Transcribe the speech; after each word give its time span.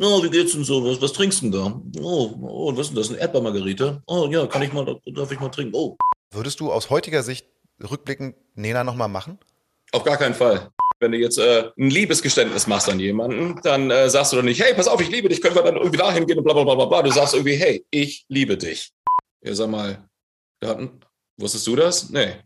Oh, 0.00 0.22
wie 0.24 0.30
geht's 0.30 0.52
denn 0.52 0.64
so? 0.64 0.84
Was, 0.84 1.00
was 1.00 1.12
trinkst 1.12 1.42
du 1.42 1.50
denn 1.50 1.52
da? 1.52 2.02
Oh, 2.02 2.34
oh, 2.42 2.72
was 2.72 2.86
ist 2.86 2.88
denn 2.88 2.96
das? 2.96 3.10
Eine 3.10 3.18
Erdbeermargarite? 3.18 4.02
Oh, 4.06 4.28
ja, 4.30 4.46
kann 4.46 4.62
ich 4.62 4.72
mal, 4.72 4.84
darf 5.06 5.30
ich 5.30 5.38
mal 5.38 5.50
trinken? 5.50 5.74
Oh. 5.74 5.96
Würdest 6.32 6.58
du 6.58 6.72
aus 6.72 6.90
heutiger 6.90 7.22
Sicht 7.22 7.46
rückblickend 7.80 8.34
Nena 8.54 8.82
nochmal 8.82 9.08
machen? 9.08 9.38
Auf 9.92 10.02
gar 10.02 10.16
keinen 10.16 10.34
Fall. 10.34 10.70
Wenn 10.98 11.12
du 11.12 11.18
jetzt 11.18 11.38
äh, 11.38 11.70
ein 11.78 11.90
Liebesgeständnis 11.90 12.66
machst 12.66 12.88
an 12.88 12.98
jemanden, 12.98 13.60
dann 13.62 13.90
äh, 13.90 14.10
sagst 14.10 14.32
du 14.32 14.36
doch 14.36 14.42
nicht, 14.42 14.60
hey, 14.60 14.74
pass 14.74 14.88
auf, 14.88 15.00
ich 15.00 15.10
liebe 15.10 15.28
dich, 15.28 15.40
können 15.40 15.54
wir 15.54 15.62
dann 15.62 15.76
irgendwie 15.76 15.98
dahin 15.98 16.26
gehen 16.26 16.38
und 16.38 16.44
bla 16.44 16.54
bla 16.54 16.64
bla 16.64 16.86
bla. 16.86 17.02
Du 17.02 17.12
sagst 17.12 17.34
irgendwie, 17.34 17.54
hey, 17.54 17.84
ich 17.90 18.24
liebe 18.28 18.56
dich. 18.56 18.92
Ja, 19.42 19.54
sag 19.54 19.70
mal, 19.70 20.08
Daten, 20.58 21.00
wusstest 21.36 21.66
du 21.68 21.76
das? 21.76 22.10
Nee. 22.10 22.36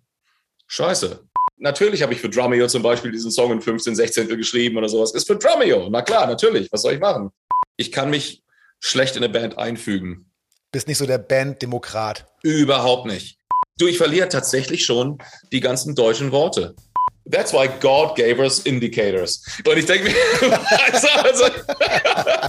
Scheiße. 0.66 1.26
Natürlich 1.60 2.02
habe 2.02 2.12
ich 2.12 2.20
für 2.20 2.28
Drumeo 2.28 2.68
zum 2.68 2.82
Beispiel 2.82 3.10
diesen 3.10 3.32
Song 3.32 3.50
in 3.50 3.60
15, 3.60 3.96
16 3.96 4.28
geschrieben 4.28 4.76
oder 4.76 4.88
sowas. 4.88 5.12
Ist 5.12 5.26
für 5.26 5.36
Drumeo. 5.36 5.88
Na 5.90 6.02
klar, 6.02 6.26
natürlich. 6.26 6.70
Was 6.70 6.82
soll 6.82 6.94
ich 6.94 7.00
machen? 7.00 7.30
Ich 7.76 7.90
kann 7.90 8.10
mich 8.10 8.42
schlecht 8.78 9.16
in 9.16 9.24
eine 9.24 9.32
Band 9.32 9.58
einfügen. 9.58 10.30
Bist 10.70 10.86
nicht 10.86 10.98
so 10.98 11.06
der 11.06 11.18
Banddemokrat. 11.18 12.26
Überhaupt 12.42 13.06
nicht. 13.06 13.38
Du, 13.78 13.86
ich 13.86 13.98
verliere 13.98 14.28
tatsächlich 14.28 14.84
schon 14.84 15.18
die 15.50 15.60
ganzen 15.60 15.94
deutschen 15.94 16.30
Worte. 16.30 16.76
That's 17.30 17.52
why 17.52 17.68
God 17.80 18.16
gave 18.16 18.40
us 18.40 18.60
indicators. 18.60 19.44
Und 19.66 19.76
ich 19.76 19.86
denke 19.86 20.04
mir, 20.04 20.14
also, 20.92 21.08
also, 21.08 21.44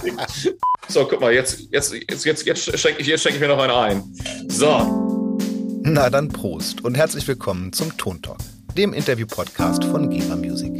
so, 0.88 1.06
guck 1.06 1.20
mal, 1.20 1.32
jetzt, 1.32 1.60
jetzt, 1.70 1.92
jetzt, 1.92 2.24
jetzt, 2.24 2.46
jetzt 2.46 2.78
schenke 2.78 3.00
ich, 3.00 3.08
jetzt 3.08 3.22
schenk 3.22 3.34
ich 3.34 3.40
mir 3.40 3.48
noch 3.48 3.58
einen 3.58 3.72
ein. 3.72 4.48
So. 4.48 5.80
Na 5.82 6.08
dann 6.10 6.28
Prost 6.28 6.82
und 6.84 6.96
herzlich 6.96 7.26
willkommen 7.26 7.72
zum 7.72 7.96
Tontalk 7.96 8.38
dem 8.74 8.92
Interview-Podcast 8.92 9.84
von 9.84 10.10
Geber 10.10 10.36
Music. 10.36 10.72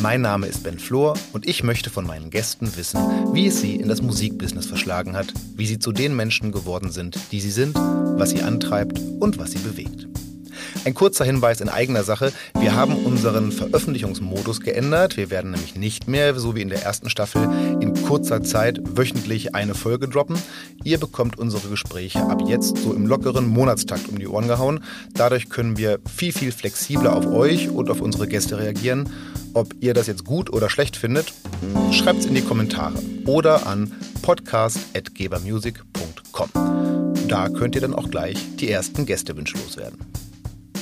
Mein 0.00 0.20
Name 0.20 0.46
ist 0.46 0.62
Ben 0.62 0.78
Flor 0.78 1.14
und 1.32 1.48
ich 1.48 1.62
möchte 1.62 1.90
von 1.90 2.06
meinen 2.06 2.30
Gästen 2.30 2.76
wissen, 2.76 3.00
wie 3.32 3.46
es 3.46 3.60
sie 3.60 3.76
in 3.76 3.88
das 3.88 4.02
Musikbusiness 4.02 4.66
verschlagen 4.66 5.16
hat, 5.16 5.32
wie 5.56 5.66
sie 5.66 5.78
zu 5.78 5.92
den 5.92 6.14
Menschen 6.14 6.52
geworden 6.52 6.90
sind, 6.90 7.18
die 7.32 7.40
sie 7.40 7.50
sind, 7.50 7.74
was 7.74 8.30
sie 8.30 8.42
antreibt 8.42 9.00
und 9.20 9.38
was 9.38 9.52
sie 9.52 9.58
bewegt. 9.58 10.06
Ein 10.84 10.94
kurzer 10.94 11.24
Hinweis 11.24 11.60
in 11.60 11.68
eigener 11.68 12.04
Sache. 12.04 12.32
Wir 12.58 12.74
haben 12.74 12.94
unseren 12.94 13.50
Veröffentlichungsmodus 13.50 14.60
geändert. 14.60 15.16
Wir 15.16 15.30
werden 15.30 15.50
nämlich 15.50 15.74
nicht 15.74 16.06
mehr, 16.06 16.38
so 16.38 16.54
wie 16.54 16.62
in 16.62 16.68
der 16.68 16.82
ersten 16.82 17.10
Staffel, 17.10 17.42
in 17.80 17.92
kurzer 18.06 18.42
Zeit 18.42 18.80
wöchentlich 18.96 19.56
eine 19.56 19.74
Folge 19.74 20.08
droppen. 20.08 20.38
Ihr 20.84 20.98
bekommt 20.98 21.38
unsere 21.38 21.68
Gespräche 21.68 22.22
ab 22.22 22.40
jetzt 22.46 22.78
so 22.78 22.94
im 22.94 23.06
lockeren 23.06 23.48
Monatstakt 23.48 24.08
um 24.08 24.18
die 24.18 24.28
Ohren 24.28 24.46
gehauen. 24.46 24.84
Dadurch 25.14 25.48
können 25.48 25.76
wir 25.76 25.98
viel, 26.08 26.30
viel 26.32 26.52
flexibler 26.52 27.16
auf 27.16 27.26
euch 27.26 27.68
und 27.68 27.90
auf 27.90 28.00
unsere 28.00 28.28
Gäste 28.28 28.58
reagieren. 28.58 29.10
Ob 29.54 29.74
ihr 29.80 29.92
das 29.92 30.06
jetzt 30.06 30.24
gut 30.24 30.52
oder 30.52 30.70
schlecht 30.70 30.96
findet, 30.96 31.34
schreibt 31.90 32.20
es 32.20 32.26
in 32.26 32.36
die 32.36 32.42
Kommentare 32.42 32.94
oder 33.24 33.66
an 33.66 33.92
podcast.gebermusic.com. 34.22 36.48
Da 37.26 37.48
könnt 37.48 37.74
ihr 37.74 37.80
dann 37.80 37.94
auch 37.94 38.08
gleich 38.08 38.38
die 38.56 38.70
ersten 38.70 39.04
Gästewünsche 39.04 39.58
loswerden. 39.58 39.98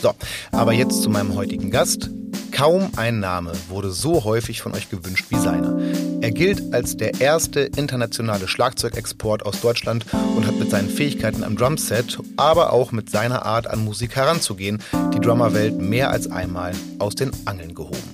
So, 0.03 0.13
aber 0.53 0.75
jetzt 0.75 1.01
zu 1.01 1.09
meinem 1.09 1.35
heutigen 1.35 1.71
Gast. 1.71 2.11
Kaum 2.55 2.93
ein 2.95 3.19
Name 3.19 3.53
wurde 3.69 3.91
so 3.91 4.23
häufig 4.23 4.63
von 4.63 4.75
euch 4.75 4.89
gewünscht 4.89 5.27
wie 5.29 5.39
seiner. 5.39 5.77
Er 6.21 6.31
gilt 6.31 6.73
als 6.73 6.97
der 6.97 7.21
erste 7.21 7.63
internationale 7.63 8.47
Schlagzeugexport 8.47 9.45
aus 9.45 9.61
Deutschland 9.61 10.07
und 10.37 10.47
hat 10.47 10.57
mit 10.57 10.71
seinen 10.71 10.89
Fähigkeiten 10.89 11.43
am 11.43 11.57
Drumset, 11.57 12.17
aber 12.37 12.73
auch 12.73 12.93
mit 12.93 13.11
seiner 13.11 13.45
Art 13.45 13.67
an 13.67 13.85
Musik 13.85 14.15
heranzugehen, 14.15 14.81
die 15.13 15.21
Drummerwelt 15.21 15.79
mehr 15.79 16.11
als 16.11 16.31
einmal 16.31 16.73
aus 17.01 17.17
den 17.17 17.33
Angeln 17.45 17.75
gehoben. 17.75 18.14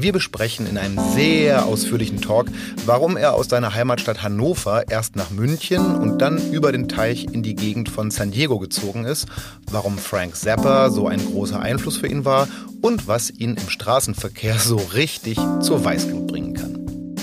Wir 0.00 0.12
besprechen 0.12 0.68
in 0.68 0.78
einem 0.78 0.96
sehr 1.12 1.66
ausführlichen 1.66 2.20
Talk, 2.20 2.46
warum 2.86 3.16
er 3.16 3.34
aus 3.34 3.48
seiner 3.48 3.74
Heimatstadt 3.74 4.22
Hannover 4.22 4.88
erst 4.88 5.16
nach 5.16 5.30
München 5.30 5.96
und 5.96 6.18
dann 6.18 6.52
über 6.52 6.70
den 6.70 6.88
Teich 6.88 7.24
in 7.24 7.42
die 7.42 7.56
Gegend 7.56 7.88
von 7.88 8.12
San 8.12 8.30
Diego 8.30 8.60
gezogen 8.60 9.04
ist, 9.04 9.26
warum 9.72 9.98
Frank 9.98 10.36
Zappa 10.36 10.90
so 10.90 11.08
ein 11.08 11.18
großer 11.18 11.58
Einfluss 11.58 11.96
für 11.96 12.06
ihn 12.06 12.24
war 12.24 12.46
und 12.80 13.08
was 13.08 13.30
ihn 13.30 13.56
im 13.56 13.68
Straßenverkehr 13.68 14.60
so 14.60 14.76
richtig 14.76 15.36
zur 15.60 15.84
Weißglut 15.84 16.28
bringen 16.28 16.54
kann. 16.54 17.16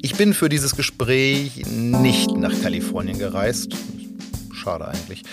Ich 0.00 0.14
bin 0.14 0.32
für 0.32 0.48
dieses 0.48 0.76
Gespräch 0.76 1.66
nicht 1.66 2.30
nach 2.36 2.52
Kalifornien 2.62 3.18
gereist. 3.18 3.74
Schade 4.52 4.86
eigentlich 4.86 5.24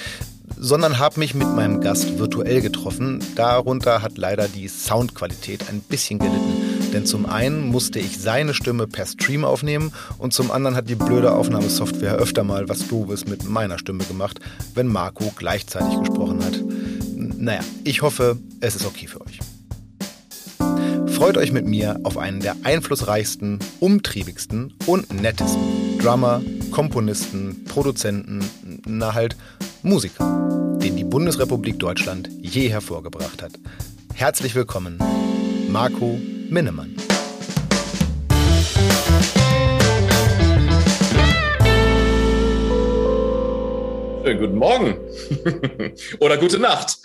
sondern 0.63 0.99
habe 0.99 1.19
mich 1.19 1.33
mit 1.33 1.47
meinem 1.47 1.81
Gast 1.81 2.19
virtuell 2.19 2.61
getroffen. 2.61 3.19
Darunter 3.35 4.03
hat 4.03 4.19
leider 4.19 4.47
die 4.47 4.67
Soundqualität 4.67 5.67
ein 5.69 5.81
bisschen 5.81 6.19
gelitten. 6.19 6.91
Denn 6.93 7.07
zum 7.07 7.25
einen 7.25 7.67
musste 7.69 7.97
ich 7.97 8.19
seine 8.19 8.53
Stimme 8.53 8.85
per 8.85 9.07
Stream 9.07 9.43
aufnehmen 9.43 9.91
und 10.19 10.33
zum 10.33 10.51
anderen 10.51 10.75
hat 10.75 10.87
die 10.87 10.95
blöde 10.95 11.33
Aufnahmesoftware 11.33 12.15
öfter 12.15 12.43
mal 12.43 12.69
was 12.69 12.87
Doofes 12.87 13.25
mit 13.25 13.43
meiner 13.43 13.79
Stimme 13.79 14.03
gemacht, 14.03 14.39
wenn 14.75 14.87
Marco 14.87 15.33
gleichzeitig 15.35 15.97
gesprochen 15.99 16.45
hat. 16.45 16.59
Naja, 17.15 17.61
ich 17.83 18.03
hoffe, 18.03 18.37
es 18.59 18.75
ist 18.75 18.85
okay 18.85 19.07
für 19.07 19.21
euch. 19.21 19.39
Freut 21.21 21.37
euch 21.37 21.51
mit 21.51 21.67
mir 21.67 21.99
auf 22.01 22.17
einen 22.17 22.39
der 22.39 22.55
einflussreichsten, 22.63 23.59
umtriebigsten 23.79 24.73
und 24.87 25.13
nettesten 25.21 25.99
Drummer, 25.99 26.41
Komponisten, 26.71 27.63
Produzenten, 27.65 28.43
na 28.87 29.13
halt 29.13 29.35
Musiker, 29.83 30.79
den 30.81 30.95
die 30.95 31.03
Bundesrepublik 31.03 31.77
Deutschland 31.77 32.27
je 32.41 32.69
hervorgebracht 32.69 33.43
hat. 33.43 33.51
Herzlich 34.15 34.55
willkommen, 34.55 34.97
Marco 35.69 36.19
Minnemann. 36.49 36.95
Schönen 44.31 44.43
guten 44.43 44.59
Morgen 44.59 44.97
oder 46.21 46.37
gute 46.37 46.57
Nacht. 46.57 46.99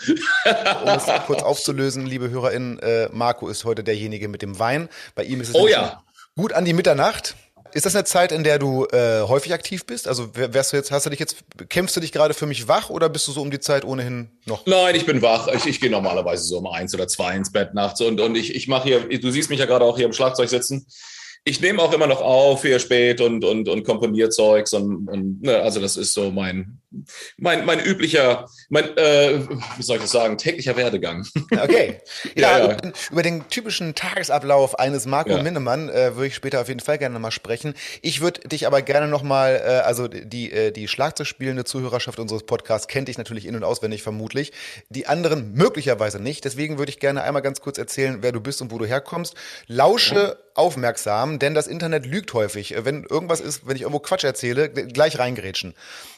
um 0.84 0.88
es 0.90 1.06
kurz 1.26 1.42
aufzulösen, 1.42 2.06
liebe 2.06 2.30
HörerInnen, 2.30 2.78
äh, 2.78 3.08
Marco 3.10 3.48
ist 3.48 3.64
heute 3.64 3.82
derjenige 3.82 4.28
mit 4.28 4.42
dem 4.42 4.60
Wein. 4.60 4.88
Bei 5.16 5.24
ihm 5.24 5.40
ist 5.40 5.48
es 5.48 5.56
oh, 5.56 5.66
ja. 5.66 6.04
gut 6.36 6.52
an 6.52 6.64
die 6.64 6.72
Mitternacht. 6.72 7.34
Ist 7.72 7.84
das 7.84 7.96
eine 7.96 8.04
Zeit, 8.04 8.30
in 8.30 8.44
der 8.44 8.60
du 8.60 8.86
äh, 8.92 9.22
häufig 9.22 9.52
aktiv 9.52 9.84
bist? 9.86 10.06
Also 10.06 10.36
wärst 10.36 10.72
du 10.72 10.76
jetzt, 10.76 10.92
hast 10.92 11.06
du 11.06 11.10
dich 11.10 11.18
jetzt, 11.18 11.38
kämpfst 11.68 11.96
du 11.96 12.00
dich 12.00 12.12
gerade 12.12 12.32
für 12.32 12.46
mich 12.46 12.68
wach 12.68 12.90
oder 12.90 13.08
bist 13.08 13.26
du 13.26 13.32
so 13.32 13.42
um 13.42 13.50
die 13.50 13.58
Zeit 13.58 13.84
ohnehin 13.84 14.30
noch? 14.44 14.64
Nein, 14.64 14.94
ich 14.94 15.04
bin 15.04 15.20
wach. 15.20 15.48
Ich, 15.48 15.66
ich 15.66 15.80
gehe 15.80 15.90
normalerweise 15.90 16.44
so 16.44 16.58
um 16.58 16.68
eins 16.68 16.94
oder 16.94 17.08
zwei 17.08 17.34
ins 17.34 17.50
Bett 17.50 17.74
nachts 17.74 18.00
und, 18.02 18.20
und 18.20 18.36
ich, 18.36 18.54
ich 18.54 18.68
mache 18.68 18.84
hier, 18.84 19.18
du 19.18 19.30
siehst 19.32 19.50
mich 19.50 19.58
ja 19.58 19.66
gerade 19.66 19.84
auch 19.84 19.96
hier 19.96 20.06
im 20.06 20.12
Schlagzeug 20.12 20.48
sitzen 20.48 20.86
ich 21.48 21.60
nehme 21.60 21.80
auch 21.80 21.92
immer 21.92 22.08
noch 22.08 22.20
auf 22.20 22.62
hier 22.62 22.80
spät 22.80 23.20
und, 23.20 23.44
und, 23.44 23.68
und 23.68 23.84
komponiere 23.84 24.30
Zeugs 24.30 24.72
und, 24.72 25.08
und 25.08 25.42
ne, 25.42 25.60
also 25.60 25.80
das 25.80 25.96
ist 25.96 26.12
so 26.12 26.32
mein, 26.32 26.80
mein, 27.36 27.64
mein 27.64 27.80
üblicher, 27.80 28.46
mein, 28.68 28.96
äh, 28.96 29.40
wie 29.76 29.82
soll 29.82 29.96
ich 29.96 30.02
das 30.02 30.10
sagen, 30.10 30.38
täglicher 30.38 30.76
Werdegang. 30.76 31.26
Okay. 31.50 32.00
Ja, 32.34 32.58
ja, 32.58 32.68
ja. 32.68 32.76
Über, 33.10 33.22
den 33.22 33.48
typischen 33.48 33.94
Tagesablauf 33.94 34.78
eines 34.78 35.06
Marco 35.06 35.30
ja. 35.30 35.42
Minnemann 35.42 35.88
äh, 35.88 36.14
würde 36.16 36.26
ich 36.26 36.34
später 36.34 36.60
auf 36.60 36.68
jeden 36.68 36.80
Fall 36.80 36.98
gerne 36.98 37.14
nochmal 37.14 37.30
sprechen. 37.30 37.74
Ich 38.02 38.20
würde 38.20 38.46
dich 38.48 38.66
aber 38.66 38.82
gerne 38.82 39.06
nochmal, 39.08 39.62
äh, 39.64 39.68
also 39.80 40.08
die, 40.08 40.52
äh, 40.52 40.72
die 40.72 40.88
Schlagzeugspielende 40.88 41.64
Zuhörerschaft 41.64 42.18
unseres 42.18 42.44
Podcasts 42.44 42.88
kennt 42.88 43.08
dich 43.08 43.18
natürlich 43.18 43.46
in- 43.46 43.56
und 43.56 43.64
auswendig 43.64 44.02
vermutlich. 44.02 44.52
Die 44.88 45.06
anderen 45.06 45.52
möglicherweise 45.52 46.20
nicht. 46.20 46.44
Deswegen 46.44 46.78
würde 46.78 46.90
ich 46.90 46.98
gerne 46.98 47.22
einmal 47.22 47.42
ganz 47.42 47.60
kurz 47.60 47.78
erzählen, 47.78 48.18
wer 48.20 48.32
du 48.32 48.40
bist 48.40 48.60
und 48.60 48.70
wo 48.70 48.78
du 48.78 48.86
herkommst. 48.86 49.34
Lausche 49.66 50.38
aufmerksam, 50.56 51.38
denn 51.38 51.54
das 51.54 51.66
Internet 51.66 52.06
lügt 52.06 52.32
häufig. 52.34 52.74
Wenn 52.78 53.04
irgendwas 53.04 53.40
ist, 53.40 53.66
wenn 53.66 53.76
ich 53.76 53.82
irgendwo 53.82 54.00
Quatsch 54.00 54.24
erzähle, 54.24 54.70
gleich 54.70 55.18
reingrätschen. 55.18 55.74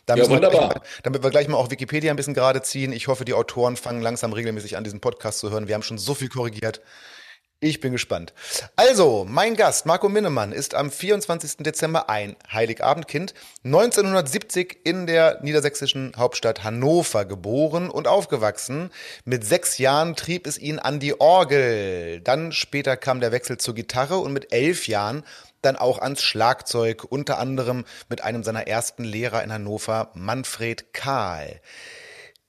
Da 0.09 0.17
ja, 0.17 0.27
wunderbar. 0.27 0.69
Mal, 0.69 0.81
damit 1.03 1.23
wir 1.23 1.29
gleich 1.29 1.49
mal 1.49 1.59
auch 1.59 1.71
Wikipedia 1.71 2.11
ein 2.11 2.17
bisschen 2.17 2.33
gerade 2.33 2.63
ziehen. 2.63 2.93
Ich 2.93 3.09
hoffe, 3.09 3.27
die 3.27 3.35
Autoren 3.35 3.77
fangen 3.77 4.01
langsam 4.01 4.33
regelmäßig 4.33 4.79
an, 4.79 4.83
diesen 4.83 5.01
Podcast 5.01 5.39
zu 5.39 5.51
hören. 5.51 5.69
Wir 5.69 5.75
haben 5.75 5.83
schon 5.83 5.99
so 5.99 6.15
viel 6.15 6.31
korrigiert. 6.31 6.81
Ich 7.61 7.81
bin 7.81 7.93
gespannt. 7.93 8.33
Also, 8.77 9.27
mein 9.29 9.55
Gast, 9.55 9.85
Marco 9.85 10.09
Minnemann, 10.09 10.53
ist 10.53 10.75
am 10.75 10.91
24. 10.91 11.57
Dezember 11.59 12.09
ein 12.09 12.37
Heiligabendkind, 12.51 13.35
1970 13.65 14.79
in 14.85 15.07
der 15.07 15.41
niedersächsischen 15.43 16.15
Hauptstadt 16.17 16.65
Hannover 16.65 17.27
geboren 17.27 17.91
und 17.91 18.07
aufgewachsen. 18.07 18.91
Mit 19.25 19.45
sechs 19.45 19.77
Jahren 19.77 20.17
trieb 20.17 20.47
es 20.47 20.57
ihn 20.57 20.79
an 20.79 21.01
die 21.01 21.21
Orgel. 21.21 22.21
Dann 22.21 22.53
später 22.53 22.97
kam 22.97 23.21
der 23.21 23.33
Wechsel 23.33 23.59
zur 23.59 23.75
Gitarre 23.75 24.19
und 24.19 24.33
mit 24.33 24.55
elf 24.55 24.87
Jahren 24.87 25.25
dann 25.63 25.77
auch 25.77 25.99
ans 25.99 26.23
Schlagzeug, 26.23 27.05
unter 27.05 27.39
anderem 27.39 27.85
mit 28.09 28.23
einem 28.23 28.43
seiner 28.43 28.67
ersten 28.67 29.05
Lehrer 29.05 29.43
in 29.43 29.53
Hannover, 29.53 30.11
Manfred 30.15 30.93
Kahl. 30.93 31.61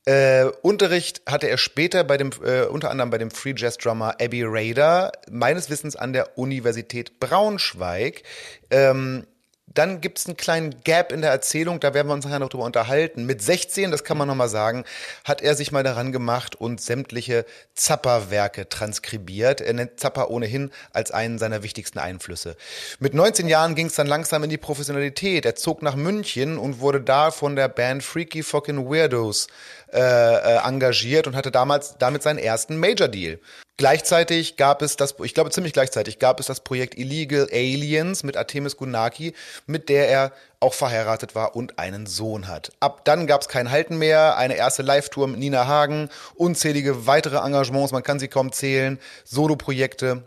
Äh, 0.05 0.45
Unterricht 0.61 1.21
hatte 1.27 1.47
er 1.47 1.57
später 1.57 2.03
bei 2.03 2.17
dem, 2.17 2.31
äh, 2.43 2.63
unter 2.63 2.89
anderem 2.89 3.09
bei 3.09 3.17
dem 3.17 3.31
Free 3.31 3.53
Jazz 3.55 3.77
Drummer 3.77 4.15
Abby 4.19 4.43
Raider, 4.43 5.11
meines 5.29 5.69
Wissens 5.69 5.95
an 5.95 6.13
der 6.13 6.37
Universität 6.37 7.19
Braunschweig. 7.19 8.23
Ähm, 8.71 9.27
dann 9.73 10.01
gibt 10.01 10.19
es 10.19 10.25
einen 10.25 10.37
kleinen 10.37 10.75
Gap 10.83 11.11
in 11.11 11.21
der 11.21 11.31
Erzählung, 11.31 11.79
da 11.79 11.93
werden 11.93 12.07
wir 12.07 12.13
uns 12.13 12.25
nachher 12.25 12.39
noch 12.39 12.49
drüber 12.49 12.65
unterhalten. 12.65 13.25
Mit 13.25 13.41
16, 13.41 13.91
das 13.91 14.03
kann 14.03 14.17
man 14.17 14.27
nochmal 14.27 14.49
sagen, 14.49 14.83
hat 15.23 15.41
er 15.41 15.55
sich 15.55 15.71
mal 15.71 15.83
daran 15.83 16.11
gemacht 16.11 16.55
und 16.55 16.81
sämtliche 16.81 17.45
Zappa-Werke 17.75 18.69
transkribiert. 18.69 19.61
Er 19.61 19.73
nennt 19.73 19.99
Zappa 19.99 20.25
ohnehin 20.25 20.71
als 20.91 21.11
einen 21.11 21.37
seiner 21.37 21.63
wichtigsten 21.63 21.99
Einflüsse. 21.99 22.55
Mit 22.99 23.13
19 23.13 23.47
Jahren 23.47 23.75
ging 23.75 23.87
es 23.87 23.95
dann 23.95 24.07
langsam 24.07 24.43
in 24.43 24.49
die 24.49 24.57
Professionalität. 24.57 25.45
Er 25.45 25.55
zog 25.55 25.81
nach 25.81 25.95
München 25.95 26.57
und 26.57 26.79
wurde 26.79 27.01
da 27.01 27.31
von 27.31 27.55
der 27.55 27.69
Band 27.69 28.03
Freaky 28.03 28.43
Fucking 28.43 28.89
Weirdos 28.89 29.47
äh, 29.93 29.99
äh, 29.99 30.67
engagiert 30.67 31.27
und 31.27 31.35
hatte 31.35 31.51
damals 31.51 31.95
damit 31.97 32.23
seinen 32.23 32.39
ersten 32.39 32.77
Major 32.77 33.07
Deal. 33.07 33.39
Gleichzeitig 33.79 34.57
gab 34.57 34.81
es 34.81 34.97
das, 34.97 35.15
ich 35.23 35.33
glaube 35.33 35.51
ziemlich 35.51 35.71
gleichzeitig 35.71 36.19
gab 36.19 36.41
es 36.41 36.47
das 36.47 36.59
Projekt 36.59 36.97
Illegal 36.97 37.47
Aliens 37.49 38.23
mit 38.23 38.35
Artemis 38.35 38.75
Gunaki, 38.75 39.33
mit 39.67 39.87
der 39.87 40.09
er 40.09 40.33
auch 40.59 40.73
verheiratet 40.73 41.33
war 41.33 41.55
und 41.55 41.79
einen 41.79 42.05
Sohn 42.05 42.49
hat. 42.49 42.73
Ab 42.81 43.05
dann 43.05 43.25
gab 43.25 43.39
es 43.39 43.47
kein 43.47 43.71
Halten 43.71 43.97
mehr, 43.97 44.35
eine 44.35 44.55
erste 44.57 44.81
Live-Tour 44.81 45.29
mit 45.29 45.39
Nina 45.39 45.65
Hagen, 45.65 46.09
unzählige 46.35 47.07
weitere 47.07 47.37
Engagements, 47.37 47.93
man 47.93 48.03
kann 48.03 48.19
sie 48.19 48.27
kaum 48.27 48.51
zählen, 48.51 48.99
Solo-Projekte. 49.23 50.25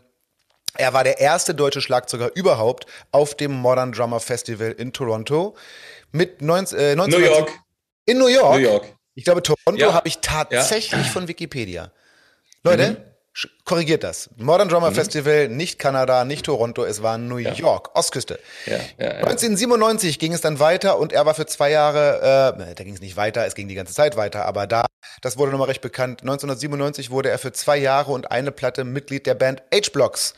Er 0.78 0.94
war 0.94 1.04
der 1.04 1.18
erste 1.20 1.54
deutsche 1.54 1.82
Schlagzeuger 1.82 2.34
überhaupt 2.34 2.86
auf 3.10 3.34
dem 3.34 3.52
Modern 3.52 3.92
Drummer 3.92 4.20
Festival 4.20 4.72
in 4.72 4.94
Toronto. 4.94 5.54
Mit 6.10 6.40
19, 6.40 6.78
äh, 6.78 6.96
19 6.96 7.20
New 7.20 7.26
York. 7.26 7.50
In 8.06 8.16
New 8.16 8.28
York? 8.28 8.54
New 8.54 8.66
York. 8.66 8.86
Ich 9.14 9.24
glaube, 9.24 9.42
Toronto 9.42 9.74
Ja. 9.76 9.92
habe 9.92 10.08
ich 10.08 10.20
tatsächlich 10.20 11.10
von 11.10 11.28
Wikipedia. 11.28 11.92
Leute, 12.64 12.84
sch- 12.84 13.11
korrigiert 13.64 14.04
das. 14.04 14.30
Modern 14.36 14.68
Drummer 14.68 14.92
Festival, 14.92 15.48
nicht 15.48 15.78
Kanada, 15.78 16.24
nicht 16.24 16.44
Toronto, 16.44 16.84
es 16.84 17.02
war 17.02 17.18
New 17.18 17.36
York, 17.36 17.90
Ostküste. 17.94 18.38
Ja, 18.66 18.76
ja, 18.98 19.04
ja. 19.04 19.10
1997 19.24 20.18
ging 20.18 20.32
es 20.32 20.40
dann 20.40 20.60
weiter 20.60 20.98
und 20.98 21.12
er 21.12 21.24
war 21.24 21.34
für 21.34 21.46
zwei 21.46 21.70
Jahre, 21.70 22.56
äh, 22.58 22.74
da 22.74 22.84
ging 22.84 22.94
es 22.94 23.00
nicht 23.00 23.16
weiter, 23.16 23.46
es 23.46 23.54
ging 23.54 23.68
die 23.68 23.74
ganze 23.74 23.94
Zeit 23.94 24.16
weiter, 24.16 24.44
aber 24.44 24.66
da, 24.66 24.86
das 25.20 25.38
wurde 25.38 25.52
nochmal 25.52 25.68
recht 25.68 25.80
bekannt. 25.80 26.22
1997 26.22 27.10
wurde 27.10 27.30
er 27.30 27.38
für 27.38 27.52
zwei 27.52 27.76
Jahre 27.76 28.12
und 28.12 28.30
eine 28.30 28.52
Platte 28.52 28.84
Mitglied 28.84 29.26
der 29.26 29.34
Band 29.34 29.62
H-Blocks, 29.72 30.34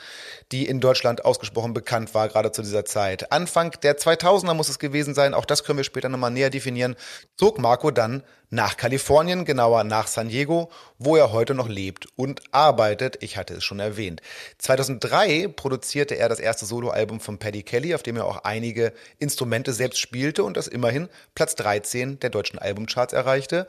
die 0.52 0.66
in 0.66 0.80
Deutschland 0.80 1.24
ausgesprochen 1.24 1.74
bekannt 1.74 2.14
war, 2.14 2.28
gerade 2.28 2.52
zu 2.52 2.62
dieser 2.62 2.84
Zeit. 2.84 3.32
Anfang 3.32 3.72
der 3.82 3.98
2000er 3.98 4.54
muss 4.54 4.68
es 4.68 4.78
gewesen 4.78 5.14
sein, 5.14 5.34
auch 5.34 5.44
das 5.44 5.64
können 5.64 5.78
wir 5.78 5.84
später 5.84 6.08
nochmal 6.08 6.30
näher 6.30 6.50
definieren, 6.50 6.96
zog 7.36 7.58
Marco 7.58 7.90
dann 7.90 8.22
nach 8.50 8.76
Kalifornien, 8.76 9.44
genauer 9.44 9.84
nach 9.84 10.06
San 10.06 10.28
Diego, 10.28 10.70
wo 10.98 11.16
er 11.16 11.32
heute 11.32 11.54
noch 11.54 11.68
lebt 11.68 12.06
und 12.16 12.42
arbeitet. 12.52 13.18
Ich 13.20 13.36
hatte 13.36 13.54
es 13.54 13.64
schon 13.64 13.80
erwähnt. 13.80 14.20
2003 14.58 15.48
produzierte 15.48 16.14
er 16.14 16.28
das 16.28 16.38
erste 16.38 16.64
Soloalbum 16.64 17.20
von 17.20 17.38
Paddy 17.38 17.64
Kelly, 17.64 17.94
auf 17.94 18.02
dem 18.02 18.16
er 18.16 18.26
auch 18.26 18.44
einige 18.44 18.92
Instrumente 19.18 19.72
selbst 19.72 19.98
spielte 19.98 20.44
und 20.44 20.56
das 20.56 20.68
immerhin 20.68 21.08
Platz 21.34 21.56
13 21.56 22.20
der 22.20 22.30
deutschen 22.30 22.58
Albumcharts 22.58 23.12
erreichte. 23.12 23.66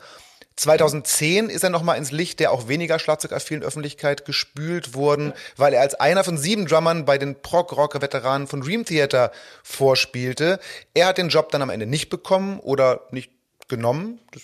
2010 0.56 1.50
ist 1.50 1.63
er 1.63 1.69
nochmal 1.69 1.98
ins 1.98 2.12
Licht 2.12 2.40
der 2.40 2.52
auch 2.52 2.68
weniger 2.68 2.98
schlagzeugaffinen 2.98 3.63
Öffentlichkeit 3.63 4.25
gespült 4.25 4.94
worden, 4.94 5.34
weil 5.57 5.74
er 5.74 5.81
als 5.81 5.96
einer 5.96 6.24
von 6.24 6.38
sieben 6.38 6.66
Drummern 6.66 7.06
bei 7.06 7.18
den 7.18 7.42
Prog-Rock-Veteranen 7.42 8.48
von 8.48 8.62
Dream 8.62 8.86
Theater 8.86 9.31
vorspielte. 9.63 10.60
Er 10.94 11.07
hat 11.07 11.18
den 11.18 11.30
Job 11.30 11.52
dann 11.52 11.62
am 11.62 11.69
Ende 11.69 11.86
nicht 11.86 12.10
bekommen 12.10 12.60
oder 12.60 13.02
nicht 13.12 13.35
genommen. 13.68 14.20
Das, 14.32 14.44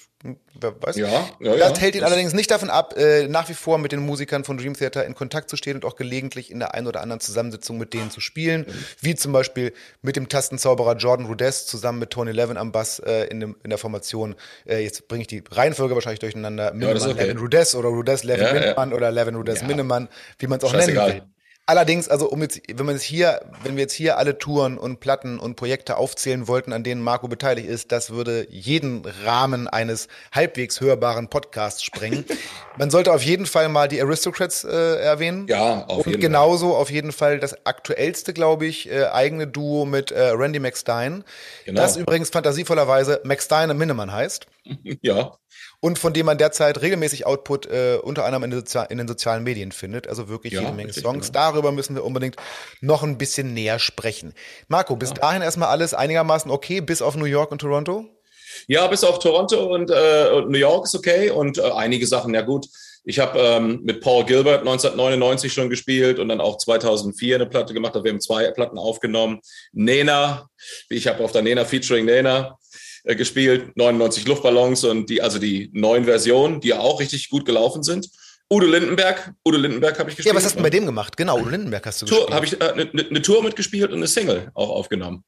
wer 0.60 0.82
weiß. 0.82 0.96
Ja, 0.96 1.08
ja, 1.40 1.56
Das 1.56 1.72
ja. 1.72 1.78
hält 1.78 1.96
ihn 1.96 2.02
Das- 2.02 2.10
allerdings 2.12 2.34
nicht 2.34 2.50
davon 2.52 2.70
ab, 2.70 2.96
äh, 2.98 3.28
nach 3.28 3.50
wie 3.50 3.54
vor 3.54 3.78
mit 3.78 3.92
den 3.92 4.00
Musikern 4.00 4.44
von 4.44 4.58
Dream 4.58 4.74
Theater 4.76 5.06
in 5.06 5.16
Kontakt 5.16 5.50
zu 5.50 5.56
stehen 5.58 5.76
und 5.76 5.86
auch 5.86 5.96
gelegentlich 5.96 6.52
in 6.52 6.60
der 6.60 6.74
einen 6.74 6.88
oder 6.88 7.02
anderen 7.02 7.20
Zusammensetzung 7.20 7.78
mit 7.78 7.94
denen 7.94 8.10
zu 8.12 8.20
spielen, 8.22 8.66
wie 9.00 9.16
zum 9.16 9.32
Beispiel 9.32 9.74
mit 10.02 10.16
dem 10.16 10.30
Tastenzauberer 10.30 10.96
Jordan 10.96 11.26
Rudess 11.28 11.66
zusammen 11.66 12.00
mit 12.00 12.10
Tony 12.12 12.32
Levin 12.32 12.58
am 12.58 12.72
Bass 12.72 13.00
äh, 13.00 13.26
in, 13.26 13.40
dem, 13.40 13.56
in 13.64 13.70
der 13.70 13.78
Formation. 13.80 14.36
Äh, 14.66 14.80
jetzt 14.84 15.08
bringe 15.08 15.22
ich 15.22 15.28
die 15.28 15.44
Reihenfolge 15.52 15.94
wahrscheinlich 15.96 16.20
durcheinander. 16.20 16.74
Minnemann, 16.74 16.98
ist 16.98 17.08
okay. 17.08 17.24
Levin 17.24 17.38
Rudess 17.38 17.76
oder 17.76 17.90
Rudess 17.90 18.24
Levin 18.24 18.44
Ja, 18.46 18.54
ja. 18.56 18.60
Minnemann 18.62 18.94
oder 18.94 19.12
Levin 19.12 19.36
Rudess 19.36 19.62
Ja. 19.62 19.68
Minnemann, 19.68 20.10
wie 20.40 20.48
man 20.48 20.58
es 20.60 20.64
auch 20.64 20.72
Scheißegal. 20.72 21.10
nennen 21.10 21.22
will. 21.22 21.28
Allerdings, 21.72 22.10
also 22.10 22.28
um 22.28 22.42
jetzt, 22.42 22.60
wenn 22.68 22.86
man 22.86 22.96
jetzt 22.96 23.06
hier, 23.06 23.40
wenn 23.64 23.78
wir 23.78 23.84
jetzt 23.84 23.94
hier 23.94 24.18
alle 24.18 24.38
Touren 24.38 24.78
und 24.78 25.00
Platten 25.00 25.40
und 25.40 25.56
Projekte 25.56 25.96
aufzählen 25.96 26.50
wollten, 26.50 26.74
an 26.74 26.84
denen 26.84 27.02
Marco 27.02 27.30
beteiligt 27.30 27.70
ist, 27.70 27.94
das 27.94 28.10
würde 28.10 28.46
jeden 28.50 29.06
Rahmen 29.24 29.70
eines 29.70 30.10
halbwegs 30.34 30.82
hörbaren 30.82 31.30
Podcasts 31.30 31.82
sprengen. 31.82 32.26
man 32.78 32.92
sollte 32.92 33.14
auf 33.14 33.24
jeden 33.24 33.46
Fall 33.46 33.70
mal 33.70 33.88
die 33.88 34.02
Aristocrats 34.02 34.66
äh, 34.66 35.00
erwähnen. 35.00 35.48
Ja, 35.48 35.86
auf 35.86 36.06
und 36.06 36.08
jeden 36.08 36.20
genauso 36.20 36.76
auf 36.76 36.92
jeden 36.92 37.14
Fall 37.14 37.40
das 37.40 37.66
aktuellste, 37.66 38.34
glaube 38.34 38.66
ich, 38.66 38.92
äh, 38.92 39.06
eigene 39.06 39.48
Duo 39.48 39.86
mit 39.86 40.12
äh, 40.12 40.24
Randy 40.32 40.60
McStein. 40.60 41.24
Genau. 41.64 41.82
Das 41.82 41.96
übrigens 41.96 42.32
fantasievollerweise 42.32 43.22
McStein 43.24 43.70
und 43.72 43.78
Minnemann 43.78 44.12
heißt 44.12 44.46
Ja, 45.02 45.38
und 45.82 46.00
von 46.00 46.14
dem 46.14 46.28
man 46.28 46.38
derzeit 46.38 46.82
regelmäßig 46.82 47.26
Output 47.26 47.66
äh, 47.66 47.98
unter 48.02 48.24
anderem 48.24 48.44
in, 48.44 48.52
den 48.52 48.60
Sozia- 48.62 48.90
in 48.90 49.00
den 49.00 49.08
sozialen 49.08 49.44
Medien 49.44 49.72
findet. 49.74 50.08
Also 50.08 50.30
wirklich 50.30 50.54
Ja, 50.54 50.62
jede 50.62 50.72
Menge 50.74 50.94
Songs. 50.94 51.28
genau. 51.28 51.40
Darüber 51.40 51.72
müssen 51.74 51.96
wir 51.96 52.06
unbedingt 52.06 52.36
noch 52.80 53.04
ein 53.04 53.18
bisschen 53.18 53.54
näher 53.54 53.80
sprechen. 53.80 54.34
Marco, 54.70 54.96
bis 54.96 55.14
dahin 55.14 55.42
erstmal 55.42 55.70
alles 55.70 55.94
einigermaßen 55.94 56.50
okay, 56.50 56.80
bis 56.82 57.02
auf 57.02 57.18
New 57.18 57.26
York 57.26 57.52
und 57.52 57.60
Toronto? 57.60 58.06
Ja, 58.68 58.86
bis 58.88 59.04
auf 59.04 59.20
Toronto 59.20 59.74
und, 59.74 59.90
äh, 59.90 60.30
und 60.34 60.50
New 60.52 60.58
York 60.58 60.86
ist 60.86 60.96
okay 60.96 61.30
und 61.32 61.58
äh, 61.58 61.62
einige 61.72 62.06
Sachen, 62.06 62.34
ja 62.34 62.42
gut. 62.42 62.68
Ich 63.04 63.18
habe 63.18 63.40
ähm, 63.40 63.80
mit 63.82 64.02
Paul 64.02 64.26
Gilbert 64.26 64.60
1999 64.60 65.52
schon 65.52 65.72
gespielt 65.72 66.20
und 66.20 66.30
dann 66.30 66.40
auch 66.40 66.58
2004 66.60 67.36
eine 67.38 67.46
Platte 67.48 67.74
gemacht. 67.74 67.96
Wir 67.96 68.12
haben 68.12 68.22
zwei 68.22 68.52
Platten 68.52 68.78
aufgenommen. 68.78 69.40
Nena, 69.72 70.48
ich 70.90 71.08
habe 71.08 71.24
auf 71.24 71.32
der 71.32 71.42
Nena 71.42 71.66
featuring 71.66 72.06
Nena 72.06 72.60
äh, 73.04 73.16
gespielt, 73.16 73.76
99 73.76 74.28
Luftballons 74.28 74.84
und 74.84 75.10
die, 75.10 75.22
also 75.22 75.40
die 75.40 75.70
neuen 75.74 76.06
Versionen, 76.06 76.60
die 76.60 76.70
ja 76.70 76.80
auch 76.80 77.00
richtig 77.00 77.30
gut 77.30 77.46
gelaufen 77.46 77.84
sind. 77.84 78.08
Udo 78.52 78.66
Lindenberg, 78.66 79.32
Udo 79.46 79.58
Lindenberg 79.58 79.98
habe 79.98 80.10
ich 80.10 80.18
gespielt. 80.18 80.34
Ja, 80.34 80.38
was 80.38 80.46
hast 80.46 80.58
du 80.58 80.64
bei 80.64 80.70
dem 80.70 80.86
gemacht? 80.86 81.16
Genau, 81.16 81.40
Udo 81.40 81.50
Lindenberg 81.50 81.86
hast 81.86 82.02
du 82.02 82.06
Tour, 82.06 82.28
gespielt. 82.28 82.36
habe 82.36 82.46
ich 82.46 82.62
eine 82.62 82.82
äh, 82.82 82.90
ne, 82.94 83.08
ne 83.10 83.22
Tour 83.22 83.42
mitgespielt 83.44 83.92
und 83.92 83.98
eine 83.98 84.08
Single 84.08 84.52
auch 84.54 84.70
aufgenommen. 84.70 85.24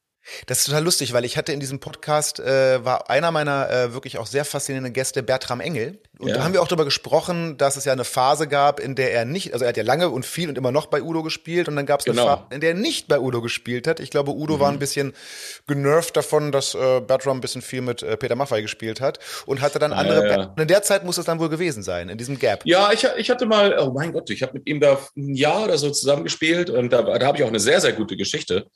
Das 0.47 0.59
ist 0.59 0.65
total 0.65 0.83
lustig, 0.83 1.11
weil 1.13 1.25
ich 1.25 1.35
hatte 1.37 1.51
in 1.51 1.59
diesem 1.59 1.79
Podcast, 1.79 2.39
äh, 2.39 2.83
war 2.85 3.09
einer 3.09 3.31
meiner 3.31 3.69
äh, 3.69 3.93
wirklich 3.93 4.17
auch 4.17 4.25
sehr 4.25 4.45
faszinierenden 4.45 4.93
Gäste 4.93 5.21
Bertram 5.21 5.59
Engel. 5.59 5.99
Und 6.17 6.29
Ja. 6.29 6.35
da 6.37 6.43
haben 6.43 6.53
wir 6.53 6.61
auch 6.61 6.67
darüber 6.67 6.85
gesprochen, 6.85 7.57
dass 7.57 7.75
es 7.75 7.83
ja 7.85 7.91
eine 7.91 8.05
Phase 8.05 8.47
gab, 8.47 8.79
in 8.79 8.95
der 8.95 9.11
er 9.11 9.25
nicht, 9.25 9.51
also 9.51 9.65
er 9.65 9.69
hat 9.69 9.77
ja 9.77 9.83
lange 9.83 10.09
und 10.09 10.25
viel 10.25 10.47
und 10.47 10.57
immer 10.57 10.71
noch 10.71 10.85
bei 10.85 11.01
Udo 11.01 11.23
gespielt 11.23 11.67
und 11.67 11.75
dann 11.75 11.85
gab 11.85 11.99
es 11.99 12.05
eine 12.07 12.15
Genau. 12.15 12.27
Phase, 12.27 12.43
in 12.51 12.61
der 12.61 12.69
er 12.69 12.75
nicht 12.75 13.07
bei 13.09 13.19
Udo 13.19 13.41
gespielt 13.41 13.85
hat. 13.87 13.99
Ich 13.99 14.11
glaube, 14.11 14.31
Udo 14.31 14.55
Mhm. 14.55 14.59
war 14.61 14.71
ein 14.71 14.79
bisschen 14.79 15.13
genervt 15.67 16.15
davon, 16.15 16.51
dass 16.53 16.73
äh, 16.73 17.01
Bertram 17.01 17.37
ein 17.37 17.41
bisschen 17.41 17.61
viel 17.61 17.81
mit 17.81 18.01
äh, 18.03 18.15
Peter 18.15 18.35
Maffay 18.35 18.61
gespielt 18.61 19.01
hat 19.01 19.19
und 19.45 19.59
hatte 19.61 19.79
dann 19.79 19.91
andere 19.91 20.27
ja. 20.29 20.43
Und 20.55 20.59
in 20.61 20.67
der 20.67 20.83
Zeit 20.83 21.03
muss 21.03 21.17
es 21.17 21.25
dann 21.25 21.39
wohl 21.39 21.49
gewesen 21.49 21.83
sein, 21.83 22.07
in 22.09 22.17
diesem 22.17 22.39
Gap. 22.39 22.61
Ja, 22.65 22.91
ich, 22.93 23.05
ich 23.17 23.29
hatte 23.29 23.45
mal, 23.45 23.77
oh 23.79 23.91
mein 23.91 24.13
Gott, 24.13 24.29
ich 24.29 24.41
habe 24.41 24.53
mit 24.53 24.67
ihm 24.67 24.79
da 24.79 24.99
ein 25.17 25.33
Jahr 25.35 25.65
oder 25.65 25.77
so 25.77 25.89
zusammengespielt 25.91 26.69
und 26.69 26.91
da, 26.93 27.01
da 27.01 27.25
habe 27.27 27.37
ich 27.37 27.43
auch 27.43 27.49
eine 27.49 27.59
sehr, 27.59 27.81
sehr 27.81 27.91
gute 27.93 28.15
Geschichte. 28.15 28.67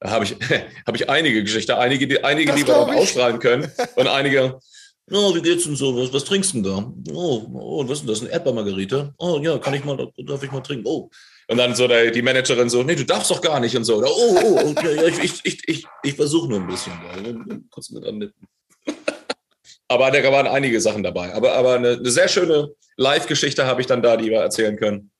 Da 0.00 0.10
habe 0.10 0.24
ich, 0.24 0.32
habe 0.86 0.96
ich 0.96 1.08
einige 1.08 1.42
Geschichten, 1.42 1.72
einige, 1.72 2.06
die, 2.06 2.22
einige, 2.22 2.52
Das 2.52 2.60
die 2.60 2.66
wir 2.66 2.76
auch 2.76 2.94
ausstrahlen 2.94 3.38
können 3.38 3.70
und 3.96 4.08
einige, 4.08 4.58
oh, 5.10 5.34
wie 5.34 5.42
geht's 5.42 5.64
denn 5.64 5.76
so? 5.76 5.96
Was, 5.96 6.12
was 6.12 6.24
trinkst 6.24 6.54
du 6.54 6.62
denn 6.62 6.64
da? 6.64 7.14
Oh, 7.14 7.46
oh, 7.52 7.84
was 7.84 7.98
ist 7.98 8.00
denn 8.00 8.08
das? 8.08 8.20
Eine 8.20 8.30
Erdbeermargarite? 8.30 9.14
Oh, 9.18 9.38
ja, 9.42 9.58
kann 9.58 9.74
ich 9.74 9.84
mal, 9.84 9.96
darf 10.26 10.42
ich 10.42 10.52
mal 10.52 10.60
trinken? 10.60 10.86
Oh. 10.86 11.10
Und 11.48 11.58
dann 11.58 11.74
so 11.74 11.86
der, 11.86 12.10
die 12.10 12.22
Managerin 12.22 12.70
so, 12.70 12.82
nee, 12.82 12.94
du 12.94 13.04
darfst 13.04 13.30
doch 13.30 13.40
gar 13.40 13.60
nicht 13.60 13.76
und 13.76 13.84
so. 13.84 13.96
Oder, 13.96 14.08
oh, 14.10 14.38
oh, 14.42 14.70
okay, 14.70 14.96
ja, 14.96 15.04
ich, 15.04 15.18
ich, 15.18 15.40
ich, 15.44 15.68
ich, 15.68 15.86
ich 16.02 16.14
versuche 16.14 16.48
nur 16.48 16.60
ein 16.60 16.66
bisschen. 16.66 16.92
Ja, 16.92 17.56
kurz 17.70 17.90
mit 17.90 18.04
annippen. 18.04 18.48
Aber 19.88 20.10
da 20.10 20.32
waren 20.32 20.46
einige 20.46 20.80
Sachen 20.80 21.02
dabei. 21.02 21.34
Aber, 21.34 21.52
aber 21.52 21.74
eine, 21.74 21.90
eine 21.90 22.10
sehr 22.10 22.26
schöne 22.26 22.70
Live-Geschichte 22.96 23.66
habe 23.66 23.82
ich 23.82 23.86
dann 23.86 24.02
da, 24.02 24.16
die 24.16 24.30
wir 24.30 24.40
erzählen 24.40 24.76
können. 24.76 25.10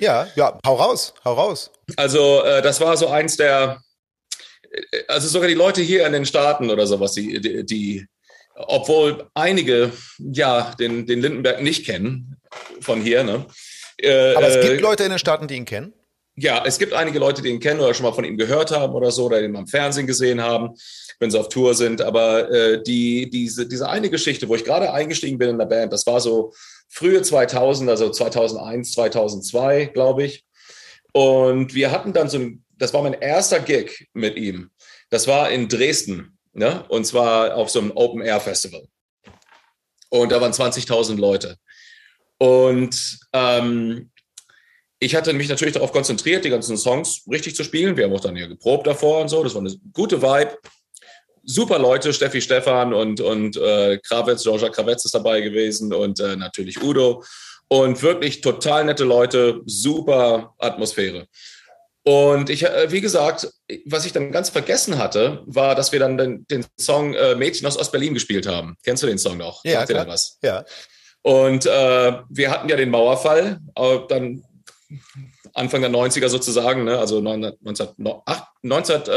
Ja, 0.00 0.26
ja, 0.34 0.58
hau 0.66 0.74
raus, 0.74 1.14
hau 1.24 1.34
raus. 1.34 1.70
Also 1.96 2.42
äh, 2.42 2.60
das 2.60 2.80
war 2.80 2.96
so 2.96 3.08
eins 3.08 3.36
der, 3.36 3.80
also 5.08 5.28
sogar 5.28 5.48
die 5.48 5.54
Leute 5.54 5.82
hier 5.82 6.06
in 6.06 6.12
den 6.12 6.26
Staaten 6.26 6.70
oder 6.70 6.86
sowas, 6.86 7.12
die, 7.12 7.40
die, 7.40 7.64
die 7.64 8.06
obwohl 8.54 9.28
einige 9.34 9.92
ja 10.18 10.74
den, 10.78 11.06
den 11.06 11.20
Lindenberg 11.20 11.62
nicht 11.62 11.86
kennen 11.86 12.36
von 12.80 13.00
hier, 13.00 13.24
ne? 13.24 13.46
Äh, 13.98 14.34
Aber 14.34 14.48
es 14.48 14.56
äh, 14.56 14.68
gibt 14.68 14.80
Leute 14.80 15.04
in 15.04 15.10
den 15.10 15.18
Staaten, 15.18 15.46
die 15.48 15.56
ihn 15.56 15.64
kennen. 15.64 15.92
ja, 16.36 16.62
es 16.64 16.78
gibt 16.78 16.92
einige 16.94 17.18
Leute, 17.18 17.42
die 17.42 17.50
ihn 17.50 17.60
kennen 17.60 17.80
oder 17.80 17.94
schon 17.94 18.04
mal 18.04 18.12
von 18.12 18.24
ihm 18.24 18.38
gehört 18.38 18.70
haben 18.70 18.94
oder 18.94 19.10
so, 19.10 19.26
oder 19.26 19.42
ihn 19.42 19.52
mal 19.52 19.60
im 19.60 19.66
Fernsehen 19.66 20.06
gesehen 20.06 20.40
haben, 20.40 20.70
wenn 21.18 21.30
sie 21.30 21.38
auf 21.38 21.48
Tour 21.48 21.74
sind. 21.74 22.00
Aber 22.00 22.50
äh, 22.50 22.82
die, 22.82 23.28
diese, 23.30 23.66
diese 23.66 23.88
eine 23.88 24.10
Geschichte, 24.10 24.48
wo 24.48 24.54
ich 24.54 24.64
gerade 24.64 24.92
eingestiegen 24.92 25.38
bin 25.38 25.50
in 25.50 25.58
der 25.58 25.66
Band, 25.66 25.92
das 25.92 26.06
war 26.06 26.20
so 26.20 26.52
frühe 26.88 27.22
2000, 27.22 27.90
also 27.90 28.10
2001, 28.10 28.92
2002, 28.92 29.86
glaube 29.86 30.24
ich. 30.24 30.44
Und 31.12 31.74
wir 31.74 31.90
hatten 31.90 32.12
dann 32.12 32.28
so 32.28 32.38
ein, 32.38 32.64
das 32.80 32.94
war 32.94 33.02
mein 33.02 33.12
erster 33.12 33.60
Gig 33.60 34.08
mit 34.14 34.36
ihm. 34.36 34.70
Das 35.10 35.26
war 35.26 35.50
in 35.50 35.68
Dresden, 35.68 36.38
ne? 36.52 36.84
und 36.88 37.06
zwar 37.06 37.54
auf 37.54 37.70
so 37.70 37.78
einem 37.78 37.92
Open-Air-Festival. 37.94 38.88
Und 40.08 40.32
da 40.32 40.40
waren 40.40 40.52
20.000 40.52 41.16
Leute. 41.16 41.56
Und 42.38 43.18
ähm, 43.34 44.10
ich 44.98 45.14
hatte 45.14 45.32
mich 45.34 45.48
natürlich 45.48 45.74
darauf 45.74 45.92
konzentriert, 45.92 46.44
die 46.44 46.50
ganzen 46.50 46.76
Songs 46.78 47.22
richtig 47.30 47.54
zu 47.54 47.64
spielen. 47.64 47.96
Wir 47.96 48.04
haben 48.04 48.14
auch 48.14 48.20
dann 48.20 48.34
hier 48.34 48.48
geprobt 48.48 48.86
davor 48.86 49.20
und 49.20 49.28
so. 49.28 49.44
Das 49.44 49.54
war 49.54 49.60
eine 49.60 49.74
gute 49.92 50.22
Vibe. 50.22 50.56
Super 51.42 51.78
Leute, 51.78 52.12
Steffi 52.12 52.40
Stefan 52.40 52.94
und, 52.94 53.20
und 53.20 53.56
äh, 53.56 53.98
Krawitz, 53.98 54.42
Georgia 54.42 54.70
Krawetz 54.70 55.04
ist 55.04 55.14
dabei 55.14 55.42
gewesen 55.42 55.92
und 55.92 56.18
äh, 56.18 56.34
natürlich 56.36 56.82
Udo. 56.82 57.22
Und 57.68 58.02
wirklich 58.02 58.40
total 58.40 58.86
nette 58.86 59.04
Leute, 59.04 59.60
super 59.66 60.54
Atmosphäre. 60.58 61.28
Und 62.02 62.48
ich, 62.48 62.64
äh, 62.64 62.90
wie 62.90 63.00
gesagt, 63.00 63.48
was 63.84 64.06
ich 64.06 64.12
dann 64.12 64.32
ganz 64.32 64.48
vergessen 64.48 64.98
hatte, 64.98 65.42
war, 65.46 65.74
dass 65.74 65.92
wir 65.92 66.00
dann 66.00 66.16
den, 66.16 66.46
den 66.46 66.64
Song 66.78 67.14
äh, 67.14 67.34
Mädchen 67.34 67.66
aus 67.66 67.78
Ostberlin 67.78 68.14
gespielt 68.14 68.46
haben. 68.46 68.76
Kennst 68.84 69.02
du 69.02 69.06
den 69.06 69.18
Song 69.18 69.36
noch? 69.36 69.62
Ja, 69.64 69.80
Sagt 69.80 69.90
dir 69.90 70.06
was? 70.06 70.38
Ja. 70.42 70.64
Und 71.22 71.66
äh, 71.66 72.12
wir 72.30 72.50
hatten 72.50 72.68
ja 72.68 72.76
den 72.76 72.90
Mauerfall, 72.90 73.60
äh, 73.76 73.98
dann 74.08 74.42
Anfang 75.54 75.80
der 75.80 75.90
90er 75.90 76.28
sozusagen, 76.28 76.84
ne? 76.84 76.98
also 76.98 77.18
1989, 77.18 79.10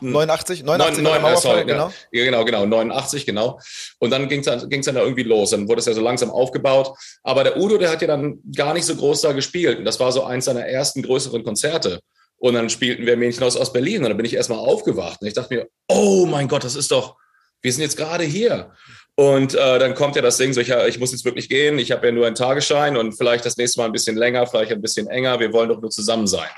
89, 0.00 0.64
89 0.64 1.02
9, 1.02 1.22
9, 1.22 1.36
sorry, 1.36 1.64
genau. 1.64 1.92
Ja, 2.12 2.24
genau, 2.24 2.44
genau, 2.44 2.66
89, 2.66 3.26
genau. 3.26 3.58
Und 3.98 4.10
dann 4.10 4.28
ging 4.28 4.40
es 4.40 4.46
dann, 4.46 4.68
ging's 4.68 4.86
dann 4.86 4.94
da 4.96 5.02
irgendwie 5.02 5.22
los. 5.22 5.50
Dann 5.50 5.68
wurde 5.68 5.80
es 5.80 5.86
ja 5.86 5.92
so 5.92 6.00
langsam 6.00 6.30
aufgebaut. 6.30 6.96
Aber 7.22 7.44
der 7.44 7.56
Udo, 7.58 7.78
der 7.78 7.90
hat 7.90 8.00
ja 8.02 8.08
dann 8.08 8.40
gar 8.54 8.74
nicht 8.74 8.84
so 8.84 8.96
groß 8.96 9.20
da 9.22 9.32
gespielt. 9.32 9.78
Und 9.78 9.84
das 9.84 10.00
war 10.00 10.12
so 10.12 10.24
eins 10.24 10.46
seiner 10.46 10.66
ersten 10.66 11.02
größeren 11.02 11.44
Konzerte. 11.44 12.00
Und 12.38 12.54
dann 12.54 12.70
spielten 12.70 13.06
wir 13.06 13.16
Mädchen 13.16 13.42
aus 13.44 13.56
Ostberlin. 13.56 14.02
Und 14.02 14.08
dann 14.08 14.16
bin 14.16 14.26
ich 14.26 14.34
erstmal 14.34 14.58
aufgewacht. 14.58 15.20
Und 15.20 15.26
ich 15.26 15.34
dachte 15.34 15.54
mir, 15.54 15.68
oh 15.88 16.26
mein 16.26 16.48
Gott, 16.48 16.64
das 16.64 16.76
ist 16.76 16.90
doch, 16.90 17.16
wir 17.62 17.72
sind 17.72 17.82
jetzt 17.82 17.96
gerade 17.96 18.24
hier. 18.24 18.72
Und 19.18 19.54
äh, 19.56 19.80
dann 19.80 19.96
kommt 19.96 20.14
ja 20.14 20.22
das 20.22 20.36
Ding 20.36 20.52
so, 20.52 20.60
ich, 20.60 20.70
ich 20.70 21.00
muss 21.00 21.10
jetzt 21.10 21.24
wirklich 21.24 21.48
gehen, 21.48 21.80
ich 21.80 21.90
habe 21.90 22.06
ja 22.06 22.12
nur 22.12 22.24
einen 22.24 22.36
Tagesschein 22.36 22.96
und 22.96 23.14
vielleicht 23.14 23.44
das 23.44 23.56
nächste 23.56 23.80
Mal 23.80 23.86
ein 23.86 23.92
bisschen 23.92 24.16
länger, 24.16 24.46
vielleicht 24.46 24.70
ein 24.70 24.80
bisschen 24.80 25.08
enger, 25.08 25.40
wir 25.40 25.52
wollen 25.52 25.68
doch 25.68 25.80
nur 25.80 25.90
zusammen 25.90 26.28
sein. 26.28 26.48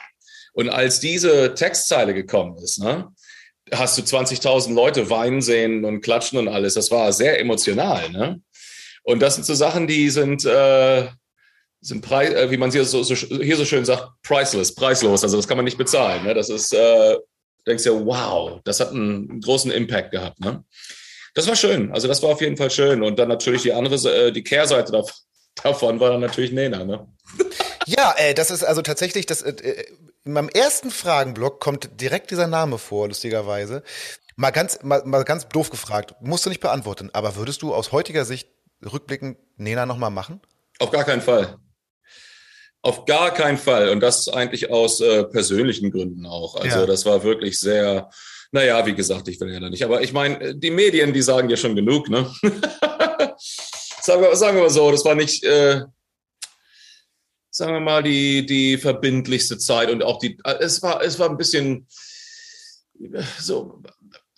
Und 0.52 0.68
als 0.68 1.00
diese 1.00 1.54
Textzeile 1.54 2.12
gekommen 2.12 2.58
ist, 2.58 2.78
ne, 2.78 3.10
hast 3.72 3.96
du 3.96 4.02
20.000 4.02 4.74
Leute 4.74 5.08
weinen 5.08 5.40
sehen 5.40 5.86
und 5.86 6.02
klatschen 6.02 6.38
und 6.38 6.48
alles. 6.48 6.74
Das 6.74 6.90
war 6.90 7.14
sehr 7.14 7.40
emotional. 7.40 8.10
Ne? 8.10 8.42
Und 9.04 9.22
das 9.22 9.36
sind 9.36 9.46
so 9.46 9.54
Sachen, 9.54 9.86
die 9.86 10.10
sind, 10.10 10.44
äh, 10.44 11.08
sind 11.80 12.12
äh, 12.12 12.50
wie 12.50 12.58
man 12.58 12.70
hier 12.70 12.84
so, 12.84 13.02
so, 13.02 13.14
hier 13.14 13.56
so 13.56 13.64
schön 13.64 13.86
sagt, 13.86 14.06
priceless, 14.22 14.74
preislos. 14.74 15.22
Also 15.22 15.38
das 15.38 15.48
kann 15.48 15.56
man 15.56 15.64
nicht 15.64 15.78
bezahlen. 15.78 16.24
Ne? 16.24 16.34
Das 16.34 16.50
ist, 16.50 16.74
äh, 16.74 17.16
denkst 17.66 17.84
du, 17.84 18.04
wow, 18.04 18.60
das 18.64 18.80
hat 18.80 18.90
einen 18.90 19.40
großen 19.40 19.70
Impact 19.70 20.10
gehabt. 20.10 20.40
Ne? 20.40 20.62
Das 21.34 21.46
war 21.46 21.56
schön. 21.56 21.92
Also 21.92 22.08
das 22.08 22.22
war 22.22 22.30
auf 22.30 22.40
jeden 22.40 22.56
Fall 22.56 22.70
schön. 22.70 23.02
Und 23.02 23.18
dann 23.18 23.28
natürlich 23.28 23.62
die 23.62 23.72
andere, 23.72 23.94
äh, 24.26 24.32
die 24.32 24.42
Kehrseite 24.42 24.92
davon 25.62 26.00
war 26.00 26.10
dann 26.10 26.20
natürlich 26.20 26.52
Nena. 26.52 26.84
Ne? 26.84 27.06
Ja, 27.86 28.14
äh, 28.18 28.34
das 28.34 28.52
ist 28.52 28.62
also 28.62 28.82
tatsächlich, 28.82 29.26
das, 29.26 29.42
äh, 29.42 29.50
äh, 29.50 29.84
in 30.24 30.32
meinem 30.32 30.48
ersten 30.48 30.90
Fragenblock 30.90 31.60
kommt 31.60 32.00
direkt 32.00 32.30
dieser 32.30 32.46
Name 32.46 32.78
vor, 32.78 33.08
lustigerweise. 33.08 33.82
Mal 34.36 34.50
ganz, 34.50 34.82
mal, 34.82 35.02
mal 35.06 35.24
ganz 35.24 35.48
doof 35.48 35.70
gefragt, 35.70 36.14
musst 36.20 36.46
du 36.46 36.50
nicht 36.50 36.60
beantworten, 36.60 37.10
aber 37.12 37.34
würdest 37.36 37.62
du 37.62 37.74
aus 37.74 37.90
heutiger 37.90 38.24
Sicht 38.24 38.48
rückblickend 38.84 39.38
Nena 39.56 39.86
nochmal 39.86 40.10
machen? 40.10 40.40
Auf 40.78 40.90
gar 40.90 41.04
keinen 41.04 41.22
Fall. 41.22 41.56
Auf 42.82 43.04
gar 43.04 43.32
keinen 43.34 43.58
Fall. 43.58 43.90
Und 43.90 44.00
das 44.00 44.28
eigentlich 44.28 44.70
aus 44.70 45.00
äh, 45.00 45.24
persönlichen 45.24 45.90
Gründen 45.90 46.26
auch. 46.26 46.56
Also 46.56 46.80
ja. 46.80 46.86
das 46.86 47.04
war 47.04 47.22
wirklich 47.22 47.58
sehr, 47.58 48.08
naja, 48.52 48.84
wie 48.84 48.94
gesagt, 48.94 49.28
ich 49.28 49.40
will 49.40 49.52
ja 49.52 49.60
da 49.60 49.70
nicht. 49.70 49.84
Aber 49.84 50.02
ich 50.02 50.12
meine, 50.12 50.54
die 50.56 50.70
Medien, 50.70 51.12
die 51.12 51.22
sagen 51.22 51.48
ja 51.48 51.56
schon 51.56 51.76
genug, 51.76 52.08
ne? 52.08 52.30
sagen, 54.02 54.22
wir, 54.22 54.34
sagen 54.36 54.56
wir 54.56 54.64
mal 54.64 54.70
so, 54.70 54.90
das 54.90 55.04
war 55.04 55.14
nicht, 55.14 55.44
äh, 55.44 55.82
sagen 57.50 57.74
wir 57.74 57.80
mal, 57.80 58.02
die, 58.02 58.44
die 58.46 58.76
verbindlichste 58.76 59.58
Zeit 59.58 59.90
und 59.90 60.02
auch 60.02 60.18
die, 60.18 60.38
es 60.60 60.82
war, 60.82 61.02
es 61.02 61.18
war 61.18 61.30
ein 61.30 61.36
bisschen 61.36 61.86
so 63.38 63.82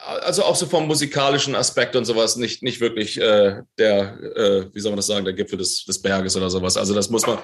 also 0.04 0.44
auch 0.44 0.56
so 0.56 0.66
vom 0.66 0.86
musikalischen 0.86 1.54
Aspekt 1.54 1.94
und 1.96 2.04
sowas 2.04 2.36
nicht, 2.36 2.62
nicht 2.62 2.80
wirklich 2.80 3.20
äh, 3.20 3.62
der, 3.78 4.18
äh, 4.36 4.66
wie 4.72 4.80
soll 4.80 4.92
man 4.92 4.96
das 4.96 5.06
sagen, 5.06 5.24
der 5.24 5.34
Gipfel 5.34 5.58
des, 5.58 5.84
des 5.84 6.00
Berges 6.00 6.36
oder 6.36 6.50
sowas. 6.50 6.76
Also 6.76 6.94
das 6.94 7.10
muss 7.10 7.26
man, 7.26 7.38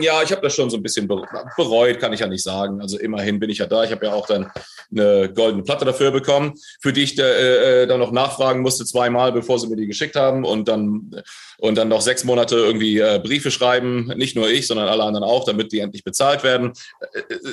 ja, 0.00 0.22
ich 0.22 0.30
habe 0.30 0.42
das 0.42 0.54
schon 0.54 0.70
so 0.70 0.76
ein 0.76 0.82
bisschen 0.82 1.08
bereut, 1.08 1.98
kann 1.98 2.12
ich 2.12 2.20
ja 2.20 2.26
nicht 2.26 2.42
sagen. 2.42 2.80
Also 2.80 2.98
immerhin 2.98 3.40
bin 3.40 3.50
ich 3.50 3.58
ja 3.58 3.66
da. 3.66 3.84
Ich 3.84 3.90
habe 3.90 4.06
ja 4.06 4.12
auch 4.12 4.26
dann 4.26 4.50
eine 4.90 5.32
goldene 5.32 5.64
Platte 5.64 5.84
dafür 5.84 6.10
bekommen, 6.10 6.54
für 6.80 6.92
die 6.92 7.02
ich 7.02 7.18
äh, 7.18 7.82
äh, 7.82 7.86
dann 7.86 8.00
noch 8.00 8.12
nachfragen 8.12 8.60
musste 8.60 8.84
zweimal, 8.84 9.32
bevor 9.32 9.58
sie 9.58 9.68
mir 9.68 9.76
die 9.76 9.86
geschickt 9.86 10.16
haben 10.16 10.44
und 10.44 10.68
dann 10.68 11.22
und 11.58 11.76
dann 11.76 11.88
noch 11.88 12.00
sechs 12.00 12.24
Monate 12.24 12.56
irgendwie 12.56 12.98
äh, 12.98 13.20
Briefe 13.22 13.50
schreiben, 13.50 14.12
nicht 14.16 14.36
nur 14.36 14.48
ich, 14.48 14.66
sondern 14.66 14.88
alle 14.88 15.04
anderen 15.04 15.24
auch, 15.24 15.44
damit 15.44 15.72
die 15.72 15.80
endlich 15.80 16.04
bezahlt 16.04 16.42
werden 16.42 16.72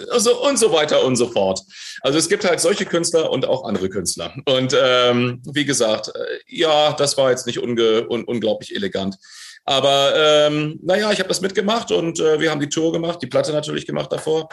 also, 0.09 0.41
und 0.43 0.57
so 0.57 0.71
weiter 0.71 1.03
und 1.03 1.15
so 1.15 1.27
fort. 1.27 1.61
Also 2.01 2.17
es 2.17 2.29
gibt 2.29 2.45
halt 2.45 2.59
solche 2.59 2.85
Künstler 2.85 3.29
und 3.31 3.47
auch 3.47 3.63
andere 3.65 3.89
Künstler. 3.89 4.33
Und 4.45 4.75
ähm, 4.79 5.41
wie 5.51 5.65
gesagt, 5.65 6.09
äh, 6.09 6.21
ja, 6.47 6.93
das 6.93 7.17
war 7.17 7.29
jetzt 7.29 7.47
nicht 7.47 7.59
unge 7.59 8.07
un 8.09 8.23
unglaublich 8.23 8.75
elegant. 8.75 9.17
Aber 9.63 10.13
ähm, 10.15 10.79
naja, 10.81 11.11
ich 11.11 11.19
habe 11.19 11.29
das 11.29 11.41
mitgemacht 11.41 11.91
und 11.91 12.19
äh, 12.19 12.39
wir 12.39 12.49
haben 12.49 12.59
die 12.59 12.69
Tour 12.69 12.91
gemacht, 12.91 13.21
die 13.21 13.27
Platte 13.27 13.51
natürlich 13.51 13.85
gemacht 13.85 14.11
davor. 14.11 14.49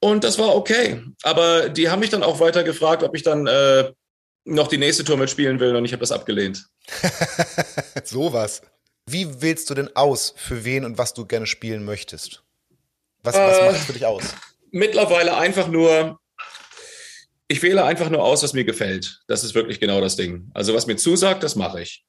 Und 0.00 0.24
das 0.24 0.38
war 0.38 0.54
okay. 0.54 1.02
Aber 1.22 1.68
die 1.68 1.88
haben 1.90 2.00
mich 2.00 2.10
dann 2.10 2.22
auch 2.22 2.40
weiter 2.40 2.64
gefragt, 2.64 3.02
ob 3.02 3.14
ich 3.14 3.22
dann 3.22 3.46
äh, 3.46 3.92
noch 4.46 4.68
die 4.68 4.78
nächste 4.78 5.04
Tour 5.04 5.16
mitspielen 5.16 5.60
will 5.60 5.76
und 5.76 5.84
ich 5.84 5.92
habe 5.92 6.00
das 6.00 6.12
abgelehnt. 6.12 6.66
Sowas. 8.04 8.62
Wie 9.08 9.42
wählst 9.42 9.68
du 9.70 9.74
denn 9.74 9.94
aus, 9.94 10.34
für 10.36 10.64
wen 10.64 10.84
und 10.84 10.98
was 10.98 11.14
du 11.14 11.26
gerne 11.26 11.46
spielen 11.46 11.84
möchtest? 11.84 12.42
Was, 13.22 13.34
was 13.34 13.60
macht 13.60 13.76
es 13.76 13.84
für 13.84 13.92
dich 13.92 14.06
aus? 14.06 14.22
Mittlerweile 14.70 15.36
einfach 15.36 15.68
nur, 15.68 16.18
ich 17.48 17.62
wähle 17.62 17.84
einfach 17.84 18.08
nur 18.08 18.22
aus, 18.22 18.42
was 18.42 18.52
mir 18.52 18.64
gefällt. 18.64 19.20
Das 19.26 19.44
ist 19.44 19.54
wirklich 19.54 19.80
genau 19.80 20.00
das 20.00 20.16
Ding. 20.16 20.50
Also 20.54 20.74
was 20.74 20.86
mir 20.86 20.96
zusagt, 20.96 21.42
das 21.42 21.56
mache 21.56 21.82
ich. 21.82 22.04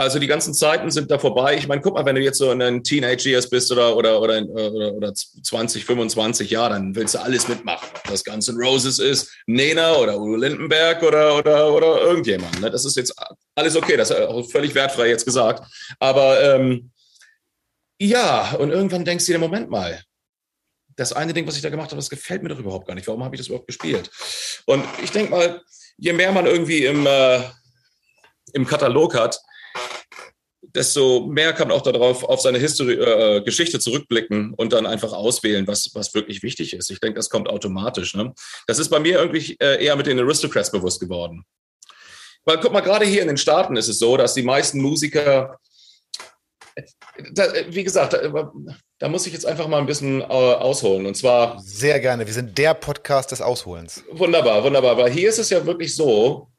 Also 0.00 0.18
die 0.18 0.28
ganzen 0.28 0.54
Zeiten 0.54 0.90
sind 0.90 1.10
da 1.10 1.18
vorbei. 1.18 1.58
Ich 1.58 1.68
meine, 1.68 1.82
guck 1.82 1.92
mal, 1.92 2.06
wenn 2.06 2.14
du 2.14 2.22
jetzt 2.22 2.38
so 2.38 2.50
in 2.50 2.60
den 2.60 2.82
Teenage 2.82 3.28
Years 3.28 3.50
bist 3.50 3.70
oder, 3.70 3.94
oder, 3.94 4.18
oder, 4.22 4.40
oder, 4.48 4.94
oder 4.94 5.12
20, 5.12 5.84
25, 5.84 6.50
ja, 6.50 6.70
dann 6.70 6.96
willst 6.96 7.16
du 7.16 7.18
alles 7.18 7.48
mitmachen. 7.48 7.86
Ob 7.94 8.04
das 8.04 8.24
Guns 8.24 8.48
N' 8.48 8.56
Roses 8.56 8.98
ist, 8.98 9.30
Nena 9.44 9.96
oder 9.96 10.18
Udo 10.18 10.36
Lindenberg 10.36 11.02
oder, 11.02 11.36
oder, 11.36 11.70
oder 11.74 12.00
irgendjemand. 12.00 12.62
Ne? 12.62 12.70
Das 12.70 12.86
ist 12.86 12.96
jetzt 12.96 13.14
alles 13.54 13.76
okay. 13.76 13.98
Das 13.98 14.08
ist 14.08 14.22
auch 14.22 14.50
völlig 14.50 14.74
wertfrei 14.74 15.08
jetzt 15.08 15.26
gesagt. 15.26 15.70
Aber 15.98 16.42
ähm, 16.42 16.90
ja, 17.98 18.52
und 18.52 18.70
irgendwann 18.70 19.04
denkst 19.04 19.26
du 19.26 19.32
dir, 19.32 19.38
Moment 19.38 19.68
mal, 19.68 20.02
das 20.96 21.12
eine 21.12 21.34
Ding, 21.34 21.46
was 21.46 21.56
ich 21.56 21.62
da 21.62 21.68
gemacht 21.68 21.90
habe, 21.90 21.96
das 21.96 22.08
gefällt 22.08 22.42
mir 22.42 22.48
doch 22.48 22.58
überhaupt 22.58 22.86
gar 22.86 22.94
nicht. 22.94 23.06
Warum 23.06 23.22
habe 23.22 23.34
ich 23.34 23.40
das 23.40 23.48
überhaupt 23.48 23.66
gespielt? 23.66 24.10
Und 24.64 24.82
ich 25.04 25.10
denke 25.10 25.30
mal, 25.30 25.60
je 25.98 26.14
mehr 26.14 26.32
man 26.32 26.46
irgendwie 26.46 26.86
im, 26.86 27.04
äh, 27.04 27.42
im 28.54 28.66
Katalog 28.66 29.14
hat, 29.14 29.38
desto 30.74 31.26
mehr 31.26 31.52
kann 31.52 31.68
man 31.68 31.76
auch 31.76 31.82
darauf 31.82 32.24
auf 32.24 32.40
seine 32.40 32.58
History, 32.58 32.94
äh, 32.94 33.42
Geschichte 33.42 33.78
zurückblicken 33.78 34.54
und 34.54 34.72
dann 34.72 34.86
einfach 34.86 35.12
auswählen, 35.12 35.66
was, 35.66 35.90
was 35.94 36.14
wirklich 36.14 36.42
wichtig 36.42 36.74
ist. 36.74 36.90
Ich 36.90 37.00
denke, 37.00 37.16
das 37.16 37.30
kommt 37.30 37.48
automatisch. 37.48 38.14
Ne? 38.14 38.32
Das 38.66 38.78
ist 38.78 38.88
bei 38.88 39.00
mir 39.00 39.18
irgendwie 39.18 39.56
äh, 39.60 39.84
eher 39.84 39.96
mit 39.96 40.06
den 40.06 40.18
Aristocrats 40.18 40.70
bewusst 40.70 41.00
geworden. 41.00 41.44
Weil 42.44 42.58
guck 42.58 42.72
mal, 42.72 42.80
gerade 42.80 43.04
hier 43.04 43.22
in 43.22 43.28
den 43.28 43.36
Staaten 43.36 43.76
ist 43.76 43.88
es 43.88 43.98
so, 43.98 44.16
dass 44.16 44.34
die 44.34 44.42
meisten 44.42 44.80
Musiker, 44.80 45.58
da, 47.32 47.52
wie 47.68 47.84
gesagt, 47.84 48.14
da, 48.14 48.52
da, 48.98 49.08
muss 49.08 49.26
ich 49.26 49.32
jetzt 49.32 49.44
einfach 49.44 49.68
mal 49.68 49.78
ein 49.78 49.86
bisschen 49.86 50.22
äh, 50.22 50.24
ausholen. 50.24 51.04
Und 51.04 51.16
zwar. 51.16 51.60
Sehr 51.60 52.00
gerne. 52.00 52.26
Wir 52.26 52.32
sind 52.32 52.56
der 52.56 52.74
Podcast 52.74 53.32
des 53.32 53.42
Ausholens. 53.42 54.02
Wunderbar, 54.10 54.64
wunderbar. 54.64 54.96
Weil 54.96 55.10
hier 55.10 55.28
ist 55.28 55.38
es 55.38 55.50
ja 55.50 55.64
wirklich 55.66 55.94
so, 55.94 56.49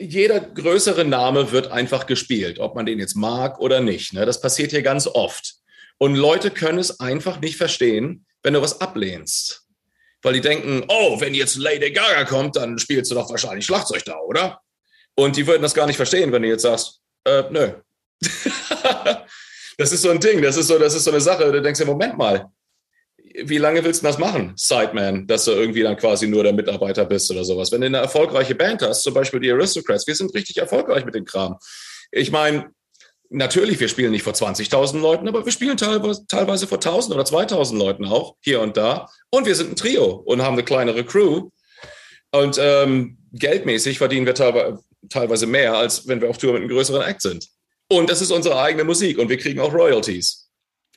jeder 0.00 0.40
größere 0.40 1.04
Name 1.04 1.52
wird 1.52 1.70
einfach 1.70 2.06
gespielt, 2.06 2.58
ob 2.58 2.74
man 2.74 2.86
den 2.86 2.98
jetzt 2.98 3.16
mag 3.16 3.60
oder 3.60 3.80
nicht. 3.80 4.12
Ne? 4.12 4.24
Das 4.26 4.40
passiert 4.40 4.70
hier 4.70 4.82
ganz 4.82 5.06
oft. 5.06 5.54
Und 5.98 6.14
Leute 6.14 6.50
können 6.50 6.78
es 6.78 7.00
einfach 7.00 7.40
nicht 7.40 7.56
verstehen, 7.56 8.24
wenn 8.42 8.54
du 8.54 8.62
was 8.62 8.80
ablehnst. 8.80 9.66
Weil 10.22 10.34
die 10.34 10.40
denken, 10.40 10.84
oh, 10.88 11.20
wenn 11.20 11.34
jetzt 11.34 11.56
Lady 11.56 11.90
Gaga 11.90 12.24
kommt, 12.24 12.56
dann 12.56 12.78
spielst 12.78 13.10
du 13.10 13.14
doch 13.14 13.30
wahrscheinlich 13.30 13.66
Schlagzeug 13.66 14.04
da, 14.04 14.18
oder? 14.18 14.60
Und 15.14 15.36
die 15.36 15.46
würden 15.46 15.62
das 15.62 15.74
gar 15.74 15.86
nicht 15.86 15.96
verstehen, 15.96 16.32
wenn 16.32 16.42
du 16.42 16.48
jetzt 16.48 16.62
sagst, 16.62 17.00
äh, 17.24 17.44
nö. 17.50 17.72
das 19.78 19.92
ist 19.92 20.02
so 20.02 20.10
ein 20.10 20.20
Ding, 20.20 20.42
das 20.42 20.56
ist 20.56 20.68
so, 20.68 20.78
das 20.78 20.94
ist 20.94 21.04
so 21.04 21.10
eine 21.10 21.20
Sache. 21.20 21.50
Du 21.52 21.60
denkst 21.60 21.80
ja, 21.80 21.86
Moment 21.86 22.16
mal, 22.16 22.50
wie 23.34 23.58
lange 23.58 23.84
willst 23.84 24.02
du 24.02 24.06
das 24.06 24.18
machen, 24.18 24.52
Sideman, 24.56 25.26
dass 25.26 25.44
du 25.44 25.52
irgendwie 25.52 25.82
dann 25.82 25.96
quasi 25.96 26.26
nur 26.26 26.42
der 26.42 26.52
Mitarbeiter 26.52 27.04
bist 27.04 27.30
oder 27.30 27.44
sowas? 27.44 27.70
Wenn 27.70 27.80
du 27.80 27.86
eine 27.86 27.98
erfolgreiche 27.98 28.54
Band 28.54 28.82
hast, 28.82 29.02
zum 29.02 29.14
Beispiel 29.14 29.40
die 29.40 29.52
Aristocrats, 29.52 30.06
wir 30.06 30.14
sind 30.14 30.34
richtig 30.34 30.56
erfolgreich 30.56 31.04
mit 31.04 31.14
dem 31.14 31.24
Kram. 31.24 31.56
Ich 32.10 32.30
meine, 32.32 32.70
natürlich, 33.28 33.78
wir 33.78 33.88
spielen 33.88 34.10
nicht 34.10 34.24
vor 34.24 34.32
20.000 34.32 35.00
Leuten, 35.00 35.28
aber 35.28 35.44
wir 35.44 35.52
spielen 35.52 35.76
teilweise, 35.76 36.26
teilweise 36.26 36.66
vor 36.66 36.78
1.000 36.78 37.14
oder 37.14 37.22
2.000 37.22 37.76
Leuten 37.76 38.04
auch, 38.04 38.36
hier 38.40 38.60
und 38.60 38.76
da. 38.76 39.08
Und 39.30 39.46
wir 39.46 39.54
sind 39.54 39.70
ein 39.70 39.76
Trio 39.76 40.06
und 40.06 40.42
haben 40.42 40.54
eine 40.54 40.64
kleinere 40.64 41.04
Crew. 41.04 41.50
Und 42.32 42.58
ähm, 42.60 43.18
geldmäßig 43.32 43.98
verdienen 43.98 44.26
wir 44.26 44.34
teilweise 45.08 45.46
mehr, 45.46 45.74
als 45.74 46.06
wenn 46.08 46.20
wir 46.20 46.30
auf 46.30 46.38
Tour 46.38 46.52
mit 46.52 46.62
einem 46.62 46.70
größeren 46.70 47.02
Act 47.02 47.22
sind. 47.22 47.48
Und 47.88 48.10
das 48.10 48.20
ist 48.20 48.30
unsere 48.30 48.60
eigene 48.60 48.84
Musik 48.84 49.18
und 49.18 49.28
wir 49.28 49.38
kriegen 49.38 49.60
auch 49.60 49.72
Royalties. 49.72 50.39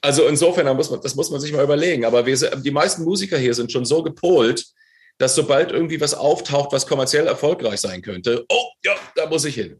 Also 0.03 0.27
insofern, 0.27 0.75
muss 0.75 0.91
man, 0.91 1.01
das 1.01 1.15
muss 1.15 1.31
man 1.31 1.39
sich 1.39 1.53
mal 1.53 1.63
überlegen. 1.63 2.03
Aber 2.03 2.25
wir, 2.25 2.35
die 2.35 2.71
meisten 2.71 3.03
Musiker 3.03 3.37
hier 3.37 3.53
sind 3.53 3.71
schon 3.71 3.85
so 3.85 4.03
gepolt, 4.03 4.65
dass 5.17 5.33
sobald 5.33 5.71
irgendwie 5.71 6.01
was 6.01 6.13
auftaucht, 6.13 6.73
was 6.73 6.87
kommerziell 6.87 7.25
erfolgreich 7.25 7.79
sein 7.79 8.01
könnte, 8.01 8.45
oh 8.49 8.65
ja, 8.83 8.95
da 9.15 9.27
muss 9.27 9.45
ich 9.45 9.55
hin. 9.55 9.79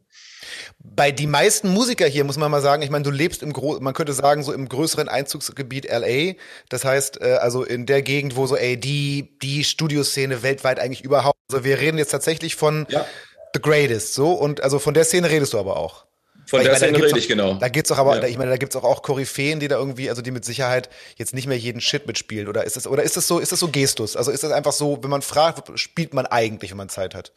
Bei 0.80 1.12
die 1.12 1.28
meisten 1.28 1.70
Musiker 1.70 2.06
hier 2.06 2.24
muss 2.24 2.38
man 2.38 2.50
mal 2.52 2.62
sagen, 2.62 2.84
ich 2.84 2.90
meine, 2.90 3.04
du 3.04 3.12
lebst 3.12 3.44
im 3.44 3.52
Gro 3.52 3.80
man 3.82 3.94
könnte 3.94 4.14
sagen 4.14 4.44
so 4.44 4.54
im 4.54 4.70
größeren 4.70 5.10
Einzugsgebiet 5.10 5.90
LA. 5.90 6.36
Das 6.70 6.86
heißt, 6.86 7.22
äh, 7.22 7.34
also 7.42 7.64
in 7.64 7.86
der 7.86 8.02
Gegend, 8.02 8.38
wo 8.38 8.48
so 8.48 8.56
ey 8.56 8.80
die 8.80 9.38
die 9.42 9.66
Studioszene 9.66 10.42
weltweit 10.42 10.80
eigentlich 10.80 11.04
überhaupt. 11.04 11.38
Also 11.52 11.66
wir 11.66 11.80
reden 11.80 11.98
jetzt 11.98 12.12
tatsächlich 12.12 12.56
von 12.56 12.86
ja. 12.90 13.06
The 13.54 13.62
Greatest, 13.62 14.14
so 14.14 14.32
und 14.32 14.62
also 14.62 14.80
von 14.80 14.94
der 14.94 15.04
Szene 15.04 15.30
redest 15.30 15.54
du 15.54 15.60
aber 15.60 15.78
auch. 15.78 16.06
Von 16.54 16.60
Weil 16.60 16.68
der 16.68 16.76
Szene 16.76 17.04
rede 17.04 17.18
ich, 17.18 17.28
genau. 17.28 17.56
Da 17.56 17.68
gibt's 17.68 17.92
auch 17.92 17.98
aber, 17.98 18.22
ja. 18.22 18.28
ich 18.28 18.38
meine, 18.38 18.52
da 18.52 18.58
gibt's 18.58 18.76
auch, 18.76 18.84
auch 18.84 19.02
Koryphäen, 19.02 19.60
die 19.60 19.68
da 19.68 19.80
irgendwie, 19.80 20.12
also 20.12 20.22
die 20.22 20.30
mit 20.30 20.46
Sicherheit 20.46 20.88
jetzt 21.18 21.34
nicht 21.34 21.48
mehr 21.48 21.58
jeden 21.58 21.82
Shit 21.82 22.06
mitspielen. 22.06 22.48
Oder 22.48 22.64
ist 22.64 22.78
es, 22.78 22.86
oder 22.86 23.02
ist 23.02 23.18
es 23.18 23.28
so, 23.28 23.40
ist 23.40 23.52
es 23.52 23.60
so 23.60 23.70
Gestus? 23.70 24.16
Also 24.16 24.30
ist 24.30 24.44
das 24.44 24.52
einfach 24.52 24.72
so, 24.72 25.00
wenn 25.02 25.10
man 25.10 25.24
fragt, 25.24 25.68
spielt 25.80 26.14
man 26.14 26.28
eigentlich, 26.28 26.70
wenn 26.70 26.78
man 26.78 26.90
Zeit 26.90 27.16
hat? 27.16 27.32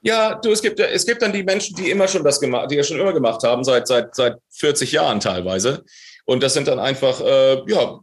Ja, 0.00 0.36
du, 0.36 0.50
es 0.52 0.62
gibt, 0.62 0.80
es 0.80 1.04
gibt 1.04 1.20
dann 1.20 1.34
die 1.34 1.42
Menschen, 1.42 1.76
die 1.76 1.90
immer 1.90 2.08
schon 2.08 2.24
das 2.24 2.40
gemacht, 2.40 2.70
die 2.70 2.76
ja 2.76 2.82
schon 2.82 2.98
immer 2.98 3.12
gemacht 3.12 3.42
haben, 3.42 3.62
seit, 3.62 3.86
seit, 3.86 4.14
seit 4.14 4.38
40 4.52 4.90
Jahren 4.90 5.20
teilweise. 5.20 5.84
Und 6.24 6.42
das 6.42 6.54
sind 6.54 6.66
dann 6.66 6.78
einfach, 6.78 7.20
äh, 7.20 7.60
ja, 7.66 8.00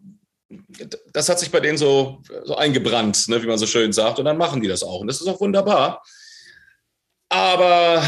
das 1.14 1.30
hat 1.30 1.40
sich 1.40 1.50
bei 1.50 1.62
denen 1.62 1.80
so, 1.80 2.22
so 2.44 2.56
eingebrannt, 2.56 3.28
ne, 3.28 3.42
wie 3.42 3.48
man 3.48 3.58
so 3.58 3.66
schön 3.66 3.92
sagt. 3.92 4.20
Und 4.20 4.26
dann 4.26 4.38
machen 4.38 4.62
die 4.62 4.68
das 4.68 4.84
auch. 4.84 5.00
Und 5.00 5.08
das 5.08 5.20
ist 5.20 5.28
auch 5.28 5.42
wunderbar. 5.42 6.04
Aber 7.30 8.04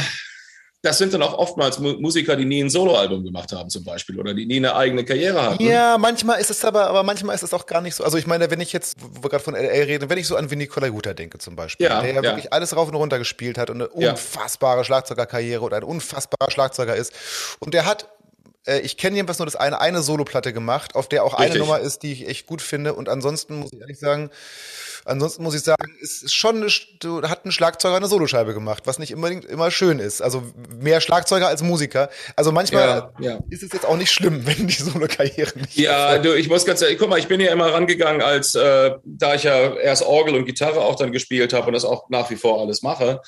das 0.81 0.97
sind 0.97 1.13
dann 1.13 1.21
auch 1.21 1.38
oftmals 1.38 1.77
Musiker, 1.77 2.35
die 2.35 2.45
nie 2.45 2.63
ein 2.63 2.69
Soloalbum 2.69 3.23
gemacht 3.23 3.51
haben, 3.51 3.69
zum 3.69 3.83
Beispiel, 3.83 4.19
oder 4.19 4.33
die 4.33 4.47
nie 4.47 4.57
eine 4.57 4.75
eigene 4.75 5.05
Karriere 5.05 5.41
hatten. 5.41 5.63
Ja, 5.63 5.97
manchmal 6.00 6.41
ist 6.41 6.50
es 6.50 6.65
aber, 6.65 6.88
aber 6.88 7.03
manchmal 7.03 7.35
ist 7.35 7.43
es 7.43 7.53
auch 7.53 7.67
gar 7.67 7.81
nicht 7.81 7.95
so. 7.95 8.03
Also 8.03 8.17
ich 8.17 8.25
meine, 8.25 8.50
wenn 8.50 8.61
ich 8.61 8.73
jetzt, 8.73 8.97
wo 9.00 9.23
wir 9.23 9.29
gerade 9.29 9.43
von 9.43 9.53
LA 9.53 9.59
reden, 9.59 10.09
wenn 10.09 10.17
ich 10.17 10.25
so 10.25 10.35
an 10.35 10.50
Vinny 10.50 10.65
Colaiuta 10.65 11.13
denke 11.13 11.38
zum 11.38 11.55
Beispiel, 11.55 11.85
ja, 11.85 12.01
der 12.01 12.09
ja, 12.09 12.15
ja, 12.15 12.23
wirklich 12.23 12.51
alles 12.51 12.75
rauf 12.75 12.88
und 12.88 12.95
runter 12.95 13.19
gespielt 13.19 13.59
hat 13.59 13.69
und 13.69 13.75
eine 13.75 13.89
unfassbare 13.89 14.83
Schlagzeugerkarriere 14.83 15.61
oder 15.61 15.77
ein 15.77 15.83
unfassbarer 15.83 16.50
Schlagzeuger 16.50 16.95
ist. 16.95 17.13
Und 17.59 17.75
der 17.75 17.85
hat 17.85 18.07
äh, 18.65 18.79
ich 18.79 18.97
kenne 18.97 19.15
jedenfalls 19.15 19.39
nur 19.39 19.45
das 19.45 19.55
eine, 19.55 19.79
eine 19.81 20.01
Soloplatte 20.01 20.53
gemacht, 20.53 20.95
auf 20.95 21.07
der 21.07 21.23
auch 21.23 21.39
Richtig. 21.39 21.51
eine 21.51 21.59
Nummer 21.59 21.79
ist, 21.79 22.03
die 22.03 22.11
ich 22.13 22.27
echt 22.27 22.47
gut 22.47 22.61
finde. 22.61 22.93
Und 22.93 23.09
ansonsten 23.09 23.59
muss 23.59 23.73
ich 23.73 23.79
ehrlich 23.79 24.00
sagen, 24.00 24.31
Ansonsten 25.05 25.43
muss 25.43 25.55
ich 25.55 25.62
sagen, 25.62 25.96
es 26.01 26.24
ist 26.24 26.34
schon, 26.34 26.58
eine, 26.58 27.29
hat 27.29 27.46
ein 27.46 27.51
Schlagzeuger 27.51 27.96
eine 27.96 28.08
Soloscheibe 28.08 28.53
gemacht, 28.53 28.84
was 28.86 29.00
nicht 29.00 29.13
unbedingt 29.13 29.46
immer 29.46 29.72
schön 29.72 30.00
ist. 30.00 30.22
Also 30.22 30.43
mehr 30.79 31.01
Schlagzeuger 31.01 31.48
als 31.48 31.63
Musiker. 31.63 32.10
Also 32.36 32.51
manchmal 32.51 33.12
ja, 33.20 33.31
ja. 33.31 33.39
ist 33.50 33.63
es 33.63 33.72
jetzt 33.72 33.86
auch 33.86 33.98
nicht 33.98 34.12
schlimm, 34.12 34.46
wenn 34.46 34.67
die 34.67 34.74
Solo-Karriere 34.74 35.60
nicht. 35.60 35.77
Ja, 35.77 36.17
du, 36.17 36.34
ich 36.34 36.50
muss 36.50 36.65
ganz 36.65 36.81
ehrlich, 36.81 36.98
guck 36.98 37.10
mal, 37.10 37.20
ich 37.20 37.27
bin 37.27 37.39
ja 37.39 37.51
immer 37.51 37.74
rangegangen, 37.74 38.22
als 38.22 38.55
äh, 38.55 38.91
da 39.03 39.36
ich 39.36 39.43
ja 39.43 39.75
erst 39.75 40.03
Orgel 40.03 40.36
und 40.36 40.46
Gitarre 40.46 40.81
auch 40.81 40.96
dann 40.96 41.12
gespielt 41.12 41.53
habe 41.53 41.67
und 41.67 41.74
das 41.74 41.86
auch 41.86 42.10
nach 42.10 42.29
wie 42.29 42.36
vor 42.36 42.62
alles 42.62 42.81
mache 42.81 43.22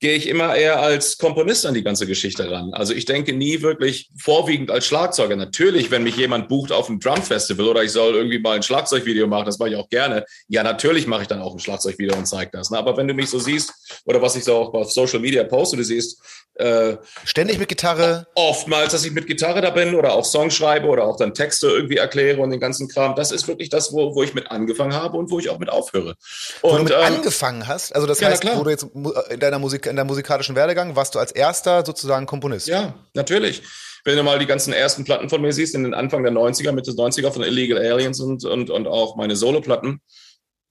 gehe 0.00 0.14
ich 0.14 0.28
immer 0.28 0.54
eher 0.54 0.80
als 0.80 1.18
Komponist 1.18 1.66
an 1.66 1.74
die 1.74 1.82
ganze 1.82 2.06
Geschichte 2.06 2.48
ran. 2.50 2.72
Also 2.72 2.94
ich 2.94 3.04
denke 3.04 3.32
nie 3.32 3.62
wirklich 3.62 4.10
vorwiegend 4.16 4.70
als 4.70 4.86
Schlagzeuger. 4.86 5.34
Natürlich, 5.34 5.90
wenn 5.90 6.04
mich 6.04 6.16
jemand 6.16 6.48
bucht 6.48 6.70
auf 6.70 6.88
einem 6.88 7.00
Drum-Festival 7.00 7.66
oder 7.66 7.82
ich 7.82 7.90
soll 7.90 8.14
irgendwie 8.14 8.38
mal 8.38 8.56
ein 8.56 8.62
Schlagzeugvideo 8.62 9.26
machen, 9.26 9.46
das 9.46 9.58
mache 9.58 9.70
ich 9.70 9.76
auch 9.76 9.88
gerne. 9.88 10.24
Ja, 10.46 10.62
natürlich 10.62 11.08
mache 11.08 11.17
ich 11.22 11.28
dann 11.28 11.40
auch 11.40 11.52
ein 11.52 11.58
Schlagzeugvideo 11.58 12.16
und 12.16 12.26
zeige 12.26 12.50
das. 12.52 12.70
Ne? 12.70 12.78
Aber 12.78 12.96
wenn 12.96 13.08
du 13.08 13.14
mich 13.14 13.30
so 13.30 13.38
siehst, 13.38 14.02
oder 14.04 14.20
was 14.22 14.36
ich 14.36 14.44
so 14.44 14.56
auch 14.56 14.74
auf 14.74 14.92
Social 14.92 15.20
Media 15.20 15.44
poste, 15.44 15.76
du 15.76 15.84
siehst, 15.84 16.20
äh, 16.58 16.96
Ständig 17.24 17.58
mit 17.58 17.68
Gitarre? 17.68 18.26
Oftmals, 18.34 18.90
dass 18.90 19.04
ich 19.04 19.12
mit 19.12 19.28
Gitarre 19.28 19.60
da 19.60 19.70
bin 19.70 19.94
oder 19.94 20.12
auch 20.14 20.24
Songs 20.24 20.54
schreibe 20.54 20.88
oder 20.88 21.04
auch 21.04 21.16
dann 21.16 21.32
Texte 21.32 21.68
irgendwie 21.68 21.98
erkläre 21.98 22.40
und 22.40 22.50
den 22.50 22.58
ganzen 22.58 22.88
Kram. 22.88 23.14
Das 23.14 23.30
ist 23.30 23.46
wirklich 23.46 23.68
das, 23.68 23.92
wo, 23.92 24.16
wo 24.16 24.24
ich 24.24 24.34
mit 24.34 24.50
angefangen 24.50 24.92
habe 24.92 25.16
und 25.16 25.30
wo 25.30 25.38
ich 25.38 25.50
auch 25.50 25.60
mit 25.60 25.70
aufhöre. 25.70 26.16
Und, 26.62 26.72
wo 26.72 26.76
du 26.78 26.82
mit 26.82 26.92
ähm, 26.92 26.98
angefangen 27.00 27.68
hast? 27.68 27.94
Also 27.94 28.08
das 28.08 28.18
ja, 28.18 28.28
heißt, 28.28 28.44
wo 28.56 28.64
du 28.64 28.70
jetzt 28.70 28.86
in 29.30 29.40
deiner 29.40 29.60
Musik, 29.60 29.86
in 29.86 29.94
deinem 29.94 30.08
musikalischen 30.08 30.56
Werdegang 30.56 30.96
warst 30.96 31.14
du 31.14 31.20
als 31.20 31.30
erster 31.30 31.86
sozusagen 31.86 32.26
Komponist? 32.26 32.66
Ja, 32.66 32.94
natürlich. 33.14 33.62
Wenn 34.04 34.16
du 34.16 34.22
mal 34.24 34.38
die 34.38 34.46
ganzen 34.46 34.72
ersten 34.72 35.04
Platten 35.04 35.28
von 35.28 35.40
mir 35.40 35.52
siehst, 35.52 35.74
in 35.74 35.84
den 35.84 35.94
Anfang 35.94 36.24
der 36.24 36.32
90er, 36.32 36.72
Mitte 36.72 36.94
der 36.94 37.04
90er 37.04 37.30
von 37.30 37.42
Illegal 37.42 37.78
Aliens 37.78 38.20
und, 38.20 38.44
und, 38.44 38.70
und 38.70 38.86
auch 38.88 39.16
meine 39.16 39.36
Solo-Platten, 39.36 40.00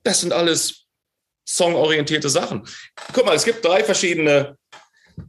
das 0.08 0.22
sind 0.22 0.34
alles 0.34 0.86
songorientierte 1.46 2.30
Sachen. 2.30 2.68
Guck 3.14 3.26
mal, 3.26 3.36
es 3.36 3.46
gibt 3.46 3.64
drei 3.64 3.84
verschiedene 3.84 4.58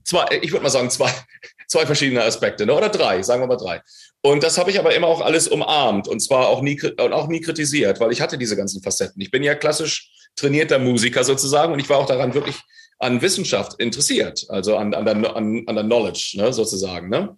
zwei, 0.04 0.26
ich 0.42 0.52
würde 0.52 0.62
mal 0.62 0.70
sagen, 0.70 0.90
zwei, 0.90 1.12
zwei 1.68 1.86
verschiedene 1.86 2.22
Aspekte, 2.22 2.66
ne? 2.66 2.74
oder 2.74 2.88
drei, 2.88 3.22
sagen 3.22 3.42
wir 3.42 3.46
mal 3.46 3.56
drei. 3.56 3.82
Und 4.22 4.42
das 4.42 4.58
habe 4.58 4.70
ich 4.70 4.78
aber 4.78 4.94
immer 4.94 5.06
auch 5.06 5.20
alles 5.20 5.48
umarmt 5.48 6.08
und 6.08 6.20
zwar 6.20 6.48
auch 6.48 6.60
nie, 6.60 6.80
und 6.82 7.12
auch 7.12 7.28
nie 7.28 7.40
kritisiert, 7.40 8.00
weil 8.00 8.12
ich 8.12 8.20
hatte 8.20 8.38
diese 8.38 8.56
ganzen 8.56 8.82
Facetten. 8.82 9.20
Ich 9.20 9.30
bin 9.30 9.42
ja 9.42 9.54
klassisch 9.54 10.10
trainierter 10.36 10.78
Musiker 10.78 11.24
sozusagen 11.24 11.72
und 11.72 11.78
ich 11.78 11.88
war 11.88 11.98
auch 11.98 12.06
daran 12.06 12.34
wirklich 12.34 12.56
an 12.98 13.22
Wissenschaft 13.22 13.80
interessiert, 13.80 14.44
also 14.48 14.76
an, 14.76 14.92
an, 14.92 15.04
der, 15.04 15.36
an, 15.36 15.62
an 15.66 15.74
der 15.74 15.84
Knowledge 15.84 16.34
ne, 16.36 16.52
sozusagen. 16.52 17.08
Ne? 17.08 17.36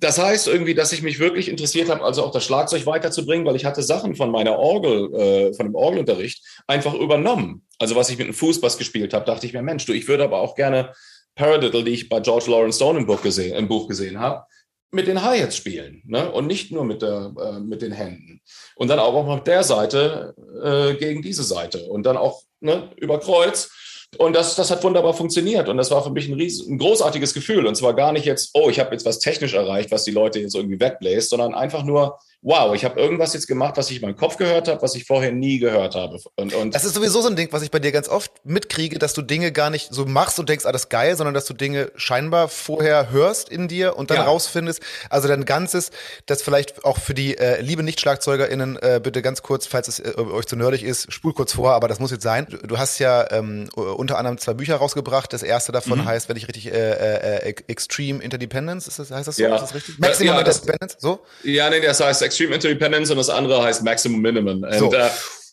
Das 0.00 0.18
heißt 0.18 0.46
irgendwie, 0.46 0.74
dass 0.74 0.92
ich 0.92 1.02
mich 1.02 1.18
wirklich 1.18 1.48
interessiert 1.48 1.88
habe, 1.88 2.04
also 2.04 2.22
auch 2.22 2.30
das 2.30 2.44
Schlagzeug 2.44 2.86
weiterzubringen, 2.86 3.44
weil 3.46 3.56
ich 3.56 3.64
hatte 3.64 3.82
Sachen 3.82 4.14
von 4.14 4.30
meiner 4.30 4.58
Orgel, 4.58 5.12
äh, 5.14 5.54
von 5.54 5.66
dem 5.66 5.74
Orgelunterricht 5.74 6.44
einfach 6.66 6.94
übernommen. 6.94 7.66
Also 7.78 7.96
was 7.96 8.08
ich 8.08 8.18
mit 8.18 8.28
dem 8.28 8.34
Fußbass 8.34 8.78
gespielt 8.78 9.12
habe, 9.12 9.24
dachte 9.24 9.46
ich 9.46 9.52
mir, 9.52 9.62
Mensch, 9.62 9.86
du, 9.86 9.92
ich 9.92 10.06
würde 10.06 10.24
aber 10.24 10.40
auch 10.40 10.54
gerne 10.54 10.92
Paradiddle, 11.34 11.84
die 11.84 11.92
ich 11.92 12.08
bei 12.08 12.20
George 12.20 12.50
Lawrence 12.50 12.76
Stone 12.76 13.00
im 13.00 13.06
Buch 13.06 13.22
gesehen, 13.22 13.56
im 13.56 13.68
Buch 13.68 13.88
gesehen 13.88 14.18
habe, 14.20 14.44
mit 14.90 15.06
den 15.06 15.22
Hi-Hats 15.22 15.56
spielen 15.56 16.02
ne? 16.06 16.30
und 16.30 16.46
nicht 16.46 16.72
nur 16.72 16.84
mit, 16.84 17.02
der, 17.02 17.32
äh, 17.40 17.60
mit 17.60 17.82
den 17.82 17.92
Händen. 17.92 18.40
Und 18.76 18.88
dann 18.88 18.98
auch 18.98 19.14
auf 19.14 19.44
der 19.44 19.62
Seite 19.64 20.34
äh, 20.62 20.94
gegen 20.94 21.22
diese 21.22 21.42
Seite 21.42 21.84
und 21.84 22.04
dann 22.04 22.16
auch 22.16 22.42
ne, 22.60 22.90
über 22.96 23.20
Kreuz. 23.20 23.70
Und 24.16 24.34
das, 24.34 24.56
das 24.56 24.70
hat 24.70 24.82
wunderbar 24.82 25.12
funktioniert. 25.12 25.68
Und 25.68 25.76
das 25.76 25.90
war 25.90 26.02
für 26.02 26.10
mich 26.10 26.28
ein, 26.28 26.34
ries 26.34 26.66
ein 26.66 26.78
großartiges 26.78 27.34
Gefühl. 27.34 27.66
Und 27.66 27.76
zwar 27.76 27.94
gar 27.94 28.12
nicht 28.12 28.24
jetzt, 28.24 28.50
oh, 28.54 28.70
ich 28.70 28.80
habe 28.80 28.92
jetzt 28.92 29.04
was 29.04 29.18
technisch 29.18 29.52
erreicht, 29.52 29.90
was 29.90 30.04
die 30.04 30.12
Leute 30.12 30.40
jetzt 30.40 30.54
irgendwie 30.54 30.80
wegbläst, 30.80 31.28
sondern 31.28 31.54
einfach 31.54 31.84
nur, 31.84 32.18
wow, 32.40 32.72
ich 32.74 32.84
habe 32.84 33.00
irgendwas 33.00 33.34
jetzt 33.34 33.48
gemacht, 33.48 33.76
was 33.76 33.90
ich 33.90 33.96
in 33.96 34.02
meinem 34.02 34.16
Kopf 34.16 34.36
gehört 34.36 34.68
habe, 34.68 34.80
was 34.80 34.94
ich 34.94 35.04
vorher 35.04 35.32
nie 35.32 35.58
gehört 35.58 35.96
habe. 35.96 36.20
Und, 36.36 36.54
und 36.54 36.72
das 36.74 36.84
ist 36.84 36.94
sowieso 36.94 37.20
so 37.20 37.28
ein 37.28 37.34
Ding, 37.34 37.48
was 37.50 37.62
ich 37.62 37.70
bei 37.72 37.80
dir 37.80 37.90
ganz 37.90 38.08
oft 38.08 38.30
mitkriege, 38.44 38.98
dass 38.98 39.12
du 39.12 39.22
Dinge 39.22 39.50
gar 39.50 39.70
nicht 39.70 39.92
so 39.92 40.06
machst 40.06 40.38
und 40.38 40.48
denkst, 40.48 40.64
alles 40.64 40.88
geil, 40.88 41.16
sondern 41.16 41.34
dass 41.34 41.46
du 41.46 41.54
Dinge 41.54 41.90
scheinbar 41.96 42.48
vorher 42.48 43.10
hörst 43.10 43.48
in 43.48 43.66
dir 43.66 43.96
und 43.96 44.10
dann 44.10 44.18
ja. 44.18 44.24
rausfindest. 44.24 44.80
Also 45.10 45.26
dein 45.26 45.44
ganzes, 45.46 45.90
das 46.26 46.42
vielleicht 46.42 46.84
auch 46.84 46.98
für 46.98 47.12
die 47.12 47.36
äh, 47.36 47.60
liebe 47.60 47.82
Nicht-SchlagzeugerInnen 47.82 48.76
äh, 48.76 49.00
bitte 49.02 49.20
ganz 49.20 49.42
kurz, 49.42 49.66
falls 49.66 49.88
es 49.88 49.98
äh, 49.98 50.14
euch 50.16 50.46
zu 50.46 50.54
nerdig 50.54 50.84
ist, 50.84 51.12
spul 51.12 51.34
kurz 51.34 51.54
vor, 51.54 51.72
aber 51.72 51.88
das 51.88 51.98
muss 51.98 52.12
jetzt 52.12 52.22
sein. 52.22 52.46
Du, 52.48 52.58
du 52.58 52.78
hast 52.78 53.00
ja 53.00 53.32
ähm, 53.32 53.68
unter 53.74 54.16
anderem 54.16 54.38
zwei 54.38 54.54
Bücher 54.54 54.76
rausgebracht. 54.76 55.32
Das 55.32 55.42
erste 55.42 55.72
davon 55.72 55.98
mhm. 55.98 56.04
heißt, 56.04 56.28
wenn 56.28 56.36
ich 56.36 56.46
richtig, 56.46 56.72
äh, 56.72 57.48
äh, 57.48 57.54
Extreme 57.66 58.22
Interdependence, 58.22 58.86
ist 58.86 59.00
das, 59.00 59.10
heißt 59.10 59.26
das 59.26 59.36
so? 59.36 59.42
Ja. 59.42 59.56
Ist 59.56 59.62
das 59.62 59.74
richtig? 59.74 59.98
Maximum 59.98 60.34
ja, 60.34 60.38
Interdependence, 60.38 60.96
so? 61.00 61.20
Ja, 61.42 61.68
nee, 61.68 61.80
das 61.80 62.00
heißt 62.00 62.27
Extreme 62.28 62.54
Interdependence 62.54 63.10
und 63.10 63.16
das 63.16 63.30
andere 63.30 63.62
heißt 63.62 63.82
Maximum 63.82 64.20
Minimum. 64.20 64.64
And, 64.64 64.74
so. 64.74 64.88
Uh, 64.88 65.08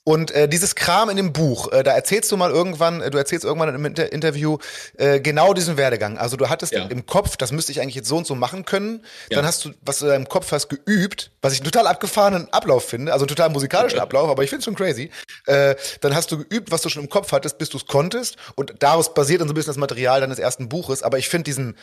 und 0.08 0.30
äh, 0.32 0.48
dieses 0.48 0.76
Kram 0.76 1.10
in 1.10 1.18
dem 1.18 1.34
Buch, 1.34 1.72
äh, 1.72 1.82
da 1.82 1.92
erzählst 1.92 2.32
du 2.32 2.38
mal 2.38 2.52
irgendwann, 2.52 3.02
äh, 3.02 3.10
du 3.10 3.18
erzählst 3.18 3.44
irgendwann 3.44 3.74
im 3.74 3.86
Inter 3.86 4.14
Interview 4.14 4.60
äh, 4.98 5.20
genau 5.20 5.56
diesen 5.56 5.78
Werdegang. 5.78 6.20
Also 6.20 6.38
du 6.38 6.48
hattest 6.48 6.74
ja. 6.74 6.86
im 6.86 7.08
Kopf, 7.08 7.38
das 7.38 7.52
müsste 7.52 7.72
ich 7.72 7.82
eigentlich 7.82 7.96
jetzt 7.96 8.08
so 8.08 8.18
und 8.18 8.28
so 8.28 8.36
machen 8.36 8.66
können. 8.66 9.04
Ja. 9.32 9.38
Dann 9.38 9.48
hast 9.48 9.66
du, 9.66 9.72
was 9.82 10.00
du 10.00 10.14
im 10.14 10.30
Kopf 10.30 10.52
hast, 10.52 10.70
geübt, 10.70 11.32
was 11.42 11.54
ich 11.54 11.60
einen 11.60 11.72
total 11.72 11.88
abgefahrenen 11.88 12.54
Ablauf 12.54 12.88
finde, 12.88 13.14
also 13.14 13.24
einen 13.24 13.30
total 13.30 13.50
musikalischen 13.50 14.00
Ablauf, 14.06 14.30
aber 14.30 14.44
ich 14.44 14.52
finde 14.52 14.60
es 14.60 14.66
schon 14.66 14.76
crazy. 14.76 15.10
Äh, 15.48 15.74
dann 16.02 16.16
hast 16.16 16.32
du 16.32 16.38
geübt, 16.38 16.70
was 16.70 16.84
du 16.84 16.90
schon 16.90 17.02
im 17.02 17.10
Kopf 17.10 17.32
hattest, 17.32 17.58
bis 17.58 17.70
du 17.70 17.78
es 17.78 17.88
konntest. 17.88 18.36
Und 18.54 18.76
daraus 18.80 19.16
basiert 19.16 19.42
dann 19.42 19.48
so 19.48 19.54
ein 19.54 19.56
bisschen 19.56 19.72
das 19.72 19.78
Material 19.78 20.22
deines 20.22 20.38
ersten 20.38 20.70
Buches. 20.70 21.02
Aber 21.02 21.18
ich 21.18 21.30
finde 21.30 21.46
diesen, 21.46 21.76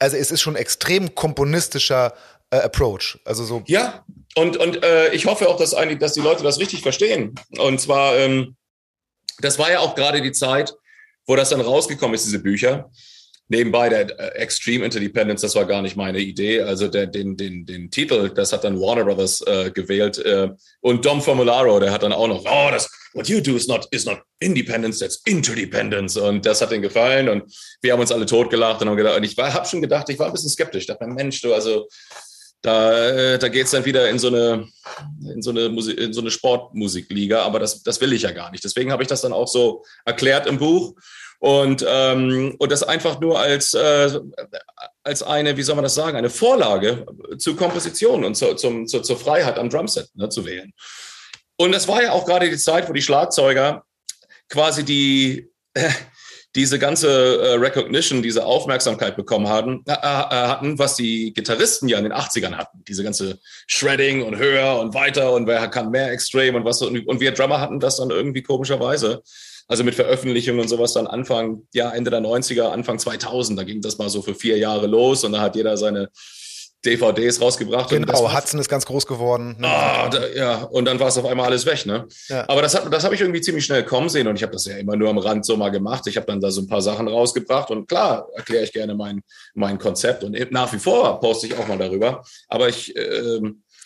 also 0.00 0.16
es 0.16 0.32
ist 0.32 0.40
schon 0.40 0.56
extrem 0.56 1.14
komponistischer 1.14 2.14
äh, 2.54 2.60
Approach. 2.60 3.18
Also 3.24 3.44
so. 3.44 3.62
Ja, 3.66 4.04
und, 4.34 4.56
und 4.56 4.82
äh, 4.82 5.12
ich 5.12 5.26
hoffe 5.26 5.48
auch, 5.48 5.56
dass, 5.56 5.74
eigentlich, 5.74 5.98
dass 5.98 6.12
die 6.12 6.20
Leute 6.20 6.42
das 6.42 6.58
richtig 6.58 6.82
verstehen. 6.82 7.34
Und 7.58 7.80
zwar, 7.80 8.16
ähm, 8.16 8.56
das 9.40 9.58
war 9.58 9.70
ja 9.70 9.80
auch 9.80 9.94
gerade 9.94 10.20
die 10.22 10.32
Zeit, 10.32 10.74
wo 11.26 11.36
das 11.36 11.50
dann 11.50 11.60
rausgekommen 11.60 12.14
ist, 12.14 12.24
diese 12.26 12.40
Bücher. 12.40 12.90
Nebenbei 13.48 13.90
der 13.90 14.18
äh, 14.18 14.38
Extreme 14.38 14.86
Interdependence, 14.86 15.42
das 15.42 15.54
war 15.54 15.66
gar 15.66 15.82
nicht 15.82 15.96
meine 15.96 16.18
Idee. 16.18 16.62
Also 16.62 16.88
der, 16.88 17.06
den, 17.06 17.36
den, 17.36 17.66
den 17.66 17.90
Titel, 17.90 18.30
das 18.30 18.52
hat 18.52 18.64
dann 18.64 18.80
Warner 18.80 19.04
Brothers 19.04 19.42
äh, 19.42 19.70
gewählt. 19.70 20.18
Äh, 20.18 20.48
und 20.80 21.04
Dom 21.04 21.20
Formularo, 21.20 21.78
der 21.78 21.92
hat 21.92 22.02
dann 22.02 22.12
auch 22.12 22.26
noch, 22.26 22.44
oh, 22.44 22.70
das, 22.70 22.88
what 23.12 23.28
you 23.28 23.40
do 23.40 23.54
is 23.54 23.68
not, 23.68 23.86
is 23.90 24.06
not 24.06 24.22
independence, 24.40 24.98
that's 24.98 25.20
interdependence. 25.26 26.16
Und 26.16 26.44
das 26.46 26.60
hat 26.60 26.70
denen 26.70 26.82
gefallen. 26.82 27.28
Und 27.28 27.44
wir 27.82 27.92
haben 27.92 28.00
uns 28.00 28.12
alle 28.12 28.26
totgelacht 28.26 28.80
und 28.82 28.88
haben 28.88 28.96
gedacht, 28.96 29.16
und 29.16 29.24
ich 29.24 29.36
habe 29.36 29.66
schon 29.66 29.82
gedacht, 29.82 30.08
ich 30.08 30.18
war 30.18 30.26
ein 30.26 30.32
bisschen 30.32 30.50
skeptisch. 30.50 30.82
Ich 30.82 30.86
dachte, 30.88 31.06
Mensch, 31.06 31.40
du, 31.40 31.52
also 31.52 31.86
da, 32.64 33.08
äh, 33.08 33.38
da 33.38 33.48
geht 33.48 33.66
es 33.66 33.72
dann 33.72 33.84
wieder 33.84 34.08
in 34.08 34.18
so 34.18 34.28
eine, 34.28 34.66
in 35.20 35.42
so 35.42 35.50
eine, 35.50 35.66
in 35.66 36.12
so 36.14 36.20
eine 36.22 36.30
Sportmusikliga, 36.30 37.42
aber 37.42 37.58
das, 37.58 37.82
das 37.82 38.00
will 38.00 38.14
ich 38.14 38.22
ja 38.22 38.30
gar 38.30 38.50
nicht. 38.50 38.64
Deswegen 38.64 38.90
habe 38.90 39.02
ich 39.02 39.08
das 39.08 39.20
dann 39.20 39.34
auch 39.34 39.48
so 39.48 39.84
erklärt 40.06 40.46
im 40.46 40.56
Buch. 40.56 40.94
Und, 41.40 41.84
ähm, 41.86 42.56
und 42.58 42.72
das 42.72 42.82
einfach 42.82 43.20
nur 43.20 43.38
als, 43.38 43.74
äh, 43.74 44.18
als 45.02 45.22
eine, 45.22 45.58
wie 45.58 45.62
soll 45.62 45.74
man 45.74 45.82
das 45.82 45.94
sagen, 45.94 46.16
eine 46.16 46.30
Vorlage 46.30 47.04
zu 47.36 47.54
Komposition 47.54 48.24
und 48.24 48.34
zu, 48.34 48.54
zum, 48.54 48.86
zu, 48.86 49.00
zur 49.00 49.18
Freiheit 49.18 49.58
am 49.58 49.68
Drumset 49.68 50.08
ne, 50.14 50.30
zu 50.30 50.46
wählen. 50.46 50.72
Und 51.56 51.72
das 51.72 51.86
war 51.86 52.02
ja 52.02 52.12
auch 52.12 52.24
gerade 52.24 52.48
die 52.48 52.56
Zeit, 52.56 52.88
wo 52.88 52.94
die 52.94 53.02
Schlagzeuger 53.02 53.84
quasi 54.48 54.84
die, 54.84 55.50
diese 56.54 56.78
ganze 56.78 57.08
äh, 57.08 57.54
Recognition, 57.54 58.22
diese 58.22 58.44
Aufmerksamkeit 58.46 59.16
bekommen 59.16 59.48
hatten, 59.48 59.82
äh, 59.86 59.92
äh, 59.92 59.96
hatten, 59.96 60.78
was 60.78 60.94
die 60.94 61.32
Gitarristen 61.34 61.88
ja 61.88 61.98
in 61.98 62.04
den 62.04 62.12
80ern 62.12 62.54
hatten. 62.54 62.84
Diese 62.86 63.02
ganze 63.02 63.40
Shredding 63.66 64.22
und 64.22 64.36
höher 64.36 64.78
und 64.78 64.94
weiter 64.94 65.32
und 65.32 65.46
wer 65.46 65.66
kann 65.68 65.90
mehr 65.90 66.12
Extreme 66.12 66.56
und 66.56 66.64
was. 66.64 66.80
Und, 66.82 67.06
und 67.06 67.20
wir 67.20 67.32
Drummer 67.32 67.60
hatten 67.60 67.80
das 67.80 67.96
dann 67.96 68.10
irgendwie 68.10 68.42
komischerweise. 68.42 69.22
Also 69.66 69.82
mit 69.82 69.94
Veröffentlichungen 69.94 70.60
und 70.60 70.68
sowas 70.68 70.92
dann 70.92 71.06
Anfang, 71.06 71.62
ja, 71.72 71.90
Ende 71.90 72.10
der 72.10 72.20
90er, 72.20 72.68
Anfang 72.68 72.98
2000, 72.98 73.58
da 73.58 73.64
ging 73.64 73.80
das 73.80 73.96
mal 73.96 74.10
so 74.10 74.20
für 74.20 74.34
vier 74.34 74.58
Jahre 74.58 74.86
los 74.86 75.24
und 75.24 75.32
da 75.32 75.40
hat 75.40 75.56
jeder 75.56 75.76
seine 75.78 76.10
DVDs 76.84 77.40
rausgebracht. 77.40 77.90
Genau, 77.90 78.32
Hudson 78.32 78.60
ist 78.60 78.68
ganz 78.68 78.86
groß 78.86 79.06
geworden. 79.06 79.56
Ne? 79.58 79.66
Ah, 79.66 80.08
da, 80.08 80.26
ja, 80.28 80.62
und 80.64 80.84
dann 80.84 81.00
war 81.00 81.08
es 81.08 81.18
auf 81.18 81.24
einmal 81.24 81.46
alles 81.46 81.66
weg. 81.66 81.86
Ne? 81.86 82.06
Ja. 82.28 82.48
Aber 82.48 82.62
das, 82.62 82.72
das 82.72 83.04
habe 83.04 83.14
ich 83.14 83.20
irgendwie 83.20 83.40
ziemlich 83.40 83.64
schnell 83.64 83.84
kommen 83.84 84.08
sehen 84.08 84.26
und 84.26 84.36
ich 84.36 84.42
habe 84.42 84.52
das 84.52 84.66
ja 84.66 84.76
immer 84.76 84.96
nur 84.96 85.10
am 85.10 85.18
Rand 85.18 85.44
so 85.44 85.56
mal 85.56 85.70
gemacht. 85.70 86.06
Ich 86.06 86.16
habe 86.16 86.26
dann 86.26 86.40
da 86.40 86.50
so 86.50 86.60
ein 86.62 86.68
paar 86.68 86.82
Sachen 86.82 87.08
rausgebracht 87.08 87.70
und 87.70 87.88
klar 87.88 88.28
erkläre 88.34 88.64
ich 88.64 88.72
gerne 88.72 88.94
mein, 88.94 89.22
mein 89.54 89.78
Konzept 89.78 90.24
und 90.24 90.36
nach 90.50 90.72
wie 90.72 90.78
vor 90.78 91.20
poste 91.20 91.46
ich 91.46 91.56
auch 91.56 91.66
mal 91.66 91.78
darüber. 91.78 92.22
Aber 92.48 92.68
ich 92.68 92.94
äh, 92.96 93.40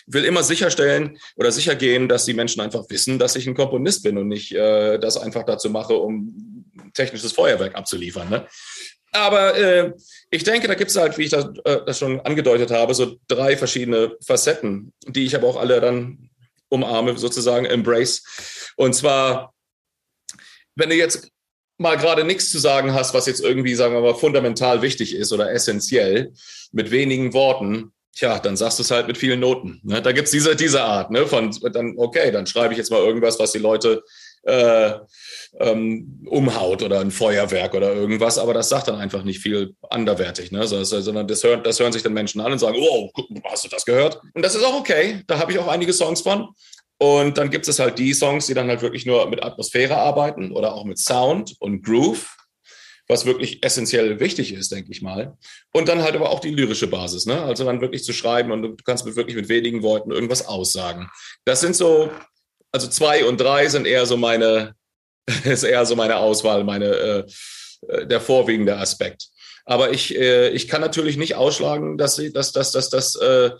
will 0.06 0.24
immer 0.24 0.42
sicherstellen 0.42 1.18
oder 1.36 1.52
sicher 1.52 1.74
gehen, 1.74 2.08
dass 2.08 2.24
die 2.24 2.34
Menschen 2.34 2.60
einfach 2.60 2.84
wissen, 2.88 3.18
dass 3.18 3.36
ich 3.36 3.46
ein 3.46 3.54
Komponist 3.54 4.02
bin 4.02 4.18
und 4.18 4.28
nicht 4.28 4.52
äh, 4.52 4.98
das 4.98 5.16
einfach 5.16 5.44
dazu 5.44 5.70
mache, 5.70 5.94
um 5.94 6.64
technisches 6.94 7.32
Feuerwerk 7.32 7.74
abzuliefern. 7.74 8.28
Ne? 8.28 8.46
Aber 9.12 9.56
äh, 9.56 9.92
ich 10.30 10.44
denke, 10.44 10.68
da 10.68 10.74
gibt 10.74 10.90
es 10.90 10.96
halt, 10.96 11.16
wie 11.18 11.24
ich 11.24 11.30
das, 11.30 11.46
äh, 11.64 11.80
das, 11.86 11.98
schon 11.98 12.20
angedeutet 12.20 12.70
habe, 12.70 12.94
so 12.94 13.16
drei 13.28 13.56
verschiedene 13.56 14.16
Facetten, 14.24 14.92
die 15.06 15.24
ich 15.24 15.34
aber 15.34 15.46
auch 15.48 15.56
alle 15.56 15.80
dann 15.80 16.30
umarme, 16.68 17.16
sozusagen 17.16 17.64
embrace. 17.64 18.22
Und 18.76 18.94
zwar, 18.94 19.54
wenn 20.74 20.90
du 20.90 20.96
jetzt 20.96 21.30
mal 21.78 21.96
gerade 21.96 22.24
nichts 22.24 22.50
zu 22.50 22.58
sagen 22.58 22.92
hast, 22.92 23.14
was 23.14 23.26
jetzt 23.26 23.40
irgendwie, 23.40 23.74
sagen 23.74 23.94
wir 23.94 24.00
mal, 24.00 24.14
fundamental 24.14 24.82
wichtig 24.82 25.14
ist 25.14 25.32
oder 25.32 25.50
essentiell, 25.52 26.32
mit 26.72 26.90
wenigen 26.90 27.32
Worten, 27.32 27.92
tja, 28.14 28.38
dann 28.38 28.56
sagst 28.56 28.78
du 28.78 28.82
es 28.82 28.90
halt 28.90 29.06
mit 29.06 29.16
vielen 29.16 29.40
Noten. 29.40 29.80
Ne? 29.84 30.02
Da 30.02 30.12
gibt's 30.12 30.32
diese, 30.32 30.56
diese 30.56 30.82
Art, 30.82 31.10
ne? 31.10 31.26
Von 31.26 31.56
dann, 31.72 31.94
okay, 31.96 32.30
dann 32.32 32.46
schreibe 32.46 32.74
ich 32.74 32.78
jetzt 32.78 32.90
mal 32.90 33.00
irgendwas, 33.00 33.38
was 33.38 33.52
die 33.52 33.58
Leute 33.58 34.02
äh, 34.48 34.98
ähm, 35.60 36.26
umhaut 36.26 36.82
oder 36.82 37.00
ein 37.00 37.10
Feuerwerk 37.10 37.74
oder 37.74 37.92
irgendwas, 37.92 38.38
aber 38.38 38.54
das 38.54 38.68
sagt 38.68 38.88
dann 38.88 38.96
einfach 38.96 39.22
nicht 39.22 39.40
viel 39.40 39.74
anderwertig, 39.90 40.52
ne? 40.52 40.66
sondern 40.66 41.28
das, 41.28 41.44
hören, 41.44 41.62
das 41.62 41.78
hören 41.78 41.92
sich 41.92 42.02
dann 42.02 42.14
Menschen 42.14 42.40
an 42.40 42.52
und 42.52 42.58
sagen, 42.58 42.78
oh, 42.80 43.10
hast 43.44 43.64
du 43.64 43.68
das 43.68 43.84
gehört? 43.84 44.20
Und 44.34 44.44
das 44.44 44.54
ist 44.54 44.64
auch 44.64 44.78
okay, 44.78 45.22
da 45.26 45.38
habe 45.38 45.52
ich 45.52 45.58
auch 45.58 45.68
einige 45.68 45.92
Songs 45.92 46.22
von. 46.22 46.48
Und 47.00 47.38
dann 47.38 47.50
gibt 47.50 47.68
es 47.68 47.78
halt 47.78 47.98
die 47.98 48.12
Songs, 48.12 48.46
die 48.46 48.54
dann 48.54 48.68
halt 48.68 48.82
wirklich 48.82 49.06
nur 49.06 49.28
mit 49.28 49.42
Atmosphäre 49.44 49.96
arbeiten 49.96 50.50
oder 50.50 50.74
auch 50.74 50.84
mit 50.84 50.98
Sound 50.98 51.54
und 51.60 51.84
Groove, 51.84 52.36
was 53.06 53.24
wirklich 53.24 53.64
essentiell 53.64 54.18
wichtig 54.18 54.52
ist, 54.52 54.72
denke 54.72 54.90
ich 54.90 55.00
mal. 55.00 55.36
Und 55.72 55.88
dann 55.88 56.02
halt 56.02 56.16
aber 56.16 56.30
auch 56.30 56.40
die 56.40 56.50
lyrische 56.50 56.88
Basis, 56.88 57.24
ne? 57.24 57.40
Also 57.42 57.64
dann 57.64 57.80
wirklich 57.80 58.02
zu 58.02 58.12
schreiben 58.12 58.50
und 58.50 58.62
du 58.62 58.76
kannst 58.84 59.06
mit 59.06 59.16
wirklich 59.16 59.36
mit 59.36 59.48
wenigen 59.48 59.82
Worten 59.82 60.10
irgendwas 60.10 60.46
aussagen. 60.46 61.08
Das 61.44 61.60
sind 61.60 61.76
so 61.76 62.10
also 62.72 62.88
zwei 62.88 63.24
und 63.24 63.40
drei 63.40 63.68
sind 63.68 63.86
eher 63.86 64.06
so 64.06 64.16
meine, 64.16 64.74
ist 65.44 65.64
eher 65.64 65.84
so 65.86 65.96
meine 65.96 66.16
Auswahl, 66.16 66.64
meine, 66.64 66.86
äh, 66.86 67.24
äh, 67.88 68.06
der 68.06 68.20
vorwiegende 68.20 68.76
Aspekt. 68.76 69.28
Aber 69.64 69.90
ich, 69.92 70.16
äh, 70.16 70.48
ich 70.50 70.66
kann 70.68 70.80
natürlich 70.80 71.16
nicht 71.16 71.34
ausschlagen, 71.34 71.98
dass, 71.98 72.16
dass, 72.32 72.52
dass, 72.52 72.72
dass, 72.72 72.88
dass 72.90 73.14
äh, 73.16 73.50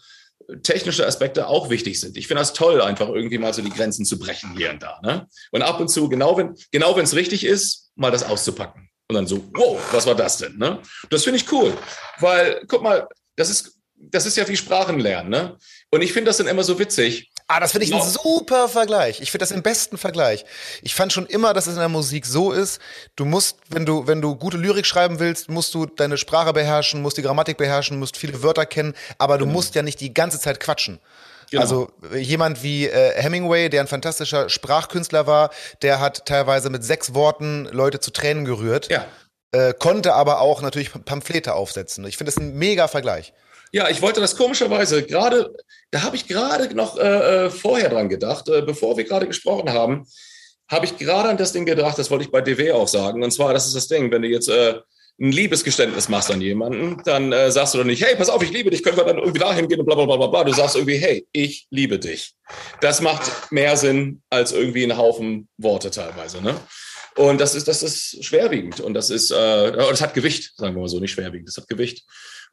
technische 0.62 1.06
Aspekte 1.06 1.46
auch 1.46 1.68
wichtig 1.68 2.00
sind. 2.00 2.16
Ich 2.16 2.26
finde 2.26 2.40
das 2.40 2.54
toll, 2.54 2.80
einfach 2.80 3.08
irgendwie 3.08 3.38
mal 3.38 3.52
so 3.52 3.60
die 3.60 3.70
Grenzen 3.70 4.04
zu 4.04 4.18
brechen 4.18 4.56
hier 4.56 4.70
und 4.70 4.82
da. 4.82 4.98
Ne? 5.02 5.26
Und 5.52 5.62
ab 5.62 5.80
und 5.80 5.88
zu, 5.88 6.08
genau 6.08 6.36
wenn 6.38 6.54
genau 6.70 6.98
es 6.98 7.14
richtig 7.14 7.44
ist, 7.44 7.90
mal 7.96 8.10
das 8.10 8.22
auszupacken. 8.22 8.88
Und 9.08 9.14
dann 9.14 9.26
so, 9.26 9.44
wow, 9.54 9.80
was 9.92 10.06
war 10.06 10.14
das 10.14 10.38
denn? 10.38 10.56
Ne? 10.56 10.80
Das 11.10 11.24
finde 11.24 11.38
ich 11.38 11.50
cool. 11.52 11.76
Weil, 12.18 12.62
guck 12.66 12.82
mal, 12.82 13.06
das 13.36 13.50
ist, 13.50 13.78
das 13.94 14.26
ist 14.26 14.36
ja 14.36 14.46
wie 14.48 14.56
Sprachenlernen. 14.56 15.30
Ne? 15.30 15.56
Und 15.90 16.02
ich 16.02 16.12
finde 16.12 16.28
das 16.28 16.38
dann 16.38 16.46
immer 16.46 16.64
so 16.64 16.78
witzig. 16.78 17.30
Ah, 17.50 17.60
das 17.60 17.72
finde 17.72 17.86
ich 17.86 17.90
no. 17.90 18.02
ein 18.02 18.08
super 18.08 18.68
Vergleich. 18.68 19.22
Ich 19.22 19.30
finde 19.30 19.42
das 19.42 19.48
den 19.48 19.62
besten 19.62 19.96
Vergleich. 19.96 20.44
Ich 20.82 20.94
fand 20.94 21.14
schon 21.14 21.26
immer, 21.26 21.54
dass 21.54 21.66
es 21.66 21.74
in 21.74 21.80
der 21.80 21.88
Musik 21.88 22.26
so 22.26 22.52
ist, 22.52 22.78
du 23.16 23.24
musst, 23.24 23.56
wenn 23.70 23.86
du, 23.86 24.06
wenn 24.06 24.20
du 24.20 24.36
gute 24.36 24.58
Lyrik 24.58 24.84
schreiben 24.84 25.18
willst, 25.18 25.48
musst 25.48 25.74
du 25.74 25.86
deine 25.86 26.18
Sprache 26.18 26.52
beherrschen, 26.52 27.00
musst 27.00 27.16
die 27.16 27.22
Grammatik 27.22 27.56
beherrschen, 27.56 27.98
musst 27.98 28.18
viele 28.18 28.42
Wörter 28.42 28.66
kennen, 28.66 28.94
aber 29.16 29.38
du 29.38 29.46
mhm. 29.46 29.52
musst 29.52 29.74
ja 29.74 29.82
nicht 29.82 30.00
die 30.00 30.12
ganze 30.12 30.38
Zeit 30.38 30.60
quatschen. 30.60 31.00
Genau. 31.50 31.62
Also 31.62 31.90
jemand 32.14 32.62
wie 32.62 32.86
äh, 32.86 33.14
Hemingway, 33.14 33.70
der 33.70 33.80
ein 33.80 33.88
fantastischer 33.88 34.50
Sprachkünstler 34.50 35.26
war, 35.26 35.48
der 35.80 36.00
hat 36.00 36.26
teilweise 36.26 36.68
mit 36.68 36.84
sechs 36.84 37.14
Worten 37.14 37.64
Leute 37.72 37.98
zu 38.00 38.10
Tränen 38.10 38.44
gerührt. 38.44 38.90
Ja. 38.90 39.06
Äh, 39.52 39.72
konnte 39.72 40.12
aber 40.12 40.42
auch 40.42 40.60
natürlich 40.60 40.92
Pamphlete 41.06 41.54
aufsetzen. 41.54 42.04
Ich 42.04 42.18
finde 42.18 42.30
das 42.30 42.36
ein 42.36 42.54
mega 42.56 42.88
Vergleich. 42.88 43.32
Ja, 43.72 43.88
ich 43.88 44.00
wollte 44.02 44.20
das 44.20 44.36
komischerweise 44.36 45.04
gerade, 45.04 45.52
da 45.90 46.02
habe 46.02 46.16
ich 46.16 46.26
gerade 46.26 46.74
noch 46.74 46.98
äh, 46.98 47.46
äh, 47.46 47.50
vorher 47.50 47.90
dran 47.90 48.08
gedacht, 48.08 48.48
äh, 48.48 48.62
bevor 48.62 48.96
wir 48.96 49.04
gerade 49.04 49.26
gesprochen 49.26 49.70
haben, 49.72 50.06
habe 50.70 50.86
ich 50.86 50.96
gerade 50.98 51.28
an 51.28 51.36
das 51.36 51.52
Ding 51.52 51.66
gedacht, 51.66 51.98
das 51.98 52.10
wollte 52.10 52.24
ich 52.24 52.30
bei 52.30 52.40
DW 52.40 52.72
auch 52.72 52.88
sagen. 52.88 53.22
Und 53.22 53.30
zwar, 53.30 53.52
das 53.52 53.66
ist 53.66 53.76
das 53.76 53.88
Ding, 53.88 54.10
wenn 54.10 54.22
du 54.22 54.28
jetzt 54.28 54.48
äh, 54.48 54.80
ein 55.20 55.32
Liebesgeständnis 55.32 56.08
machst 56.08 56.30
an 56.30 56.40
jemanden, 56.40 57.02
dann 57.04 57.32
äh, 57.32 57.50
sagst 57.50 57.74
du 57.74 57.78
doch 57.78 57.84
nicht, 57.84 58.04
hey, 58.04 58.14
pass 58.16 58.28
auf, 58.28 58.42
ich 58.42 58.52
liebe 58.52 58.70
dich, 58.70 58.82
können 58.82 58.96
wir 58.96 59.04
dann 59.04 59.18
irgendwie 59.18 59.40
dahin 59.40 59.66
gehen 59.66 59.80
und 59.80 59.86
bla 59.86 59.96
bla 59.96 60.04
bla 60.04 60.26
bla. 60.28 60.44
Du 60.44 60.52
sagst 60.52 60.76
irgendwie, 60.76 60.98
hey, 60.98 61.26
ich 61.32 61.66
liebe 61.70 61.98
dich. 61.98 62.34
Das 62.80 63.00
macht 63.00 63.50
mehr 63.50 63.76
Sinn 63.76 64.22
als 64.30 64.52
irgendwie 64.52 64.84
ein 64.84 64.96
Haufen 64.96 65.48
Worte 65.56 65.90
teilweise. 65.90 66.40
Ne? 66.40 66.54
Und 67.16 67.40
das 67.40 67.56
ist, 67.56 67.66
das 67.66 67.82
ist 67.82 68.24
schwerwiegend 68.24 68.78
und 68.78 68.94
das 68.94 69.10
ist, 69.10 69.32
äh, 69.32 69.72
das 69.72 70.00
hat 70.00 70.14
Gewicht, 70.14 70.52
sagen 70.56 70.76
wir 70.76 70.82
mal 70.82 70.88
so, 70.88 71.00
nicht 71.00 71.12
schwerwiegend, 71.12 71.48
das 71.48 71.56
hat 71.56 71.68
Gewicht. 71.68 72.04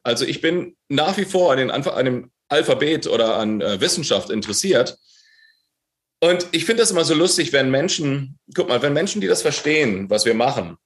Also 0.06 0.24
ich 0.24 0.40
bin 0.40 0.76
nach 0.88 1.16
wie 1.16 1.24
vor 1.24 1.50
an, 1.50 1.58
den, 1.58 1.70
an 1.72 2.04
dem 2.04 2.30
Alphabet 2.48 3.08
oder 3.08 3.38
an 3.38 3.60
äh, 3.60 3.80
Wissenschaft 3.80 4.30
interessiert. 4.30 4.96
Und 6.20 6.46
ich 6.52 6.64
finde 6.64 6.82
das 6.82 6.92
immer 6.92 7.04
so 7.04 7.12
lustig, 7.12 7.52
wenn 7.52 7.72
Menschen, 7.72 8.38
guck 8.54 8.68
mal, 8.68 8.80
wenn 8.82 8.92
Menschen, 8.92 9.20
die 9.20 9.26
das 9.26 9.42
verstehen, 9.42 10.08
was 10.08 10.24
wir 10.24 10.34
machen, 10.34 10.76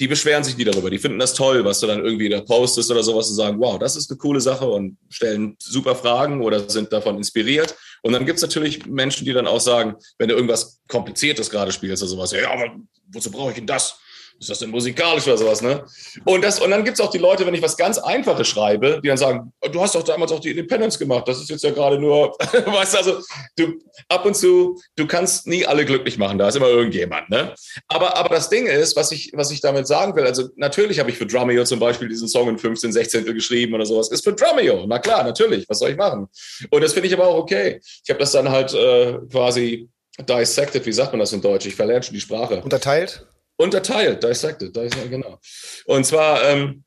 die 0.00 0.06
beschweren 0.06 0.44
sich 0.44 0.58
nie 0.58 0.64
darüber. 0.64 0.90
Die 0.90 0.98
finden 0.98 1.18
das 1.18 1.32
toll, 1.32 1.64
was 1.64 1.80
du 1.80 1.86
dann 1.86 2.04
irgendwie 2.04 2.28
da 2.28 2.42
postest 2.42 2.90
oder 2.90 3.02
sowas 3.02 3.30
und 3.30 3.36
sagen, 3.36 3.58
wow, 3.58 3.78
das 3.78 3.96
ist 3.96 4.10
eine 4.10 4.18
coole 4.18 4.42
Sache 4.42 4.68
und 4.68 4.98
stellen 5.08 5.56
super 5.58 5.96
Fragen 5.96 6.42
oder 6.42 6.68
sind 6.68 6.92
davon 6.92 7.16
inspiriert. 7.16 7.74
Und 8.02 8.12
dann 8.12 8.26
gibt 8.26 8.36
es 8.36 8.42
natürlich 8.42 8.84
Menschen, 8.84 9.24
die 9.24 9.32
dann 9.32 9.46
auch 9.46 9.60
sagen, 9.60 9.94
wenn 10.18 10.28
du 10.28 10.34
irgendwas 10.34 10.82
Kompliziertes 10.88 11.48
gerade 11.48 11.72
spielst 11.72 12.02
oder 12.02 12.10
sowas, 12.10 12.32
ja, 12.32 12.50
aber 12.50 12.76
wozu 13.12 13.30
brauche 13.30 13.50
ich 13.50 13.56
denn 13.56 13.66
das? 13.66 13.98
Ist 14.40 14.48
das 14.48 14.58
denn 14.58 14.70
musikalisch 14.70 15.26
oder 15.26 15.36
sowas, 15.36 15.60
ne? 15.60 15.84
Und, 16.24 16.42
das, 16.42 16.60
und 16.60 16.70
dann 16.70 16.82
gibt 16.82 16.98
es 16.98 17.04
auch 17.04 17.10
die 17.10 17.18
Leute, 17.18 17.44
wenn 17.46 17.52
ich 17.52 17.60
was 17.60 17.76
ganz 17.76 17.98
Einfaches 17.98 18.48
schreibe, 18.48 18.98
die 19.04 19.08
dann 19.08 19.18
sagen, 19.18 19.52
du 19.70 19.82
hast 19.82 19.94
doch 19.94 20.02
damals 20.02 20.32
auch 20.32 20.40
die 20.40 20.50
Independence 20.50 20.98
gemacht, 20.98 21.28
das 21.28 21.38
ist 21.40 21.50
jetzt 21.50 21.62
ja 21.62 21.70
gerade 21.70 21.98
nur, 21.98 22.34
weißt 22.38 22.94
du, 22.94 22.98
also 22.98 23.18
du, 23.56 23.74
ab 24.08 24.24
und 24.24 24.34
zu, 24.34 24.80
du 24.96 25.06
kannst 25.06 25.46
nie 25.46 25.66
alle 25.66 25.84
glücklich 25.84 26.16
machen, 26.16 26.38
da 26.38 26.48
ist 26.48 26.56
immer 26.56 26.68
irgendjemand, 26.68 27.28
ne? 27.28 27.54
Aber, 27.88 28.16
aber 28.16 28.30
das 28.30 28.48
Ding 28.48 28.66
ist, 28.66 28.96
was 28.96 29.12
ich, 29.12 29.30
was 29.34 29.50
ich 29.50 29.60
damit 29.60 29.86
sagen 29.86 30.16
will, 30.16 30.24
also 30.24 30.48
natürlich 30.56 30.98
habe 30.98 31.10
ich 31.10 31.18
für 31.18 31.26
Drumeo 31.26 31.64
zum 31.64 31.78
Beispiel 31.78 32.08
diesen 32.08 32.26
Song 32.26 32.48
in 32.48 32.56
15, 32.56 32.92
16 32.92 33.24
geschrieben 33.26 33.74
oder 33.74 33.84
sowas, 33.84 34.10
ist 34.10 34.24
für 34.24 34.32
Drumeo, 34.32 34.86
na 34.86 34.98
klar, 34.98 35.22
natürlich, 35.22 35.68
was 35.68 35.80
soll 35.80 35.90
ich 35.90 35.96
machen? 35.98 36.28
Und 36.70 36.82
das 36.82 36.94
finde 36.94 37.08
ich 37.08 37.14
aber 37.14 37.26
auch 37.26 37.36
okay. 37.36 37.78
Ich 38.02 38.08
habe 38.08 38.18
das 38.18 38.32
dann 38.32 38.48
halt 38.48 38.72
äh, 38.72 39.18
quasi 39.30 39.90
dissected, 40.18 40.86
wie 40.86 40.92
sagt 40.92 41.12
man 41.12 41.20
das 41.20 41.32
in 41.32 41.42
Deutsch? 41.42 41.66
Ich 41.66 41.74
verlerne 41.74 42.02
schon 42.02 42.14
die 42.14 42.20
Sprache. 42.20 42.62
Unterteilt? 42.62 43.26
Unterteilt, 43.60 44.24
dissected, 44.24 44.74
dissected 44.74 45.10
genau. 45.10 45.38
Und 45.84 46.06
zwar, 46.06 46.42
ähm, 46.44 46.82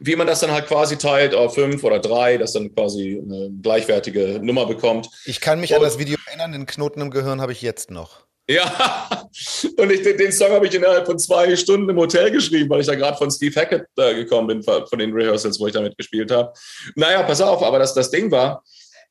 wie 0.00 0.16
man 0.16 0.26
das 0.26 0.40
dann 0.40 0.50
halt 0.50 0.66
quasi 0.66 0.96
teilt 0.96 1.36
auf 1.36 1.54
fünf 1.54 1.84
oder 1.84 2.00
drei, 2.00 2.36
dass 2.36 2.52
dann 2.52 2.74
quasi 2.74 3.22
eine 3.22 3.48
gleichwertige 3.62 4.40
Nummer 4.42 4.66
bekommt. 4.66 5.08
Ich 5.24 5.40
kann 5.40 5.60
mich 5.60 5.70
und, 5.70 5.76
an 5.76 5.82
das 5.84 6.00
Video 6.00 6.16
erinnern, 6.26 6.50
den 6.50 6.66
Knoten 6.66 7.00
im 7.00 7.10
Gehirn 7.10 7.40
habe 7.40 7.52
ich 7.52 7.62
jetzt 7.62 7.92
noch. 7.92 8.26
Ja, 8.50 9.28
und 9.76 9.92
ich, 9.92 10.02
den 10.02 10.32
Song 10.32 10.50
habe 10.50 10.66
ich 10.66 10.74
innerhalb 10.74 11.06
von 11.06 11.16
zwei 11.16 11.54
Stunden 11.54 11.88
im 11.88 11.96
Hotel 11.96 12.32
geschrieben, 12.32 12.68
weil 12.70 12.80
ich 12.80 12.86
da 12.88 12.96
gerade 12.96 13.16
von 13.16 13.30
Steve 13.30 13.54
Hackett 13.60 13.86
äh, 13.98 14.16
gekommen 14.16 14.48
bin, 14.48 14.62
von 14.64 14.98
den 14.98 15.12
Rehearsals, 15.12 15.60
wo 15.60 15.68
ich 15.68 15.74
damit 15.74 15.96
gespielt 15.96 16.32
habe. 16.32 16.52
Naja, 16.96 17.22
pass 17.22 17.40
auf, 17.40 17.62
aber 17.62 17.78
das, 17.78 17.94
das 17.94 18.10
Ding 18.10 18.32
war, 18.32 18.64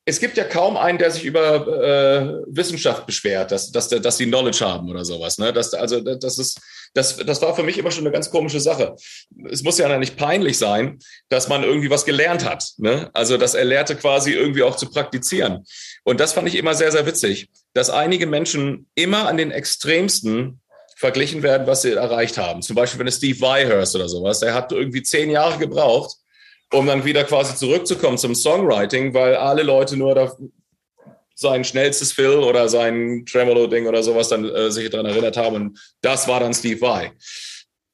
es 0.08 0.20
gibt 0.20 0.38
ja 0.38 0.44
kaum 0.44 0.78
einen, 0.78 0.96
der 0.96 1.10
sich 1.10 1.22
über 1.22 1.66
äh, 1.66 2.42
Wissenschaft 2.46 3.04
beschwert, 3.04 3.52
dass, 3.52 3.70
dass, 3.70 3.90
dass 3.90 4.16
die 4.16 4.24
Knowledge 4.24 4.64
haben 4.64 4.88
oder 4.88 5.04
sowas. 5.04 5.36
Ne? 5.36 5.52
Das, 5.52 5.74
also 5.74 6.00
das, 6.00 6.38
ist, 6.38 6.58
das, 6.94 7.18
das 7.18 7.42
war 7.42 7.54
für 7.54 7.62
mich 7.62 7.76
immer 7.76 7.90
schon 7.90 8.04
eine 8.04 8.12
ganz 8.12 8.30
komische 8.30 8.58
Sache. 8.58 8.96
Es 9.50 9.62
muss 9.62 9.76
ja 9.76 9.98
nicht 9.98 10.16
peinlich 10.16 10.56
sein, 10.56 10.98
dass 11.28 11.48
man 11.48 11.62
irgendwie 11.62 11.90
was 11.90 12.06
gelernt 12.06 12.48
hat. 12.48 12.64
Ne? 12.78 13.10
Also 13.12 13.36
das 13.36 13.52
Erlernte 13.52 13.96
quasi 13.96 14.32
irgendwie 14.32 14.62
auch 14.62 14.76
zu 14.76 14.88
praktizieren. 14.88 15.66
Und 16.04 16.20
das 16.20 16.32
fand 16.32 16.48
ich 16.48 16.54
immer 16.54 16.74
sehr, 16.74 16.90
sehr 16.90 17.04
witzig, 17.04 17.50
dass 17.74 17.90
einige 17.90 18.26
Menschen 18.26 18.88
immer 18.94 19.28
an 19.28 19.36
den 19.36 19.50
extremsten 19.50 20.62
verglichen 20.96 21.42
werden, 21.42 21.66
was 21.66 21.82
sie 21.82 21.92
erreicht 21.92 22.38
haben. 22.38 22.62
Zum 22.62 22.76
Beispiel, 22.76 22.98
wenn 22.98 23.06
du 23.06 23.12
Steve 23.12 23.38
Vai 23.40 23.66
hörst 23.66 23.94
oder 23.94 24.08
sowas, 24.08 24.40
der 24.40 24.54
hat 24.54 24.72
irgendwie 24.72 25.02
zehn 25.02 25.28
Jahre 25.28 25.58
gebraucht, 25.58 26.16
um 26.72 26.86
dann 26.86 27.04
wieder 27.04 27.24
quasi 27.24 27.56
zurückzukommen 27.56 28.18
zum 28.18 28.34
Songwriting, 28.34 29.14
weil 29.14 29.36
alle 29.36 29.62
Leute 29.62 29.96
nur 29.96 30.14
da 30.14 30.36
sein 31.34 31.64
schnellstes 31.64 32.12
Fill 32.12 32.38
oder 32.38 32.68
sein 32.68 33.24
Tremolo-Ding 33.24 33.86
oder 33.86 34.02
sowas 34.02 34.28
dann 34.28 34.44
äh, 34.44 34.70
sich 34.70 34.90
daran 34.90 35.06
erinnert 35.06 35.36
haben. 35.36 35.54
Und 35.54 35.80
das 36.00 36.26
war 36.26 36.40
dann 36.40 36.52
Steve 36.52 36.80
Vai. 36.80 37.12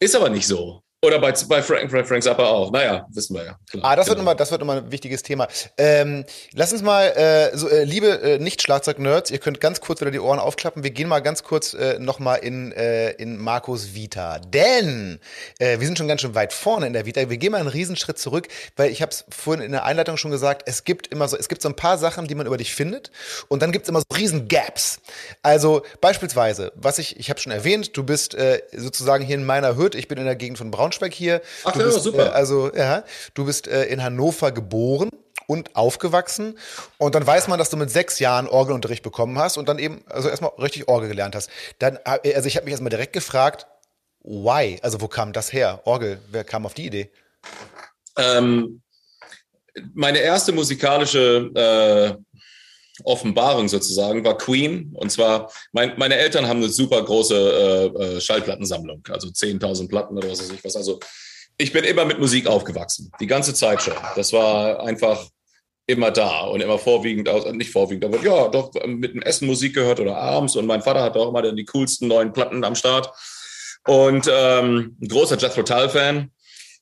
Ist 0.00 0.16
aber 0.16 0.30
nicht 0.30 0.46
so. 0.46 0.83
Oder 1.04 1.18
bei, 1.18 1.32
bei 1.48 1.62
Frank, 1.62 1.90
Frank, 1.90 2.08
Frank 2.08 2.22
Zappa 2.22 2.46
auch. 2.46 2.72
Naja, 2.72 3.06
wissen 3.12 3.36
wir 3.36 3.44
ja. 3.44 3.58
Klar, 3.70 3.84
ah, 3.84 3.94
das, 3.94 4.06
genau. 4.06 4.16
wird 4.16 4.22
immer, 4.22 4.34
das 4.34 4.50
wird 4.50 4.62
immer 4.62 4.72
ein 4.76 4.90
wichtiges 4.90 5.22
Thema. 5.22 5.48
Ähm, 5.76 6.24
lass 6.54 6.72
uns 6.72 6.80
mal, 6.80 7.08
äh, 7.08 7.54
so, 7.54 7.68
äh, 7.68 7.84
liebe 7.84 8.22
äh, 8.22 8.38
Nicht-Schlagzeug-Nerds, 8.38 9.30
ihr 9.30 9.38
könnt 9.38 9.60
ganz 9.60 9.82
kurz 9.82 10.00
wieder 10.00 10.10
die 10.10 10.18
Ohren 10.18 10.38
aufklappen. 10.38 10.82
Wir 10.82 10.92
gehen 10.92 11.08
mal 11.08 11.20
ganz 11.20 11.42
kurz 11.42 11.74
äh, 11.74 11.98
nochmal 11.98 12.38
in, 12.38 12.72
äh, 12.72 13.10
in 13.10 13.36
Markus 13.36 13.94
Vita. 13.94 14.38
Denn 14.38 15.20
äh, 15.58 15.78
wir 15.78 15.86
sind 15.86 15.98
schon 15.98 16.08
ganz 16.08 16.22
schön 16.22 16.34
weit 16.34 16.54
vorne 16.54 16.86
in 16.86 16.94
der 16.94 17.04
Vita. 17.04 17.28
Wir 17.28 17.36
gehen 17.36 17.52
mal 17.52 17.58
einen 17.58 17.68
Riesenschritt 17.68 18.18
zurück, 18.18 18.48
weil 18.76 18.90
ich 18.90 19.02
habe 19.02 19.12
es 19.12 19.26
vorhin 19.28 19.62
in 19.62 19.72
der 19.72 19.84
Einleitung 19.84 20.16
schon 20.16 20.30
gesagt, 20.30 20.62
es 20.64 20.84
gibt 20.84 21.08
immer 21.08 21.28
so, 21.28 21.36
es 21.36 21.50
gibt 21.50 21.60
so 21.60 21.68
ein 21.68 21.76
paar 21.76 21.98
Sachen, 21.98 22.28
die 22.28 22.34
man 22.34 22.46
über 22.46 22.56
dich 22.56 22.74
findet. 22.74 23.10
Und 23.48 23.60
dann 23.60 23.72
gibt 23.72 23.84
es 23.84 23.90
immer 23.90 24.00
so 24.00 24.16
riesen 24.16 24.48
Gaps. 24.48 25.00
Also 25.42 25.82
beispielsweise, 26.00 26.72
was 26.76 26.98
ich, 26.98 27.18
ich 27.18 27.28
habe 27.28 27.40
schon 27.40 27.52
erwähnt, 27.52 27.94
du 27.94 28.04
bist 28.04 28.34
äh, 28.34 28.62
sozusagen 28.72 29.22
hier 29.22 29.34
in 29.34 29.44
meiner 29.44 29.76
Hütte. 29.76 29.98
Ich 29.98 30.08
bin 30.08 30.16
in 30.16 30.24
der 30.24 30.36
Gegend 30.36 30.56
von 30.56 30.70
Braunschweig 30.70 30.93
Braunschweig 30.94 31.14
hier. 31.14 31.42
Ach 31.64 31.72
du 31.72 31.78
bist, 31.80 32.02
super. 32.02 32.26
Äh, 32.26 32.30
also, 32.30 32.72
ja, 32.74 33.04
du 33.34 33.44
bist 33.44 33.68
äh, 33.68 33.84
in 33.84 34.02
Hannover 34.02 34.52
geboren 34.52 35.10
und 35.46 35.76
aufgewachsen. 35.76 36.58
Und 36.98 37.14
dann 37.14 37.26
weiß 37.26 37.48
man, 37.48 37.58
dass 37.58 37.70
du 37.70 37.76
mit 37.76 37.90
sechs 37.90 38.18
Jahren 38.18 38.48
Orgelunterricht 38.48 39.02
bekommen 39.02 39.38
hast 39.38 39.56
und 39.56 39.68
dann 39.68 39.78
eben, 39.78 40.04
also 40.08 40.28
erstmal 40.28 40.52
richtig 40.58 40.88
Orgel 40.88 41.08
gelernt 41.08 41.34
hast. 41.34 41.50
Dann, 41.78 41.98
äh, 42.04 42.34
also 42.34 42.46
ich 42.46 42.56
habe 42.56 42.64
mich 42.64 42.72
erstmal 42.72 42.90
direkt 42.90 43.12
gefragt, 43.12 43.66
why? 44.22 44.78
Also 44.82 45.00
wo 45.00 45.08
kam 45.08 45.32
das 45.32 45.52
her? 45.52 45.80
Orgel, 45.84 46.20
wer 46.30 46.44
kam 46.44 46.64
auf 46.66 46.74
die 46.74 46.86
Idee? 46.86 47.10
Ähm, 48.16 48.80
meine 49.92 50.18
erste 50.18 50.52
musikalische 50.52 51.50
äh, 51.54 52.23
Offenbarung 53.02 53.68
sozusagen 53.68 54.24
war 54.24 54.38
Queen. 54.38 54.92
Und 54.94 55.10
zwar, 55.10 55.50
mein, 55.72 55.94
meine 55.96 56.16
Eltern 56.16 56.46
haben 56.46 56.58
eine 56.58 56.68
super 56.68 57.02
große 57.02 57.34
äh, 57.34 58.02
äh 58.02 58.20
Schallplattensammlung, 58.20 59.02
also 59.10 59.28
10.000 59.28 59.88
Platten 59.88 60.16
oder 60.16 60.30
was 60.30 60.40
weiß 60.40 60.52
ich 60.52 60.64
was. 60.64 60.76
Also 60.76 61.00
ich 61.58 61.72
bin 61.72 61.84
immer 61.84 62.04
mit 62.04 62.18
Musik 62.18 62.46
aufgewachsen, 62.46 63.10
die 63.20 63.26
ganze 63.26 63.54
Zeit 63.54 63.82
schon. 63.82 63.94
Das 64.16 64.32
war 64.32 64.80
einfach 64.84 65.26
immer 65.86 66.10
da 66.10 66.44
und 66.46 66.60
immer 66.60 66.78
vorwiegend, 66.78 67.28
nicht 67.54 67.70
vorwiegend, 67.70 68.04
aber 68.04 68.22
ja, 68.22 68.48
doch 68.48 68.72
mit 68.86 69.14
dem 69.14 69.22
Essen 69.22 69.46
Musik 69.46 69.74
gehört 69.74 70.00
oder 70.00 70.16
abends. 70.16 70.56
Und 70.56 70.66
mein 70.66 70.82
Vater 70.82 71.02
hat 71.02 71.16
auch 71.16 71.28
immer 71.28 71.42
dann 71.42 71.56
die 71.56 71.66
coolsten 71.66 72.08
neuen 72.08 72.32
Platten 72.32 72.64
am 72.64 72.74
Start. 72.74 73.10
Und 73.86 74.28
ähm, 74.32 74.96
ein 75.00 75.08
großer 75.08 75.36
Jethro 75.36 75.62
Tull-Fan. 75.62 76.30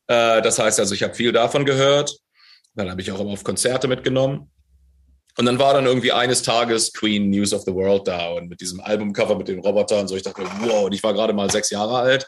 Äh, 0.07 0.43
das 0.43 0.59
heißt 0.59 0.79
also, 0.79 0.95
ich 0.95 1.03
habe 1.03 1.15
viel 1.15 1.33
davon 1.33 1.65
gehört. 1.65 2.17
Dann 2.75 2.91
habe 2.91 3.01
ich 3.01 3.11
auch 3.11 3.21
immer 3.21 3.33
auf 3.33 3.45
Konzerte 3.45 3.89
mitgenommen. 3.89 4.51
Und 5.39 5.47
dann 5.47 5.59
war 5.59 5.75
dann 5.75 5.87
irgendwie 5.87 6.13
eines 6.13 6.43
Tages 6.43 6.93
Queen 6.93 7.31
News 7.31 7.55
of 7.55 7.63
the 7.63 7.73
World 7.73 8.07
da 8.07 8.33
und 8.33 8.49
mit 8.49 8.61
diesem 8.61 8.81
Albumcover 8.81 9.37
mit 9.37 9.49
den 9.49 9.61
Robotern 9.61 10.07
so. 10.07 10.17
Ich 10.17 10.23
dachte 10.23 10.43
wow, 10.61 10.85
und 10.85 10.93
ich 10.93 11.03
war 11.03 11.15
gerade 11.15 11.33
mal 11.33 11.51
sechs 11.51 11.71
Jahre 11.71 11.97
alt. 11.99 12.27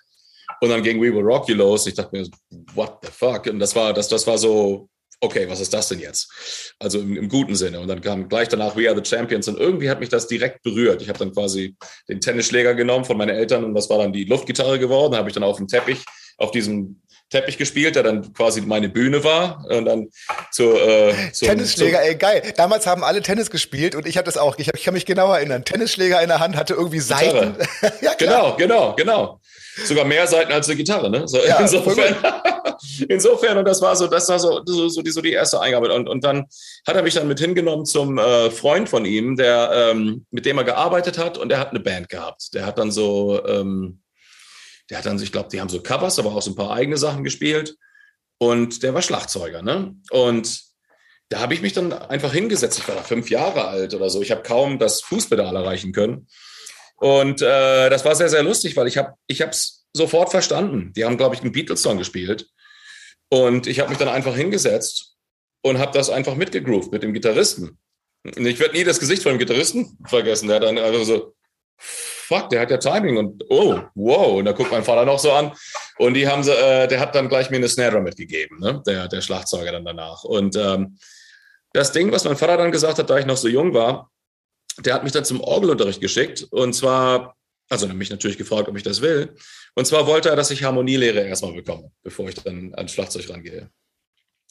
Und 0.61 0.71
dann 0.71 0.83
ging 0.83 1.01
We 1.01 1.15
Will 1.15 1.23
Rock 1.23 1.49
You 1.49 1.57
los. 1.57 1.87
Ich 1.87 1.95
dachte 1.95 2.17
mir, 2.17 2.27
what 2.75 2.99
the 3.03 3.11
fuck? 3.11 3.47
Und 3.47 3.59
das 3.59 3.75
war, 3.77 3.93
das, 3.93 4.09
das 4.09 4.27
war 4.27 4.39
so, 4.39 4.89
okay, 5.21 5.49
was 5.49 5.61
ist 5.61 5.73
das 5.73 5.89
denn 5.89 6.01
jetzt? 6.01 6.75
Also 6.79 7.01
im, 7.01 7.17
im, 7.17 7.29
guten 7.29 7.55
Sinne. 7.55 7.81
Und 7.81 7.89
dann 7.89 8.01
kam 8.01 8.29
gleich 8.29 8.49
danach 8.49 8.77
We 8.77 8.89
Are 8.89 8.97
the 8.97 9.09
Champions 9.09 9.49
und 9.49 9.59
irgendwie 9.59 9.91
hat 9.91 10.01
mich 10.01 10.09
das 10.09 10.27
direkt 10.27 10.63
berührt. 10.63 11.03
Ich 11.03 11.09
habe 11.09 11.19
dann 11.19 11.33
quasi 11.33 11.77
den 12.09 12.21
Tennisschläger 12.21 12.75
genommen 12.75 13.05
von 13.05 13.17
meinen 13.17 13.37
Eltern 13.37 13.65
und 13.65 13.75
das 13.75 13.89
war 13.91 13.99
dann 13.99 14.13
die 14.13 14.25
Luftgitarre 14.25 14.79
geworden. 14.79 15.17
Habe 15.17 15.29
ich 15.29 15.35
dann 15.35 15.45
auf 15.45 15.57
dem 15.57 15.69
Teppich 15.69 16.05
auf 16.37 16.51
diesem 16.51 17.01
Teppich 17.35 17.59
gespielt, 17.59 17.97
der 17.97 18.05
dann 18.05 18.33
quasi 18.33 18.61
meine 18.61 18.89
Bühne 18.89 19.25
war 19.25 19.65
und 19.69 19.87
dann 19.87 20.09
zu, 20.53 20.75
äh, 20.75 21.33
zum, 21.33 21.49
Tennisschläger, 21.49 22.01
ey 22.01 22.15
geil. 22.15 22.53
Damals 22.57 22.87
haben 22.87 23.03
alle 23.03 23.23
Tennis 23.23 23.51
gespielt 23.51 23.97
und 23.97 24.07
ich 24.07 24.17
hatte 24.17 24.27
das 24.27 24.37
auch. 24.37 24.57
Ich, 24.59 24.69
hab, 24.69 24.77
ich 24.77 24.85
kann 24.85 24.95
mich 24.95 25.05
genau 25.05 25.33
erinnern. 25.33 25.65
Tennisschläger 25.65 26.23
in 26.23 26.29
der 26.29 26.39
Hand 26.39 26.55
hatte 26.55 26.75
irgendwie 26.75 27.01
Seiten. 27.01 27.57
ja. 28.01 28.15
Genau, 28.19 28.55
genau, 28.57 28.95
genau. 28.95 29.41
Sogar 29.85 30.05
mehr 30.05 30.29
Seiten 30.29 30.53
als 30.53 30.69
eine 30.69 30.77
Gitarre, 30.77 31.11
ne? 31.11 31.27
So, 31.27 31.39
ja, 31.45 31.59
insofern, 31.59 32.15
insofern 33.09 33.59
und 33.59 33.65
das 33.65 33.83
war 33.83 33.97
so, 33.97 34.07
das 34.07 34.29
war 34.29 34.39
so, 34.39 34.63
so, 34.65 34.89
so, 34.89 35.03
die, 35.03 35.11
so 35.11 35.21
die 35.21 35.33
erste 35.33 35.61
Eingabe 35.61 35.93
und 35.93 36.09
und 36.09 36.23
dann 36.23 36.47
hat 36.87 36.95
er 36.95 37.03
mich 37.03 37.15
dann 37.15 37.27
mit 37.27 37.41
hingenommen 37.41 37.85
zum 37.85 38.17
äh, 38.17 38.51
Freund 38.53 38.89
von 38.89 39.05
ihm, 39.05 39.35
der 39.35 39.71
ähm, 39.75 40.25
mit 40.31 40.47
dem 40.47 40.59
er 40.59 40.65
gearbeitet 40.65 41.19
hat 41.19 41.37
und 41.37 41.49
der 41.49 41.59
hat 41.59 41.71
eine 41.71 41.81
Band 41.81 42.09
gehabt. 42.09 42.55
Der 42.55 42.65
hat 42.65 42.79
dann 42.79 42.93
so 42.93 43.45
ähm, 43.45 43.99
der 44.91 44.99
hat 44.99 45.07
dann, 45.07 45.21
ich 45.21 45.33
glaube, 45.33 45.49
die 45.51 45.61
haben 45.61 45.69
so 45.69 45.83
Covers, 45.83 46.19
aber 46.19 46.35
auch 46.35 46.43
so 46.43 46.51
ein 46.51 46.57
paar 46.57 46.73
eigene 46.73 46.97
Sachen 46.97 47.25
gespielt. 47.25 47.77
Und 48.39 48.83
der 48.83 48.95
war 48.95 49.03
Schlagzeuger, 49.03 49.63
ne? 49.63 49.95
Und 50.11 50.61
da 51.31 51.41
habe 51.41 51.55
ich 51.55 51.63
mich 51.63 51.73
dann 51.73 51.93
einfach 51.93 52.33
hingesetzt. 52.33 52.79
Ich 52.79 52.89
war 52.89 52.95
da 52.95 53.03
fünf 53.03 53.31
Jahre 53.31 53.67
alt 53.67 53.95
oder 53.95 54.11
so. 54.11 54.21
Ich 54.21 54.31
habe 54.31 54.43
kaum 54.43 54.79
das 54.79 55.01
Fußpedal 55.03 55.57
erreichen 55.57 55.93
können. 55.93 56.29
Und 56.97 57.43
äh, 57.43 57.91
das 57.91 58.05
war 58.05 58.15
sehr, 58.15 58.29
sehr 58.29 58.43
lustig, 58.43 58.77
weil 58.77 58.87
ich 58.87 58.99
habe 58.99 59.15
ich 59.27 59.41
es 59.41 59.87
sofort 59.93 60.31
verstanden. 60.31 60.93
Die 60.95 61.05
haben, 61.05 61.17
glaube 61.17 61.35
ich, 61.35 61.41
einen 61.41 61.53
Beatles-Song 61.53 61.99
gespielt. 61.99 62.49
Und 63.31 63.67
ich 63.67 63.81
habe 63.81 63.89
mich 63.89 63.99
dann 63.99 64.09
einfach 64.09 64.37
hingesetzt 64.37 65.17
und 65.63 65.79
habe 65.79 65.97
das 65.97 66.11
einfach 66.11 66.37
mitgegroovt 66.37 66.93
mit 66.93 67.03
dem 67.03 67.15
Gitarristen. 67.15 67.79
Und 68.25 68.47
ich 68.47 68.59
werde 68.59 68.75
nie 68.75 68.85
das 68.85 69.01
Gesicht 69.01 69.23
von 69.23 69.33
dem 69.33 69.39
Gitarristen 69.39 69.99
vergessen. 70.07 70.49
Der 70.49 70.57
hat 70.57 70.63
dann 70.63 70.79
einfach 70.79 71.05
so 71.05 71.35
fuck, 71.77 72.49
der 72.51 72.61
hat 72.61 72.71
ja 72.71 72.79
Timing 72.79 73.17
und 73.17 73.45
oh, 73.49 73.81
wow. 73.95 74.39
Und 74.39 74.45
da 74.47 74.53
guckt 74.53 74.71
mein 74.71 74.85
Vater 74.85 75.05
noch 75.05 75.19
so 75.19 75.33
an. 75.33 75.53
Und 75.99 76.15
die 76.15 76.27
haben 76.27 76.43
sie, 76.43 76.53
äh, 76.53 76.89
der 76.89 77.01
hat 77.01 77.15
dann 77.15 77.29
gleich 77.29 77.51
mir 77.51 77.57
eine 77.57 77.69
Snare 77.69 78.01
mitgegeben, 78.01 78.59
ne? 78.59 78.83
der, 78.87 79.09
der 79.09 79.21
Schlagzeuger 79.21 79.73
dann 79.73 79.85
danach. 79.85 80.25
Und 80.25 80.57
ähm, 80.57 80.99
das 81.73 81.93
Ding, 81.93 82.13
was 82.13 82.25
mein 82.25 82.37
Vater 82.37 82.57
dann 82.57 82.73
gesagt 82.73 82.99
hat, 82.99 83.11
da 83.11 83.19
ich 83.19 83.27
noch 83.27 83.37
so 83.37 83.49
jung 83.49 83.75
war, 83.75 84.11
der 84.79 84.95
hat 84.95 85.05
mich 85.05 85.13
dann 85.13 85.25
zum 85.25 85.41
Orgelunterricht 85.41 86.01
geschickt. 86.01 86.47
Und 86.51 86.73
zwar, 86.73 87.37
also 87.69 87.87
mich 87.89 88.11
natürlich 88.11 88.39
gefragt, 88.39 88.69
ob 88.69 88.77
ich 88.77 88.83
das 88.83 89.01
will. 89.01 89.35
Und 89.75 89.87
zwar 89.87 90.07
wollte 90.07 90.31
er, 90.31 90.37
dass 90.37 90.51
ich 90.51 90.65
Harmonielehre 90.65 91.21
erstmal 91.21 91.53
bekomme, 91.53 91.91
bevor 92.03 92.29
ich 92.29 92.35
dann 92.37 92.75
ans 92.75 92.93
Schlagzeug 92.93 93.29
rangehe. 93.29 93.71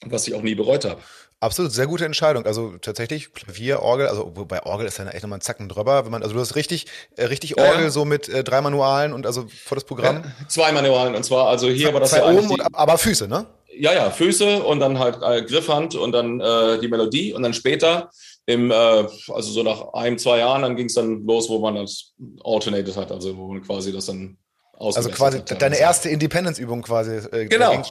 Was 0.06 0.28
ich 0.28 0.34
auch 0.34 0.42
nie 0.42 0.56
bereut 0.56 0.86
habe. 0.86 1.02
Absolut, 1.44 1.74
sehr 1.74 1.88
gute 1.88 2.06
Entscheidung. 2.06 2.46
Also 2.46 2.78
tatsächlich 2.80 3.34
Klavier, 3.34 3.82
Orgel, 3.82 4.08
also 4.08 4.32
bei 4.48 4.66
Orgel 4.66 4.88
ist 4.88 4.98
dann 4.98 5.10
echt 5.10 5.24
nochmal 5.24 5.39
ein 5.39 5.42
Zacken 5.42 5.68
drüber. 5.68 6.06
Wenn 6.06 6.12
man, 6.12 6.24
also 6.24 6.34
du 6.34 6.39
hast 6.39 6.56
richtig, 6.56 6.86
äh, 7.18 7.26
richtig 7.26 7.58
Orgel 7.58 7.80
ja, 7.80 7.84
ja. 7.84 7.89
so 7.89 8.06
mit 8.06 8.30
äh, 8.30 8.46
drei 8.46 8.62
Manualen 8.62 9.12
und 9.12 9.26
also 9.26 9.48
vor 9.66 9.76
das 9.76 9.84
Programm. 9.84 10.24
Ja, 10.24 10.48
zwei 10.48 10.72
Manualen 10.72 11.16
und 11.16 11.24
zwar 11.24 11.48
also 11.48 11.68
hier 11.68 11.94
war 11.94 12.00
das 12.00 12.12
zwei 12.12 12.20
ja 12.20 12.32
oben 12.32 12.50
und, 12.50 12.62
aber 12.74 12.98
Füße, 12.98 13.28
ne? 13.28 13.46
Ja, 13.76 13.94
ja, 13.94 14.10
Füße 14.10 14.63
und 14.63 14.80
dann 14.80 15.00
halt 15.00 15.18
äh, 15.22 15.44
Griffhand 15.44 15.96
und 15.96 16.13
dann 16.13 16.39
äh, 16.39 16.80
die 16.80 16.88
Melodie 16.88 17.34
und 17.34 17.44
dann 17.44 17.54
später 17.54 18.10
im, 18.46 18.72
äh, 18.72 18.74
also 18.74 19.42
so 19.42 19.63
nach 19.63 19.94
einem, 19.94 20.18
zwei 20.18 20.39
Jahren, 20.39 20.62
dann 20.62 20.78
ging 20.78 20.88
es 20.88 20.94
dann 20.94 21.26
los, 21.26 21.50
wo 21.50 21.60
man 21.60 21.76
das 21.76 22.13
alternated 22.44 22.96
hat, 22.96 23.12
also 23.12 23.36
wo 23.36 23.48
man 23.48 23.62
quasi 23.62 23.92
das 23.92 24.06
dann 24.06 24.38
also 24.84 25.10
quasi 25.10 25.43
deine 25.43 25.78
erste 25.78 26.10
Independence-Übung 26.10 26.82
quasi. 26.82 27.15
Äh, 27.32 27.46
genau. 27.46 27.84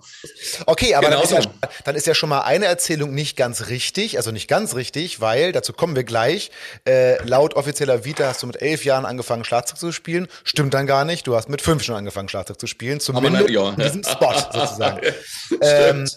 Okay, 0.66 0.94
aber 0.94 1.09
genau 1.09 1.22
dann, 1.22 1.38
ist 1.38 1.44
ja, 1.44 1.52
dann, 1.85 1.94
ist 1.94 2.07
ja, 2.07 2.14
schon 2.14 2.28
mal 2.28 2.42
eine 2.42 2.66
Erzählung 2.66 3.14
nicht 3.14 3.37
ganz 3.37 3.68
richtig, 3.68 4.16
also 4.16 4.31
nicht 4.31 4.48
ganz 4.48 4.74
richtig, 4.74 5.20
weil, 5.20 5.52
dazu 5.52 5.72
kommen 5.72 5.96
wir 5.96 6.05
gleich, 6.05 6.50
äh, 6.87 7.22
laut 7.24 7.55
offizieller 7.55 8.05
Vita 8.05 8.26
hast 8.26 8.42
du 8.42 8.46
mit 8.46 8.61
elf 8.61 8.85
Jahren 8.85 9.07
angefangen 9.07 9.44
Schlagzeug 9.44 9.78
zu 9.78 9.92
spielen. 9.92 10.28
Stimmt 10.44 10.74
dann 10.74 10.87
gar 10.87 11.05
nicht, 11.05 11.26
du 11.26 11.35
hast 11.35 11.48
mit 11.48 11.62
fünf 11.62 11.83
schon 11.83 11.96
angefangen 11.96 12.28
Schlagzeug 12.28 12.61
zu 12.61 12.66
spielen, 12.66 13.00
zumindest 13.00 13.48
in 13.48 13.76
diesem 13.76 14.05
Spot 14.05 14.35
sozusagen. 14.52 15.00
ähm, 15.61 16.09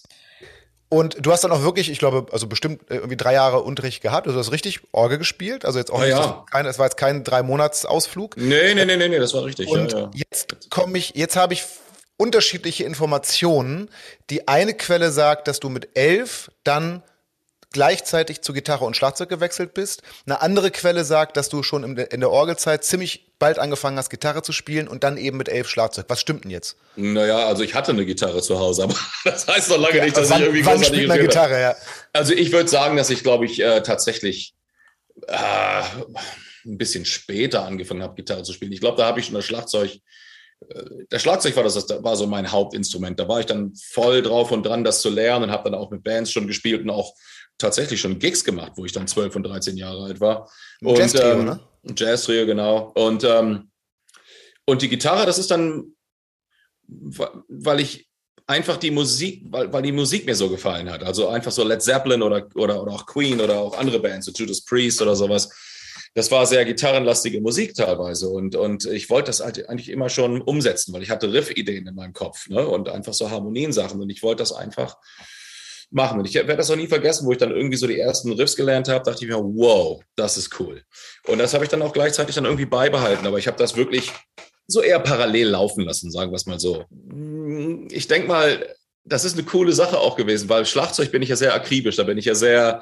und 0.89 1.17
du 1.19 1.31
hast 1.31 1.43
dann 1.43 1.51
auch 1.51 1.63
wirklich, 1.63 1.89
ich 1.89 1.99
glaube, 1.99 2.27
also 2.31 2.47
bestimmt 2.47 2.89
äh, 2.89 2.95
irgendwie 2.95 3.17
drei 3.17 3.33
Jahre 3.33 3.61
Unterricht 3.61 4.01
gehabt. 4.01 4.27
Also 4.27 4.37
du 4.37 4.45
hast 4.45 4.51
richtig 4.51 4.81
Orgel 4.91 5.17
gespielt. 5.17 5.65
Also 5.65 5.79
jetzt 5.79 5.91
auch 5.91 5.99
ja, 6.01 6.05
nicht, 6.05 6.17
ja. 6.17 6.45
kein, 6.51 6.65
es 6.65 6.77
war 6.77 6.85
jetzt 6.85 6.97
kein 6.97 7.23
drei 7.23 7.41
Monats 7.41 7.85
Ausflug. 7.85 8.37
Nee, 8.37 8.73
nee, 8.75 8.85
nee, 8.85 8.95
nee, 8.95 9.07
nee, 9.09 9.19
das 9.19 9.33
war 9.33 9.45
richtig. 9.45 9.67
Und 9.67 9.91
ja, 9.91 9.99
ja. 9.99 10.11
jetzt 10.13 10.69
komme 10.69 10.97
ich, 10.97 11.13
jetzt 11.15 11.35
habe 11.35 11.53
ich 11.53 11.63
unterschiedliche 12.17 12.83
Informationen. 12.83 13.89
Die 14.29 14.47
eine 14.47 14.73
Quelle 14.73 15.11
sagt, 15.11 15.47
dass 15.47 15.59
du 15.59 15.69
mit 15.69 15.89
elf 15.97 16.51
dann 16.63 17.01
gleichzeitig 17.71 18.41
zu 18.41 18.53
Gitarre 18.53 18.85
und 18.85 18.95
Schlagzeug 18.95 19.27
gewechselt 19.27 19.73
bist. 19.73 20.01
Eine 20.25 20.41
andere 20.41 20.71
Quelle 20.71 21.03
sagt, 21.03 21.35
dass 21.35 21.49
du 21.49 21.61
schon 21.61 21.97
in 21.97 22.19
der 22.21 22.31
Orgelzeit 22.31 22.85
ziemlich 22.85 23.24
bald 23.39 23.59
angefangen 23.59 23.97
hast, 23.97 24.09
Gitarre 24.09 24.41
zu 24.41 24.51
spielen 24.51 24.87
und 24.87 25.03
dann 25.03 25.17
eben 25.17 25.37
mit 25.37 25.49
elf 25.49 25.67
Schlagzeug. 25.67 26.05
Was 26.07 26.21
stimmt 26.21 26.43
denn 26.43 26.51
jetzt? 26.51 26.77
Naja, 26.95 27.47
also 27.47 27.63
ich 27.63 27.75
hatte 27.75 27.91
eine 27.91 28.05
Gitarre 28.05 28.41
zu 28.41 28.59
Hause, 28.59 28.83
aber 28.83 28.95
das 29.25 29.47
heißt 29.47 29.69
noch 29.69 29.79
lange 29.79 29.97
ja, 29.97 30.05
nicht, 30.05 30.17
dass 30.17 30.29
wann, 30.29 30.39
ich 30.39 30.45
irgendwie 30.45 30.65
wann 30.65 30.83
spielt 30.83 31.07
man 31.07 31.19
Gitarre, 31.19 31.59
ja. 31.59 31.75
Also 32.13 32.33
ich 32.33 32.51
würde 32.51 32.69
sagen, 32.69 32.97
dass 32.97 33.09
ich, 33.09 33.23
glaube 33.23 33.45
ich, 33.45 33.61
äh, 33.61 33.81
tatsächlich 33.81 34.55
äh, 35.27 35.81
ein 36.65 36.77
bisschen 36.77 37.05
später 37.05 37.65
angefangen 37.65 38.03
habe, 38.03 38.15
Gitarre 38.15 38.43
zu 38.43 38.53
spielen. 38.53 38.71
Ich 38.71 38.81
glaube, 38.81 38.97
da 38.97 39.05
habe 39.05 39.19
ich 39.19 39.25
schon 39.27 39.35
das 39.35 39.45
Schlagzeug 39.45 39.99
äh, 40.69 40.83
der 41.11 41.19
Schlagzeug 41.19 41.55
war 41.55 41.63
das, 41.63 41.73
das 41.73 42.03
war 42.03 42.15
so 42.15 42.27
mein 42.27 42.51
Hauptinstrument. 42.51 43.19
Da 43.19 43.27
war 43.27 43.39
ich 43.39 43.45
dann 43.45 43.73
voll 43.75 44.21
drauf 44.21 44.51
und 44.51 44.65
dran, 44.65 44.83
das 44.83 45.01
zu 45.01 45.09
lernen 45.09 45.45
und 45.45 45.51
habe 45.51 45.69
dann 45.69 45.79
auch 45.79 45.91
mit 45.91 46.03
Bands 46.03 46.31
schon 46.31 46.47
gespielt 46.47 46.81
und 46.81 46.89
auch 46.89 47.13
tatsächlich 47.57 48.01
schon 48.01 48.19
Gigs 48.19 48.43
gemacht, 48.43 48.73
wo 48.75 48.85
ich 48.85 48.91
dann 48.91 49.07
12 49.07 49.35
und 49.35 49.43
13 49.43 49.77
Jahre 49.77 50.03
alt 50.03 50.19
war. 50.19 50.49
Und, 50.81 50.97
Jazz-Trio, 50.97 51.31
ähm, 51.31 51.45
ne? 51.45 51.59
Jazz-Trio, 51.95 52.45
genau. 52.45 52.91
Und, 52.95 53.23
ähm, 53.23 53.69
Und 54.65 54.81
die 54.81 54.89
Gitarre, 54.89 55.25
das 55.25 55.37
ist 55.37 55.51
dann, 55.51 55.95
weil 56.87 57.79
ich 57.79 58.07
einfach 58.47 58.77
die 58.77 58.91
Musik, 58.91 59.43
weil, 59.49 59.71
weil 59.71 59.81
die 59.81 59.91
Musik 59.91 60.25
mir 60.25 60.35
so 60.35 60.49
gefallen 60.49 60.89
hat. 60.89 61.03
Also 61.03 61.27
einfach 61.27 61.51
so 61.51 61.63
Led 61.63 61.81
Zeppelin 61.81 62.21
oder, 62.21 62.47
oder, 62.55 62.81
oder 62.81 62.91
auch 62.91 63.05
Queen 63.05 63.39
oder 63.41 63.59
auch 63.59 63.77
andere 63.77 63.99
Bands, 63.99 64.25
so 64.25 64.31
Judas 64.31 64.63
Priest 64.63 65.01
oder 65.01 65.15
sowas. 65.15 65.49
Das 66.13 66.31
war 66.31 66.45
sehr 66.45 66.63
gitarrenlastige 66.63 67.41
Musik 67.41 67.73
teilweise 67.75 68.29
und, 68.29 68.55
und 68.55 68.85
ich 68.85 69.09
wollte 69.09 69.27
das 69.27 69.41
halt 69.41 69.67
eigentlich 69.67 69.89
immer 69.89 70.09
schon 70.09 70.41
umsetzen, 70.41 70.93
weil 70.93 71.03
ich 71.03 71.09
hatte 71.09 71.33
Riff-Ideen 71.33 71.87
in 71.87 71.95
meinem 71.95 72.13
Kopf 72.13 72.47
ne? 72.47 72.65
und 72.65 72.87
einfach 72.87 73.13
so 73.13 73.29
Harmoniensachen 73.29 74.01
und 74.01 74.09
ich 74.09 74.23
wollte 74.23 74.41
das 74.41 74.53
einfach 74.53 74.97
machen. 75.95 76.19
Und 76.19 76.25
ich 76.25 76.35
werde 76.35 76.57
das 76.57 76.69
auch 76.69 76.75
nie 76.75 76.87
vergessen, 76.87 77.25
wo 77.25 77.31
ich 77.31 77.37
dann 77.37 77.51
irgendwie 77.51 77.77
so 77.77 77.87
die 77.87 77.99
ersten 77.99 78.31
Riffs 78.33 78.55
gelernt 78.55 78.87
habe, 78.87 79.03
dachte 79.03 79.23
ich 79.23 79.31
mir, 79.31 79.37
wow, 79.37 80.03
das 80.15 80.37
ist 80.37 80.59
cool. 80.59 80.83
Und 81.27 81.39
das 81.39 81.53
habe 81.53 81.63
ich 81.63 81.69
dann 81.69 81.81
auch 81.81 81.93
gleichzeitig 81.93 82.35
dann 82.35 82.45
irgendwie 82.45 82.65
beibehalten. 82.65 83.25
Aber 83.25 83.39
ich 83.39 83.47
habe 83.47 83.57
das 83.57 83.75
wirklich 83.75 84.11
so 84.67 84.81
eher 84.81 84.99
parallel 84.99 85.49
laufen 85.49 85.83
lassen, 85.83 86.11
sagen 86.11 86.31
wir 86.31 86.35
es 86.35 86.45
mal 86.45 86.59
so. 86.59 86.85
Ich 87.89 88.07
denke 88.07 88.27
mal, 88.27 88.75
das 89.03 89.23
ist 89.23 89.33
eine 89.33 89.43
coole 89.43 89.73
Sache 89.73 89.97
auch 89.97 90.15
gewesen, 90.15 90.49
weil 90.49 90.65
Schlagzeug 90.65 91.11
bin 91.11 91.21
ich 91.21 91.29
ja 91.29 91.35
sehr 91.35 91.53
akribisch, 91.53 91.95
da 91.95 92.03
bin 92.03 92.17
ich 92.17 92.25
ja 92.25 92.35
sehr, 92.35 92.81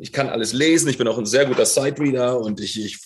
ich 0.00 0.12
kann 0.12 0.28
alles 0.28 0.52
lesen, 0.52 0.88
ich 0.88 0.98
bin 0.98 1.08
auch 1.08 1.18
ein 1.18 1.26
sehr 1.26 1.46
guter 1.46 1.66
Sidereader 1.66 2.38
und 2.40 2.60
ich, 2.60 2.80
ich 2.80 2.98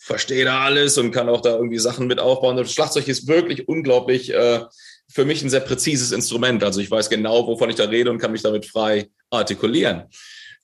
verstehe 0.00 0.44
da 0.44 0.64
alles 0.64 0.98
und 0.98 1.12
kann 1.12 1.28
auch 1.28 1.40
da 1.40 1.54
irgendwie 1.54 1.78
Sachen 1.78 2.08
mit 2.08 2.18
aufbauen. 2.18 2.58
Und 2.58 2.68
Schlagzeug 2.68 3.06
ist 3.06 3.28
wirklich 3.28 3.68
unglaublich 3.68 4.34
äh, 4.34 4.64
für 5.12 5.24
mich 5.24 5.42
ein 5.42 5.50
sehr 5.50 5.60
präzises 5.60 6.12
Instrument. 6.12 6.64
Also 6.64 6.80
ich 6.80 6.90
weiß 6.90 7.10
genau, 7.10 7.46
wovon 7.46 7.70
ich 7.70 7.76
da 7.76 7.84
rede 7.84 8.10
und 8.10 8.18
kann 8.18 8.32
mich 8.32 8.42
damit 8.42 8.66
frei 8.66 9.08
artikulieren. 9.30 10.04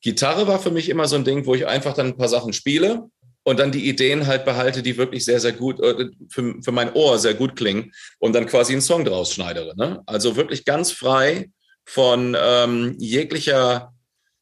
Gitarre 0.00 0.46
war 0.46 0.60
für 0.60 0.70
mich 0.70 0.88
immer 0.88 1.08
so 1.08 1.16
ein 1.16 1.24
Ding, 1.24 1.46
wo 1.46 1.54
ich 1.54 1.66
einfach 1.66 1.94
dann 1.94 2.08
ein 2.08 2.16
paar 2.16 2.28
Sachen 2.28 2.52
spiele 2.52 3.08
und 3.42 3.58
dann 3.58 3.72
die 3.72 3.88
Ideen 3.88 4.26
halt 4.26 4.44
behalte, 4.44 4.82
die 4.82 4.96
wirklich 4.96 5.24
sehr, 5.24 5.40
sehr 5.40 5.52
gut, 5.52 5.80
äh, 5.80 6.10
für, 6.28 6.54
für 6.62 6.72
mein 6.72 6.92
Ohr 6.92 7.18
sehr 7.18 7.34
gut 7.34 7.56
klingen 7.56 7.92
und 8.18 8.34
dann 8.34 8.46
quasi 8.46 8.72
einen 8.72 8.82
Song 8.82 9.04
draus 9.04 9.32
schneidere. 9.32 9.74
Ne? 9.76 10.02
Also 10.06 10.36
wirklich 10.36 10.64
ganz 10.64 10.92
frei 10.92 11.50
von 11.84 12.36
ähm, 12.38 12.94
jeglicher 12.98 13.92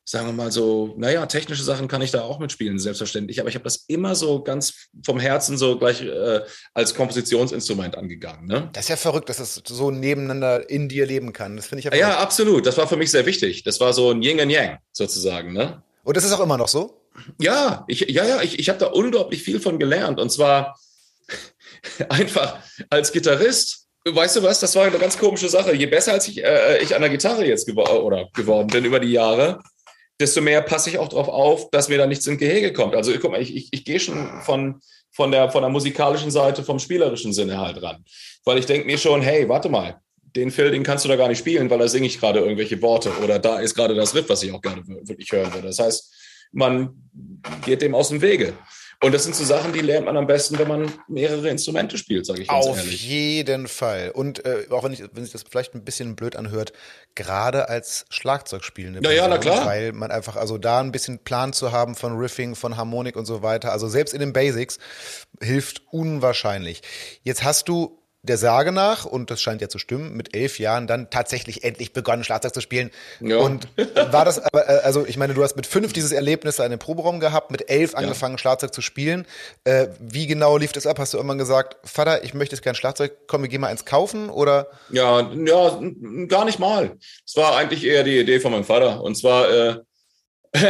sagen 0.09 0.29
wir 0.29 0.33
mal 0.33 0.53
so, 0.53 0.95
naja, 0.97 1.27
technische 1.27 1.65
Sachen 1.65 1.89
kann 1.89 2.01
ich 2.01 2.13
da 2.13 2.23
auch 2.23 2.39
mitspielen, 2.39 2.79
selbstverständlich. 2.79 3.41
Aber 3.41 3.49
ich 3.49 3.57
habe 3.57 3.65
das 3.65 3.85
immer 3.89 4.15
so 4.15 4.41
ganz 4.41 4.87
vom 5.05 5.19
Herzen 5.19 5.59
so 5.59 5.77
gleich 5.79 6.01
äh, 6.01 6.43
als 6.75 6.95
Kompositionsinstrument 6.95 7.97
angegangen. 7.99 8.47
Ne? 8.47 8.71
Das 8.73 8.85
ist 8.85 8.89
ja 8.89 8.97
verrückt, 8.97 9.29
dass 9.29 9.41
es 9.41 9.61
so 9.67 9.91
nebeneinander 9.91 10.71
in 10.71 10.89
dir 10.89 11.07
leben 11.07 11.33
kann. 11.33 11.57
Das 11.57 11.67
finde 11.67 11.81
ich 11.81 11.85
ja 11.87 11.91
verrückt. 11.91 12.09
Ja, 12.09 12.19
absolut. 12.19 12.67
Das 12.67 12.77
war 12.79 12.87
für 12.87 12.97
mich 12.97 13.11
sehr 13.11 13.27
wichtig. 13.27 13.65
Das 13.65 13.81
war 13.81 13.93
so 13.93 14.13
ein 14.13 14.23
Yin 14.23 14.39
und 14.39 14.51
Yang 14.51 14.79
sozusagen. 14.93 15.53
Ne? 15.53 15.83
Und 16.05 16.17
das 16.17 16.25
ist 16.25 16.33
auch 16.33 16.41
immer 16.41 16.57
noch 16.57 16.69
so? 16.69 17.03
Ja, 17.41 17.85
ich, 17.89 18.01
ja, 18.09 18.25
ja, 18.25 18.43
ich, 18.43 18.61
ich 18.61 18.69
habe 18.69 18.79
da 18.79 18.87
unglaublich 18.87 19.43
viel 19.43 19.59
von 19.59 19.81
gelernt. 19.81 20.21
Und 20.21 20.31
zwar 20.31 20.79
einfach 22.09 22.59
als 22.91 23.11
Gitarrist 23.11 23.87
weißt 24.09 24.37
du 24.37 24.43
was, 24.45 24.61
das 24.61 24.77
war 24.77 24.85
eine 24.85 24.99
ganz 24.99 25.19
komische 25.19 25.49
Sache. 25.49 25.75
Je 25.75 25.87
besser 25.87 26.13
als 26.13 26.29
ich, 26.29 26.45
äh, 26.45 26.81
ich 26.81 26.95
an 26.95 27.01
der 27.01 27.11
Gitarre 27.11 27.45
jetzt 27.45 27.67
gewo 27.67 27.83
oder 27.83 28.29
geworden 28.35 28.69
bin 28.69 28.85
über 28.85 29.01
die 29.01 29.11
Jahre, 29.11 29.61
desto 30.21 30.41
mehr 30.41 30.63
passe 30.63 30.91
ich 30.91 30.99
auch 30.99 31.09
darauf 31.09 31.29
auf, 31.29 31.71
dass 31.71 31.89
mir 31.89 31.99
da 31.99 32.07
nichts 32.07 32.27
in 32.27 32.39
Gehege 32.39 32.73
kommt. 32.73 32.95
Also 32.95 33.13
guck 33.21 33.33
mal, 33.33 33.43
ich, 33.43 33.55
ich, 33.55 33.69
ich 33.71 33.85
gehe 33.85 34.01
schon 34.01 34.41
von, 34.43 34.81
von, 35.13 35.31
der, 35.31 35.51
von 35.51 35.63
der 35.63 35.71
musikalischen 35.71 36.31
Seite, 36.31 36.63
vom 36.63 36.79
spielerischen 36.79 37.33
Sinne 37.33 37.59
halt 37.59 37.83
ran. 37.83 38.05
Weil 38.45 38.59
ich 38.59 38.67
denke 38.67 38.87
mir 38.87 38.99
schon, 38.99 39.23
hey, 39.23 39.49
warte 39.49 39.69
mal, 39.69 40.01
den 40.37 40.51
Phil, 40.51 40.71
den 40.71 40.83
kannst 40.83 41.05
du 41.05 41.09
da 41.09 41.17
gar 41.17 41.29
nicht 41.29 41.39
spielen, 41.39 41.71
weil 41.71 41.79
da 41.79 41.89
singe 41.89 42.07
ich 42.07 42.21
gerade 42.21 42.41
irgendwelche 42.41 42.81
Worte 42.83 43.11
oder 43.23 43.39
da 43.39 43.59
ist 43.59 43.75
gerade 43.75 43.95
das 43.95 44.15
Riff, 44.15 44.29
was 44.29 44.43
ich 44.43 44.53
auch 44.53 44.61
gerne 44.61 44.83
wirklich 44.87 45.33
hören 45.33 45.53
würde. 45.53 45.69
Das 45.69 45.79
heißt, 45.79 46.15
man 46.53 47.11
geht 47.65 47.83
dem 47.83 47.95
aus 47.95 48.11
dem 48.11 48.21
Wege. 48.21 48.53
Und 49.03 49.13
das 49.13 49.25
sind 49.25 49.37
so 49.37 49.45
Sachen, 49.45 49.73
die 49.73 49.81
lernt 49.81 50.07
man 50.07 50.17
am 50.17 50.27
besten, 50.27 50.59
wenn 50.59 50.69
man 50.69 50.93
mehrere 51.07 51.49
Instrumente 51.51 51.99
spielt, 51.99 52.25
sage 52.25 52.43
ich 52.43 52.49
ganz 52.49 52.67
Auf 52.67 52.79
ehrlich. 52.79 52.95
Auf 52.95 53.01
jeden 53.01 53.69
Fall. 53.69 54.11
Und 54.15 54.45
äh, 54.45 54.67
auch 54.71 54.85
wenn, 54.85 54.93
ich, 54.93 55.03
wenn 55.13 55.23
sich 55.23 55.33
das 55.33 55.45
vielleicht 55.49 55.75
ein 55.75 55.85
bisschen 55.85 56.17
blöd 56.17 56.35
anhört, 56.35 56.73
gerade 57.15 57.69
als 57.69 58.07
Schlagzeugspielende. 58.09 59.01
Ja, 59.03 59.15
ja, 59.15 59.29
na 59.29 59.39
klar. 59.39 59.67
Weil 59.67 59.93
man 59.93 60.11
einfach, 60.11 60.37
also 60.37 60.57
da 60.57 60.81
ein 60.81 60.93
bisschen 60.93 61.19
Plan 61.19 61.53
zu 61.53 61.73
haben 61.73 61.95
von 61.95 62.17
Riffing, 62.17 62.55
von 62.55 62.77
Harmonik 62.77 63.17
und 63.17 63.27
so 63.27 63.43
weiter, 63.43 63.73
also 63.73 63.87
selbst 63.89 64.15
in 64.15 64.21
den 64.21 64.33
Basics, 64.33 64.79
hilft 65.43 65.83
unwahrscheinlich. 65.91 66.83
Jetzt 67.23 67.45
hast 67.45 67.69
du 67.69 67.99
der 68.27 68.39
Sage 68.39 68.73
nach, 68.73 69.05
und 69.05 69.31
das 69.31 69.41
scheint 69.41 69.61
ja 69.61 69.69
zu 69.69 69.79
stimmen, 69.79 70.17
mit 70.17 70.37
elf 70.37 70.59
Jahren 70.59 70.87
dann 70.87 71.11
tatsächlich 71.11 71.65
endlich 71.65 71.93
begonnen, 71.93 72.25
Schlagzeug 72.25 72.53
zu 72.53 72.61
spielen. 72.61 72.91
Ja. 73.21 73.39
Und 73.39 73.69
war 73.95 74.25
das 74.25 74.39
aber, 74.39 74.69
äh, 74.69 74.81
also 74.83 75.07
ich 75.07 75.17
meine, 75.17 75.35
du 75.35 75.43
hast 75.43 75.57
mit 75.57 75.67
fünf 75.67 75.93
dieses 75.93 76.13
Erlebnis 76.13 76.59
in 76.59 76.67
einem 76.67 76.79
Proberaum 76.79 77.21
gehabt, 77.21 77.51
mit 77.51 77.71
elf 77.71 77.93
ja. 77.93 77.99
angefangen, 77.99 78.39
Schlagzeug 78.39 78.75
zu 78.75 78.83
spielen. 78.83 79.27
Äh, 79.65 79.89
wie 80.01 80.27
genau 80.27 80.57
lief 80.57 80.73
das 80.73 80.87
ab? 80.87 80.99
Hast 80.99 81.15
du 81.15 81.19
irgendwann 81.19 81.39
gesagt, 81.39 81.77
Vater, 81.85 82.25
ich 82.25 82.35
möchte 82.35 82.57
jetzt 82.57 82.63
kein 82.63 82.75
Schlagzeug, 82.75 83.13
komm, 83.27 83.43
wir 83.43 83.49
gehen 83.49 83.61
mal 83.61 83.69
eins 83.69 83.85
kaufen, 83.85 84.29
oder? 84.29 84.69
Ja, 84.91 85.31
ja, 85.33 85.81
gar 86.29 86.45
nicht 86.45 86.59
mal. 86.59 86.97
Es 87.25 87.37
war 87.37 87.57
eigentlich 87.57 87.85
eher 87.85 88.03
die 88.03 88.19
Idee 88.19 88.41
von 88.41 88.53
meinem 88.53 88.65
Vater. 88.65 89.03
Und 89.03 89.17
zwar, 89.17 89.51
äh, 89.51 89.77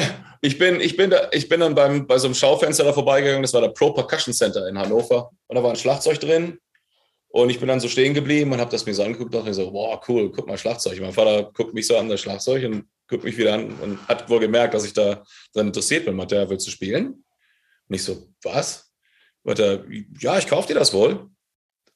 ich 0.43 0.59
bin, 0.59 0.81
ich 0.81 0.97
bin, 0.97 1.11
da, 1.11 1.29
ich 1.33 1.49
bin 1.49 1.61
dann 1.61 1.75
beim, 1.75 2.07
bei 2.07 2.19
so 2.19 2.27
einem 2.27 2.35
Schaufenster 2.35 2.85
da 2.85 2.93
vorbeigegangen, 2.93 3.43
das 3.43 3.55
war 3.55 3.63
der 3.63 3.69
Pro 3.69 3.93
Percussion 3.93 4.35
Center 4.35 4.69
in 4.69 4.79
Hannover. 4.79 5.31
Und 5.47 5.57
da 5.57 5.63
war 5.63 5.71
ein 5.71 5.77
Schlagzeug 5.77 6.21
drin 6.21 6.59
und 7.37 7.51
ich 7.51 7.59
bin 7.59 7.69
dann 7.69 7.81
so 7.81 7.89
stehen 7.89 8.15
geblieben 8.15 8.51
und 8.53 8.61
habe 8.61 8.71
das 8.71 8.87
mir 8.87 8.95
so 8.95 9.03
angeguckt 9.03 9.35
und 9.35 9.41
dachte 9.41 9.53
so, 9.53 9.71
boah, 9.71 10.01
cool, 10.09 10.33
guck 10.33 10.47
mal 10.47 10.57
Schlagzeug. 10.57 10.99
Mein 11.03 11.13
Vater 11.13 11.51
guckt 11.53 11.75
mich 11.75 11.87
so 11.87 11.99
an, 11.99 12.09
das 12.09 12.23
Schlagzeug, 12.23 12.65
und 12.65 12.87
guckt 13.07 13.25
mich 13.25 13.37
wieder 13.37 13.53
an 13.53 13.73
und 13.81 14.09
hat 14.09 14.31
wohl 14.31 14.41
gemerkt, 14.41 14.73
dass 14.73 14.87
ich 14.87 14.95
da 14.95 15.23
dann 15.53 15.67
interessiert 15.67 16.07
bin. 16.07 16.17
Meinte, 16.17 16.49
willst 16.49 16.67
du 16.67 16.71
spielen? 16.71 17.25
Und 17.89 17.95
ich 17.95 18.03
so, 18.03 18.27
was? 18.43 18.91
Und 19.43 19.59
er, 19.59 19.85
ja, 20.19 20.39
ich 20.39 20.47
kaufe 20.47 20.69
dir 20.69 20.79
das 20.79 20.95
wohl. 20.95 21.29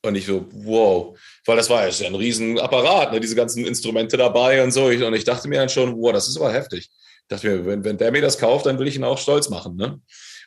Und 0.03 0.14
ich 0.14 0.26
so, 0.26 0.46
wow, 0.53 1.18
weil 1.46 1.57
das 1.57 1.70
war 1.70 1.88
ja 1.88 2.07
ein 2.07 2.14
riesen 2.14 2.59
Apparat, 2.59 3.11
ne? 3.12 3.18
diese 3.20 3.35
ganzen 3.35 3.64
Instrumente 3.64 4.18
dabei 4.18 4.62
und 4.62 4.72
so. 4.72 4.87
Und 4.87 5.14
ich 5.14 5.24
dachte 5.24 5.48
mir 5.48 5.59
dann 5.59 5.70
schon, 5.70 5.96
wow, 5.96 6.12
das 6.12 6.29
ist 6.29 6.37
aber 6.37 6.53
heftig. 6.53 6.90
Ich 6.90 7.29
dachte 7.29 7.48
mir, 7.48 7.64
wenn, 7.64 7.83
wenn 7.83 7.96
der 7.96 8.12
mir 8.12 8.20
das 8.20 8.37
kauft, 8.37 8.66
dann 8.66 8.79
will 8.79 8.88
ich 8.88 8.96
ihn 8.96 9.05
auch 9.05 9.18
stolz 9.18 9.48
machen. 9.48 9.76
Ne? 9.76 10.00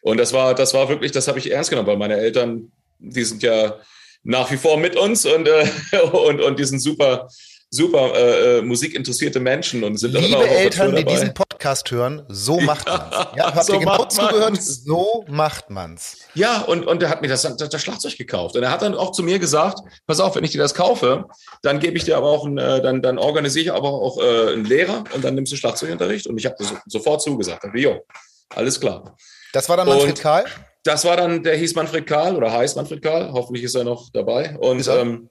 Und 0.04 0.18
das 0.18 0.34
war, 0.34 0.54
das 0.54 0.76
war 0.76 0.88
wirklich, 0.88 1.12
das 1.12 1.28
habe 1.28 1.40
ich 1.40 1.52
ernst 1.52 1.72
genommen, 1.72 1.88
weil 1.88 1.98
meine 1.98 2.18
Eltern, 2.18 2.72
die 3.00 3.24
sind 3.24 3.42
ja 3.42 3.80
nach 4.24 4.52
wie 4.52 4.58
vor 4.58 4.78
mit 4.78 4.96
uns 4.96 5.26
und, 5.26 5.48
äh, 5.48 5.68
und, 6.12 6.42
und 6.42 6.60
die 6.60 6.66
sind 6.66 6.80
super, 6.80 7.28
super 7.70 8.14
äh, 8.16 8.60
äh 8.60 8.62
musikinteressierte 8.62 9.40
Menschen 9.40 9.84
und 9.84 9.98
sind 9.98 10.14
Liebe 10.14 10.26
immer 10.28 10.46
Eltern, 10.46 10.96
die 10.96 11.04
diesen 11.04 11.34
Podcast 11.34 11.90
hören, 11.92 12.24
so 12.30 12.60
macht 12.60 12.88
man's. 12.88 13.16
Ja, 13.36 13.46
habt 13.56 13.66
so 13.66 13.74
ihr 13.74 13.80
genau 13.80 14.06
zugehört? 14.06 14.62
So 14.62 15.26
macht 15.28 15.70
man's. 15.70 16.18
Ja, 16.36 16.62
und, 16.62 16.86
und 16.86 17.02
er 17.02 17.10
hat 17.10 17.22
mir 17.22 17.28
das, 17.28 17.42
das, 17.42 17.70
das, 17.70 17.82
Schlagzeug 17.82 18.18
gekauft. 18.18 18.56
Und 18.56 18.64
er 18.64 18.72
hat 18.72 18.82
dann 18.82 18.96
auch 18.96 19.12
zu 19.12 19.24
mir 19.24 19.40
gesagt, 19.40 19.80
pass 20.06 20.20
auf, 20.20 20.36
wenn 20.36 20.44
ich 20.44 20.52
dir 20.52 20.60
das 20.60 20.74
kaufe, 20.74 21.26
dann 21.64 21.80
gebe 21.80 21.98
ich 21.98 22.04
dir 22.04 22.18
aber 22.18 22.30
auch, 22.30 22.46
ein, 22.46 22.58
äh, 22.58 22.82
dann, 22.82 23.02
dann 23.02 23.18
organisiere 23.18 23.66
ich 23.66 23.74
aber 23.74 23.90
auch 23.90 24.20
äh, 24.20 24.54
einen 24.54 24.66
Lehrer 24.66 25.04
und 25.14 25.24
dann 25.24 25.36
nimmst 25.36 25.52
du 25.52 25.56
Schlagzeugunterricht. 25.56 26.28
Und 26.28 26.38
ich 26.38 26.46
habe 26.46 26.56
so, 26.60 26.76
sofort 26.86 27.22
zugesagt. 27.22 27.66
Jo, 27.74 28.06
alles 28.50 28.80
klar. 28.80 29.18
Das 29.52 29.68
war 29.68 29.78
dann 29.78 29.88
Manfred 29.88 30.20
Karl? 30.20 30.46
Das 30.84 31.06
war 31.06 31.18
dann, 31.18 31.44
der 31.44 31.56
hieß 31.56 31.76
Manfred 31.76 32.06
Karl 32.06 32.36
oder 32.36 32.52
heißt 32.52 32.76
Manfred 32.76 33.02
Karl. 33.02 33.32
Hoffentlich 33.32 33.64
ist 33.64 33.76
er 33.76 33.84
noch 33.84 34.10
dabei. 34.12 34.58
Und 34.58 34.88
ähm, 34.88 35.30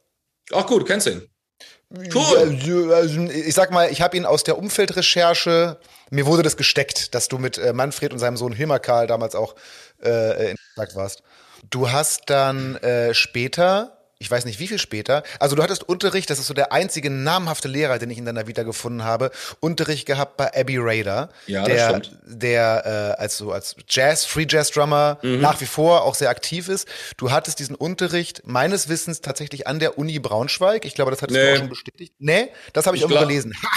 ach 0.52 0.66
gut, 0.66 0.86
kennst 0.86 1.06
du 1.06 1.10
ihn. 1.10 1.22
Cool. 2.14 2.90
Also, 2.94 3.20
ich 3.24 3.54
sag 3.54 3.70
mal, 3.70 3.90
ich 3.90 4.00
habe 4.00 4.16
ihn 4.16 4.24
aus 4.24 4.44
der 4.44 4.56
Umfeldrecherche, 4.56 5.78
mir 6.10 6.24
wurde 6.24 6.42
das 6.42 6.56
gesteckt, 6.56 7.14
dass 7.14 7.28
du 7.28 7.36
mit 7.36 7.58
äh, 7.58 7.74
Manfred 7.74 8.14
und 8.14 8.18
seinem 8.18 8.38
Sohn 8.38 8.52
Hilmar 8.52 8.80
Karl 8.80 9.06
damals 9.06 9.34
auch 9.34 9.54
äh, 10.02 10.52
in 10.52 10.56
Kontakt 10.74 10.96
warst. 10.96 11.22
Du 11.70 11.90
hast 11.90 12.22
dann 12.30 12.76
äh, 12.76 13.12
später 13.12 14.01
ich 14.22 14.30
weiß 14.30 14.44
nicht 14.44 14.60
wie 14.60 14.68
viel 14.68 14.78
später, 14.78 15.24
also 15.40 15.56
du 15.56 15.62
hattest 15.62 15.88
Unterricht, 15.88 16.30
das 16.30 16.38
ist 16.38 16.46
so 16.46 16.54
der 16.54 16.72
einzige 16.72 17.10
namhafte 17.10 17.68
Lehrer, 17.68 17.98
den 17.98 18.08
ich 18.08 18.18
in 18.18 18.24
deiner 18.24 18.46
Vita 18.46 18.62
gefunden 18.62 19.04
habe, 19.04 19.32
Unterricht 19.60 20.06
gehabt 20.06 20.36
bei 20.36 20.54
Abby 20.54 20.78
Raider, 20.78 21.28
ja, 21.46 21.64
der, 21.64 21.92
das 21.92 22.06
stimmt. 22.06 22.18
der 22.24 23.16
äh, 23.18 23.20
als 23.20 23.36
so 23.36 23.50
als 23.50 23.74
Jazz, 23.88 24.24
Free 24.24 24.46
Jazz 24.48 24.70
Drummer 24.70 25.18
mhm. 25.22 25.40
nach 25.40 25.60
wie 25.60 25.66
vor 25.66 26.04
auch 26.04 26.14
sehr 26.14 26.30
aktiv 26.30 26.68
ist. 26.68 26.86
Du 27.16 27.32
hattest 27.32 27.58
diesen 27.58 27.74
Unterricht 27.74 28.42
meines 28.44 28.88
Wissens 28.88 29.20
tatsächlich 29.20 29.66
an 29.66 29.80
der 29.80 29.98
Uni 29.98 30.20
Braunschweig. 30.20 30.84
Ich 30.84 30.94
glaube, 30.94 31.10
das 31.10 31.20
hattest 31.20 31.38
nee. 31.38 31.46
du 31.46 31.52
auch 31.54 31.58
schon 31.58 31.68
bestätigt. 31.68 32.14
Nee, 32.18 32.48
das 32.72 32.86
habe 32.86 32.96
ich, 32.96 33.02
ich 33.02 33.10
irgendwo 33.10 33.26
gelesen. 33.26 33.54
Ha! 33.62 33.68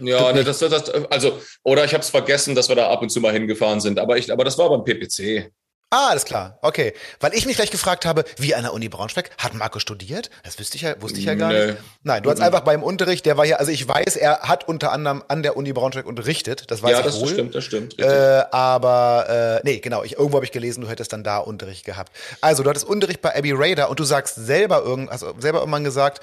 Ja, 0.00 0.32
ne, 0.32 0.42
das, 0.42 0.58
das, 0.58 0.70
das, 0.70 0.90
also, 1.08 1.40
oder 1.62 1.84
ich 1.84 1.92
habe 1.92 2.02
es 2.02 2.10
vergessen, 2.10 2.56
dass 2.56 2.68
wir 2.68 2.74
da 2.74 2.90
ab 2.90 3.02
und 3.02 3.10
zu 3.10 3.20
mal 3.20 3.32
hingefahren 3.32 3.80
sind, 3.80 4.00
aber 4.00 4.18
ich, 4.18 4.32
aber 4.32 4.42
das 4.42 4.58
war 4.58 4.68
beim 4.68 4.82
PPC. 4.82 5.52
Ah, 5.94 6.08
alles 6.08 6.24
klar. 6.24 6.58
Okay. 6.60 6.92
Weil 7.20 7.34
ich 7.34 7.46
mich 7.46 7.54
gleich 7.54 7.70
gefragt 7.70 8.04
habe, 8.04 8.24
wie 8.36 8.52
an 8.56 8.64
der 8.64 8.72
Uni 8.72 8.88
Braunschweig, 8.88 9.30
hat 9.38 9.54
Marco 9.54 9.78
studiert? 9.78 10.28
Das 10.42 10.58
wusste 10.58 10.74
ich 10.74 10.82
ja, 10.82 11.00
wusste 11.00 11.20
ich 11.20 11.26
ja 11.26 11.36
gar 11.36 11.52
nee. 11.52 11.66
nicht. 11.66 11.78
Nein, 12.02 12.24
du 12.24 12.30
hast 12.30 12.38
mhm. 12.38 12.46
einfach 12.46 12.62
beim 12.62 12.82
Unterricht, 12.82 13.24
der 13.26 13.36
war 13.36 13.44
ja, 13.44 13.56
also 13.56 13.70
ich 13.70 13.86
weiß, 13.86 14.16
er 14.16 14.40
hat 14.40 14.66
unter 14.66 14.90
anderem 14.90 15.22
an 15.28 15.44
der 15.44 15.56
Uni 15.56 15.72
Braunschweig 15.72 16.04
unterrichtet. 16.06 16.64
Das 16.72 16.82
weiß 16.82 16.90
ja, 16.90 16.98
ich 16.98 17.04
das 17.04 17.20
wohl. 17.20 17.28
stimmt, 17.28 17.54
das 17.54 17.62
stimmt. 17.62 17.96
Äh, 18.00 18.42
aber 18.50 19.60
äh, 19.62 19.68
nee, 19.68 19.78
genau, 19.78 20.02
ich, 20.02 20.14
irgendwo 20.14 20.38
habe 20.38 20.44
ich 20.44 20.50
gelesen, 20.50 20.80
du 20.80 20.88
hättest 20.88 21.12
dann 21.12 21.22
da 21.22 21.38
Unterricht 21.38 21.84
gehabt. 21.84 22.10
Also, 22.40 22.64
du 22.64 22.70
hattest 22.70 22.86
Unterricht 22.86 23.20
bei 23.22 23.36
Abby 23.36 23.52
Raider 23.52 23.88
und 23.88 24.00
du 24.00 24.04
sagst 24.04 24.34
selber 24.34 24.82
irgend, 24.82 25.12
also 25.12 25.32
selber 25.38 25.60
irgendwann 25.60 25.84
gesagt, 25.84 26.20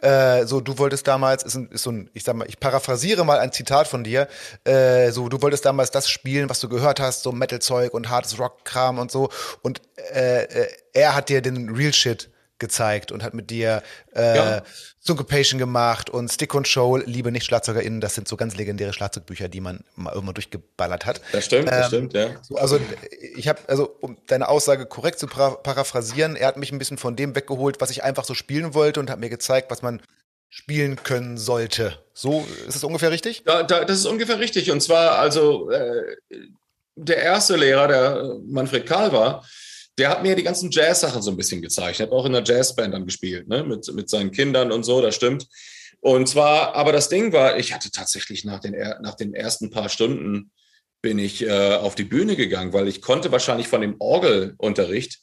äh, 0.00 0.46
so, 0.46 0.60
du 0.60 0.78
wolltest 0.78 1.06
damals, 1.06 1.42
ist, 1.42 1.54
ein, 1.54 1.68
ist 1.70 1.82
so 1.82 1.90
ein, 1.90 2.10
ich 2.12 2.24
sag 2.24 2.36
mal, 2.36 2.48
ich 2.48 2.58
paraphrasiere 2.60 3.24
mal 3.24 3.38
ein 3.38 3.52
Zitat 3.52 3.88
von 3.88 4.04
dir, 4.04 4.28
äh, 4.64 5.10
so, 5.10 5.28
du 5.28 5.40
wolltest 5.42 5.64
damals 5.64 5.90
das 5.90 6.08
spielen, 6.08 6.50
was 6.50 6.60
du 6.60 6.68
gehört 6.68 7.00
hast, 7.00 7.22
so 7.22 7.32
Metal-Zeug 7.32 7.94
und 7.94 8.10
hartes 8.10 8.38
Rock-Kram 8.38 8.98
und 8.98 9.10
so. 9.10 9.30
Und 9.62 9.80
äh, 10.12 10.44
äh, 10.44 10.68
er 10.92 11.14
hat 11.14 11.28
dir 11.28 11.42
den 11.42 11.70
Real 11.70 11.92
Shit 11.92 12.30
gezeigt 12.58 13.12
und 13.12 13.22
hat 13.22 13.34
mit 13.34 13.50
dir 13.50 13.82
äh, 14.14 14.36
ja. 14.36 14.62
Syncopation 15.00 15.58
gemacht 15.58 16.08
und 16.08 16.30
Stick 16.30 16.48
Control, 16.48 17.02
Liebe 17.06 17.32
nicht 17.32 17.44
SchlagzeugerInnen, 17.44 18.00
das 18.00 18.14
sind 18.14 18.28
so 18.28 18.36
ganz 18.36 18.56
legendäre 18.56 18.92
Schlagzeugbücher, 18.92 19.48
die 19.48 19.60
man 19.60 19.84
mal 19.96 20.12
irgendwann 20.12 20.34
durchgeballert 20.34 21.04
hat. 21.04 21.20
Das 21.32 21.44
stimmt, 21.44 21.68
ähm, 21.68 21.78
das 21.78 21.86
stimmt, 21.88 22.12
ja. 22.14 22.30
So, 22.42 22.56
also 22.56 22.80
ich 23.36 23.48
habe, 23.48 23.60
also 23.66 23.96
um 24.00 24.16
deine 24.26 24.48
Aussage 24.48 24.86
korrekt 24.86 25.18
zu 25.18 25.26
paraphrasieren, 25.26 26.36
er 26.36 26.46
hat 26.48 26.56
mich 26.56 26.72
ein 26.72 26.78
bisschen 26.78 26.98
von 26.98 27.16
dem 27.16 27.34
weggeholt, 27.34 27.80
was 27.80 27.90
ich 27.90 28.04
einfach 28.04 28.24
so 28.24 28.34
spielen 28.34 28.72
wollte 28.74 29.00
und 29.00 29.10
hat 29.10 29.18
mir 29.18 29.30
gezeigt, 29.30 29.70
was 29.70 29.82
man 29.82 30.00
spielen 30.48 31.02
können 31.02 31.36
sollte. 31.36 31.98
So 32.12 32.46
ist 32.68 32.76
es 32.76 32.84
ungefähr 32.84 33.10
richtig? 33.10 33.42
Ja, 33.46 33.64
da, 33.64 33.84
das 33.84 33.98
ist 33.98 34.06
ungefähr 34.06 34.38
richtig. 34.38 34.70
Und 34.70 34.80
zwar, 34.80 35.18
also 35.18 35.68
äh, 35.70 36.16
der 36.94 37.16
erste 37.16 37.56
Lehrer, 37.56 37.88
der 37.88 38.36
Manfred 38.46 38.86
Karl 38.86 39.12
war, 39.12 39.44
der 39.98 40.10
hat 40.10 40.22
mir 40.22 40.34
die 40.34 40.42
ganzen 40.42 40.70
Jazz-Sachen 40.70 41.22
so 41.22 41.30
ein 41.30 41.36
bisschen 41.36 41.62
gezeigt. 41.62 42.00
Er 42.00 42.06
hat 42.06 42.12
auch 42.12 42.26
in 42.26 42.34
einer 42.34 42.46
Jazzband 42.46 42.94
dann 42.94 43.06
gespielt, 43.06 43.48
ne? 43.48 43.62
mit, 43.62 43.92
mit 43.94 44.08
seinen 44.08 44.30
Kindern 44.30 44.72
und 44.72 44.82
so, 44.82 45.00
das 45.00 45.14
stimmt. 45.14 45.46
Und 46.00 46.28
zwar, 46.28 46.74
aber 46.74 46.92
das 46.92 47.08
Ding 47.08 47.32
war, 47.32 47.58
ich 47.58 47.72
hatte 47.72 47.90
tatsächlich 47.90 48.44
nach 48.44 48.60
den, 48.60 48.74
nach 49.00 49.14
den 49.14 49.34
ersten 49.34 49.70
paar 49.70 49.88
Stunden 49.88 50.50
bin 51.00 51.18
ich 51.18 51.42
äh, 51.46 51.74
auf 51.74 51.94
die 51.94 52.04
Bühne 52.04 52.34
gegangen, 52.34 52.72
weil 52.72 52.88
ich 52.88 53.02
konnte 53.02 53.30
wahrscheinlich 53.30 53.68
von 53.68 53.80
dem 53.80 53.96
Orgelunterricht 53.98 55.20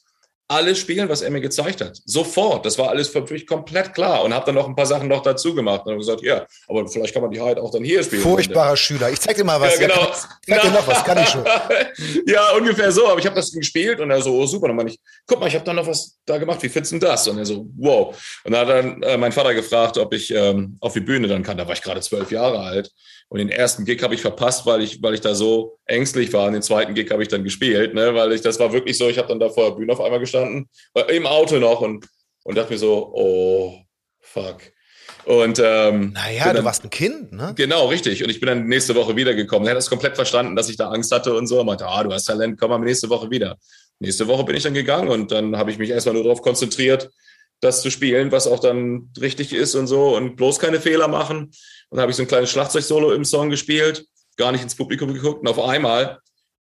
alles 0.47 0.79
spielen, 0.79 1.07
was 1.07 1.21
er 1.21 1.31
mir 1.31 1.39
gezeigt 1.39 1.81
hat. 1.81 1.97
Sofort. 2.05 2.65
Das 2.65 2.77
war 2.77 2.89
alles 2.89 3.07
für 3.07 3.21
mich 3.21 3.47
komplett 3.47 3.93
klar. 3.93 4.23
Und 4.23 4.33
habe 4.33 4.45
dann 4.45 4.55
noch 4.55 4.67
ein 4.67 4.75
paar 4.75 4.85
Sachen 4.85 5.07
noch 5.07 5.21
dazu 5.21 5.55
gemacht 5.55 5.85
und 5.85 5.97
gesagt, 5.97 6.21
ja, 6.23 6.45
aber 6.67 6.87
vielleicht 6.87 7.13
kann 7.13 7.21
man 7.21 7.31
die 7.31 7.39
halt 7.39 7.57
auch 7.57 7.71
dann 7.71 7.83
hier 7.83 8.03
spielen. 8.03 8.21
Furchtbarer 8.21 8.75
Schüler. 8.75 9.09
Ich 9.09 9.19
zeig 9.21 9.37
dir 9.37 9.45
mal 9.45 9.61
was. 9.61 9.79
Ja, 9.79 9.87
genau. 9.87 10.01
Ja, 10.01 10.15
zeig 10.45 10.61
dir 10.61 10.71
noch 10.71 10.87
was, 10.87 11.03
kann 11.03 11.17
ich 11.19 11.29
schon. 11.29 11.45
ja, 12.25 12.51
ungefähr 12.51 12.91
so. 12.91 13.07
Aber 13.07 13.19
ich 13.19 13.25
habe 13.25 13.35
das 13.35 13.51
gespielt 13.51 14.01
und 14.01 14.11
er 14.11 14.21
so, 14.21 14.33
oh, 14.33 14.45
super. 14.45 14.67
dann 14.67 14.75
meine 14.75 14.89
ich, 14.89 14.99
guck 15.25 15.39
mal, 15.39 15.47
ich 15.47 15.55
habe 15.55 15.63
da 15.63 15.73
noch 15.73 15.87
was 15.87 16.17
da 16.25 16.37
gemacht. 16.37 16.61
Wie 16.63 16.69
findest 16.69 16.93
du 16.93 16.99
das? 16.99 17.27
Und 17.27 17.37
er 17.37 17.45
so, 17.45 17.67
wow. 17.77 18.15
Und 18.43 18.51
dann 18.51 18.67
hat 18.67 18.69
dann 18.69 19.03
äh, 19.03 19.17
mein 19.17 19.31
Vater 19.31 19.53
gefragt, 19.53 19.97
ob 19.97 20.13
ich 20.13 20.31
ähm, 20.33 20.77
auf 20.81 20.93
die 20.93 20.99
Bühne 20.99 21.27
dann 21.27 21.43
kann. 21.43 21.57
Da 21.57 21.65
war 21.65 21.73
ich 21.73 21.81
gerade 21.81 22.01
zwölf 22.01 22.29
Jahre 22.31 22.59
alt. 22.59 22.91
Und 23.31 23.37
den 23.37 23.47
ersten 23.47 23.85
Gig 23.85 24.03
habe 24.03 24.13
ich 24.13 24.21
verpasst, 24.21 24.65
weil 24.65 24.81
ich, 24.81 25.01
weil 25.01 25.13
ich 25.13 25.21
da 25.21 25.33
so 25.33 25.79
ängstlich 25.85 26.33
war. 26.33 26.47
Und 26.47 26.53
den 26.53 26.61
zweiten 26.61 26.93
Gig 26.93 27.09
habe 27.11 27.23
ich 27.23 27.29
dann 27.29 27.45
gespielt, 27.45 27.93
ne? 27.93 28.13
weil 28.13 28.33
ich, 28.33 28.41
das 28.41 28.59
war 28.59 28.73
wirklich 28.73 28.97
so, 28.97 29.07
ich 29.07 29.17
habe 29.17 29.29
dann 29.29 29.39
da 29.39 29.47
vor 29.47 29.69
der 29.69 29.75
Bühne 29.77 29.93
auf 29.93 30.01
einmal 30.01 30.19
gestanden, 30.19 30.67
äh, 30.95 31.15
im 31.15 31.25
Auto 31.25 31.57
noch 31.57 31.79
und, 31.79 32.05
und 32.43 32.57
dachte 32.57 32.73
mir 32.73 32.77
so, 32.77 33.09
oh, 33.13 33.79
fuck. 34.19 34.57
Und 35.23 35.61
ähm, 35.63 36.11
naja, 36.11 36.47
dann, 36.47 36.57
du 36.57 36.65
warst 36.65 36.83
ein 36.83 36.89
Kind, 36.89 37.31
ne? 37.31 37.53
Genau, 37.55 37.87
richtig. 37.87 38.21
Und 38.21 38.29
ich 38.29 38.41
bin 38.41 38.47
dann 38.47 38.67
nächste 38.67 38.95
Woche 38.95 39.15
wiedergekommen. 39.15 39.65
Er 39.65 39.71
hat 39.71 39.77
das 39.77 39.89
komplett 39.89 40.15
verstanden, 40.15 40.57
dass 40.57 40.67
ich 40.67 40.75
da 40.75 40.89
Angst 40.89 41.13
hatte 41.13 41.33
und 41.33 41.47
so. 41.47 41.57
Er 41.57 41.63
meinte, 41.63 41.87
ah, 41.87 42.03
du 42.03 42.11
hast 42.11 42.25
Talent, 42.25 42.59
komm 42.59 42.71
mal 42.71 42.79
nächste 42.79 43.07
Woche 43.07 43.31
wieder. 43.31 43.55
Nächste 43.99 44.27
Woche 44.27 44.43
bin 44.43 44.57
ich 44.57 44.63
dann 44.63 44.73
gegangen 44.73 45.07
und 45.07 45.31
dann 45.31 45.55
habe 45.55 45.71
ich 45.71 45.77
mich 45.77 45.89
erstmal 45.89 46.15
nur 46.15 46.23
darauf 46.23 46.41
konzentriert, 46.41 47.09
das 47.61 47.81
zu 47.81 47.91
spielen, 47.91 48.33
was 48.33 48.45
auch 48.45 48.59
dann 48.59 49.09
richtig 49.21 49.53
ist 49.53 49.75
und 49.75 49.87
so 49.87 50.17
und 50.17 50.35
bloß 50.35 50.59
keine 50.59 50.81
Fehler 50.81 51.07
machen. 51.07 51.51
Und 51.91 51.97
dann 51.97 52.03
habe 52.03 52.11
ich 52.11 52.15
so 52.15 52.23
ein 52.23 52.27
kleines 52.27 52.49
Schlagzeugsolo 52.49 53.11
im 53.11 53.25
Song 53.25 53.49
gespielt, 53.49 54.05
gar 54.37 54.51
nicht 54.51 54.63
ins 54.63 54.75
Publikum 54.75 55.13
geguckt 55.13 55.41
und 55.41 55.47
auf 55.47 55.59
einmal 55.59 56.19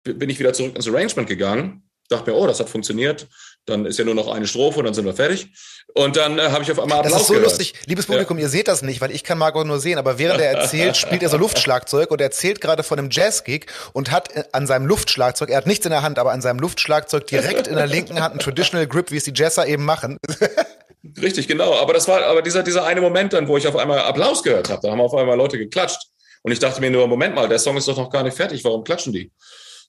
bin 0.02 0.28
ich 0.28 0.38
wieder 0.40 0.52
zurück 0.52 0.74
ins 0.74 0.88
Arrangement 0.88 1.28
gegangen, 1.28 1.88
dachte 2.08 2.30
mir, 2.30 2.36
oh, 2.36 2.46
das 2.46 2.60
hat 2.60 2.68
funktioniert. 2.68 3.28
Dann 3.64 3.86
ist 3.86 3.96
ja 3.96 4.04
nur 4.04 4.16
noch 4.16 4.28
eine 4.28 4.48
Strophe 4.48 4.80
und 4.80 4.86
dann 4.86 4.94
sind 4.94 5.04
wir 5.04 5.14
fertig. 5.14 5.48
Und 5.94 6.16
dann 6.16 6.38
äh, 6.38 6.50
habe 6.50 6.64
ich 6.64 6.72
auf 6.72 6.80
einmal 6.80 6.98
Applaus 6.98 7.12
Das 7.12 7.22
ist 7.22 7.28
so 7.28 7.34
gehört. 7.34 7.50
lustig. 7.50 7.74
Liebes 7.86 8.06
Publikum, 8.06 8.36
ja. 8.38 8.44
ihr 8.44 8.48
seht 8.48 8.66
das 8.66 8.82
nicht, 8.82 9.00
weil 9.00 9.12
ich 9.12 9.22
kann 9.22 9.38
Margot 9.38 9.64
nur 9.64 9.78
sehen. 9.78 9.98
Aber 9.98 10.18
während 10.18 10.40
er 10.40 10.50
erzählt, 10.50 10.96
spielt 10.96 11.22
er 11.22 11.28
so 11.28 11.36
Luftschlagzeug 11.38 12.10
und 12.10 12.20
er 12.20 12.26
erzählt 12.26 12.60
gerade 12.60 12.82
von 12.82 12.98
einem 12.98 13.10
Jazzgig 13.10 13.66
und 13.92 14.10
hat 14.10 14.34
äh, 14.34 14.42
an 14.50 14.66
seinem 14.66 14.86
Luftschlagzeug, 14.86 15.50
er 15.50 15.58
hat 15.58 15.68
nichts 15.68 15.86
in 15.86 15.90
der 15.90 16.02
Hand, 16.02 16.18
aber 16.18 16.32
an 16.32 16.42
seinem 16.42 16.58
Luftschlagzeug 16.58 17.28
direkt 17.28 17.68
in 17.68 17.76
der 17.76 17.86
linken 17.86 18.20
Hand 18.20 18.32
einen 18.32 18.40
Traditional 18.40 18.88
Grip, 18.88 19.12
wie 19.12 19.18
es 19.18 19.24
die 19.24 19.32
Jazzer 19.34 19.66
eben 19.66 19.84
machen. 19.84 20.18
Richtig, 21.20 21.48
genau. 21.48 21.74
Aber 21.74 21.92
das 21.92 22.06
war 22.06 22.22
aber 22.24 22.42
dieser, 22.42 22.62
dieser 22.62 22.84
eine 22.84 23.00
Moment 23.00 23.32
dann, 23.32 23.48
wo 23.48 23.56
ich 23.56 23.66
auf 23.66 23.76
einmal 23.76 23.98
Applaus 24.00 24.42
gehört 24.42 24.70
habe. 24.70 24.82
Da 24.82 24.92
haben 24.92 25.00
auf 25.00 25.14
einmal 25.14 25.36
Leute 25.36 25.58
geklatscht. 25.58 26.06
Und 26.42 26.52
ich 26.52 26.58
dachte 26.58 26.80
mir 26.80 26.90
nur, 26.90 27.06
Moment 27.06 27.34
mal, 27.34 27.48
der 27.48 27.58
Song 27.58 27.76
ist 27.76 27.88
doch 27.88 27.96
noch 27.96 28.10
gar 28.10 28.22
nicht 28.22 28.36
fertig. 28.36 28.64
Warum 28.64 28.84
klatschen 28.84 29.12
die? 29.12 29.32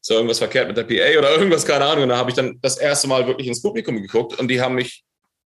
Ist 0.02 0.10
da 0.10 0.16
irgendwas 0.16 0.40
verkehrt 0.40 0.68
mit 0.68 0.78
der 0.78 0.84
PA 0.84 1.20
oder 1.20 1.32
irgendwas, 1.36 1.66
keine 1.66 1.86
Ahnung. 1.86 2.04
Und 2.04 2.10
da 2.10 2.18
habe 2.18 2.30
ich 2.30 2.36
dann 2.36 2.60
das 2.62 2.78
erste 2.78 3.08
Mal 3.08 3.26
wirklich 3.28 3.48
ins 3.48 3.62
Publikum 3.62 4.02
geguckt 4.02 4.38
und 4.40 4.48
die 4.48 4.60
haben 4.60 4.76
mich 4.76 5.04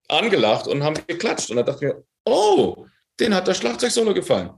angelacht 0.09 0.67
und 0.67 0.83
haben 0.83 0.97
geklatscht. 1.07 1.51
Und 1.51 1.57
da 1.57 1.63
dachte 1.63 1.85
ich 1.85 1.93
mir, 1.93 2.03
oh, 2.25 2.87
den 3.19 3.35
hat 3.35 3.47
das 3.49 3.59
Schlagzeugsolo 3.59 4.15
gefallen. 4.15 4.51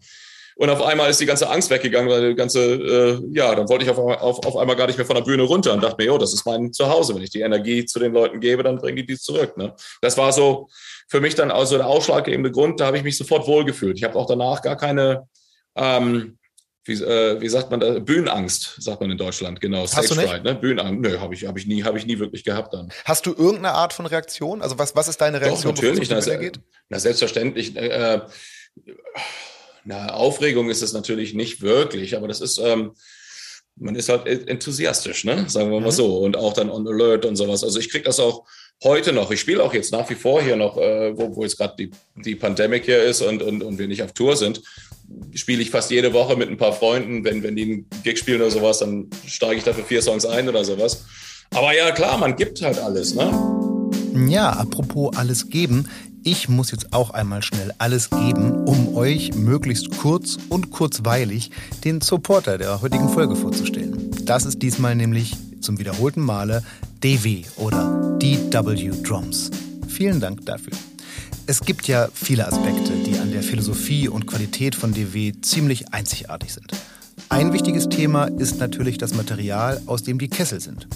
Und 0.57 0.71
auf 0.71 0.83
einmal 0.83 1.09
ist 1.09 1.21
die 1.21 1.27
ganze 1.27 1.49
Angst 1.49 1.71
weggegangen, 1.71 2.11
weil 2.11 2.31
die 2.31 2.35
ganze, 2.35 2.61
äh, 2.61 3.21
ja, 3.33 3.55
dann 3.55 3.69
wollte 3.69 3.85
ich 3.85 3.91
auf, 3.91 3.99
auf, 3.99 4.45
auf 4.45 4.57
einmal 4.57 4.75
gar 4.75 4.89
nicht 4.89 4.97
mehr 4.97 5.07
von 5.07 5.15
der 5.15 5.23
Bühne 5.23 5.45
runter 5.45 5.73
und 5.73 5.83
dachte 5.83 6.03
mir, 6.05 6.13
oh, 6.13 6.19
das 6.19 6.35
ist 6.35 6.45
mein 6.45 6.73
Zuhause. 6.73 7.15
Wenn 7.15 7.23
ich 7.23 7.31
die 7.31 7.43
Energie 7.43 7.85
zu 7.85 8.01
den 8.01 8.13
Leuten 8.13 8.41
gebe, 8.41 8.65
dann 8.65 8.79
bringen 8.79 8.97
die 8.97 9.07
die 9.07 9.17
zurück. 9.17 9.57
Ne? 9.57 9.73
Das 10.01 10.17
war 10.17 10.33
so 10.33 10.69
für 11.09 11.21
mich 11.21 11.35
dann 11.35 11.51
also 11.51 11.77
der 11.77 11.87
ausschlaggebende 11.87 12.53
Grund. 12.53 12.81
Da 12.81 12.87
habe 12.87 12.99
ich 12.99 13.03
mich 13.03 13.17
sofort 13.17 13.47
wohlgefühlt. 13.47 13.97
Ich 13.97 14.05
habe 14.05 14.17
auch 14.17 14.27
danach 14.27 14.63
gar 14.63 14.77
keine, 14.77 15.27
ähm, 15.75 16.39
wie, 16.85 16.93
äh, 16.93 17.41
wie 17.41 17.49
sagt 17.49 17.71
man 17.71 17.81
da, 17.81 17.99
Bühnenangst, 17.99 18.77
sagt 18.79 19.01
man 19.01 19.11
in 19.11 19.19
Deutschland, 19.19 19.61
genau. 19.61 19.87
Stage 19.87 20.15
Fright, 20.15 20.45
ne? 20.45 20.55
Bühnenangst. 20.55 21.01
Nö, 21.01 21.19
habe 21.19 21.35
ich, 21.35 21.47
hab 21.47 21.57
ich, 21.57 21.67
nie, 21.67 21.83
hab 21.83 21.97
ich 21.97 22.07
nie 22.07 22.19
wirklich 22.19 22.45
gehabt 22.45 22.75
dann. 22.75 22.91
Hast 23.05 23.27
du 23.27 23.31
irgendeine 23.31 23.73
Art 23.73 23.93
von 23.93 24.07
Reaktion? 24.07 24.63
Also 24.63 24.79
was, 24.79 24.95
was 24.95 25.09
ist 25.09 25.21
deine 25.21 25.41
Reaktion, 25.41 25.75
Doch, 25.75 25.83
natürlich, 25.83 26.09
bevor 26.09 26.33
es 26.33 26.41
geht? 26.41 26.61
Na, 26.91 26.99
selbstverständlich. 26.99 27.75
Äh, 27.75 28.21
na, 29.85 30.13
Aufregung 30.13 30.69
ist 30.69 30.83
es 30.83 30.93
natürlich 30.93 31.33
nicht 31.33 31.63
wirklich, 31.63 32.17
aber 32.17 32.29
das 32.29 32.43
ist, 32.43 32.59
ähm, 32.59 32.93
man 33.77 33.95
ist 33.95 34.09
halt 34.09 34.27
enthusiastisch, 34.27 35.25
ne? 35.25 35.49
sagen 35.49 35.71
wir 35.71 35.81
mal 35.81 35.87
mhm. 35.87 35.93
so, 35.93 36.19
und 36.19 36.37
auch 36.37 36.53
dann 36.53 36.69
on 36.69 36.87
alert 36.87 37.25
und 37.25 37.37
sowas. 37.37 37.65
Also 37.65 37.79
ich 37.79 37.91
kriege 37.91 38.05
das 38.05 38.21
auch 38.21 38.45
heute 38.85 39.13
noch. 39.13 39.31
Ich 39.31 39.41
spiele 39.41 39.63
auch 39.63 39.75
jetzt 39.75 39.93
nach 39.93 40.09
wie 40.11 40.15
vor 40.15 40.43
hier 40.43 40.57
noch, 40.57 40.77
äh, 40.77 41.17
wo, 41.17 41.35
wo 41.35 41.43
jetzt 41.43 41.57
gerade 41.57 41.75
die, 41.79 41.91
die 42.17 42.35
Pandemie 42.35 42.81
hier 42.81 43.03
ist 43.03 43.23
und, 43.23 43.43
und, 43.43 43.63
und 43.63 43.79
wir 43.79 43.89
nicht 43.89 44.03
auf 44.03 44.13
Tour 44.13 44.37
sind, 44.37 44.63
spiele 45.35 45.63
ich 45.63 45.71
fast 45.71 45.91
jede 45.91 46.13
Woche 46.13 46.37
mit 46.37 46.49
ein 46.49 46.57
paar 46.57 46.73
Freunden. 46.73 47.25
Wenn, 47.25 47.43
wenn 47.43 47.57
die 47.57 47.63
einen 47.63 47.87
Gig 48.05 48.19
spielen 48.19 48.41
oder 48.41 48.51
sowas, 48.51 48.79
dann 48.79 49.09
steige 49.27 49.57
ich 49.57 49.65
dafür 49.65 49.85
vier 49.85 50.03
Songs 50.03 50.25
ein 50.25 50.49
oder 50.49 50.65
sowas. 50.65 51.05
Aber 51.55 51.75
ja, 51.75 51.91
klar, 51.93 52.19
man 52.19 52.37
gibt 52.37 52.61
halt 52.63 52.79
alles, 52.79 53.15
ne? 53.15 53.31
Ja, 54.29 54.51
apropos 54.51 55.17
alles 55.17 55.49
geben. 55.49 55.89
Ich 56.25 56.49
muss 56.49 56.73
jetzt 56.73 56.93
auch 56.93 57.11
einmal 57.11 57.43
schnell 57.43 57.73
alles 57.79 58.11
geben, 58.11 58.65
um 58.65 58.95
euch 58.97 59.35
möglichst 59.35 59.97
kurz 59.97 60.37
und 60.49 60.71
kurzweilig 60.71 61.51
den 61.85 62.01
Supporter 62.01 62.59
der 62.59 62.83
heutigen 62.83 63.09
Folge 63.09 63.35
vorzustellen. 63.35 64.11
Das 64.25 64.45
ist 64.45 64.61
diesmal 64.61 64.95
nämlich 64.95 65.37
zum 65.61 65.79
wiederholten 65.79 66.21
Male 66.21 66.63
DW 67.01 67.45
oder 67.57 68.19
DW 68.19 68.91
Drums. 69.05 69.51
Vielen 69.87 70.19
Dank 70.19 70.45
dafür. 70.47 70.73
Es 71.47 71.61
gibt 71.61 71.87
ja 71.87 72.09
viele 72.13 72.47
Aspekte, 72.47 72.93
die 73.07 73.17
an 73.19 73.31
der 73.31 73.43
Philosophie 73.43 74.09
und 74.09 74.27
Qualität 74.27 74.75
von 74.75 74.93
DW 74.93 75.33
ziemlich 75.41 75.93
einzigartig 75.95 76.53
sind. 76.53 76.73
Ein 77.29 77.53
wichtiges 77.53 77.89
Thema 77.89 78.25
ist 78.25 78.59
natürlich 78.59 78.99
das 78.99 79.15
Material, 79.15 79.81
aus 79.87 80.03
dem 80.03 80.19
die 80.19 80.29
Kessel 80.29 80.61
sind. 80.61 80.89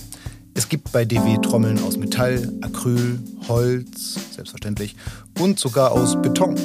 Es 0.55 0.69
gibt 0.69 0.91
bei 0.91 1.05
DW 1.05 1.39
Trommeln 1.39 1.79
aus 1.85 1.97
Metall, 1.97 2.53
Acryl, 2.63 3.21
Holz, 3.47 4.19
selbstverständlich, 4.35 4.97
und 5.39 5.61
sogar 5.61 5.93
aus 5.93 6.21
Beton. 6.21 6.57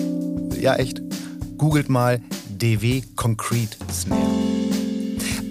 Ja, 0.59 0.75
echt. 0.75 1.01
Googelt 1.57 1.89
mal 1.89 2.21
DW 2.57 3.03
Concrete 3.15 3.77
Snare. 3.91 4.56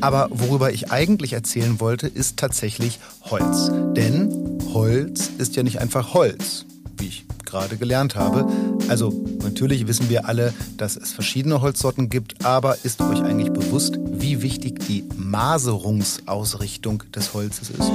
Aber 0.01 0.29
worüber 0.31 0.73
ich 0.73 0.91
eigentlich 0.91 1.33
erzählen 1.33 1.81
wollte, 1.81 2.07
ist 2.07 2.37
tatsächlich 2.37 2.99
Holz. 3.23 3.71
Denn 3.95 4.59
Holz 4.73 5.31
ist 5.39 5.57
ja 5.57 5.63
nicht 5.63 5.81
einfach 5.81 6.15
Holz, 6.15 6.67
wie 6.99 7.09
ich 7.09 7.27
gerade 7.45 7.77
gelernt 7.77 8.17
habe. 8.17 8.47
Also 8.89 9.13
natürlich 9.43 9.87
wissen 9.87 10.09
wir 10.11 10.29
alle, 10.29 10.53
dass 10.77 10.97
es 10.97 11.13
verschiedene 11.13 11.61
Holzsorten 11.61 12.09
gibt, 12.09 12.45
aber 12.45 12.77
ist 12.85 13.01
euch 13.01 13.23
eigentlich 13.23 13.53
bewusst, 13.53 13.99
wie 14.11 14.43
wichtig 14.43 14.81
die 14.87 15.05
Maserungsausrichtung 15.17 17.05
des 17.15 17.33
Holzes 17.33 17.71
ist? 17.71 17.91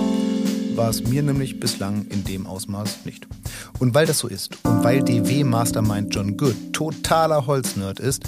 war 0.76 0.90
es 0.90 1.04
mir 1.04 1.22
nämlich 1.22 1.60
bislang 1.60 2.06
in 2.08 2.24
dem 2.24 2.48
Ausmaß 2.48 3.06
nicht. 3.06 3.28
Und 3.80 3.94
weil 3.94 4.06
das 4.06 4.20
so 4.20 4.28
ist 4.28 4.58
und 4.64 4.84
weil 4.84 5.04
DW 5.04 5.44
Mastermind 5.44 6.14
John 6.14 6.38
Good 6.38 6.74
totaler 6.74 7.46
Holznerd 7.46 8.00
ist, 8.00 8.24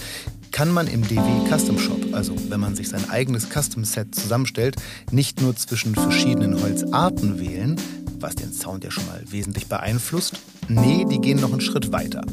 kann 0.54 0.72
man 0.72 0.88
im 0.88 1.02
DW 1.02 1.50
Custom 1.50 1.80
Shop, 1.80 2.00
also 2.14 2.36
wenn 2.48 2.60
man 2.60 2.76
sich 2.76 2.88
sein 2.88 3.10
eigenes 3.10 3.50
Custom 3.50 3.84
Set 3.84 4.14
zusammenstellt, 4.14 4.76
nicht 5.12 5.42
nur 5.42 5.56
zwischen 5.56 5.96
verschiedenen 5.96 6.62
Holzarten 6.62 7.40
wählen, 7.40 7.76
was 8.20 8.36
den 8.36 8.54
Sound 8.54 8.84
ja 8.84 8.92
schon 8.92 9.06
mal 9.08 9.22
wesentlich 9.30 9.68
beeinflusst. 9.68 10.40
Nee, 10.70 11.06
die 11.10 11.20
gehen 11.20 11.42
noch 11.42 11.52
einen 11.52 11.60
Schritt 11.60 11.92
weiter. 11.92 12.24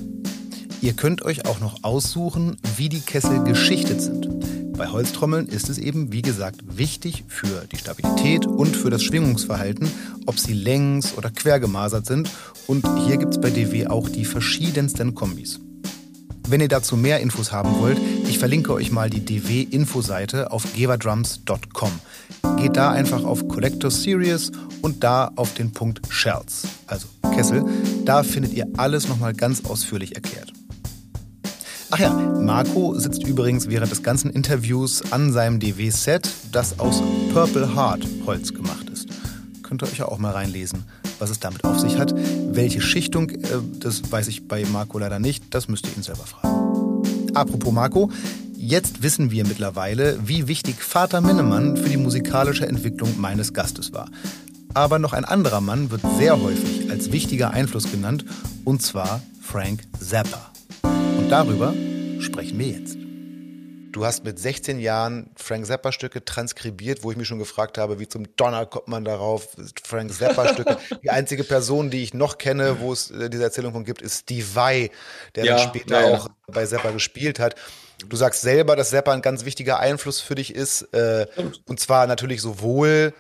Ihr 0.83 0.93
könnt 0.93 1.23
euch 1.23 1.47
auch 1.47 1.61
noch 1.61 1.83
aussuchen, 1.83 2.59
wie 2.77 2.91
die 2.91 3.01
Kessel 3.01 3.43
geschichtet 3.43 4.03
sind. 4.03 4.29
Bei 4.77 4.89
Holztrommeln 4.89 5.47
ist 5.47 5.71
es 5.71 5.79
eben, 5.79 6.13
wie 6.13 6.23
gesagt, 6.23 6.61
wichtig 6.77 7.25
für 7.27 7.67
die 7.73 7.77
Stabilität 7.77 8.47
und 8.47 8.77
für 8.77 8.91
das 8.91 9.03
Schwingungsverhalten, 9.03 9.91
ob 10.27 10.39
sie 10.39 10.53
längs- 10.53 11.17
oder 11.17 11.31
quergemasert 11.31 12.05
sind. 12.05 12.31
Und 12.67 12.87
hier 13.07 13.17
gibt 13.17 13.33
es 13.33 13.41
bei 13.41 13.51
DW 13.51 13.87
auch 13.87 14.11
die 14.11 14.27
verschiedensten 14.27 15.15
Kombis. 15.15 15.61
Wenn 16.51 16.61
ihr 16.61 16.67
dazu 16.67 16.97
mehr 16.97 17.21
Infos 17.21 17.53
haben 17.53 17.79
wollt, 17.79 17.97
ich 18.29 18.41
verlinke 18.41 18.73
euch 18.73 18.91
mal 18.91 19.09
die 19.09 19.25
DW-Infoseite 19.25 20.51
auf 20.51 20.65
geverdrums.com. 20.75 21.93
Geht 22.57 22.77
da 22.77 22.91
einfach 22.91 23.23
auf 23.23 23.47
Collector 23.47 23.89
Series 23.89 24.51
und 24.83 25.05
da 25.05 25.31
auf 25.37 25.55
den 25.55 25.71
Punkt 25.71 26.01
Shells, 26.09 26.67
also 26.89 27.07
Kessel. 27.33 27.65
Da 28.05 28.25
findet 28.25 28.53
ihr 28.53 28.67
alles 28.77 29.07
nochmal 29.07 29.33
ganz 29.33 29.65
ausführlich 29.65 30.17
erklärt. 30.17 30.53
Ach 31.93 32.01
ja, 32.01 32.11
Marco 32.11 32.99
sitzt 32.99 33.25
übrigens 33.25 33.69
während 33.69 33.93
des 33.93 34.03
ganzen 34.03 34.33
Interviews 34.33 35.13
an 35.13 35.33
seinem 35.33 35.61
DW-Set, 35.61 36.29
das 36.51 36.81
aus 36.81 37.01
Purple 37.33 37.77
Heart 37.77 38.05
Holz 38.27 38.53
gemacht 38.53 38.91
ist. 38.91 39.07
Könnt 39.63 39.85
ihr 39.85 39.87
euch 39.87 39.99
ja 39.99 40.07
auch 40.07 40.19
mal 40.19 40.33
reinlesen, 40.33 40.83
was 41.21 41.31
es 41.31 41.41
damit 41.41 41.65
auf 41.65 41.79
sich 41.79 41.99
hat. 41.99 42.15
Welche 42.53 42.81
Schichtung, 42.81 43.31
äh, 43.31 43.47
das 43.79 44.11
weiß 44.11 44.29
ich 44.29 44.49
bei 44.49 44.65
Marco 44.65 44.99
leider 44.99 45.19
nicht, 45.19 45.45
das 45.51 45.69
müsst 45.69 45.87
ihr 45.87 45.97
ihn 45.97 46.03
selber 46.03 46.25
fragen. 46.25 47.03
Apropos 47.35 47.73
Marco, 47.73 48.11
jetzt 48.57 49.03
wissen 49.03 49.31
wir 49.31 49.47
mittlerweile, 49.47 50.19
wie 50.25 50.49
wichtig 50.49 50.83
Vater 50.83 51.21
Minnemann 51.21 51.77
für 51.77 51.89
die 51.89 51.97
musikalische 51.97 52.67
Entwicklung 52.67 53.21
meines 53.21 53.53
Gastes 53.53 53.93
war. 53.93 54.09
Aber 54.75 54.99
noch 54.99 55.13
ein 55.13 55.25
anderer 55.25 55.61
Mann 55.61 55.91
wird 55.91 56.03
sehr 56.19 56.41
häufig 56.41 56.91
als 56.91 57.13
wichtiger 57.13 57.51
Einfluss 57.51 57.91
genannt, 57.91 58.25
und 58.65 58.83
zwar 58.83 59.21
Frank 59.41 59.83
Zappa 60.01 60.51
darüber 61.31 61.73
sprechen 62.21 62.59
wir 62.59 62.69
jetzt. 62.69 63.10
Du 63.93 64.05
hast 64.05 64.25
mit 64.25 64.39
16 64.39 64.79
Jahren 64.79 65.31
Frank 65.37 65.67
Zappa 65.67 65.91
Stücke 65.91 66.25
transkribiert, 66.25 67.03
wo 67.03 67.11
ich 67.11 67.17
mich 67.17 67.27
schon 67.27 67.39
gefragt 67.39 67.77
habe, 67.79 67.99
wie 67.99 68.07
zum 68.07 68.37
Donner 68.37 68.67
kommt 68.67 68.89
man 68.89 69.05
darauf, 69.05 69.49
Frank 69.83 70.13
Zappa 70.13 70.55
Stücke. 70.55 70.79
Die 71.03 71.11
einzige 71.11 71.45
Person, 71.45 71.91
die 71.91 72.03
ich 72.03 72.15
noch 72.15 72.39
kenne, 72.39 72.81
wo 72.81 72.93
es 72.93 73.11
äh, 73.11 73.29
diese 73.29 73.43
Erzählung 73.43 73.73
von 73.73 73.85
gibt, 73.85 74.03
ist 74.03 74.21
Steve 74.21 74.47
Vai, 74.55 74.91
der 75.35 75.45
ja, 75.45 75.57
dann 75.57 75.69
später 75.69 76.01
ja, 76.01 76.11
ja. 76.11 76.17
auch 76.19 76.29
bei 76.47 76.67
Zappa 76.67 76.91
gespielt 76.91 77.39
hat. 77.39 77.57
Du 78.09 78.17
sagst 78.17 78.43
selber, 78.43 78.77
dass 78.77 78.91
Zappa 78.91 79.13
ein 79.13 79.23
ganz 79.23 79.45
wichtiger 79.45 79.79
Einfluss 79.81 80.21
für 80.21 80.35
dich 80.35 80.55
ist, 80.55 80.83
äh, 80.95 81.27
und 81.67 81.81
zwar 81.81 82.07
natürlich 82.07 82.41
sowohl 82.41 83.13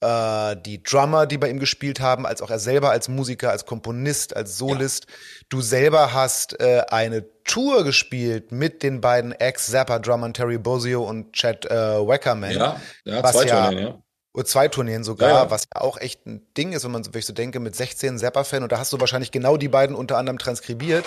äh, 0.00 0.56
die 0.56 0.82
Drummer, 0.82 1.26
die 1.26 1.38
bei 1.38 1.48
ihm 1.48 1.58
gespielt 1.58 2.00
haben, 2.00 2.26
als 2.26 2.42
auch 2.42 2.50
er 2.50 2.58
selber 2.58 2.90
als 2.90 3.08
Musiker, 3.08 3.50
als 3.50 3.64
Komponist, 3.66 4.36
als 4.36 4.58
Solist. 4.58 5.06
Ja. 5.08 5.14
Du 5.48 5.60
selber 5.60 6.12
hast 6.12 6.60
äh, 6.60 6.82
eine 6.90 7.24
Tour 7.44 7.84
gespielt 7.84 8.52
mit 8.52 8.82
den 8.82 9.00
beiden 9.00 9.32
Ex-Zappa-Drummern 9.32 10.34
Terry 10.34 10.58
Bozzio 10.58 11.02
und 11.02 11.32
Chad 11.32 11.64
äh, 11.66 11.74
Wackerman. 11.74 12.52
Ja, 12.52 12.80
ja 13.04 13.24
zwei 13.24 13.44
ja, 13.44 13.66
Tourneen, 13.66 13.86
ja. 13.86 14.02
Oder 14.34 14.44
zwei 14.44 14.68
Tourneen 14.68 15.02
sogar, 15.04 15.28
ja, 15.30 15.44
ja. 15.44 15.50
was 15.50 15.64
ja 15.74 15.80
auch 15.80 15.98
echt 15.98 16.26
ein 16.26 16.46
Ding 16.58 16.72
ist, 16.72 16.84
wenn 16.84 16.90
man 16.90 17.06
wenn 17.06 17.18
ich 17.18 17.26
so 17.26 17.32
denke, 17.32 17.58
mit 17.58 17.74
16 17.74 18.18
Zappa-Fan 18.18 18.62
und 18.62 18.72
da 18.72 18.78
hast 18.78 18.92
du 18.92 19.00
wahrscheinlich 19.00 19.30
genau 19.30 19.56
die 19.56 19.68
beiden 19.68 19.96
unter 19.96 20.18
anderem 20.18 20.38
transkribiert 20.38 21.06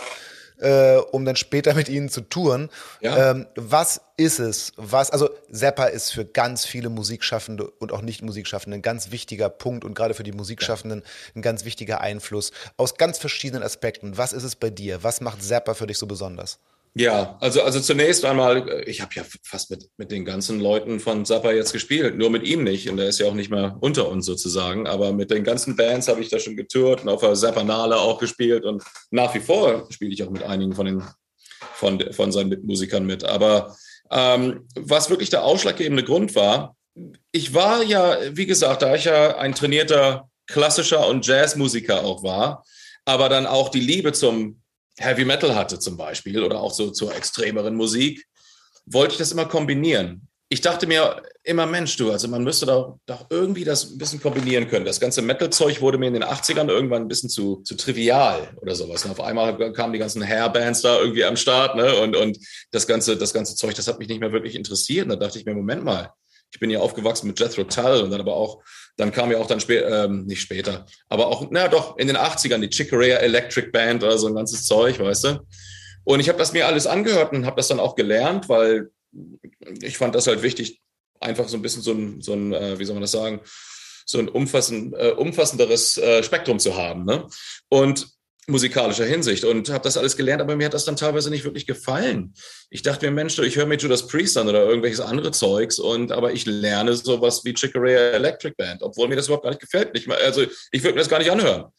äh, 0.60 0.97
um 0.97 1.26
dann 1.26 1.36
später 1.36 1.74
mit 1.74 1.89
ihnen 1.89 2.10
zu 2.10 2.22
touren. 2.22 2.70
Ja. 3.01 3.32
Ähm, 3.32 3.47
was 3.55 4.01
ist 4.18 4.39
es? 4.39 4.74
Was, 4.76 5.12
also 5.12 5.30
Zappa 5.51 5.86
ist 5.86 6.12
für 6.12 6.26
ganz 6.26 6.66
viele 6.66 6.89
Musikschaffende 6.89 7.70
und 7.70 7.91
auch 7.91 8.01
Nicht-Musikschaffende 8.01 8.78
ein 8.78 8.82
ganz 8.82 9.12
wichtiger 9.12 9.49
Punkt 9.49 9.86
und 9.86 9.93
gerade 9.93 10.14
für 10.14 10.24
die 10.24 10.32
Musikschaffenden 10.32 11.03
ein 11.36 11.41
ganz 11.41 11.66
wichtiger 11.66 12.01
Einfluss 12.01 12.51
aus 12.78 12.95
ganz 12.95 13.18
verschiedenen 13.18 13.64
Aspekten. 13.64 14.18
Was 14.18 14.34
ist 14.34 14.43
es 14.43 14.55
bei 14.55 14.70
dir? 14.70 15.03
Was 15.03 15.22
macht 15.22 15.43
Zappa 15.43 15.74
für 15.74 15.88
dich 15.88 15.97
so 15.97 16.07
besonders? 16.07 16.60
Ja, 16.96 17.38
also, 17.40 17.62
also 17.62 17.80
zunächst 17.80 18.26
einmal, 18.26 18.68
äh, 18.68 18.84
ich 18.90 19.02
habe 19.02 19.12
ja 19.16 19.24
fast 19.44 19.70
mit, 19.70 19.90
mit 19.98 20.12
den 20.12 20.26
ganzen 20.26 20.60
Leuten 20.60 21.00
von 21.00 21.26
Zappa 21.26 21.52
jetzt 21.52 21.72
gespielt, 21.72 22.18
nur 22.18 22.30
mit 22.30 22.44
ihm 22.44 22.64
nicht. 22.64 22.90
Und 22.90 23.00
er 23.00 23.08
ist 23.08 23.20
ja 23.20 23.28
auch 23.28 23.34
nicht 23.34 23.52
mehr 23.52 23.78
unter 23.80 24.10
uns 24.10 24.26
sozusagen. 24.26 24.88
Aber 24.88 25.14
mit 25.14 25.32
den 25.32 25.44
ganzen 25.44 25.76
Bands 25.76 26.08
habe 26.08 26.22
ich 26.22 26.30
da 26.30 26.40
schon 26.40 26.56
getourt 26.56 27.04
und 27.04 27.10
auf 27.10 27.22
der 27.22 27.36
Zappanale 27.36 27.98
auch 27.98 28.20
gespielt. 28.20 28.66
Und 28.66 28.84
nach 29.12 29.34
wie 29.36 29.40
vor 29.40 29.88
spiele 29.90 30.12
ich 30.12 30.24
auch 30.24 30.32
mit 30.32 30.44
einigen 30.44 30.74
von, 30.74 30.86
den, 30.86 31.04
von, 31.74 32.04
von 32.12 32.32
seinen 32.32 32.50
Mitmusikern 32.50 33.06
mit. 33.06 33.24
Aber 33.24 33.76
ähm, 34.12 34.68
was 34.76 35.10
wirklich 35.10 35.30
der 35.30 35.44
ausschlaggebende 35.44 36.04
Grund 36.04 36.36
war, 36.36 36.76
ich 37.32 37.54
war 37.54 37.84
ja, 37.84 38.18
wie 38.32 38.46
gesagt, 38.48 38.82
da 38.82 38.96
ich 38.96 39.06
ja 39.06 39.38
ein 39.38 39.54
trainierter 39.54 40.30
klassischer 40.48 41.08
und 41.08 41.26
Jazzmusiker 41.26 42.04
auch 42.04 42.24
war, 42.24 42.66
aber 43.06 43.30
dann 43.30 43.46
auch 43.46 43.70
die 43.70 43.80
Liebe 43.80 44.12
zum 44.12 44.62
Heavy 45.00 45.26
Metal 45.26 45.56
hatte 45.56 45.80
zum 45.80 45.97
Beispiel 45.97 46.43
oder 46.43 46.60
auch 46.60 46.74
so 46.74 46.91
zur 46.91 47.16
extremeren 47.16 47.76
Musik, 47.76 48.26
wollte 48.86 49.14
ich 49.14 49.18
das 49.18 49.32
immer 49.32 49.45
kombinieren. 49.45 50.28
Ich 50.52 50.62
dachte 50.62 50.88
mir 50.88 51.22
immer, 51.43 51.68
Mensch, 51.68 51.95
du, 51.95 52.12
also 52.12 52.28
man 52.28 52.43
müsste 52.43 52.66
doch, 52.66 52.97
doch 53.06 53.28
irgendwie 53.30 53.64
das 53.64 53.91
ein 53.91 54.00
bisschen 54.00 54.20
kombinieren 54.20 54.68
können. 54.68 54.84
Das 54.84 55.00
ganze 55.00 55.22
Metal-Zeug 55.22 55.80
wurde 55.80 56.00
mir 56.00 56.08
in 56.08 56.16
den 56.16 56.24
80ern 56.24 56.70
irgendwann 56.70 57.04
ein 57.04 57.08
bisschen 57.08 57.30
zu, 57.30 57.58
zu 57.58 57.76
trivial 57.76 58.50
oder 58.60 58.74
sowas. 58.74 59.06
Und 59.06 59.12
auf 59.12 59.22
einmal 59.22 59.72
kamen 59.74 59.93
die 59.93 60.00
ganzen 60.00 60.28
Hairbands 60.28 60.82
da 60.82 61.00
irgendwie 61.00 61.24
am 61.24 61.38
Start, 61.38 61.76
ne? 61.76 61.95
Und, 62.02 62.16
und 62.16 62.39
das 62.72 62.88
ganze, 62.88 63.16
das 63.16 63.32
ganze 63.32 63.56
Zeug, 63.56 63.76
das 63.76 63.88
hat 63.88 64.00
mich 64.00 64.08
nicht 64.08 64.22
mehr 64.22 64.32
wirklich 64.32 64.56
interessiert. 64.56 65.04
Und 65.04 65.10
da 65.10 65.16
dachte 65.18 65.38
ich 65.38 65.45
mir, 65.45 65.54
Moment 65.54 65.84
mal, 65.84 66.14
ich 66.52 66.60
bin 66.60 66.72
ja 66.72 66.80
aufgewachsen 66.80 67.28
mit 67.28 67.39
Jethro 67.39 67.64
Tull 67.64 68.02
und 68.02 68.10
dann 68.10 68.22
aber 68.22 68.36
auch, 68.36 68.64
dann 69.00 69.14
kam 69.14 69.32
ja 69.32 69.38
auch 69.38 69.47
dann 69.47 69.62
später, 69.62 70.06
ähm, 70.06 70.26
nicht 70.26 70.41
später, 70.41 70.86
aber 71.08 71.28
auch, 71.28 71.47
na 71.52 71.70
doch, 71.70 71.97
in 71.97 72.08
den 72.08 72.18
80ern 72.18 72.60
die 72.60 72.70
Chicorea 72.70 73.18
Electric 73.18 73.72
Band 73.72 74.04
oder 74.04 74.18
so 74.18 74.28
ein 74.28 74.36
ganzes 74.36 74.66
Zeug, 74.66 75.00
weißt 75.00 75.24
du? 75.24 75.39
Und 76.04 76.20
ich 76.20 76.28
habe 76.28 76.38
das 76.38 76.52
mir 76.52 76.68
alles 76.68 76.86
angehört 76.86 77.32
und 77.32 77.45
habe 77.45 77.56
das 77.56 77.70
dann 77.70 77.80
auch 77.80 77.95
gelernt, 77.95 78.50
weil 78.50 78.89
ich 79.82 79.97
fand 79.97 80.16
das 80.16 80.28
halt 80.28 80.41
wichtig, 80.41 80.82
einfach 81.22 81.47
so 81.47 81.58
ein 81.58 81.62
bisschen 81.62 81.82
so 81.82 81.93
ein, 81.93 82.22
so 82.22 82.34
ein 82.34 82.54
äh, 82.54 82.78
wie 82.78 82.86
soll 82.86 82.95
man 82.95 83.02
das 83.02 83.12
sagen, 83.12 83.39
so 84.06 84.20
ein 84.20 84.28
umfassend, 84.28 84.93
äh, 84.97 85.12
umfassenderes 85.12 85.97
äh, 85.97 86.22
Spektrum 86.22 86.60
zu 86.60 86.76
haben. 86.76 87.06
Ne? 87.06 87.28
Und 87.70 88.08
musikalischer 88.50 89.06
Hinsicht 89.06 89.43
und 89.43 89.70
habe 89.70 89.84
das 89.84 89.97
alles 89.97 90.18
gelernt, 90.18 90.41
aber 90.41 90.56
mir 90.56 90.66
hat 90.66 90.74
das 90.74 90.86
dann 90.86 90.95
teilweise 90.95 91.30
nicht 91.30 91.43
wirklich 91.43 91.66
gefallen. 91.66 92.34
Ich 92.70 92.82
dachte 92.82 93.06
mir, 93.06 93.12
Mensch, 93.12 93.38
ich 93.39 93.56
höre 93.56 93.66
mir 93.66 93.78
Judas 93.78 94.08
Priest 94.08 94.38
an 94.38 94.47
oder 94.47 94.64
irgendwelches 94.66 95.00
andere 95.00 95.32
Zeugs 95.32 95.80
und 95.80 96.12
aber 96.12 96.34
ich 96.34 96.45
lerne 96.45 96.95
sowas 96.95 97.45
wie 97.45 97.54
Chicorea 97.54 98.12
Electric 98.12 98.56
Band, 98.58 98.82
obwohl 98.82 99.08
mir 99.08 99.16
das 99.16 99.28
überhaupt 99.28 99.43
gar 99.43 99.52
nicht 99.52 99.62
gefällt. 99.62 99.91
Ich, 99.93 100.10
also 100.10 100.43
ich 100.72 100.84
würde 100.84 100.95
mir 100.95 101.00
das 101.00 101.10
gar 101.10 101.20
nicht 101.20 101.32
anhören 101.32 101.72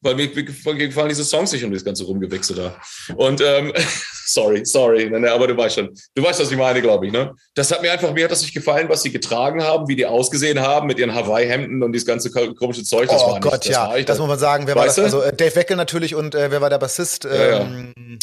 weil 0.00 0.14
mir, 0.14 0.28
mir 0.34 0.44
gefallen 0.44 1.08
diese 1.08 1.24
Songs 1.24 1.52
nicht 1.52 1.64
und 1.64 1.72
das 1.72 1.84
ganze 1.84 2.04
Rumgewichse 2.04 2.54
da. 2.54 2.76
Und 3.16 3.40
ähm, 3.40 3.72
sorry, 4.26 4.64
sorry, 4.64 5.08
ne, 5.10 5.20
ne, 5.20 5.32
aber 5.32 5.46
du 5.46 5.56
weißt 5.56 5.76
schon, 5.76 5.94
du 6.14 6.22
weißt, 6.22 6.40
was 6.40 6.50
ich 6.50 6.56
meine, 6.56 6.82
glaube 6.82 7.06
ich. 7.06 7.12
Ne? 7.12 7.32
Das 7.54 7.70
hat 7.70 7.82
mir 7.82 7.92
einfach, 7.92 8.12
mir 8.12 8.24
hat 8.24 8.30
das 8.30 8.42
nicht 8.42 8.54
gefallen, 8.54 8.88
was 8.88 9.02
sie 9.02 9.10
getragen 9.10 9.62
haben, 9.62 9.88
wie 9.88 9.96
die 9.96 10.06
ausgesehen 10.06 10.60
haben 10.60 10.86
mit 10.86 10.98
ihren 10.98 11.14
Hawaii-Hemden 11.14 11.82
und 11.82 11.92
dieses 11.92 12.06
ganze 12.06 12.30
komische 12.30 12.84
Zeug. 12.84 13.08
Das 13.08 13.22
oh 13.22 13.32
war 13.32 13.40
Gott, 13.40 13.52
nicht, 13.52 13.66
das 13.66 13.72
ja, 13.72 13.88
war 13.88 13.98
ich, 13.98 14.06
das 14.06 14.18
muss 14.18 14.28
man 14.28 14.38
sagen. 14.38 14.66
Wer 14.66 14.76
war 14.76 14.86
das? 14.86 14.98
Also 14.98 15.22
äh, 15.22 15.34
Dave 15.34 15.56
Weckel 15.56 15.76
natürlich 15.76 16.14
und 16.14 16.34
äh, 16.34 16.50
wer 16.50 16.60
war 16.60 16.70
der 16.70 16.78
Bassist? 16.78 17.24
Ähm, 17.24 17.32
ja, 17.32 17.58
ja. 17.58 18.18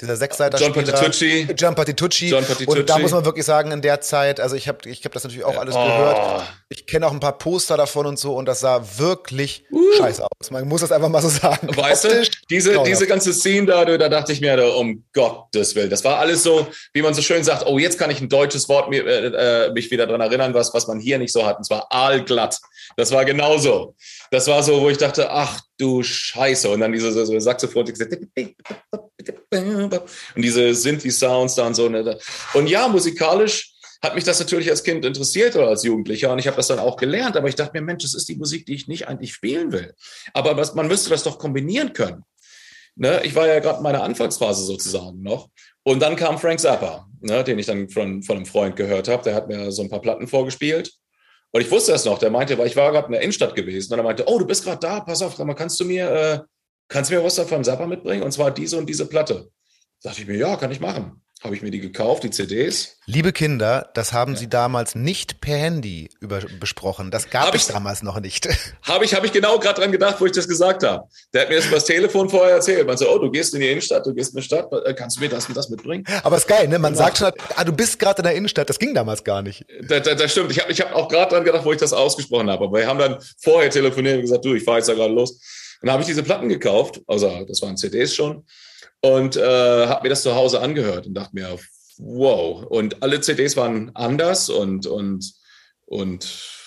Dieser 0.00 0.16
Sechsseiter 0.16 0.58
John 0.58 0.72
Patitucci. 0.72 1.48
John 1.56 1.74
Patitucci. 1.74 2.28
John 2.28 2.44
Patitucci. 2.44 2.78
Und 2.78 2.88
da 2.88 2.98
muss 2.98 3.10
man 3.10 3.24
wirklich 3.24 3.44
sagen, 3.44 3.72
in 3.72 3.82
der 3.82 4.00
Zeit, 4.00 4.38
also 4.38 4.54
ich 4.54 4.68
habe 4.68 4.88
ich 4.88 5.04
hab 5.04 5.12
das 5.12 5.24
natürlich 5.24 5.44
auch 5.44 5.56
alles 5.56 5.74
oh. 5.74 5.84
gehört. 5.84 6.42
Ich 6.68 6.86
kenne 6.86 7.04
auch 7.06 7.10
ein 7.10 7.18
paar 7.18 7.36
Poster 7.36 7.76
davon 7.76 8.06
und 8.06 8.16
so 8.16 8.36
und 8.36 8.46
das 8.46 8.60
sah 8.60 8.80
wirklich 8.98 9.64
uh. 9.72 9.92
scheiße 9.96 10.22
aus. 10.22 10.50
Man 10.52 10.68
muss 10.68 10.82
das 10.82 10.92
einfach 10.92 11.08
mal 11.08 11.20
so 11.20 11.28
sagen. 11.28 11.76
Weißt 11.76 12.04
Optisch, 12.04 12.30
du, 12.30 12.36
diese, 12.48 12.80
diese 12.84 13.08
ganze 13.08 13.32
Szene 13.32 13.66
da, 13.66 13.84
da 13.84 14.08
dachte 14.08 14.32
ich 14.32 14.40
mir, 14.40 14.76
um 14.76 15.02
Gottes 15.12 15.74
Willen, 15.74 15.90
das 15.90 16.04
war 16.04 16.18
alles 16.18 16.44
so, 16.44 16.68
wie 16.92 17.02
man 17.02 17.12
so 17.12 17.20
schön 17.20 17.42
sagt, 17.42 17.66
oh, 17.66 17.78
jetzt 17.78 17.98
kann 17.98 18.10
ich 18.10 18.20
ein 18.20 18.28
deutsches 18.28 18.68
Wort 18.68 18.90
mir, 18.90 19.04
äh, 19.04 19.66
äh 19.66 19.72
mich 19.72 19.90
wieder 19.90 20.06
dran 20.06 20.20
erinnern, 20.20 20.54
was, 20.54 20.72
was 20.74 20.86
man 20.86 21.00
hier 21.00 21.18
nicht 21.18 21.32
so 21.32 21.44
hat. 21.44 21.58
Und 21.58 21.64
zwar 21.64 21.90
aalglatt. 21.90 22.60
Das 22.96 23.10
war 23.10 23.24
genauso. 23.24 23.96
Das 24.30 24.46
war 24.46 24.62
so, 24.62 24.80
wo 24.80 24.90
ich 24.90 24.98
dachte, 24.98 25.30
ach 25.30 25.60
du 25.78 26.02
Scheiße. 26.02 26.68
Und 26.68 26.80
dann 26.80 26.92
diese 26.92 27.12
so 27.12 27.38
Saxophon, 27.38 27.86
und 29.50 30.42
diese 30.42 30.74
Synthi-Sounds 30.74 31.54
da 31.54 31.66
und 31.66 31.74
so. 31.74 31.88
Ne? 31.88 32.18
Und 32.54 32.68
ja, 32.68 32.88
musikalisch 32.88 33.72
hat 34.02 34.14
mich 34.14 34.24
das 34.24 34.38
natürlich 34.38 34.70
als 34.70 34.82
Kind 34.82 35.04
interessiert 35.04 35.56
oder 35.56 35.68
als 35.68 35.82
Jugendlicher 35.82 36.32
und 36.32 36.38
ich 36.38 36.46
habe 36.46 36.56
das 36.56 36.68
dann 36.68 36.78
auch 36.78 36.96
gelernt, 36.96 37.36
aber 37.36 37.48
ich 37.48 37.56
dachte 37.56 37.72
mir, 37.74 37.84
Mensch, 37.84 38.04
das 38.04 38.14
ist 38.14 38.28
die 38.28 38.36
Musik, 38.36 38.64
die 38.66 38.74
ich 38.74 38.86
nicht 38.86 39.08
eigentlich 39.08 39.32
spielen 39.32 39.72
will. 39.72 39.92
Aber 40.32 40.56
was, 40.56 40.74
man 40.74 40.86
müsste 40.86 41.10
das 41.10 41.24
doch 41.24 41.38
kombinieren 41.38 41.92
können. 41.92 42.22
Ne? 42.94 43.20
Ich 43.24 43.34
war 43.34 43.46
ja 43.46 43.58
gerade 43.58 43.78
in 43.78 43.82
meiner 43.82 44.02
Anfangsphase 44.02 44.64
sozusagen 44.64 45.22
noch. 45.22 45.48
Und 45.82 46.00
dann 46.00 46.16
kam 46.16 46.38
Frank 46.38 46.60
Zappa, 46.60 47.08
ne, 47.20 47.42
den 47.44 47.58
ich 47.58 47.66
dann 47.66 47.88
von, 47.88 48.22
von 48.22 48.36
einem 48.36 48.46
Freund 48.46 48.76
gehört 48.76 49.08
habe. 49.08 49.22
Der 49.22 49.34
hat 49.34 49.48
mir 49.48 49.72
so 49.72 49.82
ein 49.82 49.88
paar 49.88 50.02
Platten 50.02 50.26
vorgespielt. 50.26 50.92
Und 51.50 51.60
ich 51.60 51.70
wusste 51.70 51.92
das 51.92 52.04
noch. 52.04 52.18
Der 52.18 52.30
meinte, 52.30 52.56
weil 52.58 52.66
ich 52.66 52.76
war 52.76 52.92
gerade 52.92 53.06
in 53.06 53.12
der 53.12 53.22
Innenstadt 53.22 53.54
gewesen. 53.54 53.92
Und 53.92 53.98
er 53.98 54.02
meinte, 54.02 54.24
oh, 54.26 54.38
du 54.38 54.46
bist 54.46 54.64
gerade 54.64 54.80
da, 54.80 55.00
pass 55.00 55.22
auf, 55.22 55.36
kannst 55.56 55.80
du 55.80 55.84
mir, 55.84 56.10
äh, 56.10 56.40
kannst 56.88 57.10
du 57.10 57.14
mir 57.14 57.24
was 57.24 57.36
davon 57.36 57.64
Zappa 57.64 57.86
mitbringen? 57.86 58.22
Und 58.22 58.32
zwar 58.32 58.50
diese 58.50 58.76
und 58.76 58.86
diese 58.86 59.06
Platte. 59.06 59.48
Dachte 60.02 60.20
ich 60.22 60.28
mir, 60.28 60.36
ja, 60.36 60.56
kann 60.56 60.70
ich 60.70 60.80
machen. 60.80 61.22
Habe 61.44 61.54
ich 61.54 61.62
mir 61.62 61.70
die 61.70 61.78
gekauft, 61.78 62.24
die 62.24 62.30
CDs. 62.30 62.96
Liebe 63.06 63.32
Kinder, 63.32 63.90
das 63.94 64.12
haben 64.12 64.32
ja. 64.32 64.38
Sie 64.40 64.48
damals 64.48 64.96
nicht 64.96 65.40
per 65.40 65.56
Handy 65.56 66.10
über, 66.18 66.40
besprochen. 66.58 67.12
Das 67.12 67.30
gab 67.30 67.46
hab 67.46 67.54
es 67.54 67.68
ich, 67.68 67.72
damals 67.72 68.02
noch 68.02 68.18
nicht. 68.18 68.48
Habe 68.82 69.04
ich, 69.04 69.14
hab 69.14 69.24
ich 69.24 69.30
genau 69.30 69.58
gerade 69.58 69.80
dran 69.80 69.92
gedacht, 69.92 70.20
wo 70.20 70.26
ich 70.26 70.32
das 70.32 70.48
gesagt 70.48 70.82
habe. 70.82 71.04
Der 71.32 71.42
hat 71.42 71.48
mir 71.48 71.56
das 71.56 71.66
über 71.66 71.76
das 71.76 71.84
Telefon 71.84 72.28
vorher 72.28 72.56
erzählt. 72.56 72.86
Man 72.86 72.96
so, 72.96 73.08
oh, 73.08 73.18
du 73.18 73.30
gehst 73.30 73.54
in 73.54 73.60
die 73.60 73.68
Innenstadt, 73.68 74.04
du 74.04 74.14
gehst 74.14 74.34
in 74.34 74.40
die 74.40 74.42
Stadt, 74.42 74.68
äh, 74.84 74.94
kannst 74.94 75.16
du 75.16 75.20
mir 75.20 75.28
das 75.28 75.46
und 75.46 75.56
das 75.56 75.68
mitbringen? 75.68 76.04
Aber 76.24 76.36
ist 76.36 76.48
geil, 76.48 76.66
ne? 76.66 76.78
Man 76.78 76.94
ja. 76.94 76.98
sagt 76.98 77.18
schon, 77.18 77.30
ah, 77.54 77.64
du 77.64 77.72
bist 77.72 78.00
gerade 78.00 78.18
in 78.18 78.24
der 78.24 78.34
Innenstadt. 78.34 78.68
Das 78.68 78.78
ging 78.78 78.94
damals 78.94 79.22
gar 79.22 79.42
nicht. 79.42 79.64
Das, 79.82 80.02
das, 80.02 80.16
das 80.16 80.32
stimmt. 80.32 80.50
Ich 80.50 80.60
habe 80.60 80.72
ich 80.72 80.80
hab 80.80 80.92
auch 80.92 81.08
gerade 81.08 81.34
dran 81.34 81.44
gedacht, 81.44 81.64
wo 81.64 81.72
ich 81.72 81.78
das 81.78 81.92
ausgesprochen 81.92 82.50
habe. 82.50 82.64
Aber 82.64 82.78
wir 82.78 82.86
haben 82.86 82.98
dann 82.98 83.18
vorher 83.40 83.70
telefoniert 83.70 84.16
und 84.16 84.22
gesagt, 84.22 84.44
du, 84.44 84.54
ich 84.54 84.64
fahre 84.64 84.78
jetzt 84.78 84.88
da 84.88 84.94
gerade 84.94 85.14
los. 85.14 85.32
Und 85.80 85.86
dann 85.86 85.92
habe 85.92 86.02
ich 86.02 86.08
diese 86.08 86.24
Platten 86.24 86.48
gekauft. 86.48 87.00
Also, 87.06 87.44
das 87.46 87.62
waren 87.62 87.76
CDs 87.76 88.14
schon 88.14 88.44
und 89.00 89.36
äh, 89.36 89.86
habe 89.86 90.02
mir 90.02 90.08
das 90.08 90.22
zu 90.22 90.34
Hause 90.34 90.60
angehört 90.60 91.06
und 91.06 91.14
dachte 91.14 91.34
mir, 91.34 91.58
wow. 91.98 92.64
Und 92.64 93.02
alle 93.02 93.20
CDs 93.20 93.56
waren 93.56 93.90
anders 93.94 94.48
und, 94.48 94.86
und, 94.86 95.32
und 95.86 96.26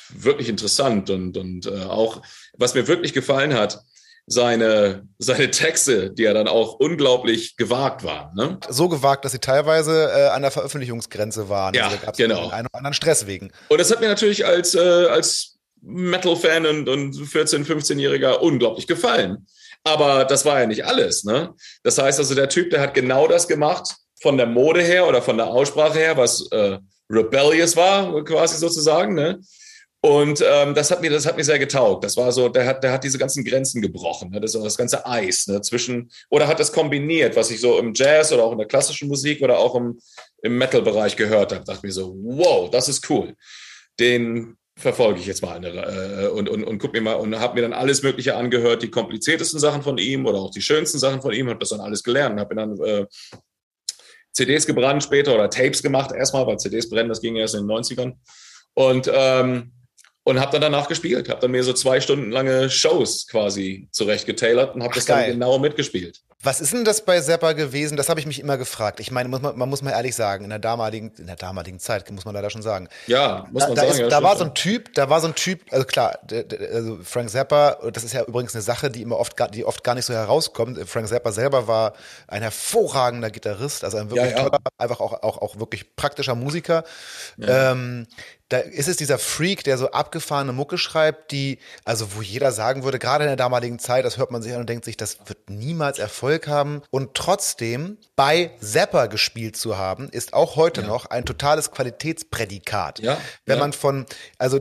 wirklich 0.10 0.50
interessant. 0.50 1.10
Und, 1.10 1.38
und 1.38 1.66
äh, 1.66 1.84
auch, 1.84 2.22
was 2.58 2.74
mir 2.74 2.88
wirklich 2.88 3.14
gefallen 3.14 3.54
hat, 3.54 3.82
seine, 4.28 5.08
seine 5.18 5.52
Texte, 5.52 6.12
die 6.12 6.24
ja 6.24 6.34
dann 6.34 6.48
auch 6.48 6.74
unglaublich 6.74 7.58
gewagt 7.58 8.04
waren. 8.04 8.34
Ne? 8.36 8.60
So 8.70 8.88
gewagt, 8.88 9.26
dass 9.26 9.32
sie 9.32 9.40
teilweise 9.40 10.12
äh, 10.14 10.28
an 10.28 10.42
der 10.42 10.52
Veröffentlichungsgrenze 10.52 11.50
waren. 11.50 11.74
Ja, 11.74 11.88
also 11.88 12.00
genau. 12.16 12.50
Einen 12.50 12.68
oder 12.68 12.78
anderen 12.78 12.94
Stress 12.94 13.28
wegen. 13.28 13.52
Und 13.68 13.82
das 13.82 13.92
hat 13.92 14.00
mir 14.00 14.08
natürlich 14.08 14.46
als, 14.46 14.76
äh, 14.76 14.80
als 14.80 15.58
Metal-Fan 15.82 16.66
und, 16.66 16.88
und 16.88 17.16
14-, 17.16 17.66
15-Jähriger 17.66 18.36
unglaublich 18.36 18.88
gefallen. 18.88 19.48
Aber 19.84 20.26
das 20.26 20.46
war 20.46 20.60
ja 20.60 20.68
nicht 20.68 20.86
alles. 20.86 21.24
Ne? 21.24 21.54
Das 21.84 21.98
heißt 21.98 22.20
also, 22.20 22.36
der 22.36 22.50
Typ, 22.50 22.70
der 22.70 22.82
hat 22.82 22.94
genau 22.94 23.28
das 23.28 23.48
gemacht, 23.48 23.96
von 24.22 24.38
der 24.38 24.46
Mode 24.46 24.82
her 24.82 25.08
oder 25.08 25.22
von 25.22 25.38
der 25.38 25.48
Aussprache 25.48 25.98
her, 25.98 26.18
was 26.18 26.48
äh, 26.52 26.78
rebellious 27.10 27.76
war, 27.76 28.24
quasi 28.24 28.58
sozusagen. 28.58 29.16
Ne? 29.16 29.40
Und 30.04 30.44
ähm, 30.48 30.74
das 30.74 30.90
hat 30.90 31.02
mir, 31.02 31.10
das 31.12 31.26
hat 31.26 31.38
mir 31.38 31.44
sehr 31.44 31.60
getaugt. 31.60 32.04
Das 32.04 32.18
war 32.18 32.32
so, 32.32 32.50
der 32.50 32.66
hat, 32.66 32.84
der 32.84 32.92
hat 32.92 33.04
diese 33.04 33.18
ganzen 33.18 33.44
Grenzen 33.44 33.82
gebrochen. 33.82 34.32
Ne? 34.32 34.40
Das, 34.40 34.54
das 34.54 34.78
ganze 34.78 35.06
Eis 35.06 35.48
ne? 35.48 35.62
zwischen 35.62 36.12
oder 36.30 36.48
hat 36.48 36.60
das 36.60 36.72
kombiniert, 36.72 37.36
was 37.36 37.52
ich 37.52 37.60
so 37.60 37.78
im 37.78 37.94
Jazz 37.94 38.32
oder 38.32 38.44
auch 38.44 38.52
in 38.52 38.58
der 38.58 38.68
klassischen 38.68 39.08
Musik 39.08 39.42
oder 39.42 39.60
auch 39.60 39.76
im, 39.76 40.00
im 40.44 40.58
Metal-Bereich 40.58 41.16
gehört 41.16 41.54
habe. 41.54 41.66
Dachte 41.66 41.86
mir 41.86 41.94
so, 41.94 42.16
wow, 42.20 42.70
das 42.70 42.90
ist 42.90 43.08
cool. 43.10 43.36
Den 44.00 44.58
verfolge 44.82 45.20
ich 45.20 45.28
jetzt 45.28 45.42
mal 45.42 45.64
äh, 45.64 46.28
und, 46.28 46.50
und, 46.50 46.64
und 46.64 46.80
guck 46.80 46.94
mir 46.94 47.02
mal 47.02 47.14
und 47.14 47.40
habe 47.40 47.56
mir 47.56 47.62
dann 47.62 47.74
alles 47.74 48.04
Mögliche 48.04 48.36
angehört, 48.36 48.82
die 48.82 48.90
kompliziertesten 48.90 49.60
Sachen 49.60 49.82
von 49.82 49.98
ihm 49.98 50.26
oder 50.26 50.40
auch 50.40 50.52
die 50.52 50.62
schönsten 50.62 51.00
Sachen 51.00 51.22
von 51.22 51.34
ihm, 51.34 51.50
habe 51.50 51.60
das 51.60 51.70
dann 51.70 51.80
alles 51.80 52.04
gelernt, 52.04 52.40
habe 52.40 52.56
dann 52.56 52.78
äh, 52.80 53.06
CDs 54.34 54.66
gebrannt 54.66 55.04
später 55.04 55.36
oder 55.36 55.50
Tapes 55.50 55.84
gemacht 55.84 56.12
erstmal, 56.12 56.48
weil 56.48 56.58
CDs 56.58 56.90
brennen, 56.90 57.10
das 57.10 57.22
ging 57.22 57.36
erst 57.36 57.56
in 57.56 57.68
den 57.68 57.78
90ern. 57.78 58.14
Und 58.74 59.10
ähm, 59.14 59.74
und 60.24 60.40
habe 60.40 60.52
dann 60.52 60.62
danach 60.62 60.88
gespielt, 60.88 61.30
habe 61.30 61.42
dann 61.42 61.52
mir 61.52 61.64
so 61.64 61.74
zwei 61.74 62.00
Stunden 62.00 62.32
lange 62.32 62.70
Shows 62.70 63.28
quasi 63.28 63.88
zurechtgetailert 63.92 64.76
und 64.76 64.84
habe 64.84 64.94
das 64.94 65.06
dann 65.06 65.26
genau 65.26 65.58
mitgespielt. 65.58 66.22
Was 66.44 66.60
ist 66.60 66.74
denn 66.74 66.84
das 66.84 67.06
bei 67.06 67.22
Zappa 67.22 67.54
gewesen? 67.54 67.98
Das 67.98 68.10
habe 68.10 68.20
ich 68.20 68.26
mich 68.26 68.40
immer 68.40 68.58
gefragt. 68.58 69.00
Ich 69.00 69.12
meine, 69.12 69.30
muss 69.30 69.42
man, 69.42 69.56
man, 69.56 69.70
muss 69.70 69.84
mal 69.84 69.92
ehrlich 69.92 70.16
sagen, 70.16 70.44
in 70.44 70.50
der 70.50 70.58
damaligen, 70.58 71.12
in 71.20 71.28
der 71.28 71.36
damaligen 71.36 71.78
Zeit 71.80 72.10
muss 72.10 72.26
man 72.26 72.34
leider 72.34 72.50
schon 72.50 72.64
sagen. 72.64 72.88
Ja, 73.06 73.48
muss 73.52 73.68
man 73.68 73.76
da, 73.76 73.82
da 73.84 73.88
sagen. 73.88 73.92
Ist, 73.92 74.00
ja, 74.00 74.08
da 74.10 74.24
war 74.24 74.36
so 74.36 74.46
ein 74.46 74.56
Typ, 74.56 74.92
da 74.96 75.08
war 75.08 75.22
so 75.22 75.28
ein 75.28 75.36
Typ, 75.36 75.62
also 75.72 75.86
klar, 75.86 76.20
also 76.74 76.98
Frank 77.04 77.30
Zappa, 77.30 77.78
das 77.94 78.04
ist 78.04 78.14
ja 78.14 78.24
übrigens 78.24 78.56
eine 78.56 78.64
Sache, 78.64 78.90
die 78.90 79.04
immer 79.04 79.20
oft, 79.20 79.36
die 79.54 79.66
oft 79.66 79.84
gar 79.84 79.94
nicht 79.94 80.06
so 80.06 80.14
herauskommt. 80.14 80.80
Frank 80.90 81.08
Zappa 81.08 81.32
selber 81.32 81.68
war 81.68 81.94
ein 82.28 82.42
hervorragender 82.42 83.30
Gitarrist, 83.30 83.84
also 83.84 83.98
ein 83.98 84.10
wirklich 84.10 84.32
ja, 84.32 84.38
ja. 84.38 84.44
toller, 84.44 84.60
einfach 84.80 85.00
auch, 85.00 85.22
auch, 85.22 85.38
auch 85.44 85.60
wirklich 85.60 85.96
praktischer 85.96 86.34
Musiker. 86.34 86.84
Ähm, 87.40 88.08
da 88.52 88.58
ist 88.58 88.90
es 88.90 88.98
dieser 88.98 89.18
Freak, 89.18 89.64
der 89.64 89.78
so 89.78 89.92
abgefahrene 89.92 90.52
Mucke 90.52 90.78
schreibt, 90.78 91.32
die, 91.32 91.60
also 91.86 92.16
wo 92.16 92.22
jeder 92.22 92.52
sagen 92.52 92.84
würde, 92.84 93.00
gerade 93.00 93.24
in 93.24 93.30
der 93.30 93.38
damaligen 93.38 93.80
Zeit, 93.80 94.04
das 94.04 94.18
hört 94.18 94.30
man 94.30 94.42
sich 94.42 94.54
an 94.54 94.60
und 94.60 94.70
denkt 94.70 94.84
sich, 94.84 94.98
das 94.98 95.20
wird 95.26 95.50
niemals 95.50 96.00
Erfolg 96.00 96.50
haben. 96.50 96.82
Und 96.90 97.14
trotzdem 97.14 97.98
bei 98.18 98.52
Zapper 98.60 99.08
gespielt 99.08 99.56
zu 99.56 99.78
haben, 99.78 100.10
ist 100.10 100.34
auch 100.34 100.58
heute 100.58 100.82
ja. 100.82 100.88
noch 100.88 101.06
ein 101.06 101.24
totales 101.24 101.72
Qualitätsprädikat. 101.72 103.00
Ja, 103.00 103.18
Wenn 103.46 103.56
ja. 103.56 103.64
man 103.64 103.72
von, 103.72 104.06
also 104.38 104.60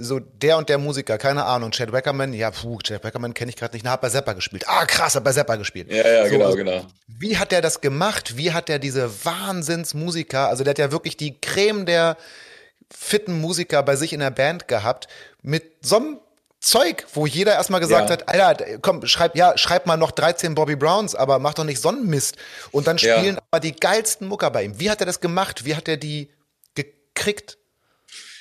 so 0.00 0.20
der 0.20 0.58
und 0.58 0.68
der 0.68 0.76
Musiker, 0.76 1.16
keine 1.16 1.46
Ahnung, 1.46 1.70
Chad 1.70 1.90
Wackerman, 1.90 2.34
ja, 2.34 2.50
puh, 2.50 2.80
Chad 2.82 3.02
Wackerman 3.02 3.32
kenne 3.32 3.48
ich 3.48 3.56
gerade 3.56 3.74
nicht, 3.74 3.84
na, 3.84 3.92
hat 3.92 4.02
bei 4.02 4.10
Zapper 4.10 4.34
gespielt. 4.34 4.64
Ah, 4.66 4.84
krass, 4.84 5.14
hat 5.14 5.24
bei 5.24 5.32
Zapper 5.32 5.56
gespielt. 5.56 5.90
Ja, 5.90 6.06
ja, 6.06 6.24
so, 6.24 6.32
genau, 6.32 6.44
also, 6.44 6.56
genau. 6.58 6.86
Wie 7.06 7.38
hat 7.38 7.50
der 7.50 7.62
das 7.62 7.80
gemacht? 7.80 8.36
Wie 8.36 8.52
hat 8.52 8.68
der 8.68 8.78
diese 8.78 9.24
Wahnsinnsmusiker, 9.24 10.48
also 10.48 10.64
der 10.64 10.72
hat 10.72 10.78
ja 10.78 10.92
wirklich 10.92 11.16
die 11.16 11.40
Creme 11.40 11.86
der 11.86 12.18
fitten 12.94 13.40
Musiker 13.40 13.82
bei 13.82 13.96
sich 13.96 14.12
in 14.12 14.20
der 14.20 14.30
Band 14.30 14.68
gehabt 14.68 15.08
mit 15.42 15.84
so 15.84 15.96
einem 15.96 16.18
Zeug, 16.60 17.06
wo 17.14 17.26
jeder 17.26 17.54
erstmal 17.54 17.80
gesagt 17.80 18.08
ja. 18.08 18.12
hat, 18.12 18.28
Alter, 18.28 18.78
komm, 18.80 19.04
schreib, 19.06 19.36
ja, 19.36 19.58
schreib 19.58 19.86
mal 19.86 19.96
noch 19.96 20.12
13 20.12 20.54
Bobby 20.54 20.76
Browns, 20.76 21.16
aber 21.16 21.40
mach 21.40 21.54
doch 21.54 21.64
nicht 21.64 21.80
Sonnenmist. 21.80 22.36
Und 22.70 22.86
dann 22.86 22.98
spielen 22.98 23.34
ja. 23.34 23.42
aber 23.50 23.58
die 23.58 23.74
geilsten 23.74 24.28
Mucker 24.28 24.50
bei 24.50 24.62
ihm. 24.62 24.78
Wie 24.78 24.88
hat 24.88 25.00
er 25.00 25.06
das 25.06 25.20
gemacht? 25.20 25.64
Wie 25.64 25.74
hat 25.74 25.88
er 25.88 25.96
die 25.96 26.30
gekriegt? 26.74 27.58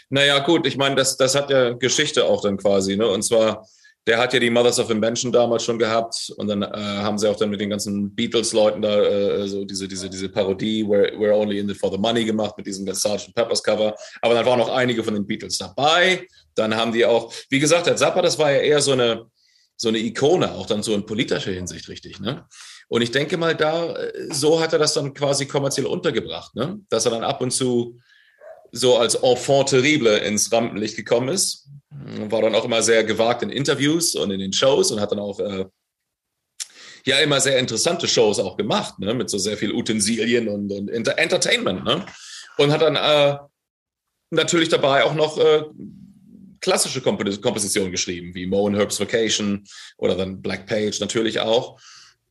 Naja, 0.09 0.39
gut, 0.39 0.67
ich 0.67 0.77
meine, 0.77 0.95
das, 0.95 1.17
das 1.17 1.33
hat 1.33 1.49
ja 1.49 1.71
Geschichte 1.73 2.25
auch 2.25 2.43
dann 2.43 2.57
quasi, 2.57 2.95
ne? 2.95 3.07
Und 3.07 3.23
zwar, 3.23 3.65
der 4.07 4.17
hat 4.17 4.33
ja 4.33 4.39
die 4.39 4.49
Mothers 4.49 4.79
of 4.79 4.89
Invention 4.89 5.31
damals 5.31 5.63
schon 5.63 5.77
gehabt 5.77 6.33
und 6.37 6.47
dann 6.47 6.63
äh, 6.63 6.67
haben 6.75 7.19
sie 7.19 7.29
auch 7.29 7.35
dann 7.35 7.51
mit 7.51 7.61
den 7.61 7.69
ganzen 7.69 8.13
Beatles-Leuten 8.15 8.81
da 8.81 8.99
äh, 8.99 9.47
so 9.47 9.63
diese, 9.63 9.87
diese, 9.87 10.09
diese 10.09 10.29
Parodie, 10.29 10.83
we're, 10.83 11.15
we're 11.17 11.33
Only 11.33 11.59
in 11.59 11.69
it 11.69 11.77
for 11.77 11.91
the 11.91 11.99
Money 11.99 12.25
gemacht 12.25 12.57
mit 12.57 12.65
diesem 12.65 12.85
Sgt. 12.87 13.33
Peppers 13.35 13.61
Cover. 13.61 13.95
Aber 14.21 14.33
dann 14.33 14.45
waren 14.45 14.57
noch 14.57 14.69
einige 14.69 15.03
von 15.03 15.13
den 15.13 15.27
Beatles 15.27 15.57
dabei. 15.59 16.27
Dann 16.55 16.75
haben 16.75 16.91
die 16.91 17.05
auch, 17.05 17.31
wie 17.49 17.59
gesagt, 17.59 17.85
der 17.85 17.95
Zappa, 17.95 18.23
das 18.23 18.39
war 18.39 18.51
ja 18.51 18.59
eher 18.59 18.81
so 18.81 18.93
eine, 18.93 19.27
so 19.77 19.89
eine 19.89 19.99
Ikone, 19.99 20.51
auch 20.51 20.65
dann 20.65 20.81
so 20.81 20.95
in 20.95 21.05
politischer 21.05 21.51
Hinsicht 21.51 21.87
richtig. 21.87 22.19
Ne? 22.19 22.45
Und 22.87 23.03
ich 23.03 23.11
denke 23.11 23.37
mal, 23.37 23.55
da, 23.55 23.95
so 24.29 24.59
hat 24.59 24.73
er 24.73 24.79
das 24.79 24.93
dann 24.93 25.13
quasi 25.13 25.45
kommerziell 25.45 25.85
untergebracht, 25.85 26.55
ne? 26.55 26.79
dass 26.89 27.05
er 27.05 27.11
dann 27.11 27.23
ab 27.23 27.41
und 27.41 27.51
zu 27.51 27.99
so 28.71 28.97
als 28.97 29.15
Enfant 29.15 29.69
terrible 29.69 30.17
ins 30.17 30.51
Rampenlicht 30.51 30.95
gekommen 30.95 31.29
ist 31.29 31.67
war 32.29 32.41
dann 32.41 32.55
auch 32.55 32.65
immer 32.65 32.81
sehr 32.81 33.03
gewagt 33.03 33.43
in 33.43 33.49
Interviews 33.49 34.15
und 34.15 34.31
in 34.31 34.39
den 34.39 34.53
Shows 34.53 34.91
und 34.91 35.01
hat 35.01 35.11
dann 35.11 35.19
auch 35.19 35.39
äh, 35.39 35.65
ja 37.05 37.17
immer 37.17 37.41
sehr 37.41 37.59
interessante 37.59 38.07
Shows 38.07 38.39
auch 38.39 38.57
gemacht, 38.57 38.97
ne? 38.99 39.13
mit 39.13 39.29
so 39.29 39.37
sehr 39.37 39.57
viel 39.57 39.73
Utensilien 39.73 40.47
und, 40.47 40.71
und 40.71 40.89
Inter 40.89 41.17
Entertainment. 41.17 41.83
Ne? 41.83 42.05
Und 42.57 42.71
hat 42.71 42.81
dann 42.81 42.95
äh, 42.95 43.37
natürlich 44.29 44.69
dabei 44.69 45.03
auch 45.03 45.13
noch 45.13 45.37
äh, 45.37 45.63
klassische 46.61 47.01
Kompositionen 47.01 47.91
geschrieben, 47.91 48.33
wie 48.35 48.45
Mo 48.45 48.67
and 48.67 48.77
Herb's 48.77 48.99
Vacation 48.99 49.65
oder 49.97 50.15
dann 50.15 50.41
Black 50.41 50.67
Page 50.67 50.99
natürlich 50.99 51.39
auch. 51.39 51.79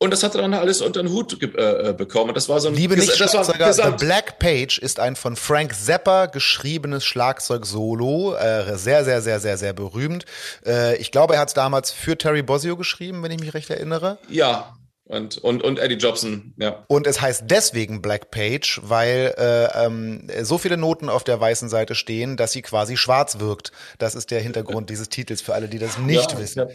Und 0.01 0.09
das 0.09 0.23
hat 0.23 0.33
er 0.33 0.41
dann 0.41 0.55
alles 0.55 0.81
unter 0.81 1.03
den 1.03 1.11
Hut 1.11 1.37
äh, 1.43 1.89
äh 1.89 1.93
bekommen. 1.93 2.33
Das 2.33 2.49
war 2.49 2.59
so 2.59 2.69
ein 2.69 2.73
Liebe 2.73 2.97
Nicht-Schlagzeuger, 2.97 3.71
The 3.71 4.03
Black 4.03 4.39
Page 4.39 4.79
ist 4.79 4.99
ein 4.99 5.15
von 5.15 5.35
Frank 5.35 5.75
Zappa 5.75 6.25
geschriebenes 6.25 7.05
Schlagzeug-Solo. 7.05 8.33
Äh, 8.33 8.79
sehr, 8.79 9.05
sehr, 9.05 9.21
sehr, 9.21 9.39
sehr, 9.39 9.59
sehr 9.59 9.73
berühmt. 9.73 10.25
Äh, 10.65 10.95
ich 10.95 11.11
glaube, 11.11 11.35
er 11.35 11.41
hat 11.41 11.49
es 11.49 11.53
damals 11.53 11.91
für 11.91 12.17
Terry 12.17 12.41
Bozzio 12.41 12.77
geschrieben, 12.77 13.21
wenn 13.21 13.29
ich 13.29 13.39
mich 13.39 13.53
recht 13.53 13.69
erinnere. 13.69 14.17
Ja, 14.27 14.73
und, 15.05 15.37
und, 15.39 15.61
und 15.61 15.77
Eddie 15.77 15.95
Jobson, 15.97 16.53
ja. 16.57 16.85
Und 16.87 17.05
es 17.05 17.19
heißt 17.19 17.43
deswegen 17.47 18.01
Black 18.01 18.31
Page, 18.31 18.79
weil 18.83 19.35
äh, 19.37 19.85
ähm, 19.85 20.25
so 20.41 20.57
viele 20.57 20.77
Noten 20.77 21.09
auf 21.09 21.25
der 21.25 21.37
weißen 21.39 21.69
Seite 21.69 21.95
stehen, 21.95 22.37
dass 22.37 22.53
sie 22.53 22.61
quasi 22.61 22.95
schwarz 22.97 23.39
wirkt. 23.39 23.71
Das 23.97 24.15
ist 24.15 24.31
der 24.31 24.39
Hintergrund 24.39 24.89
dieses 24.89 25.09
Titels 25.09 25.41
für 25.41 25.53
alle, 25.53 25.67
die 25.67 25.79
das 25.79 25.97
nicht 25.97 26.31
ja, 26.31 26.39
wissen. 26.39 26.69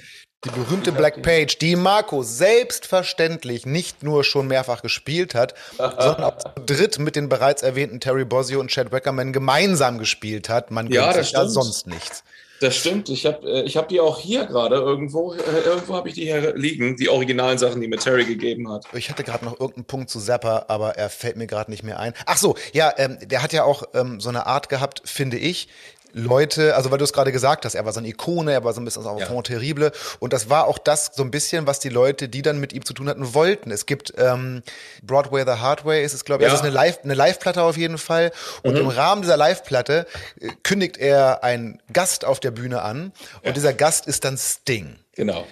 Die 0.47 0.61
berühmte 0.61 0.92
Black 0.92 1.22
Page, 1.22 1.59
die 1.59 1.74
Marco 1.74 2.22
selbstverständlich 2.22 3.66
nicht 3.66 4.05
nur 4.05 4.22
schon 4.22 4.47
mehrfach 4.47 4.80
gespielt 4.80 5.34
hat, 5.34 5.55
sondern 5.76 6.22
auch 6.22 6.38
zu 6.38 6.51
dritt 6.64 7.01
mit 7.01 7.16
den 7.16 7.28
bereits 7.28 7.62
erwähnten 7.62 7.99
Terry 7.99 8.24
Bozzio 8.24 8.61
und 8.61 8.68
Chad 8.68 8.92
Wackerman 8.92 9.32
gemeinsam 9.32 9.99
gespielt 9.99 10.49
hat. 10.49 10.70
Man 10.70 10.86
ja, 10.86 11.12
sich 11.12 11.32
ja 11.32 11.49
sonst 11.49 11.88
nichts. 11.88 12.22
Das 12.61 12.76
stimmt. 12.76 13.09
Ich 13.09 13.26
habe 13.26 13.47
äh, 13.47 13.62
ich 13.62 13.76
hab 13.76 13.88
die 13.88 14.01
auch 14.01 14.18
hier 14.18 14.47
gerade 14.47 14.76
irgendwo. 14.76 15.34
Äh, 15.34 15.40
irgendwo 15.64 15.94
habe 15.94 16.09
ich 16.09 16.14
die 16.14 16.22
hier 16.22 16.57
liegen, 16.57 16.97
die 16.97 17.09
originalen 17.09 17.59
Sachen, 17.59 17.80
die 17.80 17.88
mir 17.88 17.99
Terry 17.99 18.24
gegeben 18.24 18.70
hat. 18.70 18.86
Ich 18.92 19.11
hatte 19.11 19.24
gerade 19.24 19.44
noch 19.44 19.59
irgendeinen 19.61 19.84
Punkt 19.84 20.11
zu 20.11 20.20
Zappa, 20.20 20.66
aber 20.68 20.97
er 20.97 21.11
fällt 21.11 21.36
mir 21.36 21.47
gerade 21.47 21.70
nicht 21.70 21.82
mehr 21.82 21.99
ein. 21.99 22.14
Ach 22.24 22.36
so, 22.36 22.55
ja, 22.72 22.94
ähm, 22.97 23.18
der 23.20 23.42
hat 23.42 23.53
ja 23.53 23.64
auch 23.64 23.82
ähm, 23.94 24.20
so 24.20 24.28
eine 24.28 24.47
Art 24.47 24.68
gehabt, 24.68 25.03
finde 25.05 25.36
ich, 25.38 25.68
Leute, 26.13 26.75
also 26.77 26.91
weil 26.91 26.99
du 26.99 27.05
es 27.05 27.13
gerade 27.13 27.33
gesagt 27.33 27.65
hast, 27.65 27.75
er 27.75 27.85
war 27.85 27.93
so 27.93 28.01
eine 28.01 28.09
Ikone, 28.09 28.53
er 28.53 28.65
war 28.65 28.73
so 28.73 28.81
ein 28.81 28.85
bisschen 28.85 29.03
so 29.03 29.19
ja. 29.19 29.43
terrible 29.43 29.93
und 30.19 30.33
das 30.33 30.49
war 30.49 30.67
auch 30.67 30.79
das 30.79 31.13
so 31.15 31.23
ein 31.23 31.31
bisschen, 31.31 31.67
was 31.67 31.79
die 31.81 31.89
Leute, 31.89 32.29
die 32.29 32.43
dann 32.43 32.59
mit 32.59 32.73
ihm 32.73 32.85
zu 32.85 32.95
tun 32.95 33.09
hatten, 33.09 33.35
wollten. 33.35 33.71
Es 33.71 33.87
gibt 33.87 34.15
ähm, 34.17 34.63
Broadway 35.03 35.45
the 35.45 35.61
Hard 35.61 35.85
Way, 35.85 36.05
ist 36.05 36.15
es 36.15 36.25
glaube 36.25 36.43
ich, 36.43 36.47
ja. 36.47 36.53
das 36.53 36.61
ist 36.61 36.67
eine 36.67 36.75
Live 36.75 37.01
eine 37.03 37.15
Live-Platte 37.15 37.63
auf 37.63 37.77
jeden 37.77 37.99
Fall 37.99 38.33
und 38.63 38.75
mhm. 38.75 38.81
im 38.81 38.89
Rahmen 38.89 39.23
dieser 39.23 39.37
Live-Platte 39.37 40.07
äh, 40.41 40.49
kündigt 40.63 40.97
er 40.97 41.45
einen 41.45 41.81
Gast 41.93 42.25
auf 42.25 42.41
der 42.41 42.51
Bühne 42.51 42.83
an 42.83 43.13
und 43.41 43.47
ja. 43.47 43.53
dieser 43.53 43.73
Gast 43.73 44.07
ist 44.07 44.25
dann 44.25 44.39
Sting. 44.39 44.97
Genau. 45.15 45.47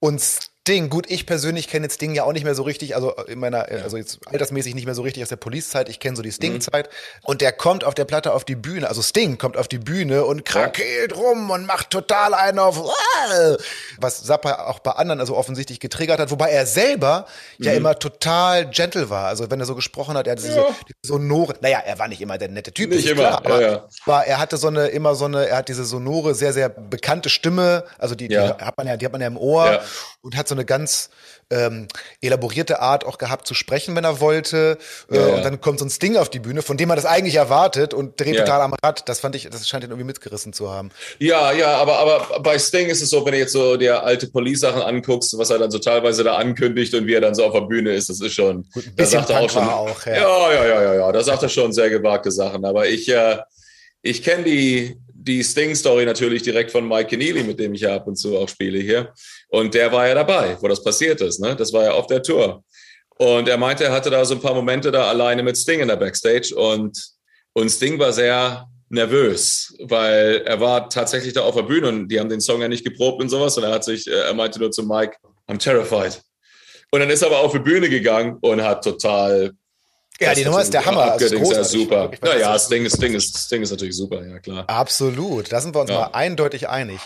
Und 0.00 0.51
Ding, 0.68 0.90
gut, 0.90 1.10
ich 1.10 1.26
persönlich 1.26 1.66
kenne 1.66 1.86
jetzt 1.86 2.00
Ding 2.00 2.14
ja 2.14 2.22
auch 2.22 2.32
nicht 2.32 2.44
mehr 2.44 2.54
so 2.54 2.62
richtig, 2.62 2.94
also 2.94 3.12
in 3.26 3.40
meiner, 3.40 3.72
ja. 3.72 3.82
also 3.82 3.96
jetzt 3.96 4.20
altersmäßig 4.28 4.76
nicht 4.76 4.84
mehr 4.84 4.94
so 4.94 5.02
richtig 5.02 5.24
aus 5.24 5.28
der 5.28 5.36
Police-Zeit, 5.36 5.88
ich 5.88 5.98
kenne 5.98 6.16
so 6.16 6.22
die 6.22 6.30
Sting-Zeit. 6.30 6.86
Mhm. 6.86 7.24
Und 7.24 7.40
der 7.40 7.50
kommt 7.50 7.82
auf 7.82 7.94
der 7.94 8.04
Platte 8.04 8.32
auf 8.32 8.44
die 8.44 8.54
Bühne, 8.54 8.88
also 8.88 9.02
Sting 9.02 9.38
kommt 9.38 9.56
auf 9.56 9.66
die 9.66 9.78
Bühne 9.78 10.24
und 10.24 10.44
krakeelt 10.44 11.16
rum 11.16 11.50
und 11.50 11.66
macht 11.66 11.90
total 11.90 12.32
einen 12.34 12.60
auf, 12.60 12.80
was 13.98 14.22
Zappa 14.22 14.66
auch 14.68 14.78
bei 14.78 14.92
anderen 14.92 15.18
also 15.18 15.36
offensichtlich 15.36 15.80
getriggert 15.80 16.20
hat, 16.20 16.30
wobei 16.30 16.50
er 16.50 16.64
selber 16.64 17.26
mhm. 17.58 17.64
ja 17.64 17.72
immer 17.72 17.98
total 17.98 18.70
gentle 18.70 19.10
war. 19.10 19.26
Also 19.26 19.50
wenn 19.50 19.58
er 19.58 19.66
so 19.66 19.74
gesprochen 19.74 20.16
hat, 20.16 20.28
er 20.28 20.32
hatte 20.34 20.42
diese, 20.42 20.58
ja. 20.58 20.66
diese 20.86 20.98
sonore, 21.02 21.56
naja, 21.60 21.82
er 21.84 21.98
war 21.98 22.06
nicht 22.06 22.20
immer 22.20 22.38
der 22.38 22.48
nette 22.48 22.70
Typ, 22.70 22.90
nicht 22.90 23.08
immer, 23.08 23.22
klar, 23.22 23.38
aber 23.44 23.62
ja, 23.62 23.88
war, 24.06 24.26
er 24.28 24.38
hatte 24.38 24.56
so 24.56 24.68
eine, 24.68 24.86
immer 24.88 25.16
so 25.16 25.24
eine, 25.24 25.48
er 25.48 25.56
hat 25.56 25.68
diese 25.68 25.84
sonore, 25.84 26.36
sehr, 26.36 26.52
sehr 26.52 26.68
bekannte 26.68 27.30
Stimme, 27.30 27.82
also 27.98 28.14
die, 28.14 28.28
die 28.28 28.38
hat 28.38 28.76
man 28.76 28.86
ja, 28.86 28.96
die 28.96 29.04
hat 29.04 29.12
man 29.12 29.20
ja 29.20 29.26
im 29.26 29.36
Ohr 29.36 29.80
und 30.20 30.36
hat 30.36 30.46
so 30.46 30.51
so 30.52 30.56
eine 30.56 30.64
ganz 30.66 31.08
ähm, 31.50 31.86
elaborierte 32.22 32.80
Art 32.80 33.04
auch 33.04 33.18
gehabt 33.18 33.46
zu 33.46 33.52
sprechen, 33.54 33.94
wenn 33.94 34.04
er 34.04 34.20
wollte. 34.20 34.78
Äh, 35.10 35.16
Ja, 35.16 35.28
ja. 35.28 35.34
Und 35.34 35.44
dann 35.44 35.60
kommt 35.60 35.78
so 35.80 35.84
ein 35.84 35.90
Sting 35.90 36.16
auf 36.16 36.30
die 36.30 36.38
Bühne, 36.38 36.62
von 36.62 36.76
dem 36.76 36.88
man 36.88 36.96
das 36.96 37.04
eigentlich 37.04 37.34
erwartet 37.34 37.92
und 37.92 38.18
dreht 38.18 38.36
Ja. 38.36 38.44
total 38.44 38.60
am 38.62 38.74
Rad. 38.82 39.06
Das 39.08 39.20
fand 39.20 39.34
ich, 39.36 39.48
das 39.50 39.68
scheint 39.68 39.84
ihn 39.84 39.90
irgendwie 39.90 40.06
mitgerissen 40.06 40.52
zu 40.52 40.70
haben. 40.70 40.90
Ja, 41.18 41.52
ja, 41.52 41.76
aber, 41.76 41.98
aber 41.98 42.40
bei 42.40 42.58
Sting 42.58 42.88
ist 42.88 43.02
es 43.02 43.10
so, 43.10 43.24
wenn 43.26 43.32
du 43.32 43.38
jetzt 43.38 43.52
so 43.52 43.76
dir 43.76 44.02
alte 44.02 44.28
Police-Sachen 44.28 44.80
anguckst, 44.80 45.36
was 45.36 45.50
er 45.50 45.58
dann 45.58 45.70
so 45.70 45.78
teilweise 45.78 46.24
da 46.24 46.36
ankündigt 46.36 46.94
und 46.94 47.06
wie 47.06 47.14
er 47.14 47.20
dann 47.20 47.34
so 47.34 47.44
auf 47.44 47.52
der 47.52 47.62
Bühne 47.62 47.92
ist, 47.92 48.08
das 48.08 48.20
ist 48.20 48.32
schon. 48.34 48.66
Gut, 48.72 48.86
ein 48.86 48.92
da 48.96 49.02
bisschen 49.02 49.20
sagt 49.20 49.30
er 49.30 49.40
auch 49.40 49.50
schon. 49.50 49.68
auch, 49.68 50.06
ja. 50.06 50.14
ja. 50.14 50.52
ja, 50.52 50.64
ja, 50.66 50.82
ja, 50.82 50.94
ja, 50.94 51.12
Da 51.12 51.22
sagt 51.22 51.42
er 51.42 51.48
schon 51.50 51.72
sehr 51.72 51.90
gewagte 51.90 52.30
Sachen. 52.30 52.64
Aber 52.64 52.88
ich, 52.88 53.08
äh, 53.10 53.38
ich 54.00 54.22
kenne 54.22 54.44
die, 54.44 54.96
die 55.24 55.42
Sting-Story 55.42 56.04
natürlich 56.04 56.42
direkt 56.42 56.70
von 56.70 56.86
Mike 56.86 57.10
Keneally, 57.10 57.44
mit 57.44 57.58
dem 57.60 57.74
ich 57.74 57.82
ja 57.82 57.94
ab 57.94 58.06
und 58.06 58.16
zu 58.16 58.36
auch 58.36 58.48
spiele 58.48 58.80
hier. 58.80 59.12
Und 59.48 59.74
der 59.74 59.92
war 59.92 60.08
ja 60.08 60.14
dabei, 60.14 60.56
wo 60.60 60.68
das 60.68 60.82
passiert 60.82 61.20
ist. 61.20 61.40
Ne? 61.40 61.54
Das 61.54 61.72
war 61.72 61.84
ja 61.84 61.92
auf 61.92 62.06
der 62.06 62.22
Tour. 62.22 62.64
Und 63.18 63.48
er 63.48 63.56
meinte, 63.56 63.84
er 63.84 63.92
hatte 63.92 64.10
da 64.10 64.24
so 64.24 64.34
ein 64.34 64.40
paar 64.40 64.54
Momente 64.54 64.90
da 64.90 65.08
alleine 65.08 65.42
mit 65.42 65.56
Sting 65.56 65.80
in 65.80 65.88
der 65.88 65.96
Backstage 65.96 66.54
und, 66.56 66.98
und 67.52 67.68
Sting 67.68 67.98
war 67.98 68.12
sehr 68.12 68.66
nervös, 68.88 69.74
weil 69.80 70.42
er 70.44 70.60
war 70.60 70.88
tatsächlich 70.88 71.32
da 71.32 71.42
auf 71.42 71.54
der 71.54 71.62
Bühne 71.62 71.88
und 71.88 72.08
die 72.08 72.18
haben 72.18 72.28
den 72.28 72.40
Song 72.40 72.60
ja 72.60 72.68
nicht 72.68 72.84
geprobt 72.84 73.22
und 73.22 73.28
sowas 73.28 73.56
und 73.56 73.64
er 73.64 73.70
hat 73.70 73.84
sich, 73.84 74.06
äh, 74.08 74.10
er 74.10 74.34
meinte 74.34 74.58
nur 74.58 74.70
zu 74.70 74.82
Mike, 74.82 75.16
I'm 75.48 75.58
terrified. 75.58 76.20
Und 76.90 77.00
dann 77.00 77.10
ist 77.10 77.22
er 77.22 77.28
aber 77.28 77.38
auf 77.38 77.52
die 77.52 77.58
Bühne 77.58 77.88
gegangen 77.88 78.38
und 78.40 78.62
hat 78.62 78.84
total 78.84 79.52
Ja, 80.20 80.34
die 80.34 80.44
Nummer 80.44 80.62
ist 80.62 80.72
der 80.72 80.84
Hammer. 80.86 81.12
Also, 81.12 81.24
ist 81.26 81.32
Abgedingst, 81.32 81.50
ja, 81.52 81.56
großartig. 81.58 81.80
super. 81.82 82.02
Wirklich 82.04 82.20
Naja, 82.20 82.38
fantastisch. 82.44 82.66
Sting 82.66 82.84
ist, 82.84 82.96
Sting, 82.96 83.14
ist, 83.14 83.38
Sting 83.38 83.62
ist 83.62 83.70
natürlich 83.70 83.96
super, 83.96 84.24
ja 84.26 84.38
klar. 84.38 84.64
Absolut, 84.68 85.50
da 85.52 85.60
sind 85.60 85.74
wir 85.74 85.80
uns 85.80 85.90
Ja. 85.90 86.00
mal 86.00 86.06
eindeutig 86.12 86.68
einig. 86.68 87.00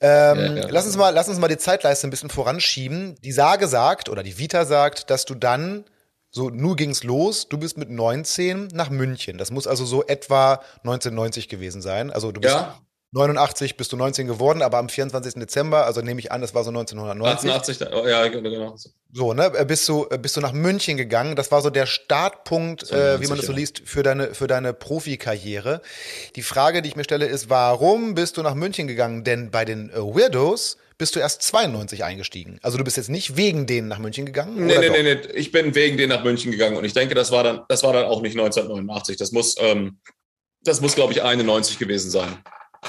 Ähm, 0.00 0.38
Ja, 0.38 0.54
ja. 0.56 0.66
Lass 0.68 0.84
uns 0.86 0.96
mal, 0.96 1.10
lass 1.14 1.28
uns 1.28 1.38
mal 1.38 1.48
die 1.48 1.56
Zeitleiste 1.56 2.06
ein 2.06 2.10
bisschen 2.10 2.30
voranschieben. 2.30 3.14
Die 3.22 3.32
Sage 3.32 3.68
sagt 3.68 4.08
oder 4.08 4.22
die 4.22 4.38
Vita 4.38 4.64
sagt, 4.66 5.08
dass 5.10 5.24
du 5.24 5.34
dann 5.34 5.84
so 6.30 6.50
nur 6.50 6.76
ging's 6.76 7.04
los. 7.04 7.48
Du 7.48 7.56
bist 7.56 7.78
mit 7.78 7.88
19 7.90 8.68
nach 8.74 8.90
München. 8.90 9.38
Das 9.38 9.50
muss 9.50 9.66
also 9.66 9.86
so 9.86 10.04
etwa 10.04 10.60
1990 10.84 11.48
gewesen 11.48 11.80
sein. 11.80 12.10
Also 12.10 12.32
du 12.32 12.40
bist 12.40 12.54
Ja, 12.54 12.78
89 13.12 13.76
bist 13.76 13.92
du 13.92 13.96
19 13.96 14.26
geworden, 14.26 14.60
aber 14.60 14.76
am 14.78 14.88
24. 14.88 15.34
Dezember, 15.34 15.86
also 15.86 16.02
nehme 16.02 16.20
ich 16.20 16.30
an, 16.30 16.42
das 16.42 16.54
war 16.54 16.62
so 16.62 16.70
1990. 16.70 17.50
88, 17.50 17.78
da- 17.78 17.90
oh, 17.94 18.06
ja, 18.06 18.28
genau. 18.28 18.76
So, 19.12 19.32
ne, 19.32 19.50
äh, 19.54 19.64
bist 19.64 19.88
du, 19.88 20.06
äh, 20.10 20.18
bist 20.18 20.36
du 20.36 20.42
nach 20.42 20.52
München 20.52 20.98
gegangen. 20.98 21.34
Das 21.34 21.50
war 21.50 21.62
so 21.62 21.70
der 21.70 21.86
Startpunkt, 21.86 22.90
äh, 22.90 23.20
wie 23.20 23.26
man 23.26 23.38
das 23.38 23.46
so 23.46 23.52
92, 23.52 23.52
ja. 23.52 23.54
liest, 23.54 23.82
für 23.86 24.02
deine, 24.02 24.34
für 24.34 24.46
deine 24.46 24.74
Profikarriere. 24.74 25.80
Die 26.36 26.42
Frage, 26.42 26.82
die 26.82 26.90
ich 26.90 26.96
mir 26.96 27.04
stelle, 27.04 27.24
ist, 27.26 27.48
warum 27.48 28.14
bist 28.14 28.36
du 28.36 28.42
nach 28.42 28.54
München 28.54 28.86
gegangen? 28.86 29.24
Denn 29.24 29.50
bei 29.50 29.64
den 29.64 29.88
äh, 29.90 29.96
Weirdos 29.96 30.76
bist 30.98 31.16
du 31.16 31.20
erst 31.20 31.42
92 31.42 32.04
eingestiegen. 32.04 32.58
Also 32.60 32.76
du 32.76 32.84
bist 32.84 32.98
jetzt 32.98 33.08
nicht 33.08 33.36
wegen 33.36 33.66
denen 33.66 33.88
nach 33.88 34.00
München 34.00 34.26
gegangen? 34.26 34.66
Nee, 34.66 34.78
nee, 34.78 34.90
nee, 34.90 35.02
nee, 35.14 35.20
ich 35.34 35.52
bin 35.52 35.74
wegen 35.74 35.96
denen 35.96 36.10
nach 36.10 36.24
München 36.24 36.50
gegangen 36.50 36.76
und 36.76 36.84
ich 36.84 36.92
denke, 36.92 37.14
das 37.14 37.30
war 37.30 37.44
dann, 37.44 37.62
das 37.68 37.84
war 37.84 37.92
dann 37.94 38.04
auch 38.04 38.20
nicht 38.20 38.36
1989. 38.36 39.16
Das 39.16 39.32
muss, 39.32 39.54
ähm, 39.60 40.00
das 40.62 40.80
muss, 40.80 40.96
glaube 40.96 41.12
ich, 41.12 41.22
91 41.22 41.78
gewesen 41.78 42.10
sein. 42.10 42.36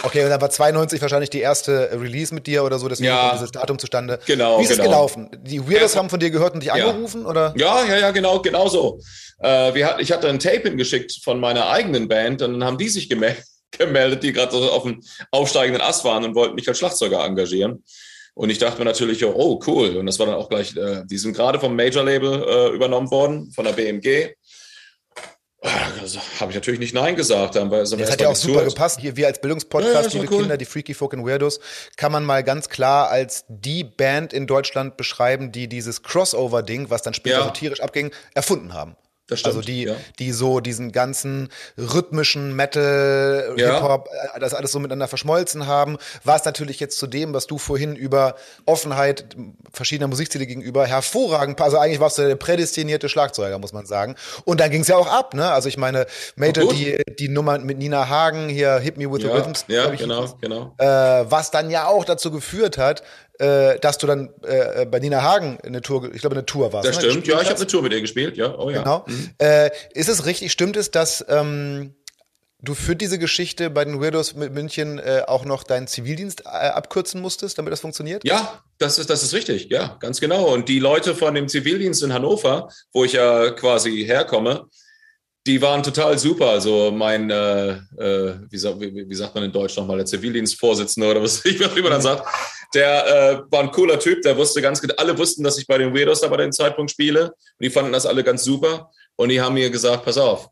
Okay, 0.03 0.23
und 0.23 0.29
dann 0.29 0.39
war 0.39 0.49
92 0.49 1.01
wahrscheinlich 1.01 1.29
die 1.29 1.39
erste 1.39 1.89
äh, 1.89 1.95
Release 1.95 2.33
mit 2.33 2.45
dir 2.47 2.63
oder 2.63 2.77
so, 2.79 2.87
deswegen 2.87 3.07
Ja. 3.07 3.33
dieses 3.33 3.51
Datum 3.51 3.79
zustande. 3.79 4.19
Genau, 4.25 4.59
Wie 4.59 4.63
ist 4.63 4.71
es 4.71 4.77
genau. 4.77 4.89
gelaufen? 4.89 5.29
Die 5.41 5.67
Weirdos 5.67 5.93
Ja. 5.93 5.99
haben 5.99 6.09
von 6.09 6.19
dir 6.19 6.29
gehört 6.29 6.53
und 6.53 6.61
dich 6.61 6.71
angerufen, 6.71 7.25
oder? 7.25 7.53
Ja, 7.57 7.83
ja, 7.85 7.97
ja, 7.97 8.11
genau, 8.11 8.39
genau 8.41 8.67
so. 8.67 8.99
Äh, 9.39 9.73
wir 9.73 9.95
ich 9.99 10.11
hatte 10.11 10.29
ein 10.29 10.39
Tape 10.39 10.69
hingeschickt 10.69 11.19
von 11.23 11.39
meiner 11.39 11.69
eigenen 11.69 12.07
Band 12.07 12.41
und 12.41 12.53
dann 12.53 12.63
haben 12.63 12.77
die 12.77 12.89
sich 12.89 13.09
gemel 13.09 13.35
gemeldet, 13.77 14.23
die 14.23 14.33
gerade 14.33 14.51
so 14.51 14.69
auf 14.71 14.83
dem 14.83 15.01
aufsteigenden 15.31 15.81
Ast 15.81 16.03
waren 16.03 16.23
und 16.23 16.35
wollten 16.35 16.55
mich 16.55 16.67
als 16.67 16.77
Schlagzeuger 16.79 17.23
engagieren. 17.25 17.83
Und 18.35 18.49
ich 18.51 18.57
dachte 18.57 18.79
mir 18.79 18.85
natürlich, 18.85 19.25
oh, 19.25 19.59
cool. 19.67 19.97
Und 19.97 20.05
das 20.05 20.17
war 20.17 20.25
dann 20.27 20.35
auch 20.35 20.47
gleich, 20.49 20.75
äh, 20.77 21.01
die 21.05 21.17
sind 21.17 21.35
gerade 21.35 21.59
vom 21.59 21.75
Major-Label 21.75 22.43
äh, 22.47 22.75
übernommen 22.75 23.11
worden, 23.11 23.51
von 23.53 23.65
der 23.65 23.73
BMG. 23.73 24.33
Also, 25.61 26.19
Habe 26.39 26.51
ich 26.51 26.55
natürlich 26.55 26.79
nicht 26.79 26.93
Nein 26.93 27.15
gesagt. 27.15 27.55
Dann 27.55 27.69
war, 27.69 27.79
Das 27.79 27.91
hat 28.11 28.21
ja 28.21 28.29
auch 28.29 28.35
super 28.35 28.63
gepasst. 28.63 28.99
Hier, 29.01 29.17
wir 29.17 29.27
als 29.27 29.41
Bildungspodcast, 29.41 30.13
Ja, 30.13 30.21
liebe 30.21 30.33
cool. 30.33 30.41
Kinder, 30.41 30.57
die 30.57 30.65
Freaky 30.65 30.93
Folk 30.93 31.13
and 31.13 31.25
Weirdos, 31.25 31.59
kann 31.97 32.11
man 32.13 32.23
mal 32.23 32.43
ganz 32.43 32.69
klar 32.69 33.09
als 33.09 33.43
die 33.49 33.83
Band 33.83 34.31
in 34.31 34.47
Deutschland 34.47 34.95
beschreiben, 34.95 35.51
die 35.51 35.67
dieses 35.67 36.01
Crossover-Ding, 36.03 36.89
was 36.89 37.01
dann 37.01 37.13
später 37.13 37.39
Ja. 37.39 37.43
so 37.43 37.49
tierisch 37.49 37.81
abging, 37.81 38.11
erfunden 38.33 38.73
haben. 38.73 38.95
Das 39.29 39.39
stimmt, 39.39 39.55
also 39.55 39.65
die, 39.65 39.83
ja. 39.83 39.95
die 40.19 40.31
so 40.31 40.59
diesen 40.59 40.91
ganzen 40.91 41.49
rhythmischen 41.77 42.55
Metal, 42.55 43.53
Ja. 43.57 43.73
Hip-Hop, 43.75 44.09
äh, 44.35 44.39
das 44.39 44.53
alles 44.53 44.71
so 44.71 44.79
miteinander 44.79 45.07
verschmolzen 45.07 45.67
haben, 45.67 45.97
war 46.23 46.35
es 46.35 46.45
natürlich 46.45 46.79
jetzt 46.79 46.97
zu 46.97 47.07
dem, 47.07 47.33
was 47.33 47.47
du 47.47 47.57
vorhin 47.57 47.95
über 47.95 48.35
Offenheit 48.65 49.25
verschiedener 49.71 50.07
Musikstile 50.07 50.45
gegenüber 50.45 50.85
hervorragend, 50.85 51.61
also 51.61 51.77
eigentlich 51.77 51.99
warst 51.99 52.17
du 52.17 52.27
der 52.27 52.35
prädestinierte 52.35 53.09
Schlagzeuger, 53.09 53.59
muss 53.59 53.73
man 53.73 53.85
sagen. 53.85 54.15
Und 54.45 54.59
dann 54.59 54.71
ging 54.71 54.81
es 54.81 54.87
ja 54.87 54.97
auch 54.97 55.07
ab, 55.07 55.33
ne? 55.33 55.51
Also 55.51 55.69
ich 55.69 55.77
meine, 55.77 56.05
Major, 56.35 56.71
die, 56.73 57.01
die 57.19 57.29
Nummer 57.29 57.57
mit 57.59 57.77
Nina 57.77 58.09
Hagen, 58.09 58.49
hier 58.49 58.79
Hit 58.79 58.97
Me 58.97 59.11
With 59.11 59.21
the 59.21 59.27
Ja, 59.27 59.35
Rhythms, 59.35 59.65
ja 59.67 59.89
genau, 59.89 60.27
genau. 60.41 60.73
äh, 60.77 60.85
was 61.29 61.51
dann 61.51 61.69
ja 61.69 61.87
auch 61.87 62.05
dazu 62.05 62.31
geführt 62.31 62.77
hat, 62.77 63.03
äh, 63.39 63.79
dass 63.79 63.97
du 63.97 64.07
dann 64.07 64.29
äh, 64.43 64.85
bei 64.85 64.99
Nina 64.99 65.21
Hagen 65.21 65.57
eine 65.63 65.81
Tour, 65.81 66.13
ich 66.13 66.21
glaube 66.21 66.35
eine 66.35 66.45
Tour 66.45 66.71
warst. 66.73 66.87
Das 66.87 67.01
ne, 67.01 67.09
stimmt. 67.09 67.27
Ja, 67.27 67.41
ich 67.41 67.47
habe 67.47 67.57
eine 67.57 67.67
Tour 67.67 67.81
mit 67.81 67.93
ihr 67.93 68.01
gespielt. 68.01 68.37
Ja, 68.37 68.57
oh 68.57 68.69
ja. 68.69 68.79
Genau. 68.79 69.05
Äh, 69.37 69.71
ist 69.93 70.09
es 70.09 70.25
richtig, 70.25 70.51
stimmt 70.51 70.77
es, 70.77 70.91
dass 70.91 71.25
ähm, 71.29 71.95
du 72.61 72.75
für 72.75 72.95
diese 72.95 73.17
Geschichte 73.17 73.69
bei 73.69 73.85
den 73.85 74.01
Weirdos 74.01 74.35
mit 74.35 74.53
München 74.53 74.99
äh, 74.99 75.23
auch 75.25 75.45
noch 75.45 75.63
deinen 75.63 75.87
Zivildienst 75.87 76.41
äh, 76.41 76.49
abkürzen 76.49 77.21
musstest, 77.21 77.57
damit 77.57 77.71
das 77.71 77.79
funktioniert? 77.79 78.23
Ja, 78.25 78.61
das 78.77 78.99
ist, 78.99 79.09
das 79.09 79.23
ist 79.23 79.33
richtig, 79.33 79.69
ja, 79.69 79.97
ganz 79.99 80.19
genau. 80.19 80.53
Und 80.53 80.67
die 80.67 80.79
Leute 80.79 81.15
von 81.15 81.33
dem 81.33 81.47
Zivildienst 81.47 82.03
in 82.03 82.13
Hannover, 82.13 82.69
wo 82.91 83.05
ich 83.05 83.13
ja 83.13 83.51
quasi 83.51 84.03
herkomme, 84.05 84.67
die 85.47 85.61
waren 85.61 85.81
total 85.81 86.19
super. 86.19 86.49
Also 86.49 86.91
mein, 86.91 87.29
äh, 87.29 87.71
äh, 87.97 88.35
wie, 88.49 88.95
wie, 88.95 89.09
wie 89.09 89.15
sagt 89.15 89.33
man 89.33 89.45
in 89.45 89.51
Deutsch 89.51 89.77
nochmal, 89.77 89.97
der 89.97 90.05
Zivildienstvorsitzende 90.05 91.09
oder 91.09 91.21
was, 91.21 91.43
ich 91.45 91.59
wie 91.59 91.81
man 91.81 91.91
das 91.91 92.03
sagt, 92.03 92.27
der 92.73 93.07
äh, 93.07 93.51
war 93.51 93.61
ein 93.61 93.71
cooler 93.71 93.99
Typ, 93.99 94.21
der 94.21 94.37
wusste 94.37 94.61
ganz 94.61 94.81
genau, 94.81 94.93
alle 94.97 95.17
wussten, 95.17 95.43
dass 95.43 95.57
ich 95.57 95.67
bei 95.67 95.77
den 95.77 95.93
Weirdos 95.95 96.21
da 96.21 96.27
bei 96.27 96.37
dem 96.37 96.51
Zeitpunkt 96.51 96.91
spiele 96.91 97.25
und 97.27 97.33
die 97.63 97.69
fanden 97.69 97.91
das 97.91 98.05
alle 98.05 98.23
ganz 98.23 98.43
super 98.43 98.91
und 99.15 99.29
die 99.29 99.41
haben 99.41 99.53
mir 99.55 99.69
gesagt, 99.69 100.05
pass 100.05 100.17
auf, 100.17 100.49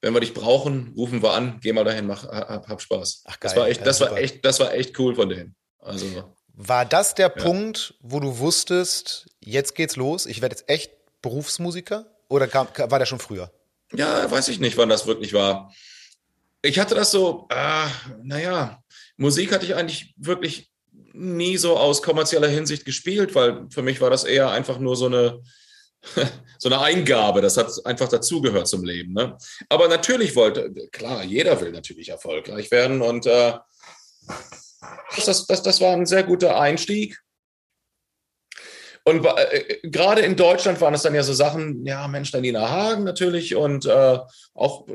wenn 0.00 0.14
wir 0.14 0.20
dich 0.20 0.32
brauchen, 0.34 0.92
rufen 0.96 1.22
wir 1.22 1.32
an, 1.32 1.58
geh 1.62 1.72
mal 1.72 1.84
dahin, 1.84 2.06
mach, 2.06 2.24
hab, 2.24 2.68
hab 2.68 2.80
Spaß. 2.80 3.24
Ach, 3.26 3.36
das 3.36 3.52
geil. 3.52 3.62
war 3.62 3.68
echt, 3.68 3.80
Ja, 3.80 3.86
das 3.86 4.00
war 4.00 4.08
super. 4.08 4.20
echt, 4.20 4.44
das 4.44 4.60
war 4.60 4.72
echt 4.72 4.98
cool 4.98 5.14
von 5.14 5.28
denen. 5.28 5.54
Also 5.80 6.06
War 6.54 6.84
das 6.84 7.14
der 7.14 7.28
Punkt, 7.28 7.94
wo 8.00 8.20
du 8.20 8.38
wusstest, 8.38 9.26
jetzt 9.40 9.74
geht's 9.74 9.96
los, 9.96 10.26
ich 10.26 10.40
werde 10.40 10.54
jetzt 10.56 10.68
echt 10.68 10.92
Berufsmusiker? 11.22 12.06
Oder 12.28 12.46
kam, 12.46 12.68
war 12.76 12.98
der 12.98 13.06
schon 13.06 13.18
früher? 13.18 13.50
Ja, 13.94 14.30
weiß 14.30 14.48
ich 14.48 14.60
nicht, 14.60 14.76
wann 14.76 14.88
das 14.88 15.06
wirklich 15.06 15.32
war. 15.32 15.72
Ich 16.62 16.78
hatte 16.78 16.94
das 16.94 17.10
so, 17.10 17.46
ah, 17.50 17.88
naja, 18.22 18.82
Musik 19.16 19.52
hatte 19.52 19.64
ich 19.64 19.74
eigentlich 19.74 20.14
wirklich 20.16 20.70
nie 21.18 21.56
so 21.56 21.76
aus 21.76 22.02
kommerzieller 22.02 22.48
Hinsicht 22.48 22.84
gespielt, 22.84 23.34
weil 23.34 23.66
für 23.70 23.82
mich 23.82 24.00
war 24.00 24.10
das 24.10 24.24
eher 24.24 24.50
einfach 24.50 24.78
nur 24.78 24.96
so 24.96 25.06
eine, 25.06 25.40
so 26.58 26.68
eine 26.68 26.80
Eingabe. 26.80 27.40
Das 27.40 27.56
hat 27.56 27.70
einfach 27.84 28.08
dazugehört 28.08 28.68
zum 28.68 28.84
Leben. 28.84 29.12
Ne? 29.12 29.36
Aber 29.68 29.88
natürlich 29.88 30.36
wollte, 30.36 30.72
klar, 30.92 31.24
jeder 31.24 31.60
will 31.60 31.72
natürlich 31.72 32.08
erfolgreich 32.08 32.70
werden 32.70 33.02
und 33.02 33.26
äh, 33.26 33.54
das, 35.16 35.46
das, 35.46 35.62
das 35.62 35.80
war 35.80 35.92
ein 35.92 36.06
sehr 36.06 36.22
guter 36.22 36.60
Einstieg. 36.60 37.18
Und 39.04 39.24
wa- 39.24 39.40
äh, 39.40 39.80
gerade 39.88 40.20
in 40.20 40.36
Deutschland 40.36 40.80
waren 40.80 40.94
es 40.94 41.02
dann 41.02 41.14
ja 41.14 41.22
so 41.22 41.32
Sachen, 41.32 41.84
ja, 41.86 42.06
Mensch, 42.08 42.30
dann 42.30 42.42
Nina 42.42 42.68
Hagen 42.68 43.04
natürlich 43.04 43.56
und 43.56 43.86
äh, 43.86 44.18
auch 44.54 44.86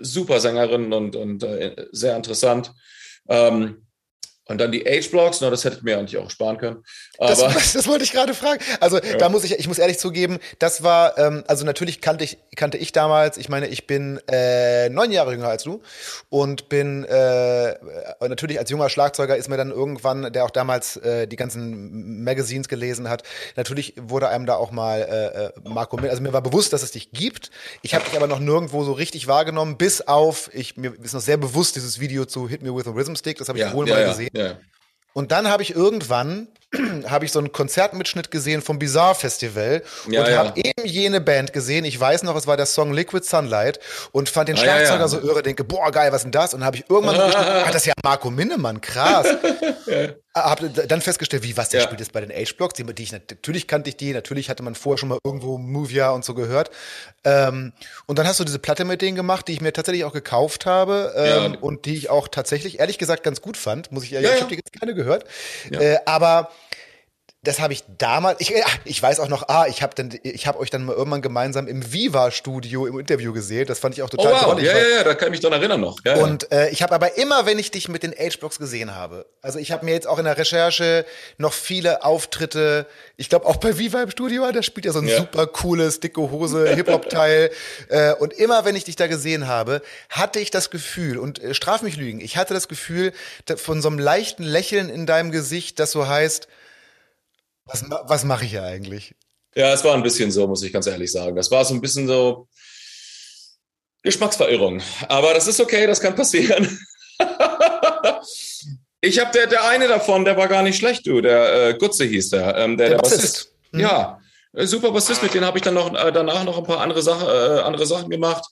super 0.00 0.40
Sängerin 0.40 0.92
und, 0.92 1.14
und 1.14 1.42
äh, 1.42 1.86
sehr 1.92 2.16
interessant. 2.16 2.72
Ähm, 3.28 3.83
und 4.46 4.58
dann 4.58 4.72
die 4.72 4.86
Age-Blocks, 4.86 5.40
na, 5.40 5.50
das 5.50 5.64
hätte 5.64 5.76
ich 5.78 5.82
mir 5.82 5.98
eigentlich 5.98 6.18
auch 6.18 6.30
sparen 6.30 6.58
können. 6.58 6.84
Das, 7.18 7.38
das 7.38 7.86
wollte 7.86 8.04
ich 8.04 8.12
gerade 8.12 8.34
fragen. 8.34 8.62
Also 8.80 8.98
da 9.18 9.28
muss 9.28 9.44
ich, 9.44 9.58
ich 9.58 9.68
muss 9.68 9.78
ehrlich 9.78 9.98
zugeben, 9.98 10.38
das 10.58 10.82
war, 10.82 11.16
ähm, 11.16 11.44
also 11.46 11.64
natürlich 11.64 12.00
kannte 12.00 12.24
ich, 12.24 12.38
kannte 12.56 12.76
ich 12.76 12.92
damals, 12.92 13.38
ich 13.38 13.48
meine, 13.48 13.68
ich 13.68 13.86
bin 13.86 14.20
äh, 14.28 14.88
neun 14.90 15.12
Jahre 15.12 15.32
jünger 15.32 15.48
als 15.48 15.62
du 15.62 15.80
und 16.28 16.68
bin 16.68 17.04
äh, 17.04 17.74
natürlich 18.20 18.58
als 18.58 18.68
junger 18.70 18.90
Schlagzeuger 18.90 19.36
ist 19.36 19.48
mir 19.48 19.56
dann 19.56 19.70
irgendwann, 19.70 20.32
der 20.32 20.44
auch 20.44 20.50
damals 20.50 20.96
äh, 20.98 21.26
die 21.26 21.36
ganzen 21.36 22.22
Magazines 22.22 22.68
gelesen 22.68 23.08
hat, 23.08 23.22
natürlich 23.56 23.94
wurde 23.98 24.28
einem 24.28 24.46
da 24.46 24.56
auch 24.56 24.70
mal 24.70 25.00
äh, 25.00 25.44
äh, 25.46 25.52
Marco, 25.68 25.96
Min- 25.96 26.10
also 26.10 26.22
mir 26.22 26.32
war 26.32 26.42
bewusst, 26.42 26.72
dass 26.72 26.82
es 26.82 26.90
dich 26.90 27.12
gibt. 27.12 27.50
Ich 27.82 27.94
habe 27.94 28.04
dich 28.04 28.16
aber 28.16 28.26
noch 28.26 28.40
nirgendwo 28.40 28.84
so 28.84 28.92
richtig 28.92 29.26
wahrgenommen, 29.26 29.78
bis 29.78 30.02
auf, 30.02 30.50
ich 30.52 30.76
mir 30.76 30.92
ist 31.02 31.14
noch 31.14 31.20
sehr 31.20 31.36
bewusst 31.36 31.76
dieses 31.76 31.98
Video 31.98 32.24
zu 32.24 32.48
Hit 32.48 32.62
Me 32.62 32.74
With 32.74 32.86
a 32.86 32.90
Rhythm 32.90 33.14
Stick, 33.14 33.38
das 33.38 33.48
habe 33.48 33.58
ich 33.58 33.64
ja, 33.64 33.72
wohl 33.72 33.88
ja, 33.88 33.94
mal 33.94 34.02
ja, 34.02 34.08
gesehen. 34.08 34.30
Ja. 34.34 34.58
Und 35.12 35.32
dann 35.32 35.48
habe 35.48 35.62
ich 35.62 35.74
irgendwann 35.74 36.48
habe 37.08 37.24
ich 37.24 37.32
so 37.32 37.38
einen 37.38 37.52
Konzertmitschnitt 37.52 38.30
gesehen 38.30 38.62
vom 38.62 38.78
Bizarre 38.78 39.14
Festival 39.14 39.82
Ja, 40.08 40.20
und 40.22 40.30
ja. 40.30 40.36
habe 40.38 40.52
eben 40.60 40.86
jene 40.86 41.20
Band 41.20 41.52
gesehen. 41.52 41.84
Ich 41.84 41.98
weiß 41.98 42.22
noch, 42.22 42.36
es 42.36 42.46
war 42.46 42.56
der 42.56 42.66
Song 42.66 42.92
Liquid 42.92 43.24
Sunlight 43.26 43.80
und 44.12 44.28
fand 44.28 44.48
den 44.48 44.56
Ah, 44.56 44.60
Schlagzeuger 44.60 45.00
ja. 45.00 45.08
so 45.08 45.20
irre, 45.20 45.42
denke, 45.42 45.64
boah, 45.64 45.90
geil, 45.90 46.12
was 46.12 46.22
denn 46.22 46.32
das? 46.32 46.54
Und 46.54 46.60
dann 46.60 46.66
habe 46.66 46.76
ich 46.76 46.84
irgendwann 46.88 47.16
bestimmt, 47.16 47.46
ah, 47.46 47.66
das 47.66 47.76
ist 47.76 47.86
ja 47.86 47.94
Marco 48.02 48.30
Minnemann, 48.30 48.80
krass. 48.80 49.26
Habe 50.36 50.68
dann 50.68 51.00
festgestellt, 51.00 51.44
wie, 51.44 51.56
was, 51.56 51.68
der 51.68 51.80
spielt 51.80 52.00
jetzt 52.00 52.12
bei 52.12 52.20
den 52.20 52.30
H-Blocks, 52.36 52.74
die, 52.74 52.82
die 52.82 53.02
ich, 53.04 53.12
natürlich 53.12 53.68
kannte 53.68 53.88
ich 53.88 53.96
die, 53.96 54.12
natürlich 54.12 54.50
hatte 54.50 54.64
man 54.64 54.74
vorher 54.74 54.98
schon 54.98 55.08
mal 55.10 55.18
irgendwo 55.24 55.58
Movia 55.58 56.10
und 56.10 56.24
so 56.24 56.34
gehört. 56.34 56.72
Ähm, 57.22 57.72
und 58.06 58.18
dann 58.18 58.26
hast 58.26 58.40
du 58.40 58.44
diese 58.44 58.58
Platte 58.58 58.84
mit 58.84 59.00
denen 59.00 59.14
gemacht, 59.14 59.46
die 59.46 59.52
ich 59.52 59.60
mir 59.60 59.72
tatsächlich 59.72 60.02
auch 60.04 60.12
gekauft 60.12 60.66
habe 60.66 61.12
ähm, 61.16 61.54
und 61.60 61.84
die 61.84 61.94
ich 61.94 62.10
auch 62.10 62.26
tatsächlich, 62.26 62.80
ehrlich 62.80 62.98
gesagt, 62.98 63.22
ganz 63.22 63.42
gut 63.42 63.56
fand. 63.56 63.92
Muss 63.92 64.02
ich 64.02 64.12
ehrlich, 64.12 64.28
Ja, 64.30 64.34
ich 64.34 64.42
habe 64.42 64.50
die 64.50 64.56
jetzt 64.56 64.72
gerne 64.72 64.94
gehört. 64.94 65.24
Äh, 65.70 65.98
aber 66.04 66.50
das 67.44 67.60
habe 67.60 67.72
ich 67.72 67.84
damals, 67.98 68.40
ich, 68.40 68.52
ich 68.84 69.02
weiß 69.02 69.20
auch 69.20 69.28
noch, 69.28 69.48
ah, 69.48 69.66
ich 69.68 69.82
habe 69.82 69.94
dann, 69.94 70.18
ich 70.22 70.46
habe 70.46 70.58
euch 70.58 70.70
dann 70.70 70.84
mal 70.84 70.94
irgendwann 70.94 71.22
gemeinsam 71.22 71.66
im 71.68 71.92
Viva-Studio 71.92 72.86
im 72.86 72.98
Interview 72.98 73.32
gesehen. 73.32 73.66
Das 73.66 73.78
fand 73.78 73.94
ich 73.94 74.02
auch 74.02 74.08
Oh 74.12 74.16
total 74.16 74.32
wow, 74.32 74.42
drollig, 74.44 74.66
ja, 74.66 74.78
ja, 74.78 74.88
ja, 74.96 75.04
da 75.04 75.14
kann 75.14 75.28
ich 75.28 75.32
mich 75.32 75.40
dran 75.40 75.52
erinnern 75.52 75.80
noch. 75.80 75.98
Ja, 76.04 76.16
und 76.16 76.50
äh, 76.50 76.70
ich 76.70 76.82
habe 76.82 76.94
aber 76.94 77.16
immer, 77.18 77.46
wenn 77.46 77.58
ich 77.58 77.70
dich 77.70 77.88
mit 77.88 78.02
den 78.02 78.12
H-Blocks 78.12 78.58
gesehen 78.58 78.94
habe, 78.94 79.26
also 79.42 79.58
ich 79.58 79.72
habe 79.72 79.84
mir 79.84 79.92
jetzt 79.92 80.06
auch 80.06 80.18
in 80.18 80.24
der 80.24 80.36
Recherche 80.38 81.04
noch 81.38 81.52
viele 81.52 82.04
Auftritte, 82.04 82.86
ich 83.16 83.28
glaube 83.28 83.46
auch 83.46 83.56
bei 83.56 83.78
Viva 83.78 84.02
im 84.02 84.10
Studio, 84.10 84.50
da 84.50 84.62
spielt 84.62 84.86
ja 84.86 84.92
so 84.92 85.00
ein 85.00 85.08
Ja. 85.08 85.18
super 85.18 85.46
cooles, 85.46 86.00
dicke 86.00 86.20
Hose, 86.20 86.74
Hip-Hop-Teil. 86.74 87.50
äh, 87.88 88.14
und 88.14 88.32
immer, 88.32 88.64
wenn 88.64 88.76
ich 88.76 88.84
dich 88.84 88.96
da 88.96 89.06
gesehen 89.06 89.46
habe, 89.46 89.82
hatte 90.08 90.40
ich 90.40 90.50
das 90.50 90.70
Gefühl, 90.70 91.18
und 91.18 91.42
äh, 91.42 91.54
straf 91.54 91.82
mich 91.82 91.96
lügen, 91.96 92.20
ich 92.20 92.36
hatte 92.36 92.54
das 92.54 92.68
Gefühl 92.68 93.12
von 93.56 93.82
so 93.82 93.88
einem 93.88 93.98
leichten 93.98 94.42
Lächeln 94.42 94.88
in 94.88 95.06
deinem 95.06 95.30
Gesicht, 95.30 95.78
das 95.78 95.90
so 95.92 96.08
heißt, 96.08 96.48
was, 97.66 97.84
was 97.88 98.24
mache 98.24 98.44
ich 98.44 98.50
hier 98.50 98.62
eigentlich? 98.62 99.14
Ja, 99.54 99.72
es 99.72 99.84
war 99.84 99.94
ein 99.94 100.02
bisschen 100.02 100.30
so, 100.30 100.46
muss 100.46 100.62
ich 100.62 100.72
ganz 100.72 100.86
ehrlich 100.86 101.12
sagen. 101.12 101.36
Das 101.36 101.50
war 101.50 101.64
so 101.64 101.74
ein 101.74 101.80
bisschen 101.80 102.06
so 102.06 102.48
Geschmacksverirrung. 104.02 104.82
Aber 105.08 105.32
das 105.34 105.46
ist 105.46 105.60
okay, 105.60 105.86
das 105.86 106.00
kann 106.00 106.14
passieren. 106.14 106.78
ich 109.00 109.18
habe 109.18 109.32
der, 109.32 109.46
der 109.46 109.64
eine 109.64 109.88
davon, 109.88 110.24
der 110.24 110.36
war 110.36 110.48
gar 110.48 110.62
nicht 110.62 110.76
schlecht, 110.76 111.06
du. 111.06 111.20
Der 111.20 111.68
äh, 111.68 111.74
Gutze 111.74 112.04
hieß 112.04 112.30
der, 112.30 112.56
ähm, 112.56 112.76
der, 112.76 112.88
Der 112.88 112.96
der, 112.96 113.02
Bassist. 113.02 113.22
Bassist. 113.22 113.52
Mhm. 113.72 113.80
Ja, 113.80 114.20
äh, 114.52 114.66
super 114.66 114.90
Bassist, 114.90 115.22
mit 115.22 115.32
dem 115.34 115.44
habe 115.44 115.58
ich 115.58 115.64
dann 115.64 115.74
noch 115.74 115.94
äh, 115.94 116.12
danach 116.12 116.44
noch 116.44 116.58
ein 116.58 116.64
paar 116.64 116.80
andere, 116.80 117.02
Sache, 117.02 117.24
äh, 117.24 117.60
andere 117.62 117.86
Sachen 117.86 118.10
gemacht. 118.10 118.44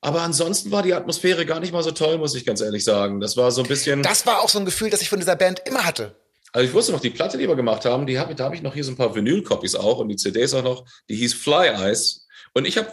Aber 0.00 0.22
ansonsten 0.22 0.70
war 0.70 0.82
die 0.82 0.94
Atmosphäre 0.94 1.44
gar 1.44 1.60
nicht 1.60 1.72
mal 1.72 1.82
so 1.82 1.90
toll, 1.90 2.16
muss 2.16 2.34
ich 2.34 2.46
ganz 2.46 2.62
ehrlich 2.62 2.84
sagen. 2.84 3.20
Das 3.20 3.36
war 3.36 3.50
so 3.50 3.62
ein 3.62 3.68
bisschen. 3.68 4.02
Das 4.02 4.24
war 4.24 4.40
auch 4.40 4.48
so 4.48 4.58
ein 4.58 4.64
Gefühl, 4.64 4.88
das 4.88 5.02
ich 5.02 5.10
von 5.10 5.18
dieser 5.18 5.36
Band 5.36 5.60
immer 5.66 5.84
hatte. 5.84 6.16
Also 6.52 6.66
ich 6.68 6.74
wusste 6.74 6.92
noch, 6.92 7.00
die 7.00 7.10
Platte, 7.10 7.38
die 7.38 7.46
wir 7.48 7.54
gemacht 7.56 7.84
haben, 7.84 8.06
die 8.06 8.18
hab, 8.18 8.34
da 8.36 8.44
habe 8.44 8.54
ich 8.56 8.62
noch 8.62 8.74
hier 8.74 8.84
so 8.84 8.90
ein 8.92 8.96
paar 8.96 9.14
Vinyl-Copies 9.14 9.74
auch 9.76 9.98
und 9.98 10.08
die 10.08 10.16
CDs 10.16 10.52
auch 10.54 10.64
noch. 10.64 10.84
Die 11.08 11.14
hieß 11.16 11.34
Fly 11.34 11.68
Eyes. 11.68 12.26
Und 12.54 12.66
ich 12.66 12.76
habe 12.76 12.88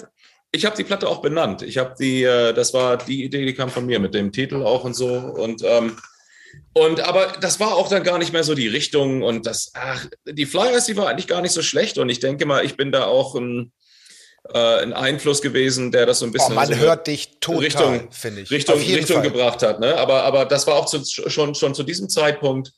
ich 0.52 0.66
hab 0.66 0.76
die 0.76 0.84
Platte 0.84 1.08
auch 1.10 1.22
benannt. 1.22 1.62
Ich 1.64 1.78
habe 1.78 1.94
die, 2.00 2.24
äh, 2.24 2.54
das 2.54 2.74
war 2.74 2.98
die 2.98 3.24
Idee, 3.24 3.46
die 3.46 3.54
kam 3.54 3.70
von 3.70 3.86
mir 3.86 4.00
mit 4.00 4.14
dem 4.14 4.32
Titel 4.32 4.64
auch 4.64 4.84
und 4.84 4.94
so. 4.94 5.08
Und, 5.16 5.62
ähm, 5.66 5.98
und 6.74 7.02
aber 7.02 7.34
das 7.42 7.60
war 7.60 7.76
auch 7.76 7.90
dann 7.90 8.04
gar 8.04 8.18
nicht 8.18 8.32
mehr 8.34 8.44
so 8.44 8.54
die 8.56 8.68
Richtung. 8.68 9.24
Und 9.24 9.46
das, 9.46 9.72
ach, 9.74 10.06
die 10.26 10.46
Fly 10.46 10.70
Eyes, 10.74 10.86
die 10.86 10.96
war 10.96 11.08
eigentlich 11.10 11.28
gar 11.28 11.42
nicht 11.42 11.52
so 11.52 11.62
schlecht. 11.62 11.98
Und 11.98 12.10
ich 12.10 12.20
denke 12.20 12.46
mal, 12.46 12.64
ich 12.64 12.78
bin 12.78 12.92
da 12.92 13.06
auch 13.06 13.36
ein, 13.36 13.72
äh, 14.54 14.58
ein 14.84 14.94
Einfluss 14.94 15.42
gewesen, 15.42 15.92
der 15.92 16.06
das 16.06 16.20
so 16.20 16.26
ein 16.26 16.30
Oh, 16.30 16.34
bisschen 16.34 16.56
man 16.56 16.68
so 16.68 16.76
hört 16.76 17.08
dich 17.08 17.40
total, 17.42 17.60
Richtung- 17.62 18.12
finde 18.12 18.42
ich. 18.44 18.52
Richtung, 18.52 18.80
Richtung 18.80 19.18
Fall. 19.18 19.30
gebracht 19.32 19.64
hat. 19.64 19.80
Ne? 19.80 19.98
Aber, 19.98 20.24
aber 20.24 20.46
das 20.46 20.66
war 20.68 20.76
auch 20.76 20.86
zu, 20.86 21.04
schon, 21.04 21.56
schon 21.56 21.76
zu 21.76 21.84
diesem 21.84 22.08
Zeitpunkt, 22.08 22.72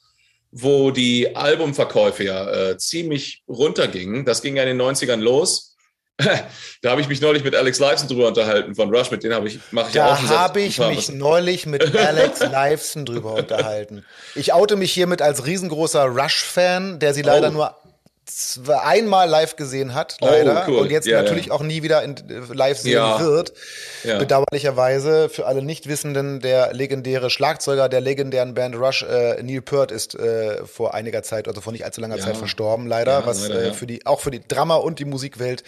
wo 0.52 0.92
die 0.92 1.36
Albumverkäufe 1.36 2.24
ja 2.24 2.70
äh, 2.72 2.78
ziemlich 2.78 3.44
runtergingen. 3.48 4.26
Das 4.26 4.42
ging 4.42 4.56
ja 4.56 4.64
in 4.64 4.78
den 4.78 4.82
90ern 4.82 5.18
los. 5.18 5.76
da 6.82 6.92
habe 6.92 7.00
ich 7.00 7.08
mich 7.08 7.22
neulich 7.22 7.46
mit 7.46 7.56
Alex 7.56 7.80
Lifeson 7.80 8.10
drüber 8.10 8.28
unterhalten 8.28 8.76
von 8.76 8.94
Rush, 8.94 9.10
mit 9.10 9.24
denen 9.24 9.34
habe 9.36 9.48
ich, 9.48 9.60
mache 9.72 9.88
ich 9.90 9.96
ja 9.96 10.12
auch 10.14 10.22
Da 10.22 10.40
habe 10.40 10.60
ich 10.62 10.78
mich 10.78 11.10
neulich 11.10 11.66
mit 11.66 11.96
Alex 11.98 12.42
Lifeson 12.42 13.06
drüber 13.06 13.36
unterhalten. 13.36 14.04
Ich 14.36 14.52
oute 14.52 14.76
mich 14.76 14.92
hiermit 14.92 15.22
als 15.22 15.46
riesengroßer 15.46 16.04
Rush-Fan, 16.06 17.00
der 17.00 17.14
sie 17.14 17.22
leider 17.22 17.50
Oh. 17.50 17.52
nur 17.52 17.76
einmal 18.82 19.28
live 19.30 19.56
gesehen 19.56 19.94
hat, 19.94 20.18
leider. 20.22 20.66
cool. 20.68 20.78
Und 20.80 20.92
jetzt 20.92 21.08
Ja, 21.08 21.22
natürlich 21.22 21.48
ja. 21.48 21.54
auch 21.54 21.62
nie 21.62 21.84
wieder 21.84 22.04
in, 22.04 22.16
äh, 22.18 22.54
live 22.54 22.78
sehen 22.78 22.94
Ja. 22.94 23.20
wird. 23.20 23.54
Bedauerlicherweise 24.04 25.30
für 25.30 25.46
alle 25.46 25.62
Nichtwissenden, 25.62 26.40
der 26.40 26.74
legendäre 26.74 27.30
Schlagzeuger 27.30 27.90
der 27.90 28.02
legendären 28.02 28.54
Band 28.54 28.76
Rush, 28.76 29.04
äh, 29.04 29.42
Neil 29.42 29.62
Peart, 29.62 29.92
ist 29.92 30.16
äh, 30.16 30.66
vor 30.66 30.94
einiger 30.94 31.24
Zeit, 31.24 31.48
also 31.48 31.62
vor 31.62 31.72
nicht 31.74 31.86
allzu 31.86 32.02
langer. 32.02 32.18
Zeit 32.20 32.38
verstorben, 32.38 32.88
leider, 32.88 33.26
was 33.26 33.48
leider, 33.48 33.68
äh, 33.68 33.74
für 33.74 33.88
die, 33.88 34.06
auch 34.06 34.20
für 34.20 34.32
die 34.32 34.46
Drama- 34.48 34.76
und 34.76 35.00
die 35.00 35.06
Musikwelt 35.06 35.64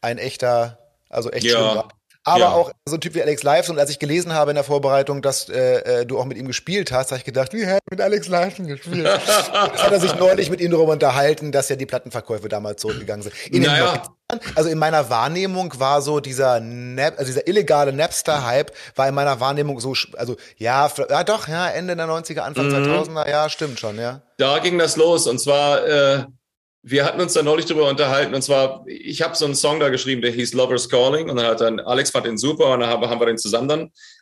ein 0.00 0.18
echter, 0.18 0.78
also 1.08 1.30
echt 1.30 1.48
schlimm 1.48 1.60
war. 1.62 1.88
Aber 2.24 2.38
Ja. 2.40 2.48
auch 2.52 2.72
so 2.88 2.96
ein 2.96 3.00
Typ 3.00 3.14
wie 3.14 3.22
Alex 3.22 3.42
Lifeson. 3.42 3.76
Und 3.76 3.80
als 3.80 3.90
ich 3.90 3.98
gelesen 3.98 4.32
habe 4.32 4.50
in 4.50 4.54
der 4.54 4.64
Vorbereitung, 4.64 5.20
dass 5.22 5.48
äh, 5.50 6.00
äh, 6.00 6.06
du 6.06 6.18
auch 6.18 6.24
mit 6.24 6.38
ihm 6.38 6.46
gespielt 6.46 6.90
hast, 6.90 7.10
habe 7.10 7.18
ich 7.18 7.24
gedacht, 7.24 7.52
wie 7.52 7.66
hat 7.66 7.82
mit 7.90 8.00
Alex 8.00 8.28
Lifeson 8.28 8.66
gespielt? 8.66 9.04
Jetzt 9.26 9.52
hat 9.52 9.92
er 9.92 10.00
sich 10.00 10.14
neulich 10.16 10.50
mit 10.50 10.60
ihm 10.60 10.70
darüber 10.70 10.92
unterhalten, 10.92 11.52
dass 11.52 11.68
ja 11.68 11.76
die 11.76 11.86
Plattenverkäufe 11.86 12.48
damals 12.48 12.80
zurückgegangen 12.80 13.22
sind. 13.22 13.34
In 13.50 13.62
Naja. 13.62 14.02
90ern, 14.32 14.40
also 14.56 14.70
in 14.70 14.78
meiner 14.78 15.10
Wahrnehmung 15.10 15.78
war 15.78 16.00
so 16.00 16.18
dieser 16.20 16.58
Nap, 16.60 17.18
also 17.18 17.26
dieser 17.30 17.46
illegale 17.46 17.92
Napster-Hype 17.92 18.72
war 18.96 19.06
in 19.06 19.14
meiner 19.14 19.38
Wahrnehmung 19.38 19.78
so, 19.80 19.94
also 20.16 20.36
ja, 20.56 20.90
ja 21.10 21.24
doch, 21.24 21.46
ja, 21.46 21.68
Ende 21.68 21.94
der 21.94 22.06
90er, 22.06 22.40
Anfang 22.40 22.68
Mhm. 22.68 22.90
2000er, 22.90 23.28
ja, 23.28 23.48
stimmt 23.50 23.78
schon, 23.78 23.98
ja. 23.98 24.22
da 24.38 24.58
ging 24.60 24.78
das 24.78 24.96
los. 24.96 25.26
Und 25.26 25.38
zwar, 25.40 25.86
äh, 25.86 26.24
wir 26.86 27.04
hatten 27.06 27.20
uns 27.20 27.32
da 27.32 27.42
neulich 27.42 27.64
drüber 27.64 27.88
unterhalten. 27.88 28.34
Und 28.34 28.42
zwar, 28.42 28.84
ich 28.86 29.22
habe 29.22 29.34
so 29.34 29.46
einen 29.46 29.54
Song 29.54 29.80
da 29.80 29.88
geschrieben, 29.88 30.20
der 30.20 30.32
hieß 30.32 30.52
Lover's 30.52 30.88
Calling. 30.88 31.30
Und 31.30 31.36
dann 31.36 31.46
hat 31.46 31.60
dann 31.62 31.80
Alex 31.80 32.10
fand 32.10 32.26
den 32.26 32.36
super. 32.36 32.74
Und 32.74 32.80
dann 32.80 32.90
haben, 32.90 33.20
wir 33.20 33.26
den 33.26 33.38
zusammen 33.38 33.68
dann 33.68 33.80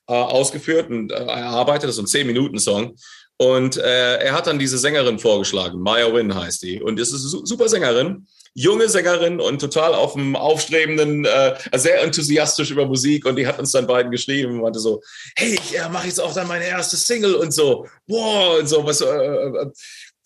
äh, 0.08 0.12
ausgeführt 0.12 0.88
und 0.88 1.10
äh, 1.10 1.16
erarbeitet. 1.16 1.88
Das 1.88 1.98
ist 1.98 2.08
so 2.08 2.18
ein 2.18 2.24
10-Minuten-Song. 2.24 2.94
Und 3.36 3.76
äh, 3.78 4.18
er 4.18 4.32
hat 4.32 4.46
dann 4.46 4.60
diese 4.60 4.78
Sängerin 4.78 5.18
vorgeschlagen. 5.18 5.80
Maya 5.80 6.12
Wynn 6.12 6.32
heißt 6.32 6.62
die. 6.62 6.80
Und 6.80 7.00
das 7.00 7.08
ist 7.08 7.22
eine 7.22 7.30
su- 7.30 7.44
super 7.44 7.68
Sängerin. 7.68 8.28
Junge 8.54 8.88
Sängerin 8.88 9.40
und 9.40 9.60
total 9.60 9.94
auf 9.94 10.12
dem 10.12 10.36
aufstrebenden, 10.36 11.24
äh, 11.24 11.56
sehr 11.74 12.02
enthusiastisch 12.02 12.70
über 12.70 12.86
Musik. 12.86 13.26
Und 13.26 13.36
die 13.36 13.46
hat 13.46 13.58
uns 13.58 13.72
dann 13.72 13.88
beiden 13.88 14.12
geschrieben 14.12 14.52
und 14.52 14.60
meinte 14.60 14.78
so, 14.78 15.02
hey, 15.34 15.54
ich 15.54 15.76
äh, 15.76 15.88
jetzt 16.04 16.20
auch 16.20 16.34
dann 16.34 16.46
meine 16.46 16.66
erste 16.66 16.96
Single 16.96 17.34
und 17.34 17.52
so. 17.52 17.86
Wow, 18.06 18.60
und 18.60 18.68
so, 18.68 18.86
was, 18.86 19.00
äh, 19.00 19.06
äh, 19.06 19.70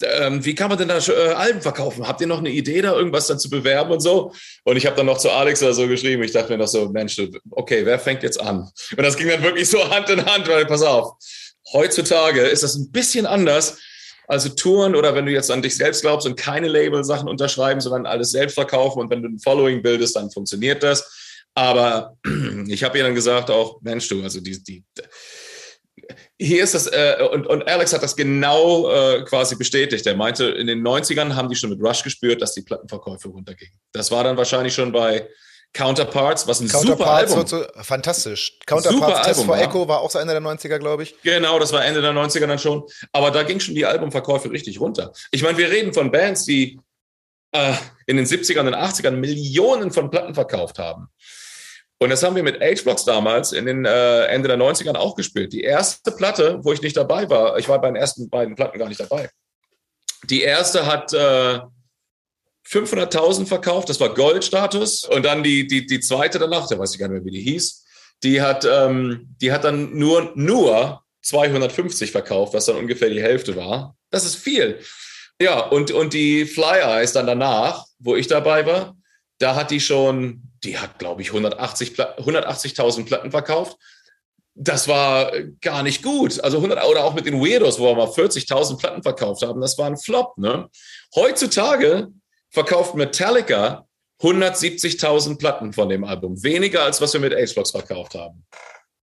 ähm, 0.02 0.44
wie 0.44 0.54
kann 0.54 0.68
man 0.68 0.78
denn 0.78 0.88
da 0.88 0.98
äh, 0.98 1.32
Alben 1.32 1.62
verkaufen? 1.62 2.06
Habt 2.06 2.20
ihr 2.20 2.26
noch 2.26 2.38
eine 2.38 2.50
Idee, 2.50 2.82
da 2.82 2.94
irgendwas 2.94 3.26
dann 3.26 3.38
zu 3.38 3.48
bewerben 3.48 3.90
und 3.90 4.00
so? 4.00 4.32
Und 4.64 4.76
ich 4.76 4.86
habe 4.86 4.96
dann 4.96 5.06
noch 5.06 5.18
zu 5.18 5.30
Alex 5.30 5.62
oder 5.62 5.74
so 5.74 5.88
geschrieben. 5.88 6.22
Ich 6.22 6.32
dachte 6.32 6.52
mir 6.52 6.58
noch 6.58 6.68
so, 6.68 6.88
Mensch, 6.88 7.20
okay, 7.50 7.86
wer 7.86 7.98
fängt 7.98 8.22
jetzt 8.22 8.40
an? 8.40 8.70
Und 8.96 9.02
das 9.02 9.16
ging 9.16 9.28
dann 9.28 9.42
wirklich 9.42 9.68
so 9.68 9.90
Hand 9.90 10.10
in 10.10 10.24
Hand, 10.24 10.48
weil 10.48 10.66
pass 10.66 10.82
auf, 10.82 11.14
heutzutage 11.72 12.42
ist 12.42 12.62
das 12.62 12.74
ein 12.76 12.90
bisschen 12.92 13.26
anders. 13.26 13.78
Also 14.28 14.48
Touren 14.50 14.96
oder 14.96 15.14
wenn 15.14 15.24
du 15.24 15.32
jetzt 15.32 15.50
an 15.50 15.62
dich 15.62 15.76
selbst 15.76 16.02
glaubst 16.02 16.26
und 16.26 16.36
keine 16.36 16.68
Label-Sachen 16.68 17.28
unterschreiben, 17.28 17.80
sondern 17.80 18.06
alles 18.06 18.32
selbst 18.32 18.54
verkaufen 18.54 19.00
und 19.00 19.10
wenn 19.10 19.22
du 19.22 19.28
ein 19.28 19.38
Following 19.38 19.82
bildest, 19.82 20.16
dann 20.16 20.30
funktioniert 20.30 20.82
das. 20.82 21.48
Aber 21.54 22.16
ich 22.66 22.84
habe 22.84 22.98
ihr 22.98 23.04
dann 23.04 23.14
gesagt 23.14 23.50
auch, 23.50 23.80
Mensch, 23.82 24.08
du, 24.08 24.22
also 24.22 24.40
die, 24.40 24.62
die 24.62 24.84
hier 26.38 26.62
ist 26.62 26.74
das, 26.74 26.86
äh, 26.86 27.16
und, 27.32 27.46
und 27.46 27.68
Alex 27.68 27.92
hat 27.92 28.02
das 28.02 28.16
genau 28.16 28.90
äh, 28.90 29.24
quasi 29.24 29.56
bestätigt. 29.56 30.06
Er 30.06 30.16
meinte, 30.16 30.46
in 30.46 30.66
den 30.66 30.86
90ern 30.86 31.34
haben 31.34 31.48
die 31.48 31.56
schon 31.56 31.70
mit 31.70 31.80
Rush 31.80 32.02
gespürt, 32.02 32.42
dass 32.42 32.54
die 32.54 32.62
Plattenverkäufe 32.62 33.28
runtergingen. 33.28 33.74
Das 33.92 34.10
war 34.10 34.24
dann 34.24 34.36
wahrscheinlich 34.36 34.74
schon 34.74 34.92
bei 34.92 35.28
Counterparts, 35.72 36.46
was 36.46 36.60
ein 36.60 36.68
super 36.68 36.96
Counterparts 36.96 37.32
Album. 37.32 37.50
wird 37.50 37.74
so, 37.76 37.82
fantastisch. 37.82 38.52
Super 38.52 38.82
Counterparts 38.82 39.26
Test 39.26 39.28
Album, 39.28 39.46
for 39.46 39.56
ja. 39.56 39.64
Echo 39.64 39.88
war 39.88 40.00
auch 40.00 40.10
so 40.10 40.18
Ende 40.18 40.32
der 40.32 40.42
90er, 40.42 40.78
glaube 40.78 41.02
ich. 41.02 41.14
Genau, 41.22 41.58
das 41.58 41.72
war 41.72 41.84
Ende 41.84 42.00
der 42.00 42.12
90er 42.12 42.46
dann 42.46 42.58
schon. 42.58 42.84
Aber 43.12 43.30
da 43.30 43.42
ging 43.42 43.60
schon 43.60 43.74
die 43.74 43.84
Albumverkäufe 43.84 44.50
richtig 44.50 44.80
runter. 44.80 45.12
Ich 45.30 45.42
meine, 45.42 45.58
wir 45.58 45.70
reden 45.70 45.92
von 45.92 46.10
Bands, 46.10 46.44
die 46.44 46.78
äh, 47.52 47.74
in 48.06 48.16
den 48.16 48.26
70ern 48.26 48.66
und 48.66 48.74
80ern 48.74 49.12
Millionen 49.12 49.90
von 49.90 50.10
Platten 50.10 50.34
verkauft 50.34 50.78
haben. 50.78 51.08
Und 51.98 52.10
das 52.10 52.22
haben 52.22 52.36
wir 52.36 52.42
mit 52.42 52.60
H-Blocks 52.60 53.04
damals 53.04 53.52
in 53.52 53.64
den 53.64 53.84
äh, 53.84 54.24
Ende 54.26 54.48
der 54.48 54.58
90ern 54.58 54.96
auch 54.96 55.14
gespielt. 55.14 55.52
Die 55.52 55.62
erste 55.62 56.12
Platte, 56.12 56.58
wo 56.62 56.72
ich 56.72 56.82
nicht 56.82 56.96
dabei 56.96 57.28
war, 57.30 57.58
ich 57.58 57.68
war 57.68 57.80
bei 57.80 57.88
den 57.88 57.96
ersten 57.96 58.28
beiden 58.28 58.54
Platten 58.54 58.78
gar 58.78 58.88
nicht 58.88 59.00
dabei. 59.00 59.30
Die 60.24 60.42
erste 60.42 60.86
hat 60.86 61.12
äh, 61.14 61.60
500.000 62.68 63.46
verkauft, 63.46 63.88
das 63.88 64.00
war 64.00 64.12
Goldstatus. 64.12 65.04
Und 65.04 65.24
dann 65.24 65.42
die, 65.42 65.66
die, 65.66 65.86
die 65.86 66.00
zweite 66.00 66.38
danach, 66.38 66.68
da 66.68 66.78
weiß 66.78 66.92
ich 66.92 66.98
gar 66.98 67.08
nicht 67.08 67.22
mehr, 67.22 67.24
wie 67.24 67.38
die 67.38 67.50
hieß, 67.50 67.84
die 68.22 68.42
hat, 68.42 68.66
ähm, 68.70 69.34
die 69.40 69.52
hat 69.52 69.64
dann 69.64 69.96
nur, 69.96 70.32
nur 70.34 71.02
250 71.22 72.10
verkauft, 72.10 72.54
was 72.54 72.66
dann 72.66 72.76
ungefähr 72.76 73.08
die 73.08 73.22
Hälfte 73.22 73.56
war. 73.56 73.96
Das 74.10 74.24
ist 74.24 74.36
viel. 74.36 74.80
Ja, 75.40 75.60
und, 75.60 75.90
und 75.90 76.12
die 76.12 76.44
Fly 76.44 76.80
Eyes 76.80 77.12
dann 77.12 77.26
danach, 77.26 77.84
wo 77.98 78.16
ich 78.16 78.26
dabei 78.26 78.66
war, 78.66 78.96
da 79.38 79.54
hat 79.54 79.70
die 79.70 79.80
schon, 79.80 80.45
die 80.64 80.78
hat, 80.78 80.98
glaube 80.98 81.22
ich, 81.22 81.28
180 81.28 81.94
Pla- 81.94 82.16
180.000 82.18 83.04
Platten 83.04 83.30
verkauft. 83.30 83.76
das 84.58 84.88
war 84.88 85.32
gar 85.60 85.82
nicht 85.82 86.02
gut. 86.02 86.40
Also 86.42 86.56
100 86.58 86.82
oder 86.86 87.04
auch 87.04 87.12
mit 87.12 87.26
den 87.26 87.40
Weirdos, 87.40 87.78
wo 87.78 87.84
wir 87.86 87.94
mal 87.94 88.08
40.000 88.08 88.78
Platten 88.78 89.02
verkauft 89.02 89.42
haben, 89.42 89.60
das 89.60 89.76
war 89.76 89.86
ein 89.86 89.98
Flop. 89.98 90.38
Ne? 90.38 90.68
Heutzutage 91.14 92.08
verkauft 92.50 92.94
Metallica 92.94 93.86
170.000 94.22 95.38
Platten 95.38 95.74
von 95.74 95.90
dem 95.90 96.04
Album, 96.04 96.42
weniger 96.42 96.84
als 96.84 97.02
was 97.02 97.12
wir 97.12 97.20
mit 97.20 97.34
H-Blocks 97.34 97.70
verkauft 97.72 98.14
haben. 98.14 98.46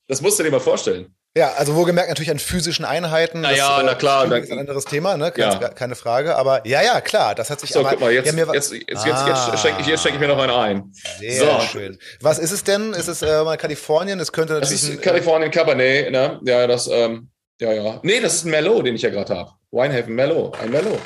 Das 0.09 0.23
musst 0.23 0.39
du 0.39 0.43
dir 0.43 0.51
mal 0.51 0.59
vorstellen. 0.61 1.15
Ja, 1.35 1.53
also 1.55 1.75
wohlgemerkt 1.75 2.11
natürlich 2.11 2.31
an 2.31 2.39
physischen 2.39 2.85
Einheiten. 2.85 3.41
Naja, 3.41 3.77
das, 3.77 3.87
na 3.87 3.95
klar. 3.95 4.27
Das 4.27 4.45
ist 4.45 4.53
ein 4.53 4.59
anderes 4.59 4.85
Thema, 4.85 5.17
ne? 5.17 5.33
Keine, 5.33 5.61
ja. 5.63 5.69
keine 5.71 5.95
Frage. 5.95 6.37
Aber 6.37 6.67
ja, 6.67 6.83
ja, 6.83 7.01
klar, 7.01 7.35
das 7.35 7.49
hat 7.49 7.61
sich 7.61 7.71
so, 7.71 7.81
aber, 7.81 7.91
guck 7.91 8.01
mal, 8.01 8.13
jetzt, 8.13 8.31
ja, 8.31 8.53
jetzt, 8.53 8.73
jetzt, 8.73 8.87
jetzt, 8.87 9.07
ah, 9.07 9.49
jetzt, 9.51 9.63
schenke 9.63 9.81
ich, 9.81 9.87
jetzt 9.87 10.03
schenke 10.03 10.17
ich 10.17 10.21
mir 10.21 10.29
noch 10.29 10.39
einen 10.39 10.53
ein. 10.53 10.93
Sehr 11.19 11.61
so. 11.61 11.61
schön. 11.61 11.99
Was 12.21 12.39
ist 12.39 12.53
es 12.53 12.65
denn? 12.65 12.93
Ist 12.93 13.09
es 13.09 13.23
äh, 13.23 13.45
mal 13.45 13.57
Kalifornien? 13.57 14.21
Es 14.21 14.33
könnte 14.33 14.55
natürlich. 14.55 14.81
Das 14.81 14.91
ist 14.91 14.99
ein, 14.99 15.01
Kalifornien 15.01 15.51
Cabernet, 15.51 16.13
ne? 16.13 16.39
Ja, 16.45 16.67
das, 16.67 16.87
ähm, 16.89 17.31
ja, 17.61 17.73
ja. 17.73 18.01
Nee, 18.03 18.21
das 18.21 18.35
ist 18.35 18.45
ein 18.45 18.51
Merlot, 18.51 18.85
den 18.85 18.95
ich 18.95 19.03
ja 19.03 19.09
gerade 19.09 19.35
habe. 19.35 19.53
Winehaven 19.71 20.15
Merlot, 20.15 20.61
ein 20.61 20.71
Merlot. 20.71 21.01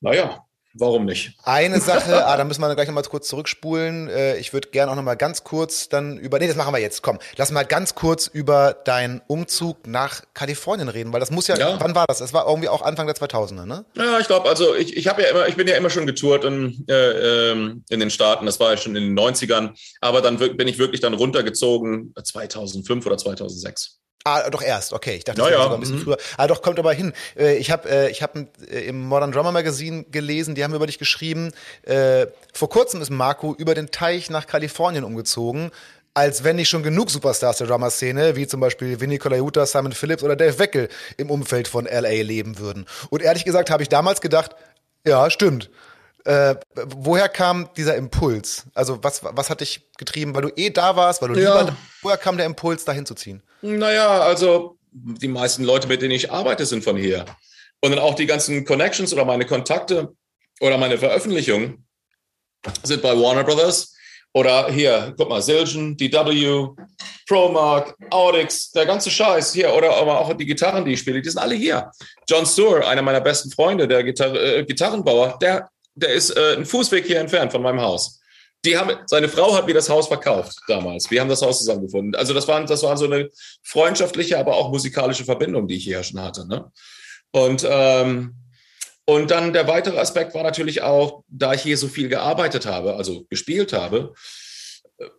Naja, 0.00 0.44
Warum 0.74 1.04
nicht? 1.04 1.34
Eine 1.42 1.80
Sache, 1.82 2.26
ah, 2.26 2.36
da 2.36 2.44
müssen 2.44 2.60
wir 2.60 2.74
gleich 2.74 2.86
nochmal 2.86 3.02
kurz 3.04 3.28
zurückspulen. 3.28 4.08
Äh, 4.08 4.36
ich 4.38 4.52
würde 4.52 4.68
gerne 4.68 4.92
auch 4.92 4.96
nochmal 4.96 5.16
ganz 5.16 5.44
kurz 5.44 5.88
dann 5.88 6.18
über, 6.18 6.38
nee, 6.38 6.46
das 6.46 6.56
machen 6.56 6.72
wir 6.74 6.80
jetzt, 6.80 7.02
komm, 7.02 7.18
lass 7.36 7.50
mal 7.50 7.64
ganz 7.64 7.94
kurz 7.94 8.26
über 8.26 8.74
deinen 8.84 9.20
Umzug 9.26 9.86
nach 9.86 10.22
Kalifornien 10.34 10.88
reden, 10.88 11.12
weil 11.12 11.20
das 11.20 11.30
muss 11.30 11.46
ja, 11.48 11.56
ja. 11.56 11.80
wann 11.80 11.94
war 11.94 12.06
das? 12.06 12.18
Das 12.18 12.32
war 12.32 12.46
irgendwie 12.46 12.68
auch 12.68 12.82
Anfang 12.82 13.06
der 13.06 13.16
2000er, 13.16 13.66
ne? 13.66 13.84
Ja, 13.96 14.18
ich 14.18 14.26
glaube, 14.26 14.48
also 14.48 14.74
ich, 14.74 14.96
ich 14.96 15.08
habe 15.08 15.22
ja 15.22 15.28
immer, 15.28 15.48
ich 15.48 15.56
bin 15.56 15.66
ja 15.68 15.76
immer 15.76 15.90
schon 15.90 16.06
getourt 16.06 16.44
in, 16.44 16.84
äh, 16.88 17.50
ähm, 17.52 17.84
in 17.88 18.00
den 18.00 18.10
Staaten, 18.10 18.46
das 18.46 18.60
war 18.60 18.70
ja 18.70 18.76
schon 18.76 18.96
in 18.96 19.14
den 19.14 19.18
90ern, 19.18 19.70
aber 20.00 20.20
dann 20.20 20.38
bin 20.38 20.68
ich 20.68 20.78
wirklich 20.78 21.00
dann 21.00 21.14
runtergezogen 21.14 22.14
2005 22.22 23.06
oder 23.06 23.18
2006. 23.18 24.01
Ah, 24.24 24.48
doch 24.50 24.62
erst, 24.62 24.92
okay. 24.92 25.16
Ich 25.16 25.24
dachte, 25.24 25.40
das 25.40 25.50
ja, 25.50 25.56
war 25.56 25.64
sogar 25.64 25.78
ein 25.78 25.80
bisschen 25.80 25.96
mhm. 25.96 26.02
früher. 26.02 26.18
Ah, 26.36 26.46
doch, 26.46 26.62
kommt 26.62 26.78
aber 26.78 26.92
hin. 26.92 27.12
Äh, 27.36 27.56
ich 27.56 27.70
habe 27.70 27.88
äh, 27.88 28.10
ich 28.10 28.22
hab 28.22 28.36
äh, 28.36 28.80
im 28.86 29.02
Modern 29.02 29.32
Drummer 29.32 29.52
Magazine 29.52 30.04
gelesen, 30.04 30.54
die 30.54 30.62
haben 30.62 30.74
über 30.74 30.86
dich 30.86 30.98
geschrieben, 30.98 31.52
vor 32.52 32.68
kurzem 32.68 33.00
ist 33.00 33.10
Marco 33.10 33.54
über 33.54 33.74
den 33.74 33.90
Teich 33.90 34.30
nach 34.30 34.46
Kalifornien 34.46 35.04
umgezogen, 35.04 35.70
als 36.14 36.44
wenn 36.44 36.56
nicht 36.56 36.68
schon 36.68 36.82
genug 36.82 37.10
Superstars 37.10 37.58
der 37.58 37.66
Drummer-Szene, 37.66 38.36
wie 38.36 38.46
zum 38.46 38.60
Beispiel 38.60 39.00
Vinny 39.00 39.18
Colaiuta, 39.18 39.66
Simon 39.66 39.92
Phillips 39.92 40.22
oder 40.22 40.36
Dave 40.36 40.58
Weckel, 40.58 40.88
im 41.16 41.30
Umfeld 41.30 41.68
von 41.68 41.86
L.A. 41.86 42.22
leben 42.22 42.58
würden. 42.58 42.86
Und 43.10 43.22
ehrlich 43.22 43.44
gesagt 43.44 43.70
habe 43.70 43.82
ich 43.82 43.88
damals 43.88 44.20
gedacht, 44.20 44.54
ja, 45.06 45.30
stimmt. 45.30 45.70
Äh, 46.24 46.56
woher 46.74 47.28
kam 47.28 47.68
dieser 47.76 47.96
Impuls? 47.96 48.64
Also 48.74 49.02
was, 49.02 49.22
was 49.24 49.50
hat 49.50 49.60
dich 49.60 49.88
getrieben, 49.98 50.34
weil 50.34 50.42
du 50.42 50.52
eh 50.56 50.70
da 50.70 50.96
warst, 50.96 51.20
weil 51.22 51.30
du 51.30 51.40
ja. 51.40 51.60
lieber, 51.60 51.76
woher 52.02 52.16
kam 52.16 52.36
der 52.36 52.46
Impuls, 52.46 52.84
dahin 52.84 53.06
zu 53.06 53.14
ziehen? 53.14 53.42
Naja, 53.60 54.20
also 54.20 54.78
die 54.92 55.28
meisten 55.28 55.64
Leute, 55.64 55.88
mit 55.88 56.02
denen 56.02 56.12
ich 56.12 56.30
arbeite, 56.30 56.66
sind 56.66 56.84
von 56.84 56.96
hier. 56.96 57.24
Und 57.80 57.90
dann 57.90 57.98
auch 57.98 58.14
die 58.14 58.26
ganzen 58.26 58.64
Connections 58.64 59.12
oder 59.12 59.24
meine 59.24 59.46
Kontakte 59.46 60.14
oder 60.60 60.78
meine 60.78 60.98
Veröffentlichungen 60.98 61.84
sind 62.84 63.02
bei 63.02 63.10
Warner 63.10 63.42
Brothers 63.42 63.94
oder 64.32 64.70
hier, 64.70 65.14
guck 65.16 65.28
mal, 65.28 65.42
Silgen, 65.42 65.96
DW, 65.96 66.68
Promark, 67.28 67.94
Audix, 68.10 68.70
der 68.70 68.86
ganze 68.86 69.10
Scheiß 69.10 69.52
hier 69.52 69.74
oder 69.74 69.96
aber 69.96 70.20
auch 70.20 70.32
die 70.34 70.46
Gitarren, 70.46 70.84
die 70.84 70.92
ich 70.92 71.00
spiele, 71.00 71.20
die 71.20 71.28
sind 71.28 71.40
alle 71.40 71.54
hier. 71.54 71.90
John 72.28 72.46
Stewart, 72.46 72.84
einer 72.84 73.02
meiner 73.02 73.20
besten 73.20 73.50
Freunde, 73.50 73.88
der 73.88 74.04
Gitar 74.04 74.34
äh, 74.34 74.64
Gitarrenbauer, 74.64 75.38
der 75.40 75.68
der 75.94 76.10
ist 76.10 76.30
äh, 76.30 76.56
ein 76.56 76.64
Fußweg 76.64 77.06
hier 77.06 77.20
entfernt 77.20 77.52
von 77.52 77.62
meinem 77.62 77.80
Haus. 77.80 78.20
Die 78.64 78.76
haben, 78.76 78.96
seine 79.06 79.28
Frau 79.28 79.54
hat 79.54 79.66
mir 79.66 79.74
das 79.74 79.88
Haus 79.88 80.06
verkauft 80.06 80.56
damals. 80.68 81.10
Wir 81.10 81.20
haben 81.20 81.28
das 81.28 81.42
Haus 81.42 81.58
zusammengefunden. 81.58 82.14
Also 82.14 82.32
das 82.32 82.46
war, 82.46 82.64
das 82.64 82.82
war 82.84 82.96
so 82.96 83.06
eine 83.06 83.28
freundschaftliche, 83.62 84.38
aber 84.38 84.54
auch 84.54 84.70
musikalische 84.70 85.24
Verbindung, 85.24 85.66
die 85.66 85.76
ich 85.76 85.84
hier 85.84 86.02
schon 86.04 86.20
hatte. 86.20 86.46
Ne? 86.46 86.70
Und, 87.32 87.66
ähm, 87.68 88.36
und 89.04 89.32
dann 89.32 89.52
der 89.52 89.66
weitere 89.66 89.98
Aspekt 89.98 90.32
war 90.34 90.44
natürlich 90.44 90.82
auch, 90.82 91.24
da 91.28 91.54
ich 91.54 91.62
hier 91.62 91.76
so 91.76 91.88
viel 91.88 92.08
gearbeitet 92.08 92.66
habe, 92.66 92.94
also 92.94 93.24
gespielt 93.24 93.72
habe, 93.72 94.14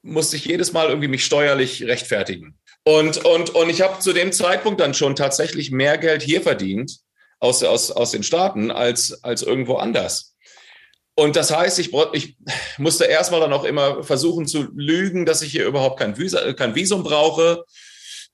musste 0.01 0.37
ich 0.37 0.45
jedes 0.45 0.71
Mal 0.71 0.87
irgendwie 0.87 1.09
mich 1.09 1.25
steuerlich 1.25 1.83
rechtfertigen. 1.83 2.57
Und, 2.85 3.25
und, 3.25 3.49
und 3.51 3.69
ich 3.69 3.81
habe 3.81 3.99
zu 3.99 4.13
dem 4.13 4.31
Zeitpunkt 4.31 4.79
dann 4.79 4.93
schon 4.93 5.15
tatsächlich 5.15 5.71
mehr 5.71 5.97
Geld 5.97 6.21
hier 6.21 6.41
verdient 6.41 6.99
aus, 7.39 7.61
aus, 7.63 7.91
aus 7.91 8.11
den 8.11 8.23
Staaten 8.23 8.71
als, 8.71 9.23
als 9.23 9.41
irgendwo 9.41 9.75
anders. 9.75 10.32
Und 11.15 11.35
das 11.35 11.51
heißt, 11.55 11.77
ich, 11.79 11.91
ich 12.13 12.35
musste 12.77 13.05
erstmal 13.05 13.39
dann 13.39 13.53
auch 13.53 13.65
immer 13.65 14.03
versuchen 14.03 14.47
zu 14.47 14.67
lügen, 14.75 15.25
dass 15.25 15.41
ich 15.41 15.51
hier 15.51 15.65
überhaupt 15.65 15.99
kein, 15.99 16.17
Visa, 16.17 16.53
kein 16.53 16.75
Visum 16.75 17.03
brauche. 17.03 17.65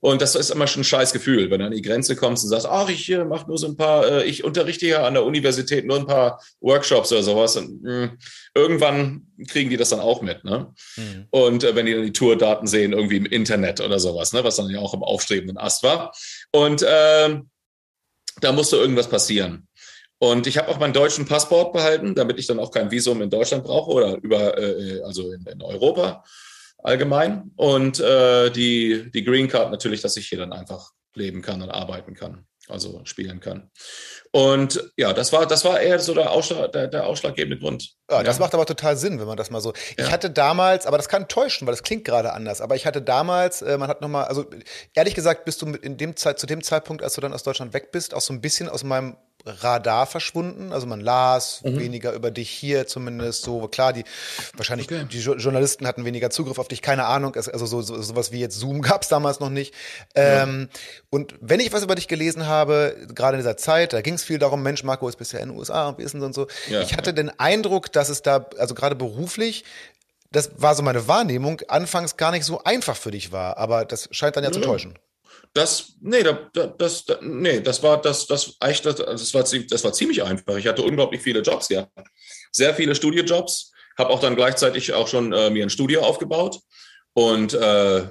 Und 0.01 0.21
das 0.21 0.35
ist 0.35 0.49
immer 0.49 0.65
schon 0.65 0.81
ein 0.81 0.85
scheiß 0.85 1.11
Gefühl, 1.11 1.51
wenn 1.51 1.59
du 1.59 1.65
an 1.65 1.73
die 1.73 1.81
Grenze 1.81 2.15
kommst 2.15 2.43
und 2.45 2.49
sagst, 2.49 2.65
ach, 2.65 2.87
ich 2.87 3.09
mache 3.27 3.47
nur 3.47 3.57
so 3.57 3.67
ein 3.67 3.75
paar, 3.75 4.05
äh, 4.09 4.23
ich 4.23 4.45
unterrichte 4.45 4.85
hier 4.85 5.03
an 5.03 5.13
der 5.13 5.25
Universität 5.25 5.85
nur 5.85 5.97
ein 5.97 6.05
paar 6.05 6.41
Workshops 6.61 7.11
oder 7.11 7.21
sowas. 7.21 7.57
Und 7.57 7.83
mh, 7.83 8.03
hm, 8.03 8.17
irgendwann 8.55 9.27
kriegen 9.49 9.69
die 9.69 9.75
das 9.75 9.89
dann 9.89 9.99
auch 9.99 10.21
mit. 10.21 10.45
Ne? 10.45 10.73
Mhm. 10.95 11.25
Und 11.31 11.65
äh, 11.65 11.75
wenn 11.75 11.85
die 11.85 11.93
dann 11.93 12.05
die 12.05 12.13
Tourdaten 12.13 12.65
sehen, 12.65 12.93
irgendwie 12.93 13.17
im 13.17 13.25
Internet 13.25 13.81
oder 13.81 13.99
sowas, 13.99 14.31
ne? 14.31 14.41
was 14.45 14.55
dann 14.55 14.69
ja 14.69 14.79
auch 14.79 14.93
im 14.93 15.03
aufstrebenden 15.03 15.57
Ast 15.57 15.83
war. 15.83 16.13
Und 16.53 16.81
äh, 16.81 17.41
da 18.39 18.51
musste 18.53 18.77
irgendwas 18.77 19.09
passieren. 19.09 19.67
Und 20.19 20.47
ich 20.47 20.57
habe 20.57 20.67
auch 20.67 20.79
meinen 20.79 20.93
deutschen 20.93 21.25
Passport 21.25 21.71
behalten, 21.71 22.13
damit 22.13 22.37
ich 22.39 22.47
dann 22.47 22.59
auch 22.59 22.71
kein 22.71 22.91
Visum 22.91 23.21
in 23.21 23.29
Deutschland 23.29 23.63
brauche 23.63 23.91
oder 23.91 24.17
über, 24.17 24.57
äh, 24.57 25.01
also 25.03 25.31
in, 25.31 25.45
in, 25.45 25.61
Europa 25.61 26.25
allgemein. 26.83 27.51
Und 27.55 28.01
äh, 28.01 28.49
die, 28.51 29.09
die 29.11 29.23
Green 29.23 29.47
Card 29.47 29.71
natürlich, 29.71 30.01
dass 30.01 30.17
ich 30.17 30.27
hier 30.27 30.39
dann 30.39 30.51
einfach 30.51 30.91
leben 31.15 31.41
kann 31.41 31.61
und 31.61 31.69
arbeiten 31.69 32.15
kann, 32.15 32.45
also 32.67 32.99
spielen 33.05 33.39
kann. 33.39 33.71
Und 34.31 34.91
ja, 34.97 35.13
das 35.13 35.31
war, 35.31 35.47
das 35.47 35.63
war 35.63 35.79
eher 35.79 35.99
so 35.99 36.13
der, 36.13 36.31
Ausschlag, 36.31 36.73
der, 36.73 36.87
der 36.87 37.07
ausschlaggebende 37.07 37.57
Grund. 37.57 37.89
Ja, 38.11 38.21
das 38.21 38.37
ja. 38.37 38.41
macht 38.41 38.53
aber 38.53 38.65
total 38.65 38.97
Sinn, 38.97 39.19
wenn 39.19 39.27
man 39.27 39.37
das 39.37 39.49
mal 39.49 39.61
so. 39.61 39.73
Ja. 39.97 40.05
Ich 40.05 40.11
hatte 40.11 40.29
damals, 40.29 40.85
aber 40.85 40.97
das 40.97 41.07
kann 41.07 41.29
täuschen, 41.29 41.65
weil 41.65 41.73
das 41.73 41.83
klingt 41.83 42.03
gerade 42.03 42.33
anders. 42.33 42.59
Aber 42.59 42.75
ich 42.75 42.85
hatte 42.85 43.01
damals, 43.01 43.61
äh, 43.61 43.77
man 43.77 43.89
hat 43.89 44.01
nochmal, 44.01 44.25
also 44.25 44.45
ehrlich 44.93 45.15
gesagt, 45.15 45.45
bist 45.45 45.61
du 45.61 45.67
in 45.67 45.97
dem 45.97 46.17
Zeit, 46.17 46.39
zu 46.39 46.45
dem 46.45 46.61
Zeitpunkt, 46.61 47.03
als 47.03 47.15
du 47.15 47.21
dann 47.21 47.33
aus 47.33 47.43
Deutschland 47.43 47.73
weg 47.73 47.93
bist, 47.93 48.13
auch 48.13 48.21
so 48.21 48.33
ein 48.33 48.41
bisschen 48.41 48.67
aus 48.67 48.83
meinem 48.83 49.15
Radar 49.45 50.05
verschwunden. 50.05 50.71
Also 50.73 50.87
man 50.87 50.99
las 50.99 51.61
mhm. 51.63 51.79
weniger 51.79 52.13
über 52.13 52.31
dich 52.31 52.49
hier 52.49 52.87
zumindest 52.87 53.43
so. 53.43 53.67
Klar, 53.67 53.93
die 53.93 54.03
wahrscheinlich 54.55 54.91
okay. 54.91 55.05
die 55.11 55.19
Journalisten 55.19 55.87
hatten 55.87 56.05
weniger 56.05 56.29
Zugriff 56.29 56.59
auf 56.59 56.67
dich, 56.67 56.81
keine 56.81 57.05
Ahnung. 57.05 57.35
Also 57.35 57.65
so, 57.65 57.81
so 57.81 58.01
sowas 58.01 58.31
wie 58.31 58.39
jetzt 58.39 58.59
Zoom 58.59 58.81
gab 58.83 59.03
es 59.03 59.07
damals 59.07 59.39
noch 59.39 59.49
nicht. 59.49 59.73
Ja. 60.15 60.43
Ähm, 60.43 60.69
und 61.09 61.35
wenn 61.41 61.59
ich 61.59 61.71
was 61.73 61.83
über 61.83 61.95
dich 61.95 62.07
gelesen 62.07 62.47
habe, 62.47 62.95
gerade 63.13 63.37
in 63.37 63.39
dieser 63.39 63.57
Zeit, 63.57 63.93
da 63.93 64.01
ging 64.01 64.15
es 64.15 64.23
viel 64.23 64.39
darum, 64.39 64.61
Mensch, 64.61 64.83
Marco 64.83 65.07
ist 65.07 65.17
bisher 65.17 65.39
in 65.41 65.49
den 65.49 65.57
USA, 65.57 65.97
wie 65.97 66.03
ist 66.03 66.15
und 66.15 66.33
so. 66.33 66.47
Ja, 66.69 66.81
ich 66.81 66.93
hatte 66.93 67.11
ja. 67.11 67.15
den 67.15 67.39
Eindruck, 67.39 67.91
dass 67.91 68.09
es 68.09 68.21
da, 68.21 68.47
also 68.57 68.75
gerade 68.75 68.95
beruflich, 68.95 69.63
das 70.31 70.51
war 70.57 70.75
so 70.75 70.83
meine 70.83 71.07
Wahrnehmung, 71.07 71.61
anfangs 71.67 72.17
gar 72.17 72.31
nicht 72.31 72.45
so 72.45 72.63
einfach 72.63 72.95
für 72.95 73.11
dich 73.11 73.31
war. 73.31 73.57
Aber 73.57 73.85
das 73.85 74.09
scheint 74.11 74.35
dann 74.35 74.43
ja, 74.43 74.51
zu 74.51 74.61
täuschen. 74.61 74.97
Das, 75.53 75.93
nee, 76.01 76.23
das, 76.23 76.73
das, 76.77 77.05
nee, 77.21 77.59
das 77.59 77.81
war, 77.81 77.99
das, 78.01 78.27
das, 78.27 78.55
das, 78.59 78.95
das, 78.95 79.33
war, 79.33 79.43
das 79.43 79.83
war 79.83 79.93
ziemlich 79.93 80.23
einfach. 80.23 80.57
Ich 80.57 80.67
hatte 80.67 80.83
unglaublich 80.83 81.21
viele 81.21 81.41
Jobs, 81.41 81.69
ja. 81.69 81.87
Sehr 82.51 82.73
viele 82.75 82.95
Studiojobs. 82.95 83.71
Habe 83.97 84.11
auch 84.11 84.19
dann 84.19 84.35
gleichzeitig 84.35 84.93
auch 84.93 85.07
schon 85.07 85.33
äh, 85.33 85.49
mir 85.49 85.63
ein 85.63 85.69
Studio 85.69 86.01
aufgebaut 86.01 86.59
und 87.13 87.53
äh, 87.53 88.07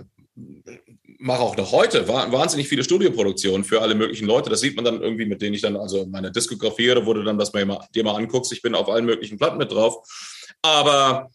mache 1.19 1.41
auch 1.41 1.57
noch 1.57 1.73
heute 1.73 2.07
wahnsinnig 2.09 2.69
viele 2.69 2.85
Studioproduktionen 2.85 3.65
für 3.65 3.83
alle 3.83 3.95
möglichen 3.95 4.27
Leute. 4.27 4.51
Das 4.51 4.61
sieht 4.61 4.77
man 4.77 4.85
dann 4.85 5.03
irgendwie, 5.03 5.27
mit 5.27 5.43
denen 5.43 5.55
ich 5.55 5.63
dann, 5.63 5.77
also 5.77 6.07
meine 6.07 6.31
Diskografie 6.31 6.91
oder 6.91 7.07
wurde 7.07 7.25
dann, 7.25 7.39
was 7.39 7.53
man 7.53 7.79
dir 7.95 8.05
mal 8.05 8.17
anguckst, 8.17 8.53
ich 8.53 8.63
bin 8.63 8.75
auf 8.75 8.89
allen 8.89 9.05
möglichen 9.05 9.39
Platten 9.39 9.59
mit 9.59 9.73
drauf. 9.73 10.07
Aber 10.63 11.31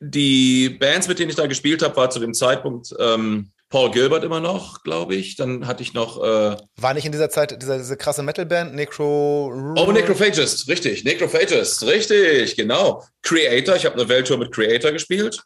die 0.00 0.70
Bands, 0.70 1.08
mit 1.08 1.18
denen 1.18 1.30
ich 1.30 1.36
da 1.36 1.46
gespielt 1.46 1.82
habe, 1.82 1.96
war 1.96 2.08
zu 2.08 2.20
dem 2.20 2.32
Zeitpunkt 2.32 2.94
ähm, 2.98 3.50
Paul 3.70 3.90
Gilbert 3.90 4.24
immer 4.24 4.40
noch, 4.40 4.82
glaube 4.82 5.14
ich. 5.14 5.36
Dann 5.36 5.66
hatte 5.66 5.82
ich 5.82 5.92
noch. 5.92 6.22
Äh 6.22 6.56
War 6.76 6.94
nicht 6.94 7.04
in 7.04 7.12
dieser 7.12 7.28
Zeit 7.28 7.60
diese, 7.60 7.78
diese 7.78 7.96
krasse 7.96 8.22
Metalband, 8.22 8.74
Necro. 8.74 9.52
Oh, 9.76 9.92
Necrophagist, 9.92 10.68
richtig. 10.68 11.04
Necrophagist, 11.04 11.84
richtig, 11.86 12.56
genau. 12.56 13.04
Creator, 13.22 13.76
ich 13.76 13.84
habe 13.84 13.96
eine 13.96 14.08
Welttour 14.08 14.38
mit 14.38 14.52
Creator 14.52 14.92
gespielt. 14.92 15.42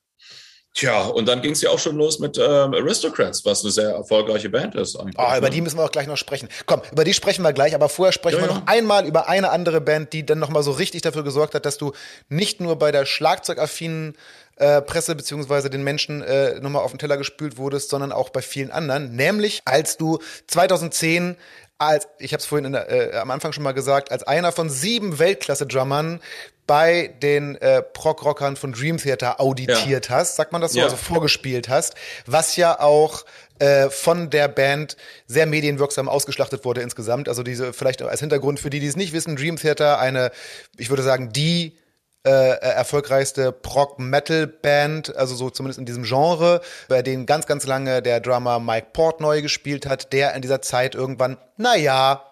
Tja, 0.74 1.02
und 1.02 1.28
dann 1.28 1.42
ging 1.42 1.52
es 1.52 1.60
ja 1.60 1.68
auch 1.68 1.78
schon 1.78 1.96
los 1.96 2.18
mit 2.18 2.38
ähm, 2.38 2.72
Aristocrats, 2.72 3.44
was 3.44 3.62
eine 3.62 3.70
sehr 3.70 3.90
erfolgreiche 3.90 4.48
Band 4.48 4.74
ist. 4.74 4.96
Oh, 4.96 5.02
über 5.02 5.40
ne? 5.40 5.50
die 5.50 5.60
müssen 5.60 5.76
wir 5.76 5.84
auch 5.84 5.92
gleich 5.92 6.06
noch 6.06 6.16
sprechen. 6.16 6.48
Komm, 6.64 6.80
über 6.90 7.04
die 7.04 7.12
sprechen 7.12 7.42
wir 7.42 7.52
gleich, 7.52 7.74
aber 7.74 7.90
vorher 7.90 8.12
sprechen 8.12 8.40
ja, 8.40 8.48
wir 8.48 8.54
noch 8.54 8.66
einmal 8.66 9.06
über 9.06 9.28
eine 9.28 9.50
andere 9.50 9.82
Band, 9.82 10.14
die 10.14 10.24
dann 10.24 10.38
nochmal 10.38 10.62
so 10.62 10.70
richtig 10.70 11.02
dafür 11.02 11.24
gesorgt 11.24 11.54
hat, 11.54 11.66
dass 11.66 11.76
du 11.76 11.92
nicht 12.30 12.60
nur 12.60 12.76
bei 12.76 12.90
der 12.90 13.04
schlagzeugaffinen 13.04 14.16
äh, 14.56 14.82
Presse 14.82 15.14
beziehungsweise 15.14 15.70
den 15.70 15.82
Menschen 15.82 16.22
äh, 16.22 16.60
nochmal 16.60 16.82
auf 16.82 16.92
den 16.92 16.98
Teller 16.98 17.16
gespült 17.16 17.56
wurdest, 17.56 17.90
sondern 17.90 18.12
auch 18.12 18.30
bei 18.30 18.42
vielen 18.42 18.70
anderen. 18.70 19.16
Nämlich 19.16 19.62
als 19.64 19.96
du 19.96 20.18
2010 20.46 21.36
als, 21.78 22.06
ich 22.18 22.32
habe 22.32 22.40
es 22.40 22.46
vorhin 22.46 22.72
der, 22.72 22.90
äh, 22.90 23.16
am 23.18 23.30
Anfang 23.30 23.52
schon 23.52 23.64
mal 23.64 23.72
gesagt, 23.72 24.12
als 24.12 24.22
einer 24.22 24.52
von 24.52 24.70
sieben 24.70 25.18
Weltklasse-Drummern 25.18 26.20
bei 26.66 27.12
den 27.22 27.56
äh, 27.56 27.82
Prog-Rockern 27.82 28.56
von 28.56 28.72
Dream 28.72 28.98
Theater 28.98 29.40
auditiert 29.40 30.08
ja. 30.08 30.16
hast, 30.16 30.36
sagt 30.36 30.52
man 30.52 30.60
das 30.60 30.72
so, 30.72 30.78
ja. 30.78 30.84
also 30.84 30.96
vorgespielt 30.96 31.68
hast, 31.68 31.94
was 32.24 32.56
ja 32.56 32.78
auch 32.78 33.24
äh, 33.58 33.90
von 33.90 34.30
der 34.30 34.48
Band 34.48 34.96
sehr 35.26 35.46
medienwirksam 35.46 36.08
ausgeschlachtet 36.08 36.64
wurde 36.64 36.82
insgesamt. 36.82 37.28
Also 37.28 37.42
diese, 37.42 37.72
vielleicht 37.72 38.00
als 38.02 38.20
Hintergrund 38.20 38.60
für 38.60 38.70
die, 38.70 38.78
die 38.78 38.86
es 38.86 38.96
nicht 38.96 39.12
wissen, 39.12 39.34
Dream 39.34 39.56
Theater, 39.56 39.98
eine, 39.98 40.30
ich 40.78 40.88
würde 40.88 41.02
sagen, 41.02 41.32
die 41.32 41.76
äh, 42.24 42.30
erfolgreichste 42.30 43.52
Prog-Metal-Band, 43.52 45.16
also 45.16 45.34
so 45.34 45.50
zumindest 45.50 45.78
in 45.78 45.86
diesem 45.86 46.04
Genre, 46.04 46.60
bei 46.88 47.02
denen 47.02 47.26
ganz, 47.26 47.46
ganz 47.46 47.66
lange 47.66 48.02
der 48.02 48.20
Drummer 48.20 48.60
Mike 48.60 48.88
Portnoy 48.92 49.42
gespielt 49.42 49.86
hat, 49.86 50.12
der 50.12 50.34
in 50.34 50.42
dieser 50.42 50.62
Zeit 50.62 50.94
irgendwann, 50.94 51.38
naja, 51.56 52.31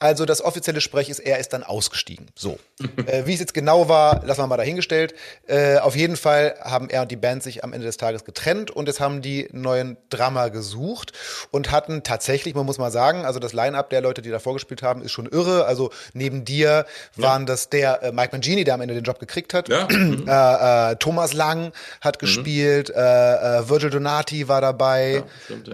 also 0.00 0.24
das 0.24 0.42
offizielle 0.42 0.80
Sprech 0.80 1.10
ist, 1.10 1.18
er 1.18 1.38
ist 1.38 1.52
dann 1.52 1.62
ausgestiegen. 1.62 2.28
So. 2.34 2.58
äh, 3.06 3.26
wie 3.26 3.34
es 3.34 3.40
jetzt 3.40 3.52
genau 3.52 3.88
war, 3.90 4.24
lassen 4.24 4.40
wir 4.40 4.46
mal 4.46 4.56
dahingestellt. 4.56 5.14
Äh, 5.46 5.76
auf 5.76 5.94
jeden 5.94 6.16
Fall 6.16 6.54
haben 6.62 6.88
er 6.88 7.02
und 7.02 7.10
die 7.10 7.16
Band 7.16 7.42
sich 7.42 7.62
am 7.64 7.74
Ende 7.74 7.86
des 7.86 7.98
Tages 7.98 8.24
getrennt 8.24 8.70
und 8.70 8.86
jetzt 8.86 8.98
haben 8.98 9.20
die 9.20 9.50
neuen 9.52 9.98
Drummer 10.08 10.48
gesucht 10.48 11.12
und 11.50 11.70
hatten 11.70 12.02
tatsächlich, 12.02 12.54
man 12.54 12.64
muss 12.64 12.78
mal 12.78 12.90
sagen, 12.90 13.26
also 13.26 13.38
das 13.38 13.52
Line-Up 13.52 13.90
der 13.90 14.00
Leute, 14.00 14.22
die 14.22 14.30
da 14.30 14.38
vorgespielt 14.38 14.82
haben, 14.82 15.02
ist 15.02 15.12
schon 15.12 15.26
irre. 15.26 15.66
Also 15.66 15.90
neben 16.14 16.46
dir 16.46 16.86
waren 17.16 17.42
ja. 17.42 17.46
das 17.46 17.68
der 17.68 18.02
äh, 18.02 18.10
Mike 18.10 18.30
Mangini, 18.32 18.64
der 18.64 18.74
am 18.74 18.80
Ende 18.80 18.94
den 18.94 19.04
Job 19.04 19.18
gekriegt 19.18 19.52
hat. 19.52 19.68
Ja. 19.68 19.86
Äh, 20.30 20.96
Thomas 20.96 21.32
Lang 21.32 21.72
hat 22.00 22.16
mhm. 22.16 22.20
gespielt, 22.20 22.90
äh, 22.90 23.68
Virgil 23.68 23.90
Donati 23.90 24.48
war 24.48 24.60
dabei. 24.60 25.14
Ja, 25.14 25.22
stimmt, 25.44 25.68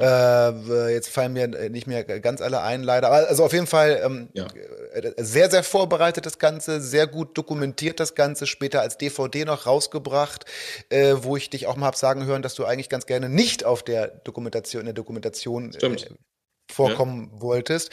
jetzt 0.90 1.08
fallen 1.10 1.32
mir 1.32 1.48
nicht 1.68 1.86
mehr 1.86 2.04
ganz 2.04 2.40
alle 2.40 2.62
ein, 2.62 2.82
leider. 2.82 3.08
Aber 3.08 3.28
also 3.28 3.44
auf 3.44 3.52
jeden 3.52 3.66
Fall 3.66 4.00
ähm, 4.04 4.15
ja. 4.32 4.46
Äh, 4.92 5.12
sehr, 5.18 5.50
sehr 5.50 5.62
vorbereitet 5.62 6.26
das 6.26 6.38
Ganze, 6.38 6.80
sehr 6.80 7.06
gut 7.06 7.36
dokumentiert 7.36 8.00
das 8.00 8.14
Ganze, 8.14 8.46
später 8.46 8.80
als 8.80 8.98
DVD 8.98 9.44
noch 9.44 9.66
rausgebracht, 9.66 10.44
äh, 10.88 11.14
wo 11.18 11.36
ich 11.36 11.50
dich 11.50 11.66
auch 11.66 11.76
mal 11.76 11.86
hab 11.86 11.96
sagen 11.96 12.26
hören, 12.26 12.42
dass 12.42 12.54
du 12.54 12.64
eigentlich 12.64 12.88
ganz 12.88 13.06
gerne 13.06 13.28
nicht 13.28 13.64
auf 13.64 13.82
der 13.82 14.08
Dokumentation, 14.08 14.80
in 14.80 14.86
der 14.86 14.94
Dokumentation 14.94 15.74
äh, 15.74 15.96
vorkommen 16.70 17.30
ja. 17.34 17.40
wolltest. 17.40 17.90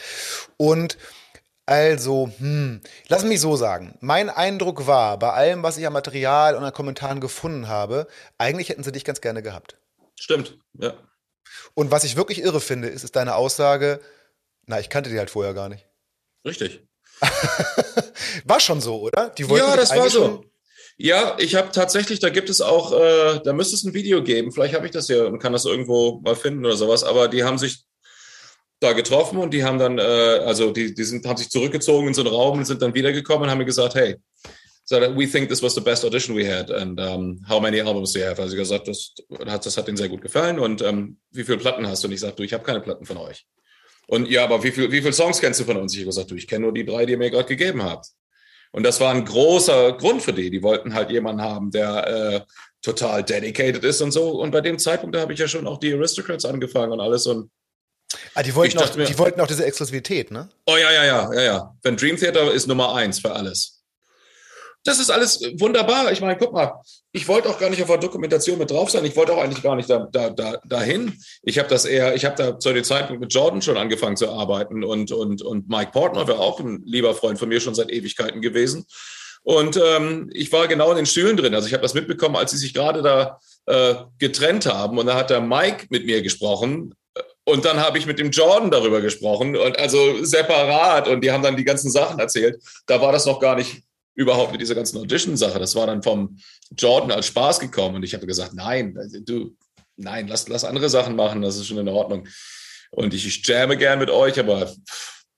Und 0.56 0.98
also, 1.66 2.30
hm, 2.38 2.80
lass 3.08 3.24
mich 3.24 3.40
so 3.40 3.56
sagen. 3.56 3.96
Mein 4.00 4.28
Eindruck 4.28 4.86
war, 4.86 5.18
bei 5.18 5.30
allem, 5.30 5.62
was 5.62 5.78
ich 5.78 5.86
an 5.86 5.94
Material 5.94 6.56
und 6.56 6.64
an 6.64 6.72
Kommentaren 6.74 7.20
gefunden 7.20 7.68
habe, 7.68 8.06
eigentlich 8.36 8.68
hätten 8.68 8.84
sie 8.84 8.92
dich 8.92 9.04
ganz 9.04 9.22
gerne 9.22 9.42
gehabt. 9.42 9.78
Stimmt, 10.20 10.58
ja. 10.74 10.94
Und 11.74 11.90
was 11.90 12.04
ich 12.04 12.16
wirklich 12.16 12.42
irre 12.42 12.60
finde, 12.60 12.88
ist, 12.88 13.02
ist 13.02 13.16
deine 13.16 13.34
Aussage, 13.34 14.00
na, 14.66 14.78
ich 14.80 14.90
kannte 14.90 15.10
die 15.10 15.18
halt 15.18 15.30
vorher 15.30 15.54
gar 15.54 15.68
nicht. 15.68 15.86
Richtig. 16.44 16.82
war 18.44 18.60
schon 18.60 18.80
so, 18.80 19.00
oder? 19.00 19.30
Die 19.30 19.44
ja, 19.44 19.76
das 19.76 19.90
war 19.96 20.10
so. 20.10 20.44
Ja, 20.96 21.36
ich 21.40 21.56
habe 21.56 21.72
tatsächlich, 21.72 22.20
da 22.20 22.30
gibt 22.30 22.48
es 22.50 22.60
auch, 22.60 22.92
äh, 22.92 23.40
da 23.42 23.52
müsste 23.52 23.74
es 23.74 23.82
ein 23.82 23.94
Video 23.94 24.22
geben. 24.22 24.52
Vielleicht 24.52 24.74
habe 24.74 24.86
ich 24.86 24.92
das 24.92 25.08
ja 25.08 25.24
und 25.24 25.40
kann 25.40 25.52
das 25.52 25.64
irgendwo 25.64 26.20
mal 26.20 26.36
finden 26.36 26.64
oder 26.64 26.76
sowas. 26.76 27.02
Aber 27.02 27.26
die 27.26 27.42
haben 27.42 27.58
sich 27.58 27.84
da 28.78 28.92
getroffen 28.92 29.38
und 29.38 29.52
die 29.52 29.64
haben 29.64 29.78
dann, 29.78 29.98
äh, 29.98 30.02
also 30.02 30.70
die, 30.70 30.94
die 30.94 31.04
sind, 31.04 31.26
haben 31.26 31.36
sich 31.36 31.50
zurückgezogen 31.50 32.08
in 32.08 32.14
so 32.14 32.22
einen 32.22 32.30
Raum 32.30 32.58
und 32.58 32.64
sind 32.64 32.82
dann 32.82 32.94
wiedergekommen 32.94 33.44
und 33.44 33.50
haben 33.50 33.58
mir 33.58 33.64
gesagt, 33.64 33.96
hey, 33.96 34.16
so 34.84 34.96
we 34.96 35.26
think 35.26 35.48
this 35.48 35.62
was 35.62 35.74
the 35.74 35.80
best 35.80 36.04
audition 36.04 36.36
we 36.36 36.46
had 36.46 36.70
and 36.70 37.00
um, 37.00 37.40
how 37.48 37.60
many 37.60 37.80
albums 37.80 38.12
do 38.12 38.20
you 38.20 38.26
have? 38.26 38.40
Also 38.40 38.54
gesagt, 38.54 38.86
das 38.86 39.14
hat, 39.46 39.64
das 39.64 39.76
hat 39.76 39.88
ihnen 39.88 39.96
sehr 39.96 40.10
gut 40.10 40.20
gefallen 40.20 40.58
und 40.58 40.82
ähm, 40.82 41.18
wie 41.30 41.42
viele 41.42 41.58
Platten 41.58 41.86
hast 41.86 42.04
du? 42.04 42.08
Und 42.08 42.12
ich 42.14 42.20
sagte, 42.20 42.36
du, 42.36 42.42
ich 42.42 42.52
habe 42.52 42.62
keine 42.62 42.80
Platten 42.80 43.06
von 43.06 43.16
euch. 43.16 43.46
Und 44.06 44.28
ja, 44.28 44.44
aber 44.44 44.62
wie, 44.62 44.70
viel, 44.70 44.90
wie 44.90 45.00
viele 45.00 45.12
Songs 45.12 45.40
kennst 45.40 45.60
du 45.60 45.64
von 45.64 45.76
uns? 45.76 45.92
Ich 45.94 46.00
habe 46.00 46.06
gesagt, 46.06 46.30
du, 46.30 46.34
ich 46.34 46.46
kenne 46.46 46.62
nur 46.62 46.74
die 46.74 46.84
drei, 46.84 47.06
die 47.06 47.12
ihr 47.12 47.18
mir 47.18 47.30
gerade 47.30 47.48
gegeben 47.48 47.82
habt. 47.82 48.08
Und 48.72 48.82
das 48.82 49.00
war 49.00 49.12
ein 49.12 49.24
großer 49.24 49.92
Grund 49.92 50.22
für 50.22 50.32
die. 50.32 50.50
Die 50.50 50.62
wollten 50.62 50.94
halt 50.94 51.10
jemanden 51.10 51.42
haben, 51.42 51.70
der 51.70 52.06
äh, 52.06 52.40
total 52.82 53.22
dedicated 53.22 53.84
ist 53.84 54.00
und 54.02 54.10
so. 54.10 54.40
Und 54.40 54.50
bei 54.50 54.60
dem 54.60 54.78
Zeitpunkt, 54.78 55.14
da 55.14 55.20
habe 55.20 55.32
ich 55.32 55.38
ja 55.38 55.48
schon 55.48 55.66
auch 55.66 55.78
die 55.78 55.94
Aristocrats 55.94 56.44
angefangen 56.44 56.92
und 56.92 57.00
alles. 57.00 57.26
Und 57.26 57.50
ah, 58.34 58.42
die 58.42 58.54
wollten, 58.54 58.78
auch, 58.78 58.94
mir, 58.96 59.04
die 59.04 59.18
wollten 59.18 59.40
auch 59.40 59.46
diese 59.46 59.64
Exklusivität, 59.64 60.30
ne? 60.30 60.48
Oh 60.66 60.76
ja, 60.76 60.92
ja, 60.92 61.04
ja, 61.04 61.32
ja, 61.34 61.42
ja. 61.42 61.76
Wenn 61.82 61.96
Dream 61.96 62.16
Theater 62.16 62.52
ist 62.52 62.66
Nummer 62.66 62.94
eins 62.94 63.20
für 63.20 63.32
alles 63.32 63.73
das 64.84 65.00
ist 65.00 65.10
alles 65.10 65.40
wunderbar. 65.58 66.12
Ich 66.12 66.20
meine, 66.20 66.36
guck 66.36 66.52
mal, 66.52 66.74
ich 67.12 67.26
wollte 67.26 67.48
auch 67.48 67.58
gar 67.58 67.70
nicht 67.70 67.82
auf 67.82 67.88
der 67.88 67.98
Dokumentation 67.98 68.58
mit 68.58 68.70
drauf 68.70 68.90
sein. 68.90 69.04
Ich 69.04 69.16
wollte 69.16 69.32
auch 69.32 69.42
eigentlich 69.42 69.62
gar 69.62 69.76
nicht 69.76 69.88
da, 69.88 70.06
da, 70.12 70.30
da, 70.30 70.58
dahin. 70.66 71.18
Ich 71.42 71.58
habe 71.58 71.68
das 71.68 71.86
eher, 71.86 72.14
ich 72.14 72.24
habe 72.24 72.36
da 72.36 72.58
zu 72.58 72.72
dem 72.72 72.84
Zeitpunkt 72.84 73.22
mit 73.22 73.32
Jordan 73.32 73.62
schon 73.62 73.78
angefangen 73.78 74.16
zu 74.16 74.30
arbeiten 74.30 74.84
und, 74.84 75.10
und, 75.10 75.42
und 75.42 75.68
Mike 75.68 75.92
Portner 75.92 76.28
wäre 76.28 76.38
auch 76.38 76.60
ein 76.60 76.82
lieber 76.84 77.14
Freund 77.14 77.38
von 77.38 77.48
mir 77.48 77.60
schon 77.60 77.74
seit 77.74 77.90
Ewigkeiten 77.90 78.42
gewesen. 78.42 78.84
Und 79.42 79.78
ähm, 79.82 80.30
ich 80.32 80.52
war 80.52 80.68
genau 80.68 80.90
in 80.90 80.96
den 80.96 81.06
Stühlen 81.06 81.36
drin. 81.36 81.54
Also 81.54 81.66
ich 81.66 81.74
habe 81.74 81.82
das 81.82 81.94
mitbekommen, 81.94 82.36
als 82.36 82.50
sie 82.50 82.56
sich 82.58 82.74
gerade 82.74 83.02
da 83.02 83.38
äh, 83.66 83.94
getrennt 84.18 84.66
haben. 84.66 84.98
Und 84.98 85.06
da 85.06 85.14
hat 85.14 85.30
der 85.30 85.40
Mike 85.40 85.86
mit 85.90 86.06
mir 86.06 86.22
gesprochen. 86.22 86.94
Und 87.44 87.64
dann 87.66 87.78
habe 87.78 87.98
ich 87.98 88.06
mit 88.06 88.18
dem 88.18 88.30
Jordan 88.30 88.70
darüber 88.70 89.02
gesprochen. 89.02 89.54
Und 89.54 89.78
also 89.78 90.24
separat. 90.24 91.08
Und 91.08 91.22
die 91.22 91.30
haben 91.30 91.42
dann 91.42 91.58
die 91.58 91.64
ganzen 91.64 91.90
Sachen 91.90 92.18
erzählt. 92.18 92.58
Da 92.86 93.02
war 93.02 93.12
das 93.12 93.26
noch 93.26 93.38
gar 93.38 93.54
nicht 93.54 93.82
überhaupt 94.14 94.52
mit 94.52 94.60
dieser 94.60 94.74
ganzen 94.74 94.98
Audition-Sache. 94.98 95.58
Das 95.58 95.74
war 95.74 95.86
dann 95.86 96.02
vom 96.02 96.38
Jordan 96.76 97.12
als 97.12 97.26
Spaß 97.26 97.60
gekommen 97.60 97.96
und 97.96 98.02
ich 98.02 98.14
habe 98.14 98.26
gesagt, 98.26 98.54
nein, 98.54 98.96
du, 99.24 99.56
nein, 99.96 100.28
lass, 100.28 100.48
lass 100.48 100.64
andere 100.64 100.88
Sachen 100.88 101.16
machen, 101.16 101.42
das 101.42 101.56
ist 101.56 101.66
schon 101.66 101.78
in 101.78 101.88
Ordnung. 101.88 102.28
Und 102.90 103.12
ich, 103.12 103.26
ich 103.26 103.46
jamme 103.46 103.76
gern 103.76 103.98
mit 103.98 104.10
euch, 104.10 104.38
aber 104.38 104.72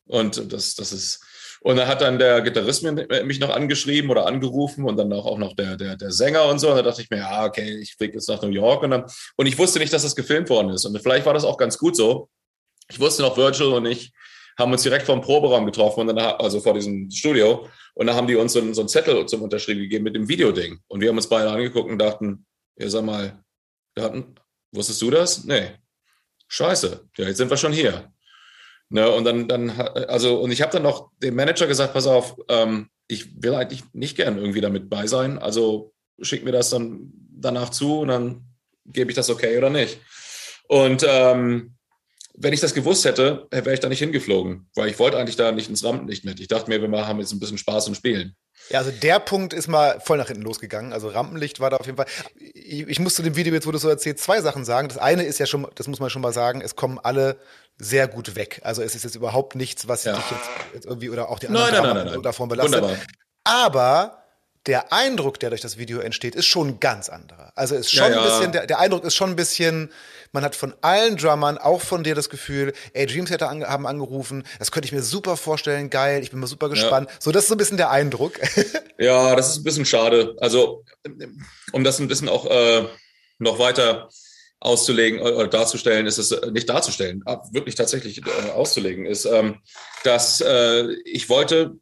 und 0.07 0.53
das, 0.53 0.74
das 0.74 0.93
ist. 0.93 1.20
Und 1.61 1.77
dann 1.77 1.89
hat 1.89 2.01
dann 2.01 2.18
der 2.18 2.43
Gitarrist 2.43 2.85
mich 2.85 3.41
noch 3.41 3.51
angeschrieben 3.51 4.11
oder 4.11 4.27
angerufen 4.27 4.85
und 4.85 4.97
dann 4.99 5.12
auch, 5.12 5.27
auch 5.27 5.39
noch 5.39 5.57
der, 5.57 5.77
der, 5.77 5.97
der 5.97 6.12
Sänger 6.12 6.45
und 6.45 6.61
so. 6.61 6.70
Und 6.70 6.77
da 6.77 6.83
dachte 6.83 7.03
ich 7.03 7.11
mir, 7.11 7.18
ja, 7.18 7.45
okay, 7.45 7.79
ich 7.79 7.97
fliege 7.97 8.12
jetzt 8.12 8.29
nach 8.29 8.41
New 8.43 8.51
York. 8.51 8.85
Und, 8.85 8.91
dann, 8.91 9.05
und 9.37 9.47
ich 9.47 9.59
wusste 9.59 9.81
nicht, 9.81 9.93
dass 9.93 10.03
das 10.03 10.14
gefilmt 10.14 10.49
worden 10.49 10.70
ist. 10.70 10.85
Und 10.85 10.97
vielleicht 11.01 11.27
war 11.27 11.35
das 11.35 11.45
auch 11.45 11.57
ganz 11.57 11.77
gut 11.77 11.97
so. 11.97 12.29
Ich 12.89 13.01
wusste 13.01 13.22
noch, 13.22 13.37
Virgil 13.37 13.68
und 13.68 13.87
ich 13.87 14.12
haben 14.59 14.72
uns 14.72 14.82
direkt 14.82 15.07
vor 15.07 15.14
dem 15.14 15.22
Proberaum 15.22 15.66
getroffen 15.66 16.00
und 16.00 16.09
dann, 16.09 16.18
also 16.18 16.61
vor 16.61 16.74
diesem 16.74 17.11
Studio. 17.11 17.68
Und 17.94 18.07
dann 18.07 18.16
haben 18.16 18.26
die 18.26 18.36
uns 18.36 18.52
so, 18.52 18.72
so 18.72 18.82
einen 18.82 18.88
Zettel 18.88 19.26
zum 19.26 19.42
Unterschrieben 19.42 19.82
gegeben 19.82 20.04
mit 20.04 20.16
dem 20.16 20.28
Videoding. 20.28 20.78
Und 20.88 21.00
wir 21.00 21.09
haben 21.09 21.16
uns 21.16 21.28
beide 21.28 21.50
angeguckt 21.50 21.90
und 21.90 21.98
dachten, 21.98 22.46
ja, 22.78 22.88
sag 22.88 23.04
mal, 23.04 23.42
hatten, 23.98 24.34
wusstest 24.72 25.00
du 25.02 25.11
das? 25.11 25.44
Nee. 25.44 25.70
Scheiße. 26.48 27.09
Ja, 27.16 27.26
jetzt 27.26 27.38
sind 27.38 27.50
wir 27.50 27.57
schon 27.57 27.72
hier. 27.72 28.12
Ne, 28.88 29.11
und 29.11 29.24
dann, 29.24 29.48
dann, 29.48 29.70
also, 29.70 30.38
und 30.38 30.52
ich 30.52 30.62
habe 30.62 30.72
dann 30.72 30.84
noch 30.84 31.11
dem 31.18 31.34
Manager 31.34 31.66
gesagt, 31.66 31.92
pass 31.92 32.07
auf, 32.07 32.36
ähm, 32.48 32.88
ich 33.09 33.42
will 33.42 33.54
eigentlich 33.54 33.82
nicht 33.92 34.16
gern 34.16 34.38
irgendwie 34.38 34.61
damit 34.61 34.88
bei 34.88 35.07
sein. 35.07 35.38
Also 35.38 35.92
schick 36.20 36.44
mir 36.44 36.52
das 36.52 36.70
dann 36.70 37.12
danach 37.30 37.70
zu 37.70 38.00
und 38.00 38.09
dann 38.09 38.44
gebe 38.84 39.11
ich 39.11 39.16
das 39.16 39.28
okay 39.28 39.59
oder 39.59 39.70
nicht. 39.70 39.98
Und 40.68 41.04
ähm, 41.09 41.76
wenn 42.39 42.53
ich 42.53 42.61
das 42.61 42.74
gewusst 42.74 43.05
hätte, 43.05 43.47
wäre 43.51 43.72
ich 43.72 43.80
da 43.80 43.89
nicht 43.89 43.99
hingeflogen, 43.99 44.68
weil 44.74 44.89
ich 44.89 44.99
wollte 44.99 45.18
eigentlich 45.18 45.37
da 45.37 45.53
nicht 45.53 45.70
ins 45.70 45.84
Rampenlicht 45.84 46.24
mit. 46.24 46.39
Ich 46.41 46.49
dachte 46.49 46.70
mir, 46.70 46.80
wir 46.80 46.89
machen 46.89 47.18
jetzt 47.18 47.32
ein 47.32 47.41
bisschen 47.41 47.59
Spaß 47.59 47.89
und 47.89 47.95
spielen. 47.95 48.37
Ja, 48.70 48.80
also 48.80 48.91
der 48.91 49.20
Punkt 49.20 49.53
ist 49.53 49.68
mal 49.68 50.01
voll 50.01 50.18
nach 50.18 50.26
hinten 50.26 50.43
losgegangen. 50.43 50.93
Also 50.93 51.09
Rampenlicht 51.09 51.61
war 51.61 51.70
da 51.70 51.76
auf 51.76 51.87
jeden 51.87 51.97
Fall. 51.97 52.07
Ich, 52.34 52.87
ich 52.89 52.99
muss 52.99 53.14
zu 53.14 53.22
dem 53.22 53.37
Video 53.37 53.55
jetzt, 53.55 53.66
wo 53.66 53.70
du 53.70 53.78
so 53.78 53.89
erzählst, 53.89 54.24
zwei 54.24 54.41
Sachen 54.41 54.64
sagen. 54.64 54.89
Das 54.89 54.99
eine 54.99 55.22
ist 55.22 55.39
ja 55.39 55.47
schon, 55.47 55.66
das 55.74 55.89
muss 55.89 56.01
man 56.01 56.11
schon 56.11 56.22
mal 56.22 56.32
sagen, 56.32 56.61
es 56.61 56.74
kommen 56.74 56.99
alle 56.99 57.39
sehr 57.78 58.09
gut 58.09 58.34
weg. 58.34 58.61
Also 58.64 58.82
es 58.82 58.95
ist 58.95 59.05
jetzt 59.05 59.14
überhaupt 59.14 59.55
nichts, 59.55 59.89
was 59.89 60.05
ja. 60.05 60.16
dich 60.16 60.30
jetzt, 60.30 60.51
jetzt, 60.74 60.87
irgendwie 60.87 61.11
oder 61.11 61.28
auch 61.28 61.39
die 61.39 61.49
anderen 61.49 61.72
nein, 61.72 61.82
nein, 61.82 61.95
nein, 61.97 62.07
nein, 62.07 62.22
davon 62.22 62.49
belastet. 62.49 62.82
Wunderbar. 62.82 62.99
Aber 63.45 64.22
der 64.66 64.93
Eindruck, 64.93 65.39
der 65.39 65.51
durch 65.51 65.61
das 65.61 65.78
Video 65.78 66.01
entsteht, 66.01 66.34
ist 66.34 66.47
schon 66.47 66.68
ein 66.68 66.80
ganz 66.80 67.09
anderer. 67.09 67.53
Also 67.55 67.76
ist 67.76 67.93
schon 67.93 68.11
ja, 68.11 68.16
ja. 68.16 68.18
ein 68.18 68.24
bisschen, 68.24 68.53
der, 68.53 68.66
der 68.66 68.78
Eindruck 68.80 69.05
ist 69.05 69.14
schon 69.14 69.30
ein 69.30 69.37
bisschen, 69.37 69.93
man 70.33 70.45
hat 70.45 70.57
von 70.57 70.74
allen 70.81 71.16
Drummern, 71.16 71.59
auch 71.59 71.81
von 71.81 72.05
dir 72.05 72.14
das 72.14 72.29
Gefühl, 72.29 72.72
ey, 72.93 73.07
Dream 73.07 73.27
Theater 73.27 73.49
an, 73.49 73.64
haben 73.64 73.87
angerufen, 73.87 74.45
das 74.59 74.70
könnte 74.70 74.87
ich 74.87 74.93
mir 74.93 75.03
super 75.03 75.37
vorstellen, 75.37 75.91
geil, 75.91 76.22
ich 76.22 76.31
bin 76.31 76.41
mal 76.41 76.47
super 76.47 76.68
gespannt. 76.68 77.09
Ja. 77.11 77.16
So, 77.20 77.33
das 77.33 77.45
ist 77.45 77.49
so 77.49 77.55
ein 77.55 77.59
bisschen 77.59 77.77
der 77.77 77.91
Eindruck. 77.91 78.39
ja, 78.99 79.35
das 79.37 79.51
ist 79.51 79.59
ein 79.59 79.64
bisschen 79.64 79.87
schade. 79.87 80.37
Also, 80.41 80.85
um 81.72 81.85
das 81.85 81.99
ein 81.99 82.09
bisschen 82.09 82.29
auch 82.29 82.47
äh, 82.47 82.87
noch 83.39 83.59
weiter 83.59 84.09
auszulegen 84.61 85.20
oder 85.20 85.49
darzustellen, 85.49 86.07
ist 86.07 86.18
es 86.18 86.33
äh, 86.33 86.51
nicht 86.51 86.68
darzustellen, 86.68 87.22
wirklich 87.53 87.74
tatsächlich 87.74 88.22
äh, 88.27 88.51
auszulegen, 88.51 89.07
ist, 89.07 89.27
ähm, 89.27 89.61
dass 90.03 90.41
äh, 90.41 90.93
ich 91.05 91.29
wollte, 91.29 91.77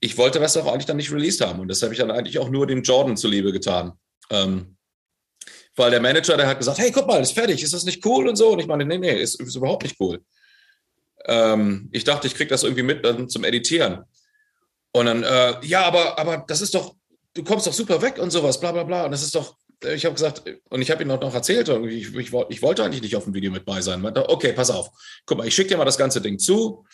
ich 0.00 0.18
wollte 0.18 0.40
was 0.40 0.56
auch 0.56 0.66
eigentlich 0.66 0.86
dann 0.86 0.98
nicht 0.98 1.12
released 1.12 1.40
haben 1.40 1.60
und 1.60 1.68
das 1.68 1.82
habe 1.82 1.94
ich 1.94 1.98
dann 1.98 2.10
eigentlich 2.10 2.38
auch 2.38 2.50
nur 2.50 2.66
dem 2.66 2.82
Jordan 2.82 3.16
zuliebe 3.16 3.52
getan. 3.52 3.92
Ähm, 4.30 4.76
weil 5.76 5.90
der 5.90 6.00
Manager, 6.00 6.36
der 6.36 6.48
hat 6.48 6.58
gesagt, 6.58 6.78
hey, 6.78 6.90
guck 6.90 7.06
mal, 7.06 7.20
ist 7.20 7.32
fertig, 7.32 7.62
ist 7.62 7.74
das 7.74 7.84
nicht 7.84 8.04
cool 8.04 8.28
und 8.28 8.36
so? 8.36 8.50
Und 8.50 8.58
ich 8.58 8.66
meine, 8.66 8.84
nee, 8.84 8.98
nee, 8.98 9.20
ist, 9.20 9.40
ist 9.40 9.56
überhaupt 9.56 9.84
nicht 9.84 9.96
cool. 10.00 10.20
Ähm, 11.26 11.88
ich 11.92 12.04
dachte, 12.04 12.26
ich 12.26 12.34
kriege 12.34 12.48
das 12.48 12.62
irgendwie 12.62 12.82
mit 12.82 13.04
dann 13.04 13.28
zum 13.28 13.44
Editieren. 13.44 14.04
Und 14.92 15.06
dann, 15.06 15.22
äh, 15.22 15.54
ja, 15.62 15.82
aber, 15.84 16.18
aber 16.18 16.44
das 16.48 16.62
ist 16.62 16.74
doch, 16.74 16.94
du 17.34 17.44
kommst 17.44 17.66
doch 17.66 17.72
super 17.72 18.00
weg 18.00 18.18
und 18.18 18.30
sowas, 18.30 18.58
bla 18.58 18.72
bla 18.72 18.84
bla. 18.84 19.04
Und 19.04 19.10
das 19.10 19.22
ist 19.22 19.34
doch, 19.34 19.56
ich 19.84 20.06
habe 20.06 20.14
gesagt, 20.14 20.42
und 20.70 20.80
ich 20.80 20.90
habe 20.90 21.02
ihm 21.02 21.10
auch 21.10 21.20
noch 21.20 21.34
erzählt, 21.34 21.68
ich, 21.68 22.14
ich, 22.14 22.32
ich, 22.48 22.62
wollte 22.62 22.82
eigentlich 22.82 23.02
nicht 23.02 23.16
auf 23.16 23.24
dem 23.24 23.34
Video 23.34 23.50
mit 23.50 23.66
bei 23.66 23.82
sein. 23.82 24.00
Meinte, 24.00 24.28
okay, 24.28 24.54
pass 24.54 24.70
auf, 24.70 24.90
guck 25.26 25.38
mal, 25.38 25.46
ich 25.46 25.54
schicke 25.54 25.70
dir 25.70 25.76
mal 25.76 25.84
das 25.84 25.98
ganze 25.98 26.22
Ding 26.22 26.38
zu 26.38 26.86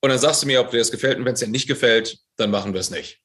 und 0.00 0.10
dann 0.10 0.18
sagst 0.18 0.42
du 0.42 0.46
mir, 0.46 0.60
ob 0.60 0.70
dir 0.70 0.78
das 0.78 0.90
gefällt. 0.90 1.18
Und 1.18 1.24
wenn 1.24 1.34
es 1.34 1.40
dir 1.40 1.48
nicht 1.48 1.68
gefällt, 1.68 2.18
dann 2.36 2.50
machen 2.50 2.72
wir 2.72 2.80
es 2.80 2.90
nicht. 2.90 3.20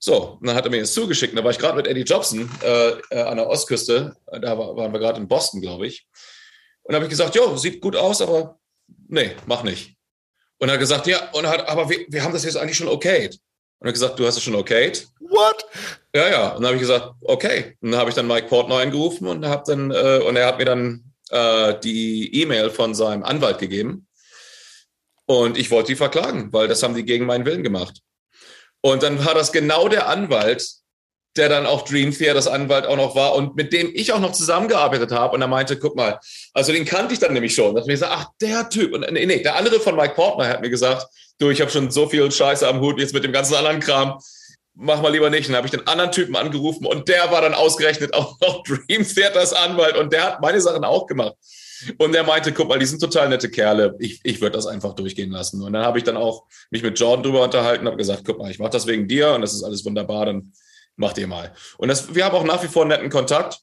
So, 0.00 0.38
und 0.40 0.46
dann 0.46 0.54
hat 0.54 0.64
er 0.64 0.70
mir 0.70 0.80
das 0.80 0.92
zugeschickt. 0.92 1.32
Und 1.32 1.38
da 1.38 1.44
war 1.44 1.50
ich 1.50 1.58
gerade 1.58 1.76
mit 1.76 1.86
Eddie 1.86 2.02
Jobson 2.02 2.48
äh, 2.62 2.90
äh, 3.10 3.22
an 3.22 3.36
der 3.36 3.48
Ostküste. 3.48 4.16
Da 4.26 4.56
war, 4.56 4.76
waren 4.76 4.92
wir 4.92 5.00
gerade 5.00 5.20
in 5.20 5.26
Boston, 5.26 5.60
glaube 5.60 5.86
ich. 5.86 6.06
Und 6.82 6.92
da 6.92 6.96
habe 6.96 7.06
ich 7.06 7.10
gesagt, 7.10 7.34
jo, 7.34 7.56
sieht 7.56 7.80
gut 7.80 7.96
aus, 7.96 8.22
aber 8.22 8.58
nee, 9.08 9.32
mach 9.46 9.64
nicht. 9.64 9.96
Und 10.58 10.68
er 10.68 10.74
hat 10.74 10.80
gesagt, 10.80 11.06
ja, 11.06 11.30
und 11.32 11.46
hat, 11.46 11.68
aber 11.68 11.88
wir, 11.90 12.06
wir 12.08 12.22
haben 12.22 12.32
das 12.32 12.44
jetzt 12.44 12.56
eigentlich 12.56 12.76
schon 12.76 12.88
okayed. 12.88 13.38
Und 13.78 13.86
er 13.86 13.88
hat 13.88 13.94
gesagt, 13.94 14.18
du 14.18 14.26
hast 14.26 14.36
es 14.36 14.42
schon 14.42 14.54
okayed? 14.54 15.06
What? 15.20 15.66
Ja, 16.14 16.28
ja. 16.28 16.48
Und 16.50 16.62
dann 16.62 16.66
habe 16.66 16.76
ich 16.76 16.80
gesagt, 16.80 17.10
okay. 17.22 17.76
Und 17.80 17.92
dann 17.92 18.00
habe 18.00 18.10
ich 18.10 18.16
dann 18.16 18.26
Mike 18.26 18.48
Portnoy 18.48 18.82
angerufen 18.82 19.26
und, 19.26 19.46
hab 19.46 19.64
dann, 19.64 19.90
äh, 19.90 20.20
und 20.26 20.36
er 20.36 20.46
hat 20.46 20.58
mir 20.58 20.64
dann 20.64 21.12
äh, 21.30 21.78
die 21.80 22.42
E-Mail 22.42 22.70
von 22.70 22.94
seinem 22.94 23.24
Anwalt 23.24 23.58
gegeben. 23.58 24.06
Und 25.26 25.58
ich 25.58 25.70
wollte 25.70 25.88
die 25.88 25.96
verklagen, 25.96 26.52
weil 26.52 26.68
das 26.68 26.82
haben 26.82 26.94
die 26.94 27.04
gegen 27.04 27.26
meinen 27.26 27.44
Willen 27.44 27.62
gemacht. 27.62 28.00
Und 28.80 29.02
dann 29.02 29.24
war 29.24 29.34
das 29.34 29.52
genau 29.52 29.88
der 29.88 30.08
Anwalt, 30.08 30.64
der 31.36 31.48
dann 31.48 31.66
auch 31.66 31.82
Dream 31.82 32.10
Theaters 32.12 32.48
Anwalt 32.48 32.86
auch 32.86 32.96
noch 32.96 33.14
war 33.14 33.34
und 33.34 33.54
mit 33.54 33.72
dem 33.72 33.90
ich 33.94 34.12
auch 34.12 34.18
noch 34.18 34.32
zusammengearbeitet 34.32 35.12
habe. 35.12 35.34
Und 35.34 35.40
er 35.40 35.48
meinte, 35.48 35.78
guck 35.78 35.96
mal, 35.96 36.18
also 36.52 36.72
den 36.72 36.84
kannte 36.84 37.14
ich 37.14 37.20
dann 37.20 37.32
nämlich 37.32 37.54
schon. 37.54 37.74
Da 37.74 37.80
habe 37.80 37.92
ich 37.92 38.00
gesagt, 38.00 38.12
ach, 38.14 38.26
der 38.40 38.68
Typ. 38.68 38.92
Und 38.92 39.10
nee, 39.12 39.24
nee, 39.24 39.42
der 39.42 39.56
andere 39.56 39.80
von 39.80 39.96
Mike 39.96 40.14
Portner 40.14 40.48
hat 40.48 40.60
mir 40.60 40.70
gesagt, 40.70 41.06
du, 41.38 41.50
ich 41.50 41.60
habe 41.60 41.70
schon 41.70 41.90
so 41.90 42.08
viel 42.08 42.30
Scheiße 42.30 42.66
am 42.66 42.80
Hut 42.80 42.98
jetzt 42.98 43.14
mit 43.14 43.24
dem 43.24 43.32
ganzen 43.32 43.54
anderen 43.54 43.80
Kram. 43.80 44.18
Mach 44.74 45.00
mal 45.00 45.10
lieber 45.10 45.30
nicht. 45.30 45.46
Und 45.46 45.52
dann 45.52 45.58
habe 45.58 45.66
ich 45.66 45.72
den 45.72 45.86
anderen 45.86 46.12
Typen 46.12 46.36
angerufen 46.36 46.86
und 46.86 47.08
der 47.08 47.30
war 47.30 47.40
dann 47.40 47.54
ausgerechnet 47.54 48.14
auch 48.14 48.38
noch 48.40 48.62
Dream 48.64 49.06
Theaters 49.06 49.52
Anwalt 49.52 49.96
und 49.96 50.12
der 50.12 50.24
hat 50.24 50.40
meine 50.40 50.60
Sachen 50.60 50.84
auch 50.84 51.06
gemacht. 51.06 51.34
Und 51.98 52.14
er 52.14 52.24
meinte, 52.24 52.52
guck 52.52 52.68
mal, 52.68 52.78
die 52.78 52.86
sind 52.86 53.00
total 53.00 53.28
nette 53.28 53.50
Kerle. 53.50 53.96
Ich, 53.98 54.20
ich 54.22 54.40
würde 54.40 54.56
das 54.56 54.66
einfach 54.66 54.94
durchgehen 54.94 55.30
lassen. 55.30 55.62
Und 55.62 55.72
dann 55.72 55.84
habe 55.84 55.98
ich 55.98 56.04
dann 56.04 56.16
auch 56.16 56.44
mich 56.70 56.82
mit 56.82 56.98
Jordan 56.98 57.22
drüber 57.22 57.42
unterhalten, 57.42 57.86
habe 57.86 57.96
gesagt, 57.96 58.22
guck 58.24 58.38
mal, 58.38 58.50
ich 58.50 58.58
mache 58.58 58.70
das 58.70 58.86
wegen 58.86 59.08
dir 59.08 59.32
und 59.32 59.42
das 59.42 59.54
ist 59.54 59.62
alles 59.62 59.84
wunderbar, 59.84 60.26
dann 60.26 60.52
macht 60.96 61.18
ihr 61.18 61.26
mal. 61.26 61.54
Und 61.78 61.88
das, 61.88 62.14
wir 62.14 62.24
haben 62.24 62.34
auch 62.34 62.44
nach 62.44 62.62
wie 62.62 62.68
vor 62.68 62.84
netten 62.84 63.10
Kontakt. 63.10 63.60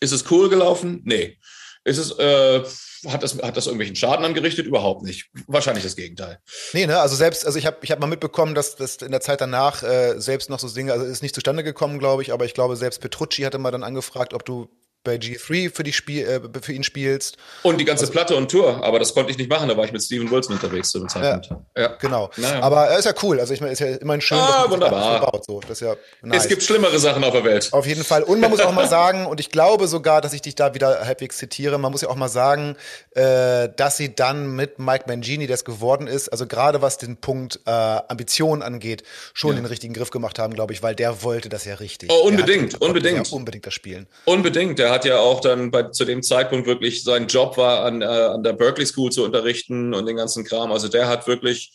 Ist 0.00 0.12
es 0.12 0.30
cool 0.30 0.48
gelaufen? 0.48 1.02
Nee. 1.04 1.38
Ist 1.84 1.98
es, 1.98 2.18
äh, 2.18 2.64
hat 3.06 3.22
das, 3.22 3.40
hat 3.40 3.56
das 3.56 3.66
irgendwelchen 3.66 3.94
Schaden 3.94 4.24
angerichtet? 4.24 4.66
Überhaupt 4.66 5.02
nicht. 5.02 5.30
Wahrscheinlich 5.46 5.84
das 5.84 5.94
Gegenteil. 5.94 6.40
Nee, 6.72 6.86
ne, 6.86 6.98
also 6.98 7.14
selbst, 7.14 7.46
also 7.46 7.58
ich 7.58 7.66
habe 7.66 7.78
ich 7.82 7.92
hab 7.92 8.00
mal 8.00 8.06
mitbekommen, 8.08 8.54
dass 8.54 8.74
das 8.76 8.96
in 8.96 9.12
der 9.12 9.20
Zeit 9.20 9.40
danach 9.40 9.82
äh, 9.82 10.18
selbst 10.18 10.50
noch 10.50 10.58
so 10.58 10.68
Dinge, 10.68 10.92
also 10.92 11.04
ist 11.04 11.22
nicht 11.22 11.34
zustande 11.34 11.62
gekommen, 11.62 11.98
glaube 11.98 12.22
ich, 12.22 12.32
aber 12.32 12.44
ich 12.44 12.54
glaube, 12.54 12.76
selbst 12.76 13.00
Petrucci 13.00 13.42
hatte 13.42 13.58
mal 13.58 13.70
dann 13.70 13.84
angefragt, 13.84 14.34
ob 14.34 14.44
du 14.44 14.68
bei 15.06 15.16
G3 15.16 15.74
für, 15.74 15.84
die 15.84 15.92
Spiel, 15.92 16.26
äh, 16.26 16.60
für 16.60 16.72
ihn 16.72 16.84
spielst. 16.84 17.36
Und 17.62 17.80
die 17.80 17.84
ganze 17.84 18.02
also, 18.02 18.12
Platte 18.12 18.36
und 18.36 18.50
Tour, 18.50 18.84
aber 18.84 18.98
das 18.98 19.14
konnte 19.14 19.30
ich 19.30 19.38
nicht 19.38 19.48
machen, 19.48 19.68
da 19.68 19.76
war 19.76 19.84
ich 19.84 19.92
mit 19.92 20.02
Steven 20.02 20.30
Wilson 20.30 20.54
unterwegs 20.54 20.90
zu 20.90 20.98
dem 20.98 21.08
Zeitpunkt. 21.08 21.48
Ja, 21.76 21.82
ja. 21.82 21.88
genau. 21.98 22.30
Naja. 22.36 22.60
Aber 22.60 22.88
er 22.88 22.98
ist 22.98 23.06
ja 23.06 23.14
cool, 23.22 23.40
also 23.40 23.54
ich 23.54 23.60
meine, 23.60 23.72
ist 23.72 23.78
ja 23.78 23.86
immerhin 23.86 24.20
schön, 24.20 24.36
ah, 24.36 24.46
dass 24.46 24.62
man 24.62 24.70
wunderbar. 24.72 25.20
baut. 25.20 25.44
So. 25.46 25.60
Das 25.66 25.80
ja 25.80 25.94
nice. 26.22 26.42
Es 26.42 26.48
gibt 26.48 26.62
schlimmere 26.62 26.98
Sachen 26.98 27.24
auf 27.24 27.32
der 27.32 27.44
Welt. 27.44 27.72
Auf 27.72 27.86
jeden 27.86 28.04
Fall. 28.04 28.24
Und 28.24 28.40
man 28.40 28.50
muss 28.50 28.60
auch 28.60 28.72
mal 28.72 28.88
sagen, 28.88 29.26
und 29.26 29.40
ich 29.40 29.50
glaube 29.50 29.86
sogar, 29.86 30.20
dass 30.20 30.32
ich 30.32 30.42
dich 30.42 30.56
da 30.56 30.74
wieder 30.74 31.06
halbwegs 31.06 31.38
zitiere, 31.38 31.78
man 31.78 31.92
muss 31.92 32.02
ja 32.02 32.08
auch 32.08 32.16
mal 32.16 32.28
sagen, 32.28 32.76
äh, 33.12 33.68
dass 33.76 33.96
sie 33.96 34.14
dann 34.14 34.56
mit 34.56 34.78
Mike 34.80 35.04
Mangini, 35.06 35.46
der 35.46 35.54
es 35.54 35.64
geworden 35.64 36.08
ist, 36.08 36.28
also 36.28 36.46
gerade 36.46 36.82
was 36.82 36.98
den 36.98 37.16
Punkt 37.16 37.60
äh, 37.64 37.70
Ambitionen 37.70 38.62
angeht, 38.62 39.04
schon 39.34 39.50
ja. 39.50 39.62
den 39.62 39.66
richtigen 39.66 39.94
Griff 39.94 40.10
gemacht 40.10 40.40
haben, 40.40 40.52
glaube 40.52 40.72
ich, 40.72 40.82
weil 40.82 40.96
der 40.96 41.22
wollte 41.22 41.48
das 41.48 41.64
ja 41.64 41.76
richtig. 41.76 42.10
Oh, 42.12 42.26
unbedingt, 42.26 42.74
hat, 42.74 42.80
unbedingt. 42.82 43.28
Ja 43.28 43.36
unbedingt 43.36 43.66
das 43.66 43.74
Spielen. 43.74 44.06
Unbedingt. 44.24 44.78
Der 44.78 44.90
hat 44.96 45.04
ja 45.04 45.18
auch 45.18 45.40
dann 45.40 45.70
bei, 45.70 45.84
zu 45.84 46.04
dem 46.04 46.22
Zeitpunkt 46.22 46.66
wirklich 46.66 47.04
sein 47.04 47.28
Job 47.28 47.56
war, 47.56 47.84
an, 47.84 48.02
äh, 48.02 48.04
an 48.04 48.42
der 48.42 48.52
Berkeley 48.52 48.86
School 48.86 49.12
zu 49.12 49.24
unterrichten 49.24 49.94
und 49.94 50.06
den 50.06 50.16
ganzen 50.16 50.44
Kram. 50.44 50.72
Also 50.72 50.88
der 50.88 51.08
hat 51.08 51.26
wirklich 51.26 51.72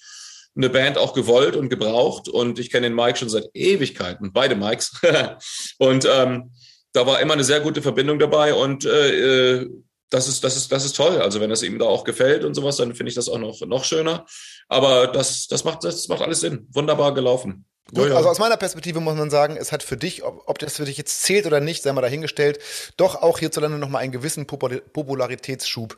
eine 0.56 0.70
Band 0.70 0.98
auch 0.98 1.14
gewollt 1.14 1.56
und 1.56 1.70
gebraucht. 1.70 2.28
Und 2.28 2.60
ich 2.60 2.72
kenne 2.72 2.88
den 2.88 2.96
Mike 2.96 3.18
schon 3.18 3.30
seit 3.30 3.50
Ewigkeiten, 3.54 4.34
beide 4.34 4.56
Mikes. 4.56 5.00
und 5.78 6.08
ähm, 6.12 6.52
da 6.94 7.08
war 7.08 7.22
immer 7.22 7.34
eine 7.34 7.44
sehr 7.44 7.62
gute 7.62 7.82
Verbindung 7.82 8.20
dabei 8.20 8.54
und 8.54 8.84
äh, 8.86 9.60
äh, 9.62 9.70
das 10.10 10.28
ist, 10.28 10.44
das 10.44 10.58
ist, 10.58 10.70
das 10.74 10.84
ist 10.84 10.98
toll. 10.98 11.22
Also 11.22 11.40
wenn 11.40 11.50
das 11.50 11.64
ihm 11.64 11.80
da 11.80 11.86
auch 11.86 12.04
gefällt 12.04 12.44
und 12.44 12.54
sowas, 12.54 12.76
dann 12.76 12.94
finde 12.94 13.10
ich 13.10 13.16
das 13.16 13.30
auch 13.30 13.38
noch, 13.38 13.62
noch 13.62 13.86
schöner. 13.86 14.26
Aber 14.68 15.08
das, 15.08 15.48
das 15.48 15.64
macht, 15.64 15.86
das 15.86 16.10
macht 16.10 16.22
alles 16.22 16.42
Sinn. 16.42 16.68
Wunderbar 16.74 17.14
gelaufen. 17.14 17.66
Gut, 17.94 18.10
ja, 18.10 18.16
Also 18.16 18.30
aus 18.30 18.40
meiner 18.40 18.58
Perspektive 18.58 19.00
muss 19.02 19.16
man 19.16 19.30
sagen, 19.30 19.58
es 19.58 19.72
hat 19.72 19.84
für 19.84 19.98
dich, 19.98 20.24
ob, 20.24 20.44
ob, 20.48 20.60
das 20.60 20.78
für 20.78 20.86
dich 20.86 20.98
jetzt 20.98 21.24
zählt 21.24 21.46
oder 21.46 21.60
nicht, 21.60 21.84
sei 21.84 21.92
mal 21.92 22.02
dahingestellt, 22.02 22.60
doch 22.96 23.22
auch 23.22 23.40
hierzulande 23.40 23.78
nochmal 23.78 24.04
einen 24.04 24.14
gewissen 24.14 24.48
Popularitätsschub 24.48 25.98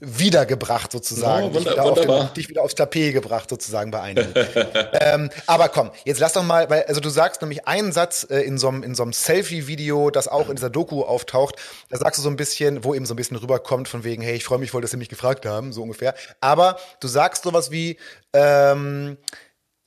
wiedergebracht 0.00 0.92
sozusagen. 0.92 1.48
Oh, 1.48 1.54
wunder, 1.54 1.74
dich, 1.74 2.04
wieder 2.04 2.18
den, 2.18 2.34
dich, 2.34 2.48
wieder 2.48 2.62
aufs 2.62 2.74
Tapet 2.74 3.12
gebracht 3.14 3.50
sozusagen 3.50 3.90
bei 3.90 4.00
einigen. 4.00 4.32
ähm, 5.00 5.30
aber 5.46 5.68
komm, 5.68 5.90
jetzt 6.04 6.20
lass 6.20 6.34
doch 6.34 6.44
mal, 6.44 6.70
weil 6.70 6.84
also 6.84 7.00
du 7.00 7.08
sagst 7.08 7.40
nämlich 7.40 7.66
einen 7.66 7.90
Satz 7.90 8.26
äh, 8.30 8.40
in 8.40 8.58
so 8.58 8.68
einem 8.68 8.82
in 8.82 8.94
Selfie-Video, 8.94 10.10
das 10.10 10.28
auch 10.28 10.48
in 10.50 10.56
dieser 10.56 10.70
Doku 10.70 11.02
auftaucht. 11.02 11.56
Da 11.90 11.98
sagst 11.98 12.18
du 12.18 12.22
so 12.22 12.30
ein 12.30 12.36
bisschen, 12.36 12.84
wo 12.84 12.94
eben 12.94 13.06
so 13.06 13.14
ein 13.14 13.16
bisschen 13.16 13.36
rüberkommt 13.36 13.88
von 13.88 14.04
wegen, 14.04 14.22
hey, 14.22 14.36
ich 14.36 14.44
freue 14.44 14.58
mich 14.58 14.70
voll, 14.70 14.82
dass 14.82 14.92
sie 14.92 14.96
mich 14.96 15.08
gefragt 15.08 15.46
haben, 15.46 15.72
so 15.72 15.82
ungefähr. 15.82 16.14
Aber 16.40 16.78
du 17.00 17.08
sagst 17.08 17.42
sowas 17.42 17.70
wie 17.72 17.98
ähm, 18.32 19.16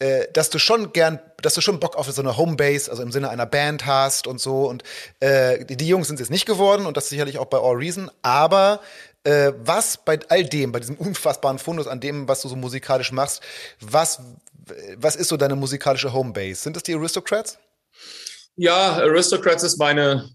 äh, 0.02 0.32
dass 0.34 0.50
du 0.50 0.58
schon 0.58 0.94
gern, 0.94 1.20
dass 1.44 1.54
du 1.54 1.62
schon 1.62 1.80
Bock 1.80 1.96
auf 1.96 2.10
so 2.10 2.22
eine 2.24 2.36
Homebase, 2.36 2.90
also 2.90 3.04
im 3.04 3.12
Sinne 3.12 3.30
einer 3.30 3.46
Band 3.46 3.86
hast 3.86 4.26
und 4.26 4.42
so. 4.42 4.68
Und 4.68 4.84
äh, 5.20 5.64
die, 5.64 5.78
die 5.78 5.88
Jungs 5.88 6.08
sind 6.08 6.20
es 6.20 6.32
nicht 6.32 6.48
geworden 6.48 6.88
und 6.88 6.98
das 6.98 7.10
sicherlich 7.10 7.38
auch 7.38 7.46
bei 7.46 7.60
All 7.60 7.76
Reason. 7.76 8.10
Aber 8.24 8.80
äh, 9.24 9.54
was 9.64 9.98
bei 10.04 10.20
all 10.30 10.44
dem, 10.44 10.72
bei 10.72 10.80
diesem 10.80 10.96
unfassbaren 10.96 11.60
Fundus 11.60 11.86
an 11.86 12.00
dem, 12.00 12.28
was 12.28 12.42
du 12.42 12.48
so 12.48 12.56
musikalisch 12.56 13.12
machst, 13.12 13.42
was, 13.80 14.22
was 14.96 15.16
ist 15.16 15.28
so 15.28 15.38
deine 15.38 15.56
musikalische 15.56 16.12
Homebase? 16.12 16.56
Sind 16.56 16.76
es 16.78 16.82
die 16.82 16.96
Aristocrats? 16.96 17.60
Ja, 18.56 18.94
Aristocrats 18.94 19.62
ist 19.62 19.78
meine, 19.78 20.32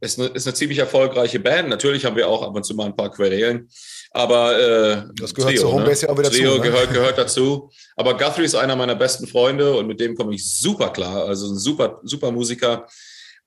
ist 0.00 0.18
eine, 0.18 0.28
ist 0.28 0.46
eine 0.46 0.54
ziemlich 0.54 0.78
erfolgreiche 0.78 1.40
Band. 1.40 1.68
Natürlich 1.68 2.06
haben 2.06 2.16
wir 2.16 2.26
auch 2.26 2.42
ab 2.42 2.54
und 2.54 2.64
zu 2.64 2.74
mal 2.74 2.86
ein 2.86 2.96
paar 2.96 3.12
Querelen. 3.12 3.68
Aber 4.12 4.58
äh, 4.58 5.04
das 5.14 5.34
gehört 5.34 5.54
Trio, 5.54 5.62
zu 5.62 5.72
Homebase 5.72 6.02
ne? 6.04 6.08
ja 6.08 6.14
auch 6.14 6.18
wieder 6.18 6.30
Trio 6.30 6.52
zu. 6.52 6.58
Ne? 6.58 6.62
Gehört, 6.64 6.92
gehört 6.92 7.18
dazu. 7.18 7.70
Aber 7.96 8.16
Guthrie 8.16 8.44
ist 8.44 8.56
einer 8.56 8.74
meiner 8.74 8.96
besten 8.96 9.26
Freunde 9.26 9.76
und 9.76 9.86
mit 9.86 10.00
dem 10.00 10.16
komme 10.16 10.34
ich 10.34 10.52
super 10.52 10.90
klar. 10.90 11.26
Also 11.26 11.48
ein 11.48 11.58
super, 11.58 12.00
super 12.02 12.32
Musiker. 12.32 12.86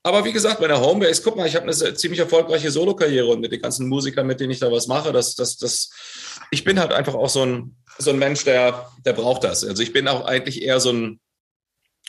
Aber 0.04 0.24
wie 0.26 0.34
gesagt, 0.34 0.60
bei 0.60 0.68
der 0.68 0.82
Homebase, 0.82 1.22
guck 1.22 1.38
mal, 1.38 1.48
ich 1.48 1.56
habe 1.56 1.66
eine 1.66 1.94
ziemlich 1.96 2.20
erfolgreiche 2.20 2.72
Solokarriere 2.72 3.28
und 3.28 3.40
mit 3.40 3.52
den 3.52 3.62
ganzen 3.62 3.88
Musikern, 3.88 4.28
mit 4.28 4.40
denen 4.40 4.52
ich 4.52 4.60
da 4.60 4.72
was 4.72 4.88
mache, 4.88 5.14
das, 5.14 5.36
das, 5.36 5.58
das, 5.58 5.92
ich 6.52 6.64
bin 6.64 6.80
halt 6.80 6.92
einfach 6.92 7.14
auch 7.14 7.30
so 7.30 7.46
ein, 7.46 7.78
so 7.98 8.10
ein 8.10 8.20
Mensch, 8.20 8.44
der, 8.44 8.90
der 9.06 9.14
braucht 9.14 9.46
das. 9.46 9.64
Also 9.64 9.82
ich 9.82 9.94
bin 9.94 10.08
auch 10.08 10.26
eigentlich 10.26 10.62
eher 10.62 10.82
so 10.82 10.92
ein, 10.92 11.22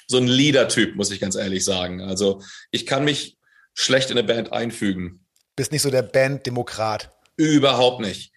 so 0.09 0.17
ein 0.17 0.27
Leader-Typ, 0.27 0.97
muss 0.97 1.11
ich 1.11 1.21
ganz 1.21 1.37
ehrlich 1.37 1.65
sagen. 1.65 2.03
Also 2.03 2.43
ich 2.71 2.85
kann 2.85 3.05
mich 3.05 3.39
schlecht 3.75 4.11
in 4.11 4.19
eine 4.19 4.27
Band 4.27 4.53
einfügen. 4.53 5.25
Bist 5.57 5.73
nicht 5.73 5.83
so 5.83 5.91
der 5.91 6.03
Band-Demokrat. 6.03 7.13
Überhaupt 7.37 8.01
nicht. 8.01 8.34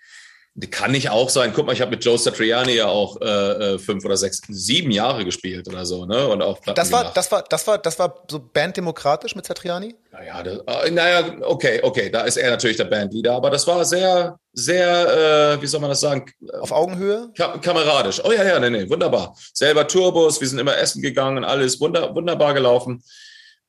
Kann 0.71 0.91
nicht 0.91 1.11
auch 1.11 1.29
sein. 1.29 1.53
Guck 1.53 1.67
mal, 1.67 1.73
ich 1.73 1.81
habe 1.81 1.91
mit 1.91 2.03
Joe 2.03 2.17
Satriani 2.17 2.73
ja 2.73 2.87
auch 2.87 3.21
äh, 3.21 3.25
äh, 3.25 3.77
fünf 3.77 4.03
oder 4.03 4.17
sechs, 4.17 4.41
sieben 4.49 4.89
Jahre 4.89 5.23
gespielt 5.23 5.67
oder 5.67 5.85
so, 5.85 6.05
ne? 6.05 6.27
Und 6.27 6.41
auch 6.41 6.57
das 6.73 6.91
war, 6.91 7.11
das 7.13 7.31
war, 7.31 7.43
das 7.43 7.67
war, 7.67 7.77
das 7.77 7.99
war 7.99 8.23
so 8.27 8.39
banddemokratisch 8.39 9.35
mit 9.35 9.45
Satriani. 9.45 9.93
Naja, 10.11 10.41
das, 10.41 10.85
äh, 10.85 10.89
naja, 10.89 11.35
okay, 11.41 11.79
okay, 11.83 12.09
da 12.09 12.21
ist 12.21 12.37
er 12.37 12.49
natürlich 12.49 12.77
der 12.77 12.85
Bandleader, 12.85 13.33
aber 13.35 13.51
das 13.51 13.67
war 13.67 13.85
sehr, 13.85 14.39
sehr, 14.51 15.57
äh, 15.57 15.61
wie 15.61 15.67
soll 15.67 15.79
man 15.79 15.91
das 15.91 15.99
sagen? 15.99 16.25
Auf 16.59 16.71
Augenhöhe? 16.71 17.29
Kam 17.37 17.61
kameradisch. 17.61 18.19
Oh 18.25 18.31
ja, 18.31 18.43
ja, 18.43 18.59
nee, 18.59 18.71
nee, 18.71 18.89
wunderbar. 18.89 19.35
Selber 19.53 19.87
Turbos, 19.87 20.41
wir 20.41 20.47
sind 20.47 20.57
immer 20.57 20.75
essen 20.75 21.03
gegangen, 21.03 21.43
alles 21.43 21.79
wunder, 21.79 22.15
wunderbar 22.15 22.55
gelaufen. 22.55 23.03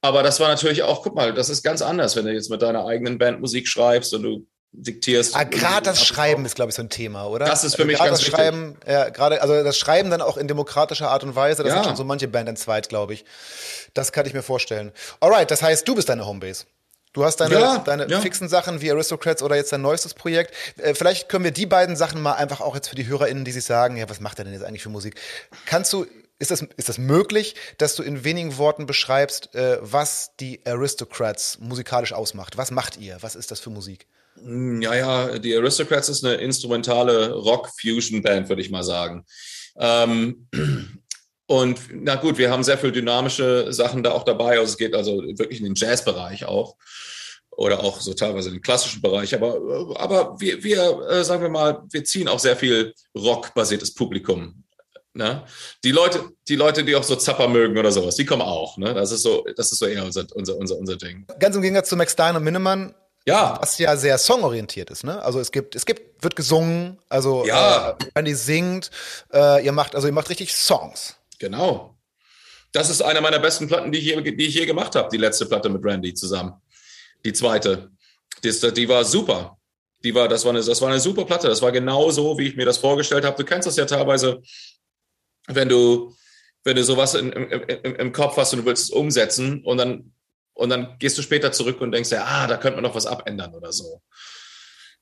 Aber 0.01 0.23
das 0.23 0.40
war 0.40 0.48
natürlich 0.48 0.85
auch, 0.85 1.02
guck 1.02 1.15
mal, 1.15 1.35
das 1.35 1.51
ist 1.51 1.62
ganz 1.62 1.82
anders, 1.82 2.16
wenn 2.16 2.24
du 2.24 2.32
jetzt 2.32 2.51
mit 2.51 2.62
deiner 2.62 2.86
eigenen 2.86 3.19
Band 3.19 3.40
Musik 3.40 3.69
schreibst 3.69 4.15
und 4.15 4.23
du 4.23 4.47
diktierst. 4.72 5.34
Ah, 5.34 5.44
gerade 5.44 5.84
das 5.84 6.04
Schreiben 6.04 6.44
ist, 6.44 6.54
glaube 6.54 6.70
ich, 6.70 6.76
so 6.76 6.82
ein 6.82 6.90
Thema, 6.90 7.26
oder? 7.26 7.46
Das 7.46 7.64
ist 7.64 7.76
für 7.76 7.84
mich 7.84 7.98
ganz 7.98 8.10
das 8.10 8.20
wichtig. 8.20 8.34
Schreiben, 8.34 8.76
ja, 8.86 9.08
gerade, 9.08 9.42
also 9.42 9.62
das 9.62 9.78
Schreiben 9.78 10.10
dann 10.10 10.22
auch 10.22 10.36
in 10.36 10.48
demokratischer 10.48 11.10
Art 11.10 11.24
und 11.24 11.34
Weise, 11.34 11.62
das 11.62 11.72
ja. 11.72 11.78
hat 11.78 11.86
schon 11.86 11.96
so 11.96 12.04
manche 12.04 12.28
Band 12.28 12.48
entzweit, 12.48 12.88
glaube 12.88 13.14
ich. 13.14 13.24
Das 13.94 14.12
kann 14.12 14.26
ich 14.26 14.34
mir 14.34 14.42
vorstellen. 14.42 14.92
Alright, 15.20 15.50
das 15.50 15.62
heißt, 15.62 15.86
du 15.88 15.94
bist 15.94 16.08
deine 16.08 16.26
Homebase. 16.26 16.64
Du 17.14 17.24
hast 17.24 17.36
deine, 17.36 17.54
ja, 17.54 17.78
deine 17.78 18.06
ja. 18.08 18.20
fixen 18.20 18.48
Sachen 18.48 18.80
wie 18.80 18.92
Aristocrats 18.92 19.42
oder 19.42 19.56
jetzt 19.56 19.72
dein 19.72 19.80
neuestes 19.80 20.14
Projekt. 20.14 20.54
Äh, 20.78 20.94
vielleicht 20.94 21.28
können 21.28 21.44
wir 21.44 21.50
die 21.50 21.66
beiden 21.66 21.96
Sachen 21.96 22.20
mal 22.20 22.34
einfach 22.34 22.60
auch 22.60 22.74
jetzt 22.74 22.88
für 22.88 22.96
die 22.96 23.06
HörerInnen, 23.06 23.44
die 23.44 23.52
sich 23.52 23.64
sagen, 23.64 23.96
ja, 23.96 24.08
was 24.08 24.20
macht 24.20 24.38
er 24.38 24.44
denn 24.44 24.52
jetzt 24.52 24.62
eigentlich 24.62 24.82
für 24.82 24.90
Musik? 24.90 25.18
Kannst 25.64 25.92
du, 25.92 26.06
ist 26.38 26.50
das, 26.50 26.62
ist 26.76 26.88
das 26.88 26.98
möglich, 26.98 27.56
dass 27.78 27.96
du 27.96 28.02
in 28.02 28.24
wenigen 28.24 28.58
Worten 28.58 28.86
beschreibst, 28.86 29.54
äh, 29.54 29.78
was 29.80 30.32
die 30.38 30.60
Aristocrats 30.66 31.58
musikalisch 31.58 32.12
ausmacht? 32.12 32.58
Was 32.58 32.70
macht 32.70 32.98
ihr? 32.98 33.16
Was 33.22 33.34
ist 33.34 33.50
das 33.50 33.58
für 33.58 33.70
Musik? 33.70 34.06
Hm, 34.43 34.82
ja, 34.82 34.94
ja, 34.94 35.39
die 35.39 35.56
Aristocrats 35.56 36.09
ist 36.09 36.24
eine 36.24 36.35
instrumentale 36.35 37.32
Rock-Fusion-Band, 37.32 38.48
würde 38.48 38.62
ich 38.62 38.70
mal 38.70 38.85
sagen. 38.85 39.24
Ähm, 39.78 40.48
und 41.47 41.81
na 41.93 42.16
gut, 42.16 42.39
wir 42.39 42.51
haben 42.51 42.62
sehr 42.62 42.78
viel 42.78 42.93
dynamische 42.93 43.73
Sachen 43.73 44.02
da 44.02 44.12
auch 44.12 44.24
dabei. 44.24 44.59
Also 44.59 44.73
es 44.73 44.78
geht 44.78 44.94
also 44.94 45.23
wirklich 45.23 45.60
in 45.60 45.65
den 45.65 45.74
Jazz-Bereich 45.74 46.44
auch. 46.44 46.77
Oder 47.51 47.81
auch 47.81 48.01
so 48.01 48.15
teilweise 48.15 48.48
in 48.48 48.55
den 48.55 48.62
klassischen 48.62 49.02
Bereich. 49.02 49.35
Aber, 49.35 49.56
aber 49.97 50.40
wir, 50.40 50.62
wir 50.62 51.09
äh, 51.10 51.24
sagen 51.24 51.43
wir 51.43 51.48
mal, 51.48 51.82
wir 51.90 52.05
ziehen 52.05 52.28
auch 52.28 52.39
sehr 52.39 52.56
viel 52.56 52.94
rockbasiertes 53.16 53.94
Publikum 53.94 54.62
Ne? 55.19 55.43
Die 55.82 55.90
Leute, 55.90 56.31
die 56.47 56.55
Leute, 56.55 56.85
die 56.85 56.94
auch 56.94 57.02
so 57.02 57.16
Zapper 57.16 57.48
mögen 57.48 57.77
oder 57.77 57.90
sowas, 57.90 58.15
die 58.15 58.24
kommen 58.24 58.43
auch. 58.43 58.78
Ne? 58.78 58.94
Das 58.94 59.10
ist 59.10 59.23
so, 59.23 59.44
das 59.56 59.73
ist 59.73 59.81
so 59.81 59.86
eher 59.86 60.05
unser, 60.05 60.24
unser, 60.35 60.56
unser, 60.56 60.78
unser 60.78 60.97
Ding. 60.97 61.27
Ganz 61.40 61.56
im 61.56 61.62
Gegensatz 61.62 61.89
zu 61.89 61.97
Max 61.97 62.12
Stein 62.12 62.36
und 62.36 62.44
Minnemann, 62.44 62.94
Ja, 63.28 63.59
was 63.60 63.78
ja 63.78 63.96
sehr 63.96 64.16
songorientiert 64.18 64.90
ist, 64.90 65.05
ne? 65.05 65.20
Also 65.22 65.38
es 65.40 65.50
gibt, 65.52 65.74
es 65.76 65.84
gibt, 65.86 66.22
wird 66.24 66.34
gesungen, 66.36 66.98
also 67.09 67.46
Ja. 67.46 67.90
äh, 67.90 67.94
Randy 68.16 68.34
singt, 68.34 68.90
äh, 69.32 69.64
ihr 69.64 69.72
macht, 69.72 69.94
also 69.94 70.06
ihr 70.09 70.12
macht 70.12 70.30
richtig 70.30 70.52
Songs. 70.55 71.16
genau. 71.38 71.94
Das 72.72 72.90
ist 72.90 73.00
eine 73.00 73.22
meiner 73.22 73.38
besten 73.38 73.66
Platten, 73.66 73.90
die 73.92 73.98
ich 73.98 74.05
je, 74.05 74.20
die 74.20 74.46
ich 74.46 74.55
je 74.55 74.66
gemacht 74.66 74.94
habe. 74.94 75.09
Die 75.10 75.16
letzte 75.16 75.46
Platte 75.46 75.70
mit 75.70 75.82
Randy 75.82 76.12
zusammen. 76.12 76.52
Die 77.24 77.32
zweite. 77.32 77.90
Die, 78.44 78.48
ist- 78.48 78.76
die 78.76 78.86
war 78.88 79.05
super. 79.06 79.56
Die 80.05 80.14
war, 80.14 80.28
das 80.28 80.44
war 80.44 80.50
eine, 80.52 80.62
das 80.62 80.80
war 80.82 80.88
eine 80.90 81.00
super 81.00 81.24
Platte. 81.24 81.48
Das 81.48 81.62
war 81.62 81.72
genau 81.72 82.10
so, 82.10 82.36
wie 82.38 82.46
ich 82.48 82.56
mir 82.56 82.66
das 82.66 82.76
vorgestellt 82.76 83.24
habe. 83.24 83.36
Du 83.38 83.44
kennst 83.44 83.66
das 83.66 83.76
ja 83.76 83.86
teilweise, 83.86 84.42
wenn 85.46 85.68
du, 85.70 86.14
wenn 86.64 86.76
du 86.76 86.84
sowas 86.84 87.14
in, 87.14 87.32
im, 87.32 87.50
im, 87.62 87.94
im 87.96 88.12
Kopf 88.12 88.36
hast 88.36 88.52
und 88.52 88.60
du 88.60 88.64
willst 88.66 88.84
es 88.84 88.90
umsetzen 88.90 89.64
und 89.64 89.78
dann, 89.78 90.12
und 90.59 90.70
dann 90.70 90.97
gehst 90.98 91.16
du 91.16 91.22
später 91.22 91.52
zurück 91.52 91.80
und 91.80 91.93
denkst 91.93 92.10
ja, 92.10 92.24
ah, 92.26 92.47
da 92.48 92.56
könnte 92.56 92.76
man 92.76 92.82
noch 92.82 92.97
was 92.97 93.06
abändern 93.06 93.55
oder 93.55 93.72
so. 93.72 94.02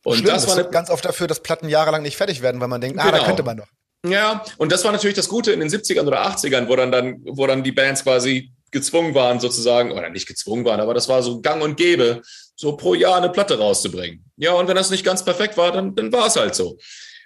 Und 0.05 0.19
Schlimm, 0.19 0.27
das 0.27 0.47
war 0.47 0.59
eine, 0.59 0.69
ganz 0.69 0.91
oft 0.91 1.05
dafür, 1.05 1.27
dass 1.27 1.41
Platten 1.43 1.69
jahrelang 1.69 2.03
nicht 2.03 2.16
fertig 2.16 2.43
werden, 2.43 2.61
weil 2.61 2.69
man 2.69 2.81
denkt, 2.81 3.01
ah, 3.01 3.11
da 3.11 3.12
Genau. 3.12 3.24
könnte 3.24 3.43
man 3.43 3.57
noch. 3.57 3.69
Ja, 4.07 4.45
und 4.59 4.70
das 4.70 4.85
war 4.85 4.93
natürlich 4.93 5.16
das 5.16 5.28
Gute 5.28 5.53
in 5.53 5.61
den 5.61 5.70
70ern 5.70 6.07
oder 6.07 6.27
80ern, 6.27 6.69
wo 6.69 6.77
dann, 6.77 6.93
dann, 6.93 7.16
wo 7.24 7.47
dann 7.47 7.65
die 7.65 7.73
Bands 7.73 8.05
quasi 8.05 8.53
gezwungen 8.70 9.15
waren, 9.15 9.41
sozusagen, 9.41 9.93
oder 9.93 10.11
nicht 10.11 10.28
gezwungen 10.28 10.65
waren, 10.66 10.81
aber 10.81 10.93
das 10.93 11.09
war 11.09 11.23
so 11.23 11.41
gang 11.41 11.62
und 11.62 11.77
gäbe, 11.77 12.20
so 12.55 12.77
pro 12.77 12.95
Jahr 12.95 13.16
eine 13.16 13.31
Platte 13.31 13.59
rauszubringen. 13.59 14.24
Ja, 14.37 14.53
und 14.53 14.69
wenn 14.69 14.77
das 14.77 14.91
nicht 14.91 15.05
ganz 15.05 15.24
perfekt 15.24 15.57
war, 15.57 15.73
dann, 15.73 15.95
dann 15.95 16.12
war 16.12 16.27
es 16.27 16.37
halt 16.37 16.55
so. 16.55 16.77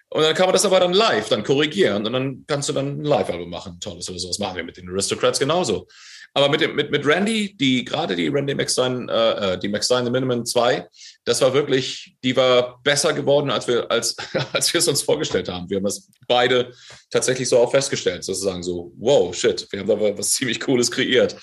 Und 0.08 0.22
dann 0.22 0.34
kann 0.34 0.46
man 0.46 0.52
das 0.52 0.64
aber 0.64 0.78
dann 0.80 0.92
live 0.92 1.28
dann 1.28 1.42
korrigieren 1.42 2.06
und 2.06 2.12
dann 2.12 2.44
kannst 2.46 2.68
du 2.68 2.72
dann 2.72 3.00
ein 3.00 3.04
Live-Album 3.04 3.50
machen, 3.50 3.78
tolles 3.80 4.08
oder 4.08 4.18
so. 4.20 4.28
Das 4.28 4.38
machen 4.38 4.56
wir 4.56 4.64
mit 4.64 4.76
den 4.76 4.88
Aristocrats 4.88 5.38
genauso. 5.38 5.88
Aber 6.32 6.48
mit, 6.48 6.60
dem, 6.60 6.76
mit, 6.76 6.90
mit 6.90 7.04
Randy, 7.04 7.56
die 7.56 7.84
gerade 7.84 8.14
die 8.14 8.28
Randy 8.28 8.54
McStein, 8.54 9.08
äh, 9.08 9.54
äh, 9.54 9.58
die 9.58 9.68
McStein 9.68 10.04
The 10.04 10.10
Minimum 10.10 10.44
2, 10.44 10.88
das 11.24 11.40
war 11.40 11.52
wirklich, 11.52 12.14
die 12.22 12.36
war 12.36 12.80
besser 12.82 13.12
geworden, 13.12 13.50
als 13.50 13.66
wir, 13.66 13.90
als, 13.90 14.16
als 14.52 14.72
wir 14.72 14.78
es 14.78 14.88
uns 14.88 15.02
vorgestellt 15.02 15.48
haben. 15.48 15.68
Wir 15.68 15.78
haben 15.78 15.84
das 15.84 16.08
beide 16.28 16.72
tatsächlich 17.10 17.48
so 17.48 17.58
auch 17.58 17.70
festgestellt, 17.70 18.24
sozusagen 18.24 18.62
so, 18.62 18.92
wow, 18.98 19.34
shit, 19.34 19.66
wir 19.70 19.80
haben 19.80 19.88
da 19.88 19.98
was 20.00 20.32
ziemlich 20.32 20.60
Cooles 20.60 20.90
kreiert. 20.90 21.36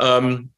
Ähm, 0.00 0.52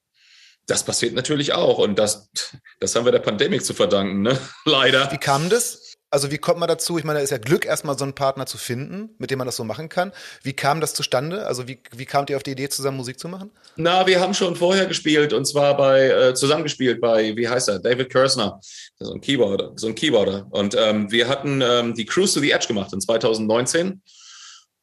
das 0.66 0.84
passiert 0.84 1.14
natürlich 1.14 1.52
auch 1.52 1.78
und 1.78 1.98
das, 1.98 2.30
das 2.78 2.94
haben 2.94 3.04
wir 3.04 3.12
der 3.12 3.18
Pandemie 3.18 3.60
zu 3.60 3.74
verdanken, 3.74 4.22
ne? 4.22 4.38
Leider. 4.64 5.10
Wie 5.10 5.18
kam 5.18 5.48
das? 5.48 5.79
Also 6.12 6.32
wie 6.32 6.38
kommt 6.38 6.58
man 6.58 6.68
dazu? 6.68 6.98
Ich 6.98 7.04
meine, 7.04 7.20
es 7.20 7.26
ist 7.26 7.30
ja 7.30 7.38
Glück, 7.38 7.64
erstmal 7.64 7.96
so 7.96 8.04
einen 8.04 8.14
Partner 8.14 8.44
zu 8.44 8.58
finden, 8.58 9.10
mit 9.18 9.30
dem 9.30 9.38
man 9.38 9.46
das 9.46 9.54
so 9.54 9.62
machen 9.62 9.88
kann. 9.88 10.10
Wie 10.42 10.52
kam 10.52 10.80
das 10.80 10.92
zustande? 10.92 11.46
Also 11.46 11.68
wie, 11.68 11.78
wie 11.94 12.04
kamt 12.04 12.30
ihr 12.30 12.36
auf 12.36 12.42
die 12.42 12.50
Idee, 12.50 12.68
zusammen 12.68 12.96
Musik 12.96 13.20
zu 13.20 13.28
machen? 13.28 13.52
Na, 13.76 14.04
wir 14.08 14.20
haben 14.20 14.34
schon 14.34 14.56
vorher 14.56 14.86
gespielt 14.86 15.32
und 15.32 15.44
zwar 15.44 15.76
bei 15.76 16.08
äh, 16.08 16.34
zusammengespielt 16.34 17.00
bei, 17.00 17.36
wie 17.36 17.48
heißt 17.48 17.68
er, 17.68 17.78
David 17.78 18.10
Kersner, 18.10 18.60
so 18.98 19.12
ein 19.12 19.20
Keyboarder, 19.20 19.72
so 19.76 19.86
ein 19.86 19.94
Keyboarder. 19.94 20.48
Und 20.50 20.74
ähm, 20.76 21.10
wir 21.12 21.28
hatten 21.28 21.62
ähm, 21.62 21.94
die 21.94 22.06
Cruise 22.06 22.34
to 22.34 22.40
the 22.40 22.50
Edge 22.50 22.66
gemacht 22.66 22.92
in 22.92 23.00
2019 23.00 24.02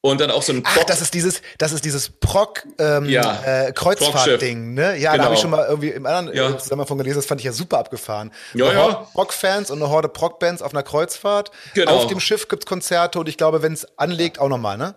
und 0.02 0.22
dann 0.22 0.32
auch 0.32 0.44
so 0.44 0.54
ein 0.54 0.64
Ach, 0.66 0.84
das 0.86 1.02
ist 1.02 1.14
dieses, 1.14 1.42
das 1.58 1.72
ist 1.72 1.84
dieses 1.84 2.10
Proc 2.10 2.64
ähm, 2.78 3.06
Ja, 3.10 3.42
äh, 3.68 3.72
Kreuzfahrt-Ding, 3.74 4.74
ne? 4.74 4.96
Ja, 4.98 5.12
da 5.12 5.14
Genau. 5.14 5.24
habe 5.26 5.36
ich 5.36 5.42
schon 5.42 5.50
mal 5.50 5.66
irgendwie 5.68 5.90
im 5.90 6.06
anderen 6.06 6.36
Ja. 6.36 6.50
äh, 6.52 6.58
Zusammenhang 6.58 6.88
von 6.88 6.98
gelesen, 6.98 7.18
das 7.18 7.26
fand 7.26 7.42
ich 7.42 7.46
ja 7.46 7.52
super 7.52 7.80
abgefahren. 7.80 8.32
Ja, 8.54 8.72
ja. 8.72 8.76
Horde 8.84 9.08
Proc-Fans 9.14 9.72
und 9.72 9.82
eine 9.82 9.90
Horde 9.90 10.08
Proc-Bands 10.10 10.62
auf 10.62 10.72
einer 10.74 10.84
Kreuzfahrt. 10.84 11.52
Genau. 11.74 11.92
Auf 11.96 12.08
dem 12.08 12.20
Schiff 12.20 12.48
gibt's 12.48 12.66
Konzerte 12.66 13.20
und 13.20 13.28
ich 13.28 13.38
glaube, 13.38 13.62
wenn 13.62 13.74
es 13.74 13.88
anlegt, 13.98 14.40
auch 14.40 14.50
nochmal, 14.50 14.78
ne? 14.78 14.96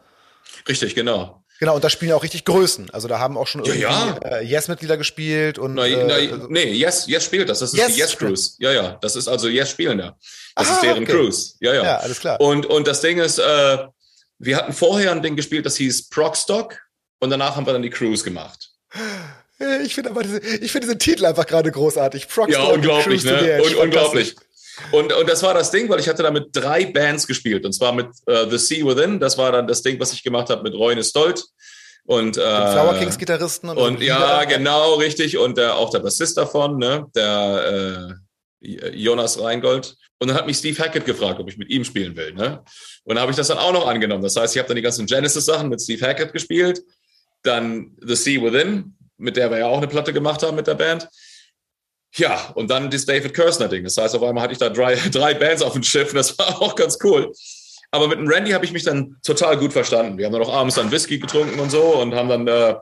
richtig, 0.68 0.94
genau. 0.94 1.36
Genau, 1.58 1.74
und 1.74 1.84
da 1.84 1.90
spielen 1.90 2.08
ja 2.10 2.16
auch 2.16 2.22
richtig 2.22 2.46
Größen. 2.46 2.88
Also 2.90 3.06
da 3.06 3.18
haben 3.18 3.36
auch 3.36 3.46
schon 3.46 3.62
Ja, 3.64 3.74
irgendwie 3.74 4.28
ja. 4.28 4.38
Äh, 4.38 4.44
Yes-Mitglieder 4.44 4.96
gespielt 4.96 5.58
und 5.58 5.74
Na, 5.74 5.86
äh, 5.86 6.04
na, 6.30 6.46
nee, 6.48 6.72
Yes, 6.72 7.06
Yes 7.06 7.22
spielt 7.24 7.50
das. 7.50 7.58
Das 7.58 7.74
ist 7.74 7.78
Yes 7.78 7.92
die 7.94 7.98
Yes. 8.00 8.16
Cruise. 8.16 8.52
Ja, 8.58 8.72
ja, 8.72 8.98
das 9.02 9.14
ist 9.14 9.28
also 9.28 9.46
Yes 9.48 9.68
spielen 9.70 9.98
da. 9.98 10.16
Das 10.56 10.70
Ah, 10.70 10.72
ist 10.74 10.82
deren 10.82 11.02
okay. 11.02 11.12
Cruise. 11.12 11.54
Ja, 11.60 11.74
ja. 11.74 11.84
ja, 11.84 11.96
alles 11.98 12.18
klar. 12.20 12.40
Und, 12.40 12.64
und 12.64 12.86
das 12.86 13.02
Ding 13.02 13.18
ist, 13.18 13.38
äh, 13.38 13.76
wir 14.40 14.56
hatten 14.56 14.72
vorher 14.72 15.12
ein 15.12 15.22
Ding 15.22 15.36
gespielt, 15.36 15.66
das 15.66 15.76
hieß 15.76 16.08
Procstock 16.08 16.78
und 17.20 17.30
danach 17.30 17.56
haben 17.56 17.66
wir 17.66 17.72
dann 17.74 17.82
die 17.82 17.90
Cruise 17.90 18.24
gemacht. 18.24 18.70
Ich 19.84 19.94
finde 19.94 20.10
aber 20.10 20.22
diese, 20.22 20.38
ich 20.38 20.72
finde 20.72 20.86
diesen 20.86 20.98
Titel 20.98 21.26
einfach 21.26 21.46
gerade 21.46 21.70
großartig. 21.70 22.26
Proc 22.28 22.48
Ja, 22.48 22.62
unglaublich, 22.62 23.20
the 23.20 23.28
ne? 23.28 23.52
Edge. 23.52 23.76
Un 23.76 23.84
unglaublich. 23.84 24.34
Und, 24.90 25.12
und 25.12 25.28
das 25.28 25.42
war 25.42 25.52
das 25.52 25.70
Ding, 25.70 25.90
weil 25.90 26.00
ich 26.00 26.08
hatte 26.08 26.22
da 26.22 26.30
mit 26.30 26.48
drei 26.52 26.86
Bands 26.86 27.26
gespielt. 27.26 27.66
Und 27.66 27.74
zwar 27.74 27.92
mit 27.92 28.06
äh, 28.24 28.48
The 28.48 28.56
Sea 28.56 28.86
Within. 28.86 29.20
Das 29.20 29.36
war 29.36 29.52
dann 29.52 29.66
das 29.66 29.82
Ding, 29.82 30.00
was 30.00 30.14
ich 30.14 30.22
gemacht 30.22 30.48
habe 30.48 30.62
mit 30.62 30.72
Reune 30.72 31.04
Stolt. 31.04 31.44
Und, 32.06 32.38
äh, 32.38 32.40
Flower 32.40 32.94
Kings 32.98 33.18
Gitarristen 33.18 33.68
und, 33.68 33.76
und 33.76 34.02
ja, 34.02 34.44
genau, 34.44 34.94
richtig. 34.94 35.36
Und 35.36 35.58
äh, 35.58 35.66
auch 35.66 35.90
der 35.90 35.98
Bassist 35.98 36.38
davon, 36.38 36.78
ne? 36.78 37.06
der 37.14 38.14
äh, 38.14 38.14
Jonas 38.60 39.40
Reingold. 39.40 39.96
Und 40.18 40.28
dann 40.28 40.36
hat 40.36 40.46
mich 40.46 40.58
Steve 40.58 40.78
Hackett 40.78 41.06
gefragt, 41.06 41.40
ob 41.40 41.48
ich 41.48 41.56
mit 41.56 41.70
ihm 41.70 41.84
spielen 41.84 42.14
will. 42.16 42.32
Ne? 42.32 42.62
Und 43.04 43.14
dann 43.14 43.22
habe 43.22 43.32
ich 43.32 43.36
das 43.36 43.48
dann 43.48 43.58
auch 43.58 43.72
noch 43.72 43.86
angenommen. 43.86 44.22
Das 44.22 44.36
heißt, 44.36 44.54
ich 44.54 44.58
habe 44.58 44.68
dann 44.68 44.76
die 44.76 44.82
ganzen 44.82 45.06
Genesis-Sachen 45.06 45.68
mit 45.68 45.80
Steve 45.80 46.06
Hackett 46.06 46.32
gespielt. 46.32 46.82
Dann 47.42 47.96
The 48.00 48.14
Sea 48.14 48.42
Within, 48.42 48.94
mit 49.16 49.36
der 49.36 49.50
wir 49.50 49.58
ja 49.58 49.66
auch 49.66 49.78
eine 49.78 49.88
Platte 49.88 50.12
gemacht 50.12 50.42
haben 50.42 50.56
mit 50.56 50.66
der 50.66 50.74
Band. 50.74 51.08
Ja, 52.16 52.50
und 52.54 52.70
dann 52.70 52.90
das 52.90 53.06
David 53.06 53.32
Kersner-Ding. 53.34 53.84
Das 53.84 53.96
heißt, 53.96 54.14
auf 54.14 54.22
einmal 54.22 54.42
hatte 54.42 54.52
ich 54.52 54.58
da 54.58 54.68
drei, 54.68 54.94
drei 55.10 55.34
Bands 55.34 55.62
auf 55.62 55.72
dem 55.72 55.82
Schiff 55.82 56.10
und 56.10 56.16
das 56.16 56.38
war 56.38 56.60
auch 56.60 56.74
ganz 56.74 56.98
cool. 57.02 57.32
Aber 57.92 58.08
mit 58.08 58.18
dem 58.18 58.28
Randy 58.28 58.52
habe 58.52 58.64
ich 58.64 58.72
mich 58.72 58.84
dann 58.84 59.16
total 59.22 59.56
gut 59.56 59.72
verstanden. 59.72 60.18
Wir 60.18 60.26
haben 60.26 60.32
dann 60.32 60.42
auch 60.42 60.52
abends 60.52 60.76
dann 60.76 60.90
Whisky 60.92 61.18
getrunken 61.18 61.58
und 61.58 61.70
so 61.70 61.96
und 61.96 62.14
haben 62.14 62.28
dann 62.28 62.46
äh, 62.46 62.74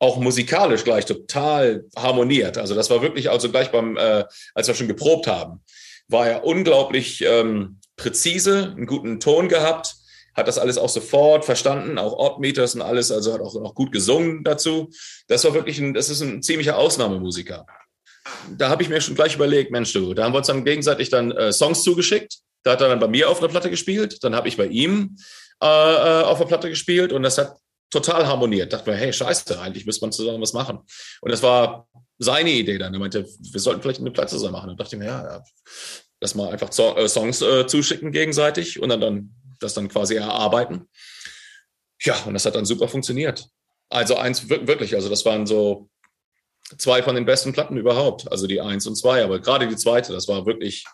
auch 0.00 0.16
musikalisch 0.16 0.82
gleich 0.82 1.04
total 1.04 1.84
harmoniert. 1.94 2.58
Also 2.58 2.74
das 2.74 2.90
war 2.90 3.02
wirklich, 3.02 3.30
also 3.30 3.50
gleich 3.50 3.70
beim, 3.70 3.96
äh, 3.96 4.24
als 4.54 4.66
wir 4.66 4.74
schon 4.74 4.88
geprobt 4.88 5.26
haben, 5.26 5.62
war 6.08 6.26
er 6.26 6.44
unglaublich 6.44 7.22
ähm, 7.22 7.78
präzise, 7.96 8.74
einen 8.76 8.86
guten 8.86 9.20
Ton 9.20 9.48
gehabt, 9.48 9.94
hat 10.34 10.48
das 10.48 10.58
alles 10.58 10.78
auch 10.78 10.88
sofort 10.88 11.44
verstanden, 11.44 11.98
auch 11.98 12.14
Odd-Meters 12.14 12.74
und 12.74 12.82
alles, 12.82 13.10
also 13.10 13.34
hat 13.34 13.42
auch 13.42 13.54
noch 13.60 13.74
gut 13.74 13.92
gesungen 13.92 14.42
dazu. 14.42 14.88
Das 15.28 15.44
war 15.44 15.52
wirklich 15.52 15.78
ein, 15.78 15.92
das 15.92 16.08
ist 16.08 16.22
ein 16.22 16.42
ziemlicher 16.42 16.78
Ausnahmemusiker. 16.78 17.66
Da 18.56 18.70
habe 18.70 18.82
ich 18.82 18.88
mir 18.88 19.00
schon 19.02 19.14
gleich 19.14 19.34
überlegt, 19.34 19.70
Mensch, 19.70 19.92
du, 19.92 20.14
da 20.14 20.24
haben 20.24 20.32
wir 20.32 20.38
uns 20.38 20.46
dann 20.46 20.64
gegenseitig 20.64 21.10
dann 21.10 21.30
äh, 21.32 21.52
Songs 21.52 21.82
zugeschickt. 21.82 22.38
Da 22.62 22.72
hat 22.72 22.80
er 22.80 22.88
dann 22.88 23.00
bei 23.00 23.08
mir 23.08 23.28
auf 23.28 23.38
einer 23.38 23.48
Platte 23.48 23.70
gespielt, 23.70 24.18
dann 24.22 24.34
habe 24.34 24.48
ich 24.48 24.56
bei 24.56 24.66
ihm 24.66 25.16
äh, 25.62 25.66
äh, 25.66 26.22
auf 26.22 26.38
der 26.38 26.46
Platte 26.46 26.70
gespielt 26.70 27.12
und 27.12 27.22
das 27.22 27.36
hat 27.36 27.56
total 27.90 28.26
harmoniert. 28.26 28.72
Dachte 28.72 28.90
mir, 28.90 28.96
hey, 28.96 29.12
scheiße, 29.12 29.60
eigentlich 29.60 29.86
müsste 29.86 30.04
man 30.04 30.12
zusammen 30.12 30.40
was 30.40 30.52
machen. 30.52 30.78
Und 31.20 31.30
das 31.30 31.42
war 31.42 31.88
seine 32.18 32.50
Idee 32.50 32.78
dann. 32.78 32.94
Er 32.94 33.00
meinte, 33.00 33.26
wir 33.26 33.60
sollten 33.60 33.82
vielleicht 33.82 34.00
eine 34.00 34.10
Platte 34.10 34.30
zusammen 34.30 34.52
machen. 34.52 34.70
Und 34.70 34.80
dachte 34.80 34.96
ich 34.96 35.00
mir, 35.00 35.06
ja, 35.06 35.42
lass 36.20 36.34
mal 36.34 36.50
einfach 36.50 36.70
äh, 36.96 37.08
Songs 37.08 37.40
äh, 37.42 37.66
zuschicken 37.66 38.12
gegenseitig 38.12 38.80
und 38.80 38.88
dann, 38.88 39.00
dann 39.00 39.34
das 39.58 39.74
dann 39.74 39.88
quasi 39.88 40.14
erarbeiten. 40.16 40.88
Ja, 42.02 42.16
und 42.24 42.34
das 42.34 42.44
hat 42.46 42.54
dann 42.54 42.64
super 42.64 42.88
funktioniert. 42.88 43.46
Also 43.88 44.16
eins 44.16 44.48
wir- 44.48 44.66
wirklich, 44.66 44.94
also 44.94 45.08
das 45.08 45.24
waren 45.24 45.46
so 45.46 45.90
zwei 46.78 47.02
von 47.02 47.14
den 47.14 47.24
besten 47.26 47.52
Platten 47.52 47.76
überhaupt. 47.76 48.30
Also 48.30 48.46
die 48.46 48.60
eins 48.60 48.86
und 48.86 48.96
zwei, 48.96 49.24
aber 49.24 49.40
gerade 49.40 49.66
die 49.66 49.76
zweite, 49.76 50.12
das 50.12 50.28
war 50.28 50.46
wirklich 50.46 50.84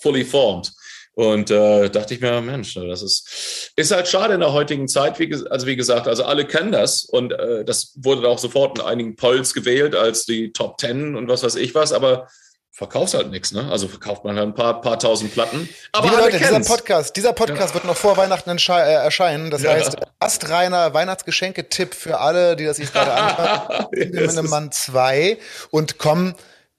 fully 0.00 0.24
formed. 0.24 0.72
Und 1.14 1.50
äh, 1.50 1.90
dachte 1.90 2.14
ich 2.14 2.20
mir, 2.20 2.40
Mensch, 2.40 2.74
das 2.74 3.02
ist, 3.02 3.70
ist 3.76 3.90
halt 3.90 4.08
schade 4.08 4.32
in 4.34 4.40
der 4.40 4.52
heutigen 4.54 4.88
Zeit. 4.88 5.18
Wie, 5.18 5.30
also 5.50 5.66
wie 5.66 5.76
gesagt, 5.76 6.08
also 6.08 6.24
alle 6.24 6.46
kennen 6.46 6.72
das 6.72 7.04
und 7.04 7.32
äh, 7.32 7.64
das 7.66 7.92
wurde 7.96 8.26
auch 8.28 8.38
sofort 8.38 8.78
in 8.78 8.84
einigen 8.84 9.14
Polls 9.16 9.52
gewählt 9.52 9.94
als 9.94 10.24
die 10.24 10.52
Top 10.52 10.78
Ten 10.78 11.14
und 11.14 11.28
was 11.28 11.42
weiß 11.42 11.56
ich 11.56 11.74
was, 11.74 11.92
aber 11.92 12.28
verkaufst 12.74 13.12
halt 13.12 13.30
nichts, 13.30 13.52
ne? 13.52 13.70
Also 13.70 13.86
verkauft 13.86 14.24
man 14.24 14.36
halt 14.38 14.48
ein 14.48 14.54
paar, 14.54 14.80
paar 14.80 14.98
tausend 14.98 15.34
Platten. 15.34 15.68
Aber 15.92 16.08
Liebe 16.08 16.22
Leute, 16.22 16.38
dieser. 16.38 16.60
Podcast, 16.60 17.14
dieser 17.14 17.34
Podcast 17.34 17.74
wird 17.74 17.84
noch 17.84 17.96
vor 17.96 18.16
Weihnachten 18.16 18.48
äh, 18.48 18.92
erscheinen. 18.94 19.50
Das 19.50 19.62
Ja. 19.62 19.72
heißt, 19.72 19.96
astreiner 20.18 20.94
Weihnachtsgeschenke-Tipp 20.94 21.94
für 21.94 22.18
alle, 22.18 22.56
die 22.56 22.64
das 22.64 22.78
sich 22.78 22.90
gerade 22.90 23.12
anhören. 23.12 23.86
Yes. 24.14 24.40
Mann 24.42 24.72
2 24.72 25.38
und 25.70 25.98
komm, 25.98 26.34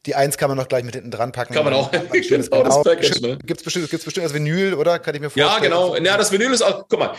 die 0.06 0.16
Eins 0.16 0.38
kann 0.38 0.50
man 0.50 0.58
noch 0.58 0.68
gleich 0.68 0.84
mit 0.84 0.96
hinten 0.96 1.12
dran 1.12 1.32
packen. 1.32 1.54
Kann 1.54 1.64
man 1.64 1.74
auch. 1.74 1.92
Schönes- 2.22 2.50
Genau, 2.50 2.64
das 2.64 2.84
Package, 2.84 3.22
ne? 3.22 3.38
Gibt's 3.46 3.64
bestimmt, 3.64 3.90
gibt's 3.90 4.06
bestimmt 4.06 4.26
als 4.26 4.34
Vinyl, 4.34 4.74
oder? 4.74 5.00
Kann 5.00 5.16
ich 5.16 5.22
mir 5.22 5.30
vorstellen. 5.30 5.50
Ja, 5.50 5.60
genau. 5.60 5.96
Ja, 5.96 6.18
das 6.18 6.32
Vinyl 6.32 6.52
ist 6.52 6.62
auch, 6.62 6.86
guck 6.90 7.00
mal, 7.00 7.16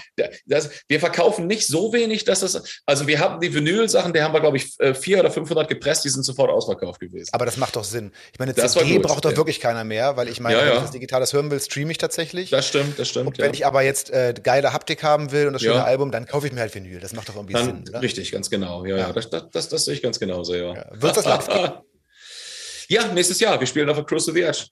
das, 0.46 0.70
wir 0.88 1.00
verkaufen 1.00 1.46
nicht 1.46 1.66
so 1.66 1.92
wenig, 1.92 2.24
dass 2.24 2.40
das, 2.40 2.62
also 2.86 3.06
wir 3.06 3.18
haben 3.18 3.40
die 3.40 3.52
Vinyl-Sachen, 3.54 4.12
die 4.12 4.22
haben 4.22 4.32
wir, 4.34 4.40
glaube 4.40 4.56
ich, 4.58 4.78
äh, 4.80 4.94
vier 4.94 5.20
oder 5.20 5.30
500 5.30 5.68
gepresst, 5.68 6.04
die 6.04 6.08
sind 6.10 6.24
sofort 6.24 6.50
ausverkauft 6.50 7.00
gewesen. 7.00 7.30
Aber 7.32 7.46
das 7.46 7.56
macht 7.56 7.76
doch 7.76 7.84
Sinn. 7.84 8.12
Ich 8.32 8.38
meine, 8.38 8.52
Das 8.52 8.72
CD 8.72 8.94
gut, 8.94 9.02
braucht 9.02 9.24
doch 9.24 9.30
ja. 9.30 9.36
wirklich 9.36 9.60
keiner 9.60 9.84
mehr, 9.84 10.16
weil 10.16 10.28
ich 10.28 10.40
meine, 10.40 10.56
Ja, 10.56 10.60
wenn 10.62 10.68
ja. 10.68 10.74
ich 10.76 10.82
das 10.82 10.90
digital 10.90 11.20
das 11.20 11.32
hören 11.32 11.50
will, 11.50 11.60
streame 11.60 11.90
ich 11.90 11.98
tatsächlich. 11.98 12.50
Das 12.50 12.68
stimmt, 12.68 12.98
das 12.98 13.08
stimmt. 13.08 13.26
Und 13.26 13.38
wenn 13.38 13.54
ich 13.54 13.64
aber 13.66 13.82
jetzt 13.82 14.10
äh, 14.10 14.34
geile 14.42 14.72
Haptik 14.72 15.02
haben 15.02 15.32
will 15.32 15.46
und 15.46 15.54
das 15.54 15.62
schöne. 15.62 15.84
Album, 15.84 16.10
dann 16.10 16.26
kaufe 16.26 16.46
ich 16.46 16.52
mir 16.52 16.60
halt 16.60 16.74
Vinyl. 16.74 17.00
Das 17.00 17.12
macht 17.14 17.28
doch 17.28 17.36
irgendwie 17.36 17.54
Dann, 17.54 17.64
Sinn, 17.64 17.84
oder? 17.88 18.02
richtig, 18.02 18.30
ganz 18.32 18.50
genau. 18.50 18.84
Ja, 18.84 18.96
ja. 18.96 19.12
Das, 19.12 19.30
das, 19.30 19.44
das, 19.50 19.68
das 19.68 19.84
sehe 19.84 19.94
ich 19.94 20.02
ganz 20.02 20.18
genauso, 20.20 20.54
ja. 20.54 20.74
Ja. 20.74 20.86
Wird's 20.92 21.16
das 21.16 21.24
live? 21.24 21.48
Ja, 22.88 23.06
nächstes 23.08 23.40
Jahr. 23.40 23.58
Wir 23.58 23.66
spielen 23.66 23.88
auf 23.88 23.96
der 23.96 24.04
Cruise 24.04 24.26
to 24.26 24.32
the 24.32 24.42
Edge. 24.42 24.66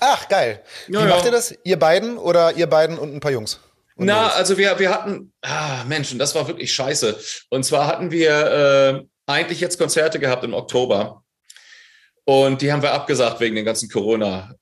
Ach, 0.00 0.28
geil. 0.28 0.62
Ja, 0.88 1.00
Wie 1.00 1.08
ja. 1.08 1.14
macht 1.14 1.24
ihr 1.24 1.30
das? 1.30 1.54
Ihr 1.64 1.78
beiden 1.78 2.16
oder 2.16 2.56
ihr 2.56 2.66
beiden 2.66 2.98
und 2.98 3.14
ein 3.14 3.20
paar 3.20 3.32
Jungs? 3.32 3.60
Na, 3.96 4.28
also 4.28 4.56
wir, 4.56 4.78
wir 4.78 4.90
hatten, 4.90 5.32
ah, 5.42 5.84
Mensch, 5.84 6.10
und 6.10 6.18
das 6.18 6.34
war 6.34 6.48
wirklich 6.48 6.72
scheiße. 6.72 7.18
Und 7.50 7.64
zwar 7.64 7.86
hatten 7.86 8.10
wir 8.10 8.30
äh, 8.30 9.02
eigentlich 9.26 9.60
jetzt 9.60 9.78
Konzerte 9.78 10.18
gehabt 10.18 10.42
im 10.42 10.54
Oktober. 10.54 11.22
Und 12.24 12.62
die 12.62 12.72
haben 12.72 12.80
wir 12.82 12.92
abgesagt 12.92 13.40
wegen 13.40 13.56
den 13.56 13.66
ganzen 13.66 13.90
Corona-Mist, 13.90 14.58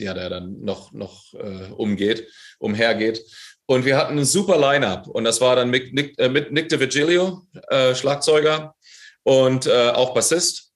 äh, 0.00 0.04
ja, 0.04 0.14
der 0.14 0.28
dann 0.28 0.60
noch, 0.60 0.92
noch 0.92 1.32
äh, 1.34 1.72
umgeht, 1.72 2.28
umhergeht. 2.58 3.24
Und 3.66 3.84
wir 3.84 3.96
hatten 3.96 4.18
ein 4.18 4.24
super 4.24 4.58
Line-Up. 4.58 5.08
Und 5.08 5.24
das 5.24 5.40
war 5.40 5.56
dann 5.56 5.70
mit 5.70 5.92
Nick, 5.92 6.16
äh, 6.18 6.28
mit 6.28 6.52
Nick 6.52 6.68
DeVigilio, 6.68 7.42
äh, 7.68 7.94
Schlagzeuger 7.94 8.76
und 9.24 9.66
äh, 9.66 9.88
auch 9.90 10.14
Bassist 10.14 10.71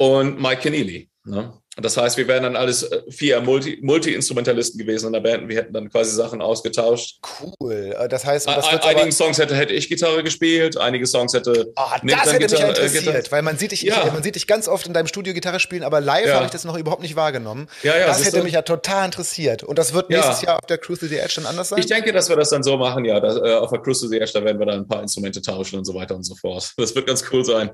und 0.00 0.40
Mike 0.40 0.62
Keneally. 0.62 1.10
Ne? 1.24 1.59
Das 1.76 1.96
heißt, 1.96 2.16
wir 2.16 2.26
wären 2.26 2.42
dann 2.42 2.56
alles 2.56 2.82
äh, 2.82 3.00
vier 3.10 3.40
Multi-Instrumentalisten 3.40 4.76
Multi 4.76 4.84
gewesen 4.84 5.06
in 5.06 5.12
der 5.12 5.20
Band. 5.20 5.48
Wir 5.48 5.58
hätten 5.58 5.72
dann 5.72 5.88
quasi 5.88 6.14
Sachen 6.14 6.42
ausgetauscht. 6.42 7.20
Cool. 7.40 7.94
Äh, 7.96 8.08
das 8.08 8.24
heißt, 8.24 8.48
das 8.48 8.66
Ein, 8.66 8.80
einigen 8.80 9.12
Songs 9.12 9.38
hätte, 9.38 9.54
hätte 9.54 9.72
ich 9.72 9.88
Gitarre 9.88 10.24
gespielt, 10.24 10.76
einige 10.76 11.06
Songs 11.06 11.32
hätte. 11.32 11.72
Oh, 11.76 11.82
Nick 12.02 12.16
das 12.16 12.32
hätte 12.32 12.46
Gitarre, 12.46 12.62
mich 12.62 12.78
äh, 12.78 12.82
interessiert, 12.82 13.04
Gitarre. 13.04 13.30
weil 13.30 13.42
man 13.42 13.56
sieht, 13.56 13.70
dich, 13.70 13.82
ja. 13.82 14.10
man 14.12 14.22
sieht 14.22 14.34
dich 14.34 14.48
ganz 14.48 14.66
oft 14.66 14.86
in 14.86 14.92
deinem 14.92 15.06
Studio 15.06 15.32
Gitarre 15.32 15.60
spielen, 15.60 15.84
aber 15.84 16.00
live 16.00 16.26
ja. 16.26 16.34
habe 16.34 16.46
ich 16.46 16.50
das 16.50 16.64
noch 16.64 16.76
überhaupt 16.76 17.02
nicht 17.02 17.14
wahrgenommen. 17.14 17.68
Ja, 17.84 17.96
ja, 17.96 18.08
das 18.08 18.24
hätte 18.24 18.38
du? 18.38 18.44
mich 18.44 18.54
ja 18.54 18.62
total 18.62 19.04
interessiert. 19.06 19.62
Und 19.62 19.78
das 19.78 19.94
wird 19.94 20.10
nächstes 20.10 20.42
Jahr 20.42 20.56
auf 20.56 20.66
der 20.66 20.78
Cruise 20.78 21.00
to 21.00 21.06
the 21.06 21.18
Edge 21.18 21.34
dann 21.36 21.46
anders 21.46 21.68
sein? 21.68 21.78
Ich 21.78 21.86
denke, 21.86 22.12
dass 22.12 22.28
wir 22.28 22.36
das 22.36 22.50
dann 22.50 22.64
so 22.64 22.76
machen, 22.76 23.04
ja. 23.04 23.20
Dass, 23.20 23.36
äh, 23.36 23.54
auf 23.54 23.70
der 23.70 23.80
Cruise 23.80 24.00
to 24.00 24.08
the 24.08 24.18
Edge, 24.18 24.32
da 24.34 24.44
werden 24.44 24.58
wir 24.58 24.66
dann 24.66 24.80
ein 24.80 24.88
paar 24.88 25.02
Instrumente 25.02 25.40
tauschen 25.40 25.78
und 25.78 25.84
so 25.84 25.94
weiter 25.94 26.16
und 26.16 26.24
so 26.24 26.34
fort. 26.34 26.72
Das 26.76 26.94
wird 26.94 27.06
ganz 27.06 27.22
cool 27.32 27.44
sein. 27.44 27.70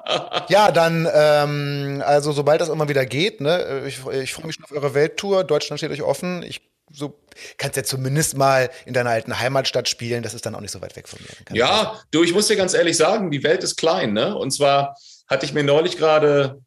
ja, 0.48 0.70
dann, 0.70 1.08
ähm, 1.12 2.02
also 2.06 2.32
sobald 2.32 2.60
das 2.60 2.68
immer 2.68 2.88
wieder 2.88 3.04
geht, 3.06 3.39
ne, 3.40 3.84
ich, 3.86 4.04
ich 4.06 4.32
freue 4.32 4.46
mich 4.46 4.56
schon 4.56 4.64
auf 4.64 4.72
eure 4.72 4.94
Welttour. 4.94 5.44
Deutschland 5.44 5.80
steht 5.80 5.90
euch 5.90 6.02
offen. 6.02 6.42
Ich 6.42 6.62
so 6.92 7.20
kannst 7.56 7.76
ja 7.76 7.84
zumindest 7.84 8.36
mal 8.36 8.70
in 8.84 8.94
deiner 8.94 9.10
alten 9.10 9.38
Heimatstadt 9.38 9.88
spielen. 9.88 10.22
Das 10.22 10.34
ist 10.34 10.46
dann 10.46 10.54
auch 10.54 10.60
nicht 10.60 10.72
so 10.72 10.80
weit 10.80 10.96
weg 10.96 11.08
von 11.08 11.20
mir. 11.20 11.56
Ja, 11.56 12.00
du, 12.10 12.22
ich 12.22 12.32
muss 12.32 12.48
dir 12.48 12.56
ganz 12.56 12.74
ehrlich 12.74 12.96
sagen, 12.96 13.30
die 13.30 13.42
Welt 13.42 13.62
ist 13.62 13.76
klein. 13.76 14.12
Ne? 14.12 14.36
Und 14.36 14.50
zwar 14.50 14.96
hatte 15.28 15.46
ich 15.46 15.52
mir 15.52 15.62
neulich 15.62 15.96
gerade 15.96 16.60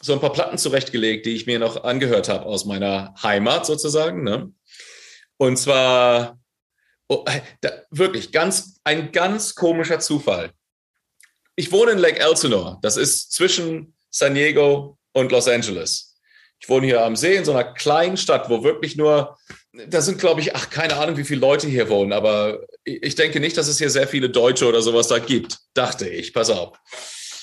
so 0.00 0.12
ein 0.12 0.20
paar 0.20 0.32
Platten 0.32 0.58
zurechtgelegt, 0.58 1.26
die 1.26 1.34
ich 1.34 1.46
mir 1.46 1.58
noch 1.58 1.84
angehört 1.84 2.28
habe 2.28 2.46
aus 2.46 2.64
meiner 2.64 3.14
Heimat 3.22 3.66
sozusagen. 3.66 4.24
Ne? 4.24 4.52
Und 5.36 5.56
zwar 5.58 6.40
oh, 7.08 7.24
da, 7.60 7.70
wirklich 7.90 8.32
ganz 8.32 8.80
ein 8.84 9.12
ganz 9.12 9.54
komischer 9.54 10.00
Zufall. 10.00 10.50
Ich 11.54 11.70
wohne 11.70 11.92
in 11.92 11.98
Lake 11.98 12.18
Elsinore. 12.18 12.78
Das 12.82 12.96
ist 12.96 13.32
zwischen 13.32 13.94
San 14.10 14.34
Diego 14.34 14.98
und 15.12 15.32
Los 15.32 15.48
Angeles. 15.48 16.16
Ich 16.60 16.68
wohne 16.68 16.86
hier 16.86 17.04
am 17.04 17.16
See 17.16 17.34
in 17.34 17.44
so 17.44 17.52
einer 17.52 17.64
kleinen 17.64 18.16
Stadt, 18.16 18.48
wo 18.48 18.62
wirklich 18.62 18.96
nur, 18.96 19.36
da 19.88 20.00
sind, 20.00 20.20
glaube 20.20 20.40
ich, 20.40 20.54
ach, 20.54 20.70
keine 20.70 20.96
Ahnung, 20.96 21.16
wie 21.16 21.24
viele 21.24 21.40
Leute 21.40 21.66
hier 21.66 21.88
wohnen, 21.88 22.12
aber 22.12 22.60
ich 22.84 23.16
denke 23.16 23.40
nicht, 23.40 23.56
dass 23.56 23.66
es 23.66 23.78
hier 23.78 23.90
sehr 23.90 24.06
viele 24.06 24.30
Deutsche 24.30 24.68
oder 24.68 24.80
sowas 24.80 25.08
da 25.08 25.18
gibt. 25.18 25.58
Dachte 25.74 26.08
ich. 26.08 26.32
Pass 26.32 26.50
auf. 26.50 26.78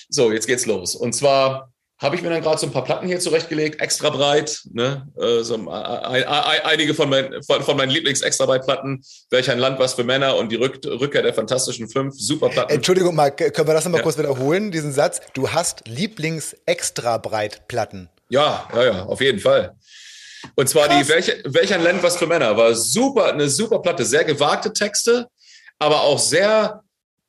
So, 0.07 0.31
jetzt 0.31 0.47
geht's 0.47 0.65
los. 0.65 0.95
Und 0.95 1.13
zwar 1.13 1.73
habe 1.99 2.15
ich 2.15 2.21
mir 2.21 2.29
dann 2.29 2.41
gerade 2.41 2.57
so 2.59 2.65
ein 2.65 2.71
paar 2.71 2.85
Platten 2.85 3.07
hier 3.07 3.19
zurechtgelegt, 3.19 3.81
extra 3.81 4.09
breit. 4.09 4.61
Ne? 4.71 5.05
Äh, 5.19 5.43
so, 5.43 5.55
ein, 5.55 5.67
ein, 5.67 6.23
einige 6.23 6.93
von, 6.93 7.09
mein, 7.09 7.43
von, 7.43 7.61
von 7.61 7.75
meinen 7.75 7.89
Lieblings-extra 7.89 8.45
breit 8.45 8.63
Platten. 8.63 9.03
Welch 9.29 9.51
ein 9.51 9.59
Land 9.59 9.79
was 9.79 9.95
für 9.95 10.05
Männer 10.05 10.37
und 10.37 10.51
die 10.51 10.55
Rück, 10.55 10.79
Rückkehr 10.85 11.21
der 11.21 11.33
Fantastischen 11.33 11.89
Fünf. 11.89 12.15
Super 12.17 12.49
Platten. 12.49 12.71
Entschuldigung, 12.71 13.15
Marc, 13.15 13.37
können 13.37 13.67
wir 13.67 13.73
das 13.73 13.83
nochmal 13.83 13.99
ja. 13.99 14.03
kurz 14.03 14.17
wiederholen, 14.17 14.71
diesen 14.71 14.93
Satz? 14.93 15.19
Du 15.33 15.51
hast 15.51 15.87
Lieblings-extra 15.87 17.17
breit 17.17 17.67
Platten. 17.67 18.09
Ja, 18.29 18.67
ja, 18.73 18.83
ja, 18.83 19.03
auf 19.03 19.19
jeden 19.19 19.39
Fall. 19.39 19.75
Und 20.55 20.69
zwar 20.69 20.87
Krass. 20.87 20.99
die 21.01 21.09
welche, 21.09 21.43
Welch 21.45 21.73
ein 21.73 21.83
Land 21.83 22.01
was 22.01 22.15
für 22.15 22.27
Männer 22.27 22.55
war 22.55 22.73
super, 22.75 23.33
eine 23.33 23.49
super 23.49 23.79
Platte, 23.79 24.05
sehr 24.05 24.23
gewagte 24.23 24.71
Texte, 24.71 25.27
aber 25.79 26.01
auch 26.01 26.19
sehr 26.19 26.81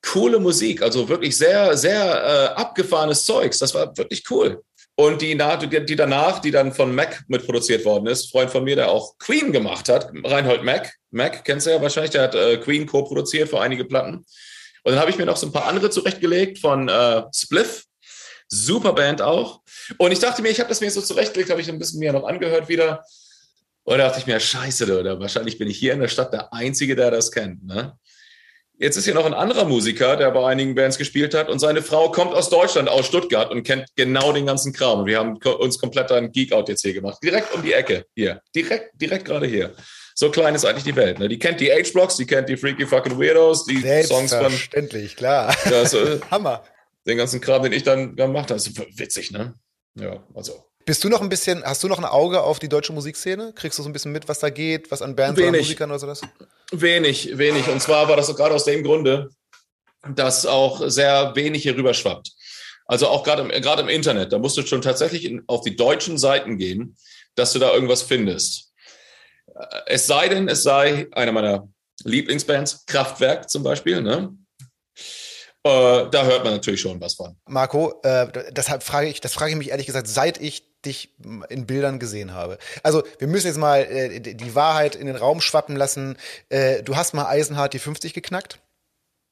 coole 0.02 0.38
Musik, 0.38 0.82
also 0.82 1.08
wirklich 1.08 1.36
sehr, 1.36 1.76
sehr 1.76 2.54
äh, 2.56 2.60
abgefahrenes 2.60 3.24
Zeugs. 3.24 3.58
Das 3.58 3.74
war 3.74 3.96
wirklich 3.96 4.24
cool. 4.30 4.62
Und 4.96 5.22
die, 5.22 5.38
die 5.86 5.96
danach, 5.96 6.40
die 6.40 6.50
dann 6.50 6.72
von 6.72 6.94
Mac 6.94 7.24
mitproduziert 7.26 7.84
worden 7.86 8.06
ist, 8.06 8.30
Freund 8.30 8.50
von 8.50 8.64
mir, 8.64 8.76
der 8.76 8.90
auch 8.90 9.16
Queen 9.18 9.50
gemacht 9.50 9.88
hat, 9.88 10.10
Reinhold 10.24 10.62
Mac. 10.62 10.92
Mac 11.10 11.42
kennst 11.44 11.66
du 11.66 11.70
ja 11.70 11.80
wahrscheinlich, 11.80 12.10
der 12.10 12.22
hat 12.22 12.34
äh, 12.34 12.58
Queen 12.58 12.86
co-produziert 12.86 13.48
für 13.48 13.60
einige 13.60 13.86
Platten. 13.86 14.26
Und 14.82 14.92
dann 14.92 14.98
habe 14.98 15.10
ich 15.10 15.16
mir 15.16 15.26
noch 15.26 15.36
so 15.36 15.46
ein 15.46 15.52
paar 15.52 15.66
andere 15.66 15.90
zurechtgelegt 15.90 16.58
von 16.58 16.88
äh, 16.88 17.22
Spliff. 17.34 17.84
Super 18.48 18.92
Band 18.92 19.22
auch. 19.22 19.60
Und 19.96 20.12
ich 20.12 20.18
dachte 20.18 20.42
mir, 20.42 20.50
ich 20.50 20.58
habe 20.58 20.68
das 20.68 20.80
mir 20.80 20.90
so 20.90 21.00
zurechtgelegt, 21.00 21.50
habe 21.50 21.60
ich 21.60 21.68
ein 21.68 21.78
bisschen 21.78 22.00
mir 22.00 22.12
noch 22.12 22.24
angehört 22.24 22.68
wieder. 22.68 23.04
Und 23.84 23.98
da 23.98 24.08
dachte 24.08 24.20
ich 24.20 24.26
mir, 24.26 24.38
scheiße, 24.38 25.00
oder 25.00 25.18
wahrscheinlich 25.18 25.56
bin 25.56 25.68
ich 25.68 25.78
hier 25.78 25.94
in 25.94 26.00
der 26.00 26.08
Stadt 26.08 26.32
der 26.32 26.52
Einzige, 26.52 26.94
der 26.94 27.10
das 27.10 27.30
kennt. 27.30 27.64
Ne? 27.64 27.96
Jetzt 28.80 28.96
ist 28.96 29.04
hier 29.04 29.12
noch 29.12 29.26
ein 29.26 29.34
anderer 29.34 29.66
Musiker, 29.66 30.16
der 30.16 30.30
bei 30.30 30.42
einigen 30.46 30.74
Bands 30.74 30.96
gespielt 30.96 31.34
hat 31.34 31.50
und 31.50 31.58
seine 31.58 31.82
Frau 31.82 32.10
kommt 32.10 32.32
aus 32.32 32.48
Deutschland, 32.48 32.88
aus 32.88 33.06
Stuttgart 33.06 33.50
und 33.50 33.62
kennt 33.62 33.84
genau 33.94 34.32
den 34.32 34.46
ganzen 34.46 34.72
Kram. 34.72 35.00
Und 35.00 35.06
wir 35.06 35.18
haben 35.18 35.36
uns 35.36 35.78
komplett 35.78 36.10
einen 36.10 36.32
Geek-Out 36.32 36.70
jetzt 36.70 36.80
hier 36.80 36.94
gemacht. 36.94 37.18
Direkt 37.22 37.52
um 37.52 37.62
die 37.62 37.74
Ecke. 37.74 38.06
Hier. 38.14 38.40
Direkt, 38.56 38.98
direkt 38.98 39.26
gerade 39.26 39.46
hier. 39.46 39.74
So 40.14 40.30
klein 40.30 40.54
ist 40.54 40.64
eigentlich 40.64 40.84
die 40.84 40.96
Welt. 40.96 41.18
Ne? 41.18 41.28
Die 41.28 41.38
kennt 41.38 41.60
die 41.60 41.70
H-Blocks, 41.70 42.16
die 42.16 42.24
kennt 42.24 42.48
die 42.48 42.56
Freaky 42.56 42.86
Fucking 42.86 43.18
Weirdos, 43.18 43.66
die 43.66 43.82
Songs 44.02 44.32
von. 44.32 44.40
Selbstverständlich, 44.40 45.14
klar. 45.14 45.54
Ja, 45.70 45.84
so, 45.84 45.98
Hammer. 46.30 46.64
Den 47.06 47.18
ganzen 47.18 47.42
Kram, 47.42 47.62
den 47.62 47.72
ich 47.72 47.82
dann 47.82 48.16
gemacht 48.16 48.44
habe. 48.44 48.54
Das 48.54 48.66
ist 48.66 48.98
witzig, 48.98 49.30
ne? 49.30 49.56
Ja, 49.94 50.24
also. 50.34 50.69
Bist 50.90 51.04
du 51.04 51.08
noch 51.08 51.20
ein 51.20 51.28
bisschen, 51.28 51.62
hast 51.62 51.84
du 51.84 51.86
noch 51.86 51.98
ein 51.98 52.04
Auge 52.04 52.42
auf 52.42 52.58
die 52.58 52.68
deutsche 52.68 52.92
Musikszene? 52.92 53.52
Kriegst 53.54 53.78
du 53.78 53.84
so 53.84 53.88
ein 53.88 53.92
bisschen 53.92 54.10
mit, 54.10 54.26
was 54.26 54.40
da 54.40 54.50
geht, 54.50 54.90
was 54.90 55.02
an 55.02 55.14
Bands 55.14 55.38
wenig, 55.38 55.50
oder 55.50 55.58
Musikern 55.60 55.90
oder 55.90 56.00
sowas? 56.00 56.20
Wenig, 56.72 57.38
wenig. 57.38 57.68
Und 57.68 57.80
zwar 57.80 58.08
war 58.08 58.16
das 58.16 58.28
auch 58.28 58.34
gerade 58.34 58.56
aus 58.56 58.64
dem 58.64 58.82
Grunde, 58.82 59.30
dass 60.16 60.46
auch 60.46 60.82
sehr 60.88 61.30
wenig 61.36 61.62
hier 61.62 61.76
rüberschwappt. 61.76 62.32
Also 62.86 63.06
auch 63.06 63.22
gerade 63.22 63.42
im, 63.42 63.62
gerade 63.62 63.82
im 63.82 63.88
Internet, 63.88 64.32
da 64.32 64.38
musst 64.38 64.56
du 64.56 64.66
schon 64.66 64.82
tatsächlich 64.82 65.26
in, 65.26 65.44
auf 65.46 65.60
die 65.60 65.76
deutschen 65.76 66.18
Seiten 66.18 66.58
gehen, 66.58 66.96
dass 67.36 67.52
du 67.52 67.60
da 67.60 67.72
irgendwas 67.72 68.02
findest. 68.02 68.72
Äh, 69.46 69.82
es 69.86 70.08
sei 70.08 70.28
denn, 70.28 70.48
es 70.48 70.64
sei 70.64 71.06
einer 71.12 71.30
meiner 71.30 71.68
Lieblingsbands, 72.02 72.84
Kraftwerk 72.86 73.48
zum 73.48 73.62
Beispiel, 73.62 74.02
ne? 74.02 74.36
Äh, 75.62 76.08
da 76.10 76.24
hört 76.24 76.44
man 76.44 76.54
natürlich 76.54 76.80
schon 76.80 77.00
was 77.00 77.14
von. 77.14 77.36
Marco, 77.46 78.00
äh, 78.02 78.26
deshalb 78.50 78.82
frage 78.82 79.08
ich, 79.08 79.20
das 79.20 79.34
frage 79.34 79.50
ich 79.50 79.58
mich 79.58 79.70
ehrlich 79.70 79.86
gesagt, 79.86 80.08
seit 80.08 80.40
ich 80.40 80.64
dich 80.82 81.10
in 81.50 81.66
Bildern 81.66 81.98
gesehen 81.98 82.32
habe. 82.32 82.56
Also 82.82 83.02
wir 83.18 83.28
müssen 83.28 83.48
jetzt 83.48 83.58
mal 83.58 83.80
äh, 83.82 84.20
die 84.20 84.54
Wahrheit 84.54 84.94
in 84.94 85.06
den 85.06 85.16
Raum 85.16 85.42
schwappen 85.42 85.76
lassen. 85.76 86.16
Äh, 86.48 86.82
du 86.82 86.96
hast 86.96 87.12
mal 87.12 87.26
Eisenhart 87.26 87.74
die 87.74 87.78
50 87.78 88.14
geknackt. 88.14 88.58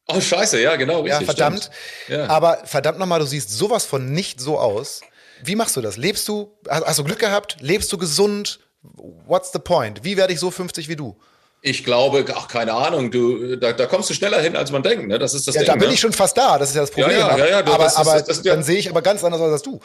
Oh 0.08 0.20
scheiße, 0.20 0.60
ja 0.60 0.76
genau. 0.76 1.00
Richtig, 1.00 1.20
ja 1.20 1.24
verdammt. 1.24 1.70
Ja. 2.08 2.28
Aber 2.28 2.62
verdammt 2.64 2.98
nochmal, 2.98 3.20
du 3.20 3.26
siehst 3.26 3.50
sowas 3.50 3.86
von 3.86 4.12
nicht 4.12 4.40
so 4.40 4.58
aus. 4.58 5.00
Wie 5.42 5.54
machst 5.54 5.76
du 5.76 5.80
das? 5.80 5.96
Lebst 5.96 6.28
du? 6.28 6.58
Hast 6.68 6.98
du 6.98 7.04
Glück 7.04 7.20
gehabt? 7.20 7.56
Lebst 7.60 7.90
du 7.92 7.96
gesund? 7.96 8.60
What's 8.82 9.52
the 9.52 9.58
point? 9.58 10.04
Wie 10.04 10.16
werde 10.16 10.32
ich 10.32 10.40
so 10.40 10.50
50 10.50 10.88
wie 10.88 10.96
du? 10.96 11.18
Ich 11.60 11.84
glaube, 11.84 12.24
ach, 12.34 12.46
keine 12.46 12.72
Ahnung, 12.72 13.10
du, 13.10 13.56
da, 13.56 13.72
da 13.72 13.86
kommst 13.86 14.08
du 14.10 14.14
schneller 14.14 14.40
hin, 14.40 14.56
als 14.56 14.70
man 14.70 14.82
denkt, 14.82 15.08
ne? 15.08 15.18
Das 15.18 15.34
ist 15.34 15.48
das 15.48 15.56
ja, 15.56 15.62
Ding, 15.62 15.66
da 15.66 15.74
bin 15.74 15.88
ne? 15.88 15.94
ich 15.94 16.00
schon 16.00 16.12
fast 16.12 16.36
da, 16.36 16.56
das 16.56 16.70
ist 16.70 16.76
ja 16.76 16.82
das 16.82 16.90
Problem. 16.90 17.18
Ja, 17.18 17.36
ja, 17.36 17.38
ja, 17.38 17.46
ja 17.46 17.58
aber, 17.58 17.84
das, 17.84 17.96
aber 17.96 18.12
das, 18.12 18.24
das, 18.24 18.42
dann 18.42 18.62
sehe 18.62 18.78
ich 18.78 18.88
aber 18.88 19.02
ganz 19.02 19.24
anders 19.24 19.40
aus 19.40 19.52
als 19.52 19.62
du. 19.62 19.80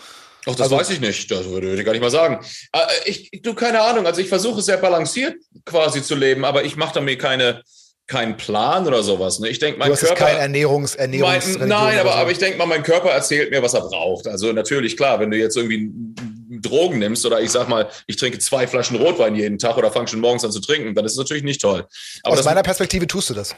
Ach, 0.46 0.56
das 0.56 0.62
also, 0.62 0.78
weiß 0.78 0.90
ich 0.92 1.00
nicht. 1.00 1.32
Das 1.32 1.46
würde 1.46 1.74
ich 1.74 1.86
gar 1.86 1.94
nicht 1.94 2.02
mal 2.02 2.12
sagen. 2.12 2.46
Äh, 2.74 2.80
ich, 3.06 3.32
du, 3.42 3.54
keine 3.54 3.82
Ahnung. 3.82 4.06
Also 4.06 4.22
ich 4.22 4.28
versuche 4.28 4.62
sehr 4.62 4.78
balanciert 4.78 5.36
quasi 5.66 6.04
zu 6.04 6.16
leben, 6.16 6.44
aber 6.46 6.64
ich 6.64 6.76
mache 6.76 6.96
da 6.96 7.02
mir 7.02 7.18
keine, 7.18 7.64
keinen 8.08 8.36
Plan 8.36 8.86
oder 8.86 9.04
sowas. 9.04 9.40
Ne? 9.40 9.50
Ich 9.50 9.60
denke, 9.60 9.80
mein 9.80 9.88
du 9.88 9.94
hast 9.94 10.02
Körper. 10.02 10.26
Kein 10.26 10.38
Ernährungs, 10.38 10.96
Ernährungs 10.96 11.60
mein, 11.60 11.70
Nein, 11.70 12.00
aber, 12.00 12.12
so. 12.12 12.16
aber 12.16 12.32
ich 12.32 12.40
denke 12.40 12.58
mal, 12.58 12.66
mein 12.66 12.84
Körper 12.84 13.10
erzählt 13.10 13.52
mir, 13.52 13.64
was 13.64 13.74
er 13.74 13.82
braucht. 13.82 14.28
Also 14.28 14.52
natürlich, 14.52 14.98
klar, 14.98 15.20
wenn 15.20 15.32
du 15.32 15.38
jetzt 15.38 15.56
irgendwie 15.56 15.90
Drogen 16.64 16.98
nimmst 16.98 17.26
oder 17.26 17.42
ich 17.42 17.52
sag 17.52 17.70
mal, 17.70 17.90
ich 18.08 18.16
trinke 18.16 18.40
zwei 18.40 18.66
Flaschen 18.66 18.98
Rotwein 18.98 19.36
jeden 19.36 19.60
Tag 19.60 19.78
oder 19.78 19.92
fange 19.92 20.08
schon 20.08 20.20
morgens 20.20 20.44
an 20.44 20.52
zu 20.52 20.62
trinken, 20.62 20.96
dann 20.96 21.06
ist 21.06 21.12
es 21.12 21.18
natürlich 21.20 21.44
nicht 21.44 21.62
toll. 21.62 21.86
Aber 22.24 22.40
Aus 22.40 22.46
meiner 22.46 22.64
Perspektive 22.64 23.06
tust 23.06 23.30
du 23.30 23.36
das. 23.36 23.56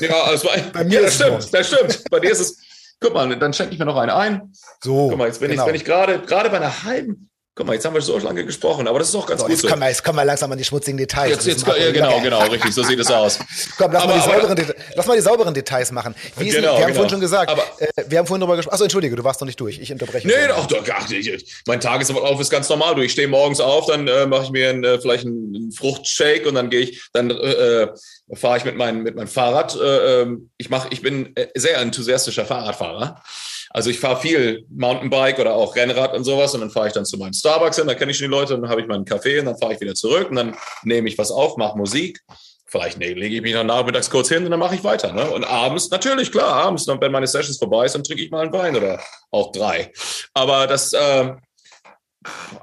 Ja, 0.00 0.22
also 0.22 0.48
bei 0.72 0.84
mir 0.84 1.00
ja, 1.00 1.02
das 1.02 1.16
stimmt, 1.16 1.52
das 1.52 1.66
stimmt. 1.66 2.04
Bei 2.10 2.20
dir 2.20 2.30
ist 2.30 2.40
es, 2.40 2.58
guck 3.00 3.12
mal, 3.12 3.36
dann 3.36 3.52
schenke 3.52 3.72
ich 3.72 3.78
mir 3.78 3.84
noch 3.84 3.96
einen 3.96 4.10
ein. 4.10 4.52
So. 4.82 5.08
Guck 5.08 5.18
mal, 5.18 5.26
jetzt 5.26 5.40
bin 5.40 5.50
genau. 5.50 5.64
ich, 5.64 5.68
wenn 5.68 5.74
ich 5.74 5.84
gerade, 5.84 6.20
gerade 6.20 6.48
bei 6.50 6.56
einer 6.56 6.84
halben, 6.84 7.28
Guck 7.58 7.66
mal, 7.66 7.72
jetzt 7.72 7.86
haben 7.86 7.94
wir 7.94 8.02
so 8.02 8.18
lange 8.18 8.44
gesprochen, 8.44 8.86
aber 8.86 8.98
das 8.98 9.08
ist 9.08 9.14
auch 9.14 9.26
ganz 9.26 9.40
so, 9.40 9.46
gut 9.46 9.52
jetzt 9.52 9.62
so. 9.62 9.68
Kommen 9.68 9.80
wir, 9.80 9.88
jetzt 9.88 10.04
kommen 10.04 10.18
wir 10.18 10.26
langsam 10.26 10.52
an 10.52 10.58
die 10.58 10.64
schmutzigen 10.64 10.98
Details. 10.98 11.30
Jetzt, 11.30 11.46
jetzt, 11.46 11.66
ja, 11.66 11.90
genau, 11.90 12.20
genau, 12.20 12.42
richtig, 12.48 12.74
so 12.74 12.82
sieht 12.82 13.00
es 13.00 13.10
aus. 13.10 13.38
Komm, 13.78 13.92
lass, 13.92 14.02
aber, 14.02 14.12
mal 14.12 14.20
die 14.20 14.30
sauberen, 14.30 14.60
aber, 14.60 14.74
lass 14.94 15.06
mal 15.06 15.16
die 15.16 15.22
sauberen 15.22 15.54
Details 15.54 15.90
machen. 15.90 16.14
Wie 16.36 16.50
genau, 16.50 16.60
wir 16.60 16.70
haben 16.72 16.80
genau. 16.80 16.92
vorhin 16.92 17.08
schon 17.08 17.20
gesagt, 17.20 17.50
aber, 17.50 17.62
äh, 17.78 18.04
wir 18.08 18.18
haben 18.18 18.26
vorhin 18.26 18.42
darüber 18.42 18.56
gesprochen. 18.56 18.74
Achso, 18.74 18.84
entschuldige, 18.84 19.16
du 19.16 19.24
warst 19.24 19.40
noch 19.40 19.46
nicht 19.46 19.58
durch. 19.58 19.78
Ich 19.78 19.90
unterbreche. 19.90 20.28
Nee, 20.28 20.34
doch, 20.48 20.66
doch, 20.66 20.84
ach, 20.92 21.10
ich, 21.10 21.62
mein 21.66 21.80
Tagesablauf 21.80 22.38
ist 22.38 22.50
ganz 22.50 22.68
normal. 22.68 22.94
Du, 22.94 23.00
ich 23.00 23.12
stehe 23.12 23.26
morgens 23.26 23.60
auf, 23.60 23.86
dann 23.86 24.06
äh, 24.06 24.26
mache 24.26 24.42
ich 24.44 24.50
mir 24.50 24.68
ein, 24.68 24.84
äh, 24.84 25.00
vielleicht 25.00 25.24
einen 25.24 25.72
Fruchtshake 25.72 26.46
und 26.46 26.56
dann 26.56 26.68
gehe 26.68 26.80
ich, 26.80 27.08
dann 27.14 27.30
äh, 27.30 27.84
äh 27.84 27.88
fahre 28.34 28.58
ich 28.58 28.66
mit, 28.66 28.76
mein, 28.76 29.02
mit 29.02 29.16
meinem 29.16 29.28
Fahrrad. 29.28 29.74
Äh, 29.80 30.22
ähm, 30.22 30.50
ich, 30.58 30.68
mach, 30.68 30.90
ich 30.90 31.00
bin 31.00 31.34
äh, 31.36 31.46
sehr 31.54 31.78
enthusiastischer 31.78 32.44
Fahrradfahrer. 32.44 33.22
Also 33.76 33.90
ich 33.90 34.00
fahre 34.00 34.18
viel 34.18 34.64
Mountainbike 34.70 35.38
oder 35.38 35.54
auch 35.54 35.76
Rennrad 35.76 36.14
und 36.14 36.24
sowas 36.24 36.54
und 36.54 36.62
dann 36.62 36.70
fahre 36.70 36.86
ich 36.86 36.94
dann 36.94 37.04
zu 37.04 37.18
meinem 37.18 37.34
Starbucks 37.34 37.76
hin, 37.76 37.86
da 37.86 37.94
kenne 37.94 38.10
ich 38.10 38.16
schon 38.16 38.24
die 38.24 38.30
Leute, 38.30 38.58
dann 38.58 38.70
habe 38.70 38.80
ich 38.80 38.86
meinen 38.86 39.04
Kaffee 39.04 39.38
und 39.38 39.44
dann 39.44 39.58
fahre 39.58 39.74
ich 39.74 39.80
wieder 39.82 39.94
zurück 39.94 40.30
und 40.30 40.36
dann 40.36 40.56
nehme 40.82 41.10
ich 41.10 41.18
was 41.18 41.30
auf, 41.30 41.58
mache 41.58 41.76
Musik 41.76 42.22
Vielleicht 42.68 42.98
nee, 42.98 43.12
lege 43.12 43.36
ich 43.36 43.42
mich 43.42 43.52
dann 43.52 43.66
nachmittags 43.66 44.08
kurz 44.08 44.30
hin 44.30 44.44
und 44.44 44.50
dann 44.50 44.58
mache 44.58 44.76
ich 44.76 44.82
weiter. 44.82 45.12
Ne? 45.12 45.30
Und 45.30 45.44
abends, 45.44 45.90
natürlich, 45.90 46.32
klar, 46.32 46.54
abends, 46.54 46.88
wenn 46.88 47.12
meine 47.12 47.26
Sessions 47.26 47.58
vorbei 47.58 47.84
ist, 47.84 47.94
dann 47.94 48.02
trinke 48.02 48.22
ich 48.22 48.30
mal 48.30 48.42
einen 48.42 48.52
Wein 48.52 48.74
oder 48.74 48.98
auch 49.30 49.52
drei. 49.52 49.92
Aber 50.32 50.66
das, 50.66 50.94
äh, 50.94 51.34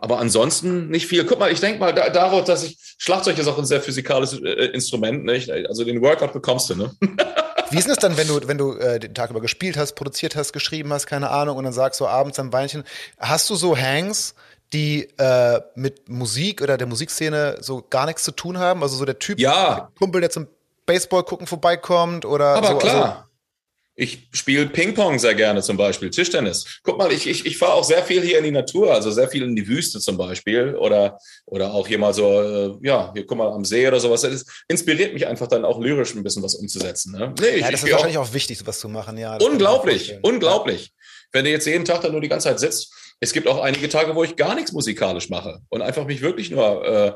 aber 0.02 0.19
ansonsten 0.19 0.90
nicht 0.90 1.06
viel. 1.06 1.23
Guck 1.26 1.40
mal, 1.40 1.52
ich 1.52 1.60
denke 1.60 1.80
mal 1.80 1.94
da, 1.94 2.10
darauf, 2.10 2.44
dass 2.44 2.64
ich, 2.64 2.77
Schlagzeug 2.98 3.38
ist 3.38 3.48
auch 3.48 3.60
ein 3.60 3.65
sehr 3.65 3.81
physikalisches 3.81 4.41
äh, 4.41 4.65
Instrument, 4.73 5.26
nicht? 5.26 5.52
Also 5.52 5.85
den 5.85 6.02
Workout 6.02 6.34
bekommst 6.34 6.72
du, 6.72 6.76
ne? 6.76 6.91
Wie 7.74 7.80
ist 7.80 7.90
es 7.90 7.98
dann, 7.98 8.18
wenn 8.18 8.28
du, 8.28 8.48
wenn 8.48 8.58
du 8.58 8.74
äh, 8.74 9.00
den 9.00 9.14
Tag 9.16 9.32
über 9.32 9.41
gespielt 9.41 9.78
hast, 9.78 9.94
produziert 9.94 10.36
hast, 10.36 10.54
geschrieben 10.54 10.94
hast, 10.94 11.08
keine 11.08 11.32
Ahnung, 11.32 11.58
und 11.58 11.64
dann 11.64 11.74
sagst 11.74 12.00
du 12.00 12.08
abends 12.08 12.40
am 12.40 12.54
Weinchen, 12.54 12.84
hast 13.18 13.50
du 13.50 13.56
so 13.56 13.76
Hangs, 13.76 14.36
die 14.74 15.10
äh, 15.18 15.60
mit 15.76 16.08
Musik 16.08 16.62
oder 16.62 16.78
der 16.78 16.88
Musikszene 16.88 17.58
so 17.62 17.84
gar 17.90 18.06
nichts 18.06 18.24
zu 18.24 18.32
tun 18.32 18.60
haben? 18.60 18.84
Also 18.84 18.95
so 18.95 19.06
der 19.06 19.18
Typ, 19.20 19.40
ja. 19.40 19.76
der 19.76 19.90
Kumpel, 19.98 20.22
der 20.22 20.30
zum 20.30 20.48
Baseball 20.86 21.24
gucken 21.24 21.48
vorbeikommt 21.48 22.26
oder 22.26 22.56
Aber 22.56 22.68
so. 22.68 22.78
klar. 22.78 23.06
Also, 23.06 23.23
ich 23.95 24.28
spiele 24.32 24.65
Ping-Pong 24.68 25.20
sehr 25.20 25.36
gerne 25.36 25.61
zum 25.61 25.78
Beispiel, 25.78 26.10
Tischtennis. 26.10 26.80
Guck 26.84 26.98
mal, 26.98 27.11
ich, 27.11 27.28
ich, 27.28 27.45
ich 27.45 27.57
fahre 27.57 27.74
auch 27.74 27.84
sehr 27.84 28.03
viel 28.03 28.22
hier 28.22 28.40
in 28.40 28.44
die 28.44 28.52
Natur, 28.52 28.91
also 28.94 29.11
sehr 29.11 29.30
viel 29.30 29.44
in 29.44 29.56
die 29.56 29.68
Wüste 29.68 29.99
zum 29.99 30.18
Beispiel 30.18 30.76
oder, 30.76 31.20
oder 31.45 31.74
auch 31.74 31.88
hier 31.88 31.99
mal 31.99 32.14
so, 32.14 32.41
äh, 32.41 32.72
ja, 32.82 33.11
hier 33.14 33.26
guck 33.26 33.38
mal 33.38 33.52
am 33.52 33.65
See 33.65 33.88
oder 33.88 33.99
sowas. 33.99 34.22
Das 34.22 34.45
inspiriert 34.68 35.14
mich 35.14 35.28
einfach 35.28 35.48
dann 35.48 35.64
auch 35.64 35.80
lyrisch 35.80 36.15
ein 36.15 36.24
bisschen 36.24 36.41
was 36.41 36.56
umzusetzen. 36.56 37.11
Ne? 37.11 37.34
Nee, 37.40 37.48
ich, 37.49 37.61
ja, 37.61 37.72
das 37.72 37.84
ist 37.84 37.91
wahrscheinlich 37.91 38.18
auch, 38.18 38.30
auch 38.30 38.34
wichtig, 38.34 38.57
sowas 38.57 38.80
zu 38.80 38.90
machen. 38.90 39.18
Ja, 39.18 39.38
unglaublich, 39.38 40.18
unglaublich. 40.24 40.91
Wenn 41.32 41.45
du 41.45 41.52
jetzt 41.52 41.68
jeden 41.68 41.86
Tag 41.86 42.02
dann 42.02 42.11
nur 42.11 42.22
die 42.22 42.30
ganze 42.30 42.49
Zeit 42.49 42.60
sitzt, 42.60 42.94
es 43.20 43.32
gibt 43.32 43.48
auch 43.48 43.61
einige 43.61 43.90
Tage, 43.90 44.15
wo 44.15 44.24
ich 44.24 44.36
gar 44.36 44.56
nichts 44.56 44.72
musikalisch 44.72 45.30
mache 45.30 45.60
und 45.70 45.82
einfach 45.82 46.06
mich 46.06 46.22
wirklich 46.22 46.49
nur 46.49 46.86
äh, 46.86 47.14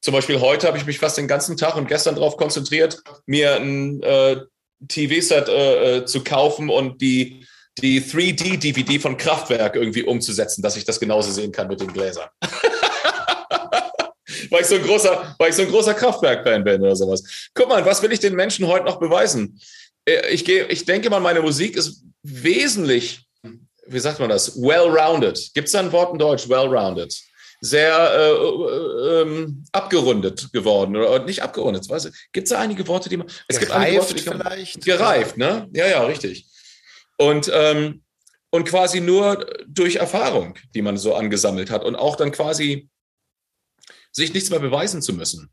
zum 0.00 0.14
Beispiel 0.14 0.40
heute 0.40 0.68
habe 0.68 0.78
ich 0.78 0.86
mich 0.86 1.00
fast 1.00 1.18
den 1.18 1.26
ganzen 1.26 1.56
Tag 1.56 1.74
und 1.74 1.88
gestern 1.88 2.14
darauf 2.14 2.36
konzentriert, 2.36 3.02
mir 3.26 3.56
ein 3.56 4.00
äh, 4.04 4.36
TV-Set 4.88 5.48
äh, 5.48 5.96
äh, 5.96 6.04
zu 6.04 6.22
kaufen 6.22 6.68
und 6.68 7.00
die, 7.00 7.46
die 7.78 8.00
3D-DVD 8.00 9.00
von 9.00 9.16
Kraftwerk 9.16 9.76
irgendwie 9.76 10.02
umzusetzen, 10.02 10.62
dass 10.62 10.76
ich 10.76 10.84
das 10.84 11.00
genauso 11.00 11.30
sehen 11.30 11.52
kann 11.52 11.68
mit 11.68 11.80
den 11.80 11.92
Gläsern. 11.92 12.28
weil 14.50 14.60
ich 14.60 14.66
so 14.66 14.74
ein 14.76 14.82
großer, 14.82 15.36
so 15.50 15.66
großer 15.66 15.94
Kraftwerk-Fan 15.94 16.64
bin 16.64 16.82
oder 16.82 16.96
sowas. 16.96 17.48
Guck 17.54 17.68
mal, 17.68 17.84
was 17.84 18.02
will 18.02 18.12
ich 18.12 18.20
den 18.20 18.34
Menschen 18.34 18.66
heute 18.66 18.84
noch 18.84 18.98
beweisen? 18.98 19.60
Äh, 20.04 20.28
ich, 20.30 20.44
gehe, 20.44 20.66
ich 20.66 20.84
denke 20.84 21.10
mal, 21.10 21.20
meine 21.20 21.40
Musik 21.40 21.76
ist 21.76 22.02
wesentlich, 22.22 23.26
wie 23.86 23.98
sagt 23.98 24.20
man 24.20 24.28
das, 24.28 24.56
well-rounded. 24.60 25.50
Gibt 25.54 25.66
es 25.66 25.72
da 25.72 25.80
ein 25.80 25.92
Wort 25.92 26.12
in 26.12 26.18
Deutsch? 26.18 26.48
Well-rounded 26.48 27.14
sehr 27.60 27.96
äh, 27.96 28.30
äh, 28.30 29.22
ähm, 29.22 29.64
abgerundet 29.72 30.52
geworden 30.52 30.96
oder 30.96 31.24
nicht 31.24 31.42
abgerundet. 31.42 31.86
Gibt 32.32 32.46
es 32.46 32.50
da 32.50 32.60
einige 32.60 32.86
Worte, 32.86 33.08
die 33.08 33.16
man. 33.16 33.26
Es 33.48 33.58
gereift 33.58 33.60
gibt 33.60 33.72
einige 33.72 34.00
Worte, 34.00 34.14
die 34.14 34.28
man, 34.28 34.40
vielleicht. 34.40 34.84
Gereift, 34.84 35.36
ne? 35.36 35.68
Ja, 35.72 35.86
ja, 35.86 36.04
richtig. 36.04 36.46
Und, 37.18 37.50
ähm, 37.52 38.02
und 38.50 38.68
quasi 38.68 39.00
nur 39.00 39.46
durch 39.66 39.96
Erfahrung, 39.96 40.58
die 40.74 40.82
man 40.82 40.96
so 40.96 41.14
angesammelt 41.14 41.70
hat 41.70 41.84
und 41.84 41.96
auch 41.96 42.16
dann 42.16 42.32
quasi 42.32 42.88
sich 44.12 44.32
nichts 44.32 44.50
mehr 44.50 44.60
beweisen 44.60 45.02
zu 45.02 45.12
müssen. 45.12 45.50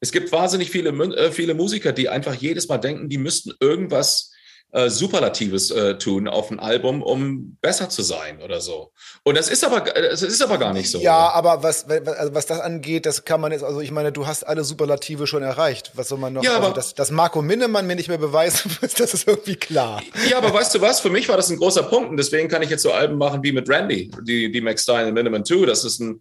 Es 0.00 0.12
gibt 0.12 0.32
wahnsinnig 0.32 0.70
viele, 0.70 0.90
äh, 0.90 1.30
viele 1.30 1.54
Musiker, 1.54 1.92
die 1.92 2.08
einfach 2.08 2.34
jedes 2.34 2.68
Mal 2.68 2.78
denken, 2.78 3.08
die 3.08 3.18
müssten 3.18 3.52
irgendwas 3.60 4.32
äh, 4.72 4.88
Superlatives 4.88 5.70
äh, 5.70 5.98
tun 5.98 6.28
auf 6.28 6.50
ein 6.50 6.60
Album, 6.60 7.02
um 7.02 7.56
besser 7.60 7.88
zu 7.88 8.02
sein 8.02 8.40
oder 8.42 8.60
so. 8.60 8.92
Und 9.24 9.36
das 9.36 9.48
ist 9.48 9.64
aber, 9.64 9.80
das 9.80 10.22
ist 10.22 10.42
aber 10.42 10.58
gar 10.58 10.72
nicht 10.72 10.90
so. 10.90 11.00
Ja, 11.00 11.26
oder? 11.26 11.34
aber 11.34 11.62
was, 11.62 11.88
also 11.88 12.34
was 12.34 12.46
das 12.46 12.60
angeht, 12.60 13.06
das 13.06 13.24
kann 13.24 13.40
man 13.40 13.52
jetzt, 13.52 13.64
also 13.64 13.80
ich 13.80 13.90
meine, 13.90 14.12
du 14.12 14.26
hast 14.26 14.44
alle 14.44 14.64
Superlative 14.64 15.26
schon 15.26 15.42
erreicht. 15.42 15.92
Was 15.94 16.08
soll 16.08 16.18
man 16.18 16.34
noch? 16.34 16.44
Ja, 16.44 16.56
also 16.56 16.66
aber, 16.66 16.74
dass, 16.74 16.94
dass 16.94 17.10
Marco 17.10 17.42
Minnemann 17.42 17.86
mir 17.86 17.96
nicht 17.96 18.08
mehr 18.08 18.18
beweisen 18.18 18.70
muss, 18.80 18.94
das 18.94 19.14
ist 19.14 19.26
irgendwie 19.26 19.56
klar. 19.56 20.02
Ja, 20.28 20.38
aber 20.38 20.52
weißt 20.52 20.74
du 20.74 20.80
was? 20.80 21.00
Für 21.00 21.10
mich 21.10 21.28
war 21.28 21.36
das 21.36 21.50
ein 21.50 21.56
großer 21.56 21.84
Punkt 21.84 22.10
und 22.10 22.16
deswegen 22.16 22.48
kann 22.48 22.62
ich 22.62 22.70
jetzt 22.70 22.82
so 22.82 22.92
Alben 22.92 23.18
machen 23.18 23.42
wie 23.42 23.52
mit 23.52 23.68
Randy, 23.68 24.10
die, 24.22 24.50
die 24.52 24.60
Max 24.60 24.82
Stein 24.82 25.08
und 25.08 25.14
Minnemann 25.14 25.44
2. 25.44 25.66
Das 25.66 25.84
ist 25.84 26.00
ein 26.00 26.20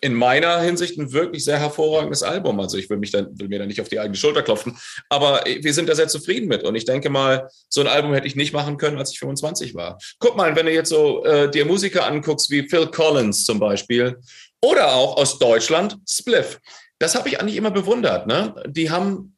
in 0.00 0.14
meiner 0.14 0.60
Hinsicht 0.60 0.98
ein 0.98 1.12
wirklich 1.12 1.44
sehr 1.44 1.58
hervorragendes 1.58 2.22
Album. 2.22 2.60
Also 2.60 2.76
ich 2.76 2.90
will 2.90 2.98
mich 2.98 3.10
dann, 3.10 3.38
will 3.38 3.48
mir 3.48 3.58
da 3.58 3.66
nicht 3.66 3.80
auf 3.80 3.88
die 3.88 4.00
eigene 4.00 4.16
Schulter 4.16 4.42
klopfen, 4.42 4.76
aber 5.08 5.44
wir 5.44 5.72
sind 5.72 5.88
da 5.88 5.94
sehr 5.94 6.08
zufrieden 6.08 6.48
mit. 6.48 6.64
Und 6.64 6.74
ich 6.74 6.84
denke 6.84 7.10
mal, 7.10 7.48
so 7.68 7.80
ein 7.80 7.86
Album 7.86 8.12
hätte 8.14 8.26
ich 8.26 8.36
nicht 8.36 8.52
machen 8.52 8.76
können, 8.76 8.98
als 8.98 9.12
ich 9.12 9.18
25 9.18 9.74
war. 9.74 9.98
Guck 10.18 10.36
mal, 10.36 10.54
wenn 10.56 10.66
du 10.66 10.72
jetzt 10.72 10.90
so 10.90 11.24
äh, 11.24 11.50
dir 11.50 11.64
Musiker 11.64 12.06
anguckst 12.06 12.50
wie 12.50 12.68
Phil 12.68 12.86
Collins 12.88 13.44
zum 13.44 13.58
Beispiel 13.58 14.18
oder 14.60 14.94
auch 14.94 15.16
aus 15.16 15.38
Deutschland 15.38 15.96
Spliff. 16.08 16.60
Das 16.98 17.14
habe 17.14 17.28
ich 17.28 17.40
eigentlich 17.40 17.56
immer 17.56 17.70
bewundert. 17.70 18.26
Ne? 18.26 18.54
Die 18.66 18.90
haben 18.90 19.36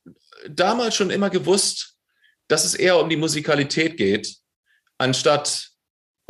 damals 0.49 0.95
schon 0.95 1.11
immer 1.11 1.31
gewusst, 1.31 1.97
dass 2.49 2.65
es 2.65 2.75
eher 2.75 2.99
um 2.99 3.09
die 3.09 3.17
Musikalität 3.17 3.97
geht, 3.97 4.37
anstatt 4.99 5.70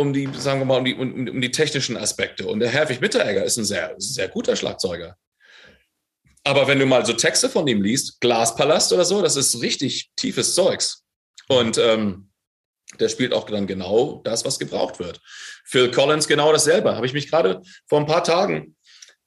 um 0.01 0.13
die, 0.13 0.29
sagen 0.33 0.61
wir 0.61 0.65
mal, 0.65 0.79
um 0.79 0.85
die, 0.85 0.95
um, 0.95 1.29
um 1.29 1.41
die 1.41 1.51
technischen 1.51 1.97
Aspekte. 1.97 2.47
Und 2.47 2.61
der 2.61 2.71
Herwig 2.71 3.01
Mitteregger 3.01 3.45
ist 3.45 3.59
ein 3.59 3.65
sehr, 3.65 3.95
sehr 3.99 4.29
guter 4.29 4.57
Schlagzeuger. 4.57 5.17
Aber 6.43 6.67
wenn 6.67 6.79
du 6.79 6.87
mal 6.87 7.05
so 7.05 7.13
Texte 7.13 7.51
von 7.51 7.67
ihm 7.69 7.83
liest, 7.83 8.21
Glaspalast 8.21 8.93
oder 8.93 9.05
so, 9.05 9.21
das 9.21 9.37
ist 9.37 9.61
richtig 9.61 10.11
tiefes 10.17 10.55
Zeugs. 10.55 11.05
Und 11.49 11.77
ähm, 11.79 12.31
der 12.99 13.09
spielt 13.09 13.35
auch 13.35 13.45
dann 13.45 13.67
genau 13.67 14.21
das, 14.25 14.45
was 14.45 14.59
gebraucht 14.59 14.99
wird. 14.99 15.21
Phil 15.65 15.91
Collins 15.91 16.27
genau 16.27 16.51
dasselbe. 16.53 16.97
Habe 16.97 17.07
ich 17.07 17.13
mich 17.13 17.29
gerade 17.29 17.61
vor 17.87 18.01
ein 18.01 18.07
paar 18.07 18.25
Tagen 18.25 18.75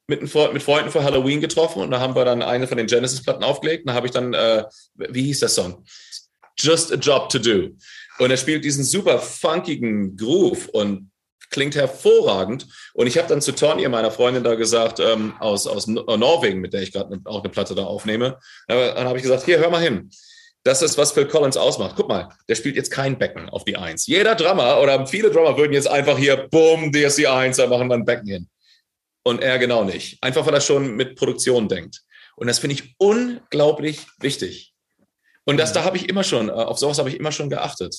mit, 0.07 0.21
mit 0.21 0.63
Freunden 0.63 0.91
für 0.91 1.03
Halloween 1.03 1.39
getroffen 1.39 1.81
und 1.81 1.91
da 1.91 1.99
haben 1.99 2.15
wir 2.15 2.25
dann 2.25 2.41
eine 2.41 2.67
von 2.67 2.77
den 2.77 2.87
Genesis-Platten 2.87 3.43
aufgelegt. 3.43 3.83
Und 3.83 3.87
da 3.89 3.93
habe 3.93 4.07
ich 4.07 4.11
dann, 4.11 4.33
äh, 4.33 4.65
wie 4.95 5.23
hieß 5.23 5.39
der 5.39 5.49
Song? 5.49 5.85
Just 6.57 6.91
a 6.91 6.95
Job 6.95 7.29
to 7.29 7.39
Do. 7.39 7.69
Und 8.19 8.31
er 8.31 8.37
spielt 8.37 8.63
diesen 8.63 8.83
super 8.83 9.19
funkigen 9.19 10.15
Groove 10.15 10.69
und 10.69 11.11
klingt 11.49 11.75
hervorragend. 11.75 12.67
Und 12.93 13.07
ich 13.07 13.17
habe 13.17 13.27
dann 13.27 13.41
zu 13.41 13.53
Tonja, 13.53 13.87
meiner 13.87 14.11
Freundin, 14.11 14.43
da 14.43 14.55
gesagt, 14.55 14.99
ähm, 14.99 15.33
aus, 15.39 15.67
aus 15.67 15.87
Norwegen, 15.87 16.59
mit 16.59 16.73
der 16.73 16.81
ich 16.81 16.91
gerade 16.91 17.19
auch 17.25 17.41
eine 17.41 17.49
Platte 17.49 17.75
da 17.75 17.83
aufnehme, 17.83 18.39
dann 18.67 19.07
habe 19.07 19.17
ich 19.17 19.23
gesagt, 19.23 19.45
hier, 19.45 19.59
hör 19.59 19.69
mal 19.69 19.81
hin. 19.81 20.09
Das 20.63 20.81
ist, 20.81 20.97
was 20.97 21.11
Phil 21.11 21.27
Collins 21.27 21.57
ausmacht. 21.57 21.95
Guck 21.97 22.07
mal, 22.07 22.29
der 22.47 22.55
spielt 22.55 22.75
jetzt 22.75 22.89
kein 22.89 23.17
Becken 23.17 23.49
auf 23.49 23.65
die 23.65 23.75
Eins. 23.75 24.07
Jeder 24.07 24.33
Drummer 24.35 24.81
oder 24.81 25.05
viele 25.05 25.29
Drummer 25.29 25.57
würden 25.57 25.73
jetzt 25.73 25.89
einfach 25.89 26.17
hier, 26.17 26.47
bumm, 26.49 26.91
DSC 26.91 27.27
1, 27.27 27.57
da 27.57 27.67
machen 27.67 27.89
wir 27.89 27.95
ein 27.95 28.05
Becken 28.05 28.27
hin. 28.27 28.49
Und 29.25 29.41
er 29.41 29.59
genau 29.59 29.83
nicht. 29.83 30.21
Einfach, 30.21 30.45
weil 30.45 30.53
er 30.53 30.61
schon 30.61 30.95
mit 30.95 31.15
Produktion 31.15 31.67
denkt. 31.67 32.01
Und 32.35 32.47
das 32.47 32.59
finde 32.59 32.75
ich 32.75 32.95
unglaublich 32.97 34.07
wichtig. 34.19 34.72
Und 35.45 35.57
das, 35.57 35.73
da 35.73 35.83
habe 35.83 35.97
ich 35.97 36.09
immer 36.09 36.23
schon, 36.23 36.49
äh, 36.49 36.53
auf 36.53 36.79
sowas 36.79 36.99
habe 36.99 37.09
ich 37.09 37.19
immer 37.19 37.31
schon 37.31 37.49
geachtet. 37.49 37.95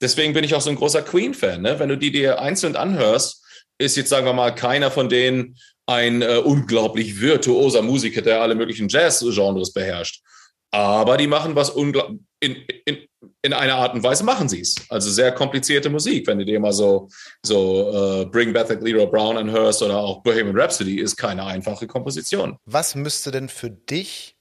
Deswegen 0.00 0.32
bin 0.32 0.44
ich 0.44 0.54
auch 0.54 0.60
so 0.60 0.70
ein 0.70 0.76
großer 0.76 1.02
Queen-Fan. 1.02 1.62
Ne? 1.62 1.78
Wenn 1.78 1.88
du 1.88 1.96
die 1.96 2.10
dir 2.10 2.40
einzeln 2.40 2.74
anhörst, 2.74 3.44
ist 3.78 3.96
jetzt, 3.96 4.08
sagen 4.08 4.26
wir 4.26 4.32
mal, 4.32 4.54
keiner 4.54 4.90
von 4.90 5.08
denen 5.08 5.56
ein 5.86 6.22
äh, 6.22 6.38
unglaublich 6.38 7.20
virtuoser 7.20 7.82
Musiker, 7.82 8.22
der 8.22 8.42
alle 8.42 8.54
möglichen 8.54 8.88
Jazz-Genres 8.88 9.72
beherrscht. 9.72 10.22
Aber 10.72 11.16
die 11.16 11.26
machen 11.26 11.54
was 11.54 11.70
unglaublich, 11.70 12.20
in, 12.40 12.56
in, 12.86 12.98
in 13.42 13.52
einer 13.52 13.76
Art 13.76 13.94
und 13.94 14.02
Weise 14.02 14.24
machen 14.24 14.48
sie 14.48 14.60
es. 14.60 14.74
Also 14.88 15.10
sehr 15.10 15.30
komplizierte 15.32 15.90
Musik. 15.90 16.26
Wenn 16.26 16.38
du 16.38 16.44
dir 16.44 16.58
mal 16.58 16.72
so, 16.72 17.08
so 17.44 18.22
uh, 18.22 18.26
Bring 18.26 18.52
Back 18.52 18.68
the 18.68 18.74
Leroy 18.74 19.06
Brown 19.06 19.36
anhörst 19.36 19.82
oder 19.82 19.98
auch 19.98 20.22
Bohemian 20.22 20.58
Rhapsody, 20.58 20.98
ist 20.98 21.16
keine 21.16 21.44
einfache 21.44 21.86
Komposition. 21.86 22.56
Was 22.64 22.94
müsste 22.94 23.30
denn 23.30 23.48
für 23.48 23.70
dich 23.70 24.31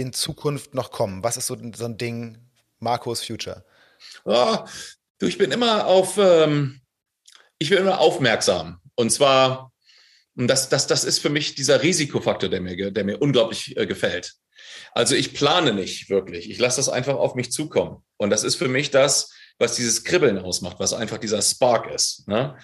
in 0.00 0.12
Zukunft 0.12 0.74
noch 0.74 0.90
kommen? 0.90 1.22
Was 1.22 1.36
ist 1.36 1.46
so, 1.46 1.56
so 1.74 1.84
ein 1.84 1.98
Ding, 1.98 2.38
Marcos 2.78 3.22
Future? 3.22 3.64
Oh, 4.24 4.58
du, 5.18 5.26
ich 5.26 5.38
bin 5.38 5.52
immer 5.52 5.86
auf, 5.86 6.16
ähm, 6.18 6.80
ich 7.58 7.68
bin 7.68 7.78
immer 7.78 8.00
aufmerksam. 8.00 8.80
Und 8.94 9.10
zwar, 9.10 9.72
das, 10.34 10.68
das, 10.68 10.86
das 10.86 11.04
ist 11.04 11.18
für 11.18 11.28
mich 11.28 11.54
dieser 11.54 11.82
Risikofaktor, 11.82 12.48
der 12.48 12.60
mir, 12.60 12.90
der 12.90 13.04
mir 13.04 13.20
unglaublich 13.20 13.76
äh, 13.76 13.86
gefällt. 13.86 14.34
Also 14.92 15.14
ich 15.14 15.34
plane 15.34 15.72
nicht 15.72 16.10
wirklich. 16.10 16.50
Ich 16.50 16.58
lasse 16.58 16.78
das 16.78 16.88
einfach 16.88 17.14
auf 17.14 17.34
mich 17.34 17.52
zukommen. 17.52 18.02
Und 18.16 18.30
das 18.30 18.44
ist 18.44 18.56
für 18.56 18.68
mich 18.68 18.90
das, 18.90 19.32
was 19.58 19.76
dieses 19.76 20.04
Kribbeln 20.04 20.38
ausmacht, 20.38 20.76
was 20.80 20.94
einfach 20.94 21.18
dieser 21.18 21.42
Spark 21.42 21.90
ist. 21.92 22.26
Ne? 22.26 22.56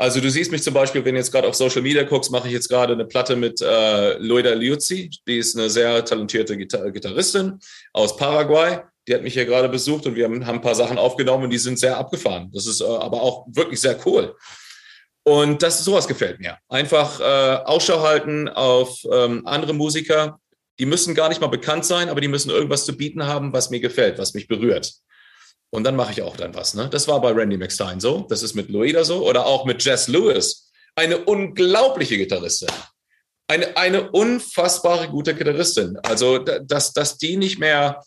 Also 0.00 0.20
du 0.20 0.30
siehst 0.30 0.52
mich 0.52 0.62
zum 0.62 0.74
Beispiel, 0.74 1.04
wenn 1.04 1.14
du 1.14 1.18
jetzt 1.18 1.32
gerade 1.32 1.48
auf 1.48 1.56
Social 1.56 1.82
Media 1.82 2.04
guckst, 2.04 2.30
mache 2.30 2.46
ich 2.46 2.54
jetzt 2.54 2.68
gerade 2.68 2.92
eine 2.92 3.04
Platte 3.04 3.34
mit 3.34 3.60
äh, 3.60 4.16
Loida 4.18 4.52
Liuzzi. 4.52 5.10
Die 5.26 5.38
ist 5.38 5.56
eine 5.56 5.68
sehr 5.68 6.04
talentierte 6.04 6.56
Gitar 6.56 6.92
Gitarristin 6.92 7.58
aus 7.92 8.16
Paraguay. 8.16 8.78
Die 9.08 9.14
hat 9.14 9.22
mich 9.22 9.34
hier 9.34 9.44
gerade 9.44 9.68
besucht 9.68 10.06
und 10.06 10.14
wir 10.14 10.24
haben, 10.24 10.40
ein 10.44 10.60
paar 10.60 10.76
Sachen 10.76 10.98
aufgenommen 10.98 11.44
und 11.44 11.50
die 11.50 11.58
sind 11.58 11.80
sehr 11.80 11.98
abgefahren. 11.98 12.48
Das 12.54 12.68
ist 12.68 12.80
äh, 12.80 12.84
aber 12.84 13.20
auch 13.20 13.46
wirklich 13.48 13.80
sehr 13.80 13.98
cool. 14.06 14.36
Und 15.24 15.64
das 15.64 15.84
sowas 15.84 16.06
gefällt 16.06 16.38
mir. 16.38 16.58
Einfach 16.68 17.18
äh, 17.18 17.64
Ausschau 17.64 18.00
halten 18.00 18.48
auf 18.48 19.00
ähm, 19.12 19.44
andere 19.48 19.72
Musiker. 19.72 20.38
Die 20.78 20.86
müssen 20.86 21.16
gar 21.16 21.28
nicht 21.28 21.40
mal 21.40 21.48
bekannt 21.48 21.84
sein, 21.84 22.08
aber 22.08 22.20
die 22.20 22.28
müssen 22.28 22.50
irgendwas 22.50 22.84
zu 22.84 22.96
bieten 22.96 23.26
haben, 23.26 23.52
was 23.52 23.70
mir 23.70 23.80
gefällt, 23.80 24.18
was 24.18 24.32
mich 24.32 24.46
berührt. 24.46 24.94
Und 25.70 25.84
dann 25.84 25.96
mache 25.96 26.12
ich 26.12 26.22
auch 26.22 26.36
dann 26.36 26.54
was. 26.54 26.74
Ne? 26.74 26.88
Das 26.90 27.08
war 27.08 27.20
bei 27.20 27.30
Randy 27.30 27.58
McStein 27.58 28.00
so. 28.00 28.26
Das 28.28 28.42
ist 28.42 28.54
mit 28.54 28.70
Luida 28.70 29.04
so. 29.04 29.26
Oder 29.26 29.46
auch 29.46 29.66
mit 29.66 29.84
Jess 29.84 30.08
Lewis. 30.08 30.70
Eine 30.96 31.18
unglaubliche 31.18 32.16
Gitarristin. 32.16 32.68
eine, 33.48 33.76
eine 33.76 34.10
unfassbare 34.10 35.08
gute 35.08 35.34
Gitarristin. 35.34 35.98
Also, 36.02 36.38
dass, 36.38 36.92
dass 36.92 37.18
die 37.18 37.36
nicht 37.36 37.58
mehr, 37.58 38.02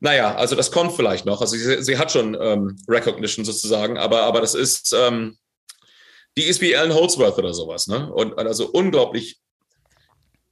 naja, 0.00 0.34
also 0.36 0.54
das 0.54 0.70
kommt 0.70 0.94
vielleicht 0.94 1.26
noch. 1.26 1.40
Also 1.40 1.56
sie, 1.56 1.82
sie 1.82 1.98
hat 1.98 2.12
schon 2.12 2.36
ähm, 2.40 2.76
Recognition 2.88 3.44
sozusagen, 3.44 3.98
aber, 3.98 4.22
aber 4.22 4.40
das 4.40 4.54
ist, 4.54 4.92
ähm, 4.92 5.36
die 6.36 6.44
ist 6.44 6.60
wie 6.60 6.76
Alan 6.76 6.94
Holdsworth 6.94 7.38
oder 7.38 7.52
sowas, 7.52 7.88
ne? 7.88 8.12
Und 8.12 8.38
also 8.38 8.68
unglaublich 8.68 9.40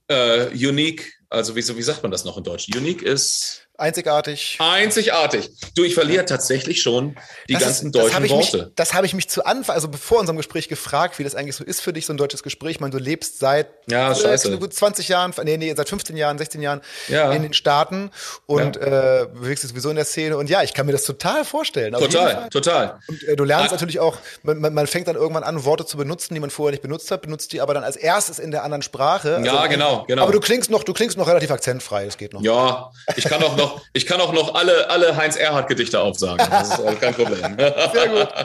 äh, 0.08 0.48
unique. 0.48 1.12
Also 1.28 1.54
wie, 1.54 1.76
wie 1.76 1.82
sagt 1.82 2.02
man 2.02 2.10
das 2.10 2.24
noch 2.24 2.36
in 2.36 2.44
Deutsch? 2.44 2.68
Unique 2.74 3.02
ist 3.02 3.65
Einzigartig. 3.78 4.56
Einzigartig. 4.58 5.50
Du, 5.74 5.84
ich 5.84 5.94
verliere 5.94 6.24
tatsächlich 6.24 6.80
schon 6.80 7.16
die 7.48 7.54
das 7.54 7.62
ganzen 7.62 7.86
ist, 7.86 7.94
deutschen 7.94 8.22
das 8.22 8.30
Worte. 8.30 8.56
Mich, 8.56 8.66
das 8.74 8.94
habe 8.94 9.06
ich 9.06 9.14
mich 9.14 9.28
zu 9.28 9.44
Anfang, 9.44 9.74
also 9.74 9.88
bevor 9.88 10.20
unserem 10.20 10.36
Gespräch 10.36 10.68
gefragt, 10.68 11.18
wie 11.18 11.24
das 11.24 11.34
eigentlich 11.34 11.56
so 11.56 11.64
ist 11.64 11.80
für 11.80 11.92
dich, 11.92 12.06
so 12.06 12.12
ein 12.12 12.16
deutsches 12.16 12.42
Gespräch. 12.42 12.72
Ich 12.72 12.80
meine, 12.80 12.92
du 12.92 12.98
lebst 12.98 13.38
seit 13.38 13.68
ja, 13.88 14.14
scheiße. 14.14 14.58
20 14.58 15.08
Jahren, 15.08 15.34
nee, 15.44 15.56
nee, 15.56 15.74
seit 15.76 15.88
15 15.88 16.16
Jahren, 16.16 16.38
16 16.38 16.62
Jahren 16.62 16.80
ja. 17.08 17.32
in 17.32 17.42
den 17.42 17.52
Staaten 17.52 18.10
und 18.46 18.76
ja. 18.76 19.22
äh, 19.22 19.26
bewegst 19.26 19.64
dich 19.64 19.70
sowieso 19.70 19.90
in 19.90 19.96
der 19.96 20.04
Szene. 20.04 20.36
Und 20.36 20.48
ja, 20.48 20.62
ich 20.62 20.74
kann 20.74 20.86
mir 20.86 20.92
das 20.92 21.04
total 21.04 21.44
vorstellen. 21.44 21.92
Total, 21.92 22.48
total. 22.48 22.98
Und 23.08 23.22
äh, 23.24 23.36
du 23.36 23.44
lernst 23.44 23.70
ah. 23.70 23.74
natürlich 23.74 24.00
auch, 24.00 24.16
man, 24.42 24.72
man, 24.72 24.86
fängt 24.86 25.08
dann 25.08 25.16
irgendwann 25.16 25.44
an, 25.44 25.64
Worte 25.64 25.84
zu 25.84 25.96
benutzen, 25.96 26.34
die 26.34 26.40
man 26.40 26.50
vorher 26.50 26.72
nicht 26.72 26.82
benutzt 26.82 27.10
hat, 27.10 27.22
benutzt 27.22 27.52
die 27.52 27.60
aber 27.60 27.74
dann 27.74 27.84
als 27.84 27.96
erstes 27.96 28.38
in 28.38 28.50
der 28.50 28.64
anderen 28.64 28.82
Sprache. 28.82 29.36
Also, 29.36 29.46
ja, 29.46 29.66
genau, 29.66 30.04
genau. 30.06 30.22
Aber 30.22 30.32
du 30.32 30.40
klingst 30.40 30.70
noch, 30.70 30.84
du 30.84 30.92
klingst 30.92 31.16
noch 31.16 31.28
relativ 31.28 31.50
akzentfrei, 31.50 32.04
das 32.04 32.16
geht 32.16 32.32
noch. 32.32 32.42
Ja, 32.42 32.90
ich 33.16 33.24
kann 33.24 33.42
auch 33.42 33.56
noch, 33.56 33.65
ich 33.92 34.06
kann 34.06 34.20
auch 34.20 34.32
noch 34.32 34.54
alle, 34.54 34.88
alle 34.90 35.16
Heinz 35.16 35.36
Erhard 35.36 35.68
Gedichte 35.68 36.00
aufsagen. 36.00 36.46
Das 36.50 36.78
ist 36.78 37.00
kein 37.00 37.14
Problem. 37.14 37.56
Sehr 37.92 38.08
gut. 38.08 38.28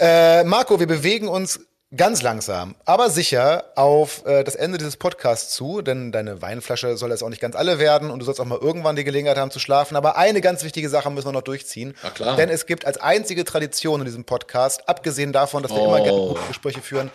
Äh, 0.00 0.42
Marco, 0.42 0.80
wir 0.80 0.88
bewegen 0.88 1.28
uns 1.28 1.60
ganz 1.94 2.22
langsam, 2.22 2.74
aber 2.84 3.10
sicher 3.10 3.64
auf 3.76 4.24
äh, 4.24 4.44
das 4.44 4.54
Ende 4.54 4.78
dieses 4.78 4.96
Podcasts 4.96 5.54
zu, 5.54 5.82
denn 5.82 6.10
deine 6.10 6.40
Weinflasche 6.40 6.96
soll 6.96 7.10
jetzt 7.10 7.22
auch 7.22 7.28
nicht 7.28 7.40
ganz 7.40 7.54
alle 7.54 7.78
werden 7.78 8.10
und 8.10 8.18
du 8.18 8.24
sollst 8.24 8.40
auch 8.40 8.46
mal 8.46 8.58
irgendwann 8.58 8.96
die 8.96 9.04
Gelegenheit 9.04 9.36
haben 9.36 9.50
zu 9.50 9.58
schlafen. 9.58 9.96
Aber 9.96 10.16
eine 10.16 10.40
ganz 10.40 10.64
wichtige 10.64 10.88
Sache 10.88 11.10
müssen 11.10 11.28
wir 11.28 11.32
noch 11.32 11.42
durchziehen. 11.42 11.94
Na 12.02 12.10
klar. 12.10 12.36
Denn 12.36 12.48
es 12.48 12.66
gibt 12.66 12.86
als 12.86 12.98
einzige 12.98 13.44
Tradition 13.44 14.00
in 14.00 14.06
diesem 14.06 14.24
Podcast, 14.24 14.88
abgesehen 14.88 15.32
davon, 15.32 15.62
dass 15.62 15.72
wir 15.72 15.80
oh. 15.80 15.94
immer 15.94 16.02
gerne 16.02 16.34
Gespräche 16.48 16.80
führen, 16.80 17.10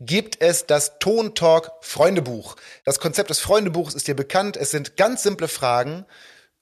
gibt 0.00 0.40
es 0.40 0.66
das 0.66 0.98
Tontalk 0.98 1.70
Freundebuch. 1.80 2.56
Das 2.84 3.00
Konzept 3.00 3.30
des 3.30 3.38
Freundebuchs 3.38 3.94
ist 3.94 4.08
dir 4.08 4.16
bekannt. 4.16 4.56
Es 4.56 4.70
sind 4.70 4.96
ganz 4.96 5.22
simple 5.22 5.48
Fragen 5.48 6.04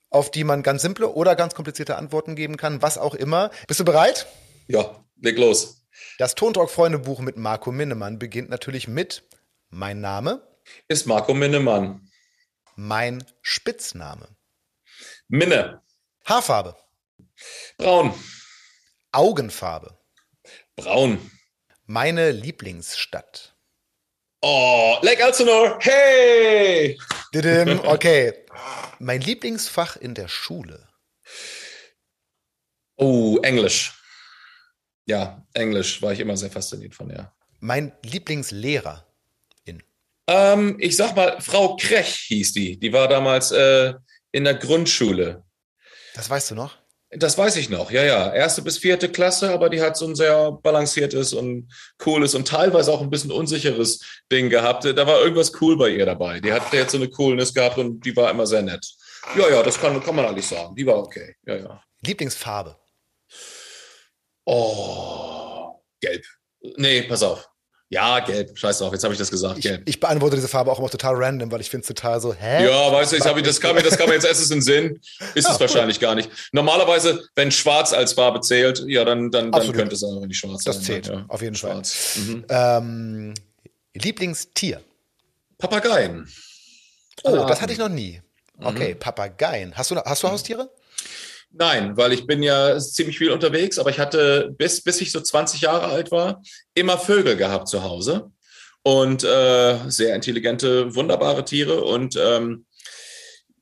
auf 0.08 0.30
die 0.30 0.44
man 0.44 0.62
ganz 0.62 0.82
simple 0.82 1.12
oder 1.12 1.34
ganz 1.34 1.54
komplizierte 1.54 1.96
Antworten 1.96 2.36
geben 2.36 2.56
kann, 2.56 2.80
was 2.80 2.96
auch 2.96 3.14
immer. 3.14 3.50
Bist 3.66 3.80
du 3.80 3.84
bereit? 3.84 4.26
Ja, 4.68 5.04
leg 5.20 5.36
los. 5.36 5.82
Das 6.18 6.34
Tontalk-Freunde-Buch 6.34 7.20
mit 7.20 7.36
Marco 7.36 7.72
Minnemann 7.72 8.18
beginnt 8.18 8.48
natürlich 8.50 8.88
mit 8.88 9.22
Mein 9.68 10.00
Name 10.00 10.46
ist 10.88 11.06
Marco 11.06 11.34
Minnemann. 11.34 12.10
Mein 12.74 13.24
Spitzname. 13.42 14.28
Minne. 15.28 15.82
Haarfarbe. 16.24 16.76
Braun. 17.78 18.14
Augenfarbe. 19.12 19.98
Braun. 20.76 21.30
Meine 21.86 22.32
Lieblingsstadt. 22.32 23.56
Oh, 24.42 24.98
Lake 25.02 25.22
Elsinore. 25.22 25.78
Hey! 25.80 26.98
Okay. 27.34 28.46
Mein 28.98 29.20
Lieblingsfach 29.20 29.96
in 29.96 30.14
der 30.14 30.28
Schule. 30.28 30.88
Oh, 32.96 33.38
Englisch. 33.42 33.92
Ja, 35.06 35.46
Englisch 35.54 36.02
war 36.02 36.12
ich 36.12 36.20
immer 36.20 36.36
sehr 36.36 36.50
fasziniert 36.50 36.94
von, 36.94 37.10
ja. 37.10 37.32
Mein 37.60 37.92
Lieblingslehrer 38.02 39.06
in. 39.64 39.82
Ähm, 40.26 40.76
ich 40.80 40.96
sag 40.96 41.14
mal, 41.14 41.40
Frau 41.40 41.76
Krech 41.76 42.26
hieß 42.28 42.52
die. 42.52 42.78
Die 42.78 42.92
war 42.92 43.08
damals 43.08 43.52
äh, 43.52 43.94
in 44.32 44.44
der 44.44 44.54
Grundschule. 44.54 45.44
Das 46.14 46.28
weißt 46.28 46.50
du 46.50 46.54
noch? 46.56 46.76
Das 47.10 47.38
weiß 47.38 47.56
ich 47.56 47.70
noch, 47.70 47.92
ja, 47.92 48.02
ja. 48.02 48.32
Erste 48.32 48.62
bis 48.62 48.78
vierte 48.78 49.08
Klasse, 49.08 49.52
aber 49.52 49.70
die 49.70 49.80
hat 49.80 49.96
so 49.96 50.06
ein 50.06 50.16
sehr 50.16 50.50
balanciertes 50.50 51.32
und 51.32 51.72
cooles 51.98 52.34
und 52.34 52.48
teilweise 52.48 52.92
auch 52.92 53.00
ein 53.00 53.10
bisschen 53.10 53.30
unsicheres 53.30 54.00
Ding 54.30 54.50
gehabt. 54.50 54.84
Da 54.84 55.06
war 55.06 55.20
irgendwas 55.20 55.52
cool 55.60 55.78
bei 55.78 55.90
ihr 55.90 56.04
dabei. 56.04 56.40
Die 56.40 56.52
hat 56.52 56.72
jetzt 56.72 56.90
so 56.90 56.98
eine 56.98 57.08
Coolness 57.08 57.54
gehabt 57.54 57.78
und 57.78 58.04
die 58.04 58.14
war 58.16 58.30
immer 58.30 58.46
sehr 58.46 58.62
nett. 58.62 58.84
Ja, 59.38 59.48
ja, 59.48 59.62
das 59.62 59.80
kann, 59.80 60.02
kann 60.02 60.16
man 60.16 60.26
eigentlich 60.26 60.48
sagen. 60.48 60.74
Die 60.74 60.84
war 60.84 60.98
okay. 60.98 61.36
Ja, 61.46 61.56
ja. 61.56 61.82
Lieblingsfarbe? 62.04 62.76
Oh, 64.46 65.82
gelb. 66.00 66.24
Nee, 66.76 67.02
pass 67.02 67.22
auf. 67.22 67.48
Ja, 67.88 68.18
gelb. 68.20 68.56
Scheiß 68.58 68.78
drauf, 68.78 68.92
jetzt 68.92 69.04
habe 69.04 69.14
ich 69.14 69.18
das 69.18 69.30
gesagt. 69.30 69.60
Gelb. 69.60 69.82
Ich, 69.84 69.94
ich 69.94 70.00
beantworte 70.00 70.36
diese 70.36 70.48
Farbe 70.48 70.72
auch 70.72 70.78
immer 70.78 70.88
total 70.88 71.14
random, 71.14 71.52
weil 71.52 71.60
ich 71.60 71.70
finde 71.70 71.82
es 71.82 71.88
total 71.88 72.20
so, 72.20 72.32
hä? 72.34 72.64
Ja, 72.64 72.92
weißt 72.92 73.12
du, 73.12 73.16
ich 73.16 73.24
hab, 73.24 73.40
das, 73.42 73.60
kam 73.60 73.76
mir, 73.76 73.82
das 73.82 73.96
kam 73.96 74.08
mir 74.08 74.14
jetzt 74.14 74.26
erstes 74.26 74.50
in 74.50 74.58
den 74.58 74.62
Sinn. 74.62 75.00
Ist 75.34 75.48
es 75.48 75.60
wahrscheinlich 75.60 76.00
gar 76.00 76.14
nicht. 76.14 76.30
Normalerweise, 76.52 77.28
wenn 77.36 77.52
schwarz 77.52 77.92
als 77.92 78.14
Farbe 78.14 78.40
zählt, 78.40 78.84
ja, 78.88 79.04
dann, 79.04 79.30
dann, 79.30 79.52
dann 79.52 79.72
könnte 79.72 79.94
es 79.94 80.02
aber 80.02 80.26
nicht 80.26 80.38
schwarz 80.38 80.64
das 80.64 80.76
sein. 80.76 80.82
Das 80.82 80.86
zählt, 80.86 81.06
ja. 81.06 81.24
auf 81.28 81.42
jeden 81.42 81.54
schwarz. 81.54 81.92
Fall. 81.92 82.22
Mhm. 82.22 82.44
Ähm, 82.48 83.34
Lieblingstier? 83.94 84.82
Papageien. 85.58 86.28
Oh, 87.22 87.44
das 87.46 87.60
hatte 87.60 87.72
ich 87.72 87.78
noch 87.78 87.88
nie. 87.88 88.20
Okay, 88.60 88.94
mhm. 88.94 88.98
Papageien. 88.98 89.76
Hast 89.76 89.90
du, 89.90 89.96
hast 89.96 90.22
du 90.22 90.28
Haustiere? 90.28 90.70
Nein, 91.58 91.96
weil 91.96 92.12
ich 92.12 92.26
bin 92.26 92.42
ja 92.42 92.78
ziemlich 92.78 93.16
viel 93.16 93.30
unterwegs, 93.30 93.78
aber 93.78 93.88
ich 93.88 93.98
hatte, 93.98 94.54
bis, 94.58 94.82
bis 94.82 95.00
ich 95.00 95.10
so 95.10 95.20
20 95.20 95.62
Jahre 95.62 95.86
alt 95.86 96.10
war, 96.10 96.42
immer 96.74 96.98
Vögel 96.98 97.36
gehabt 97.36 97.68
zu 97.68 97.82
Hause. 97.82 98.30
Und 98.82 99.24
äh, 99.24 99.78
sehr 99.88 100.14
intelligente, 100.14 100.94
wunderbare 100.94 101.44
Tiere. 101.44 101.82
Und, 101.82 102.14
ähm, 102.16 102.66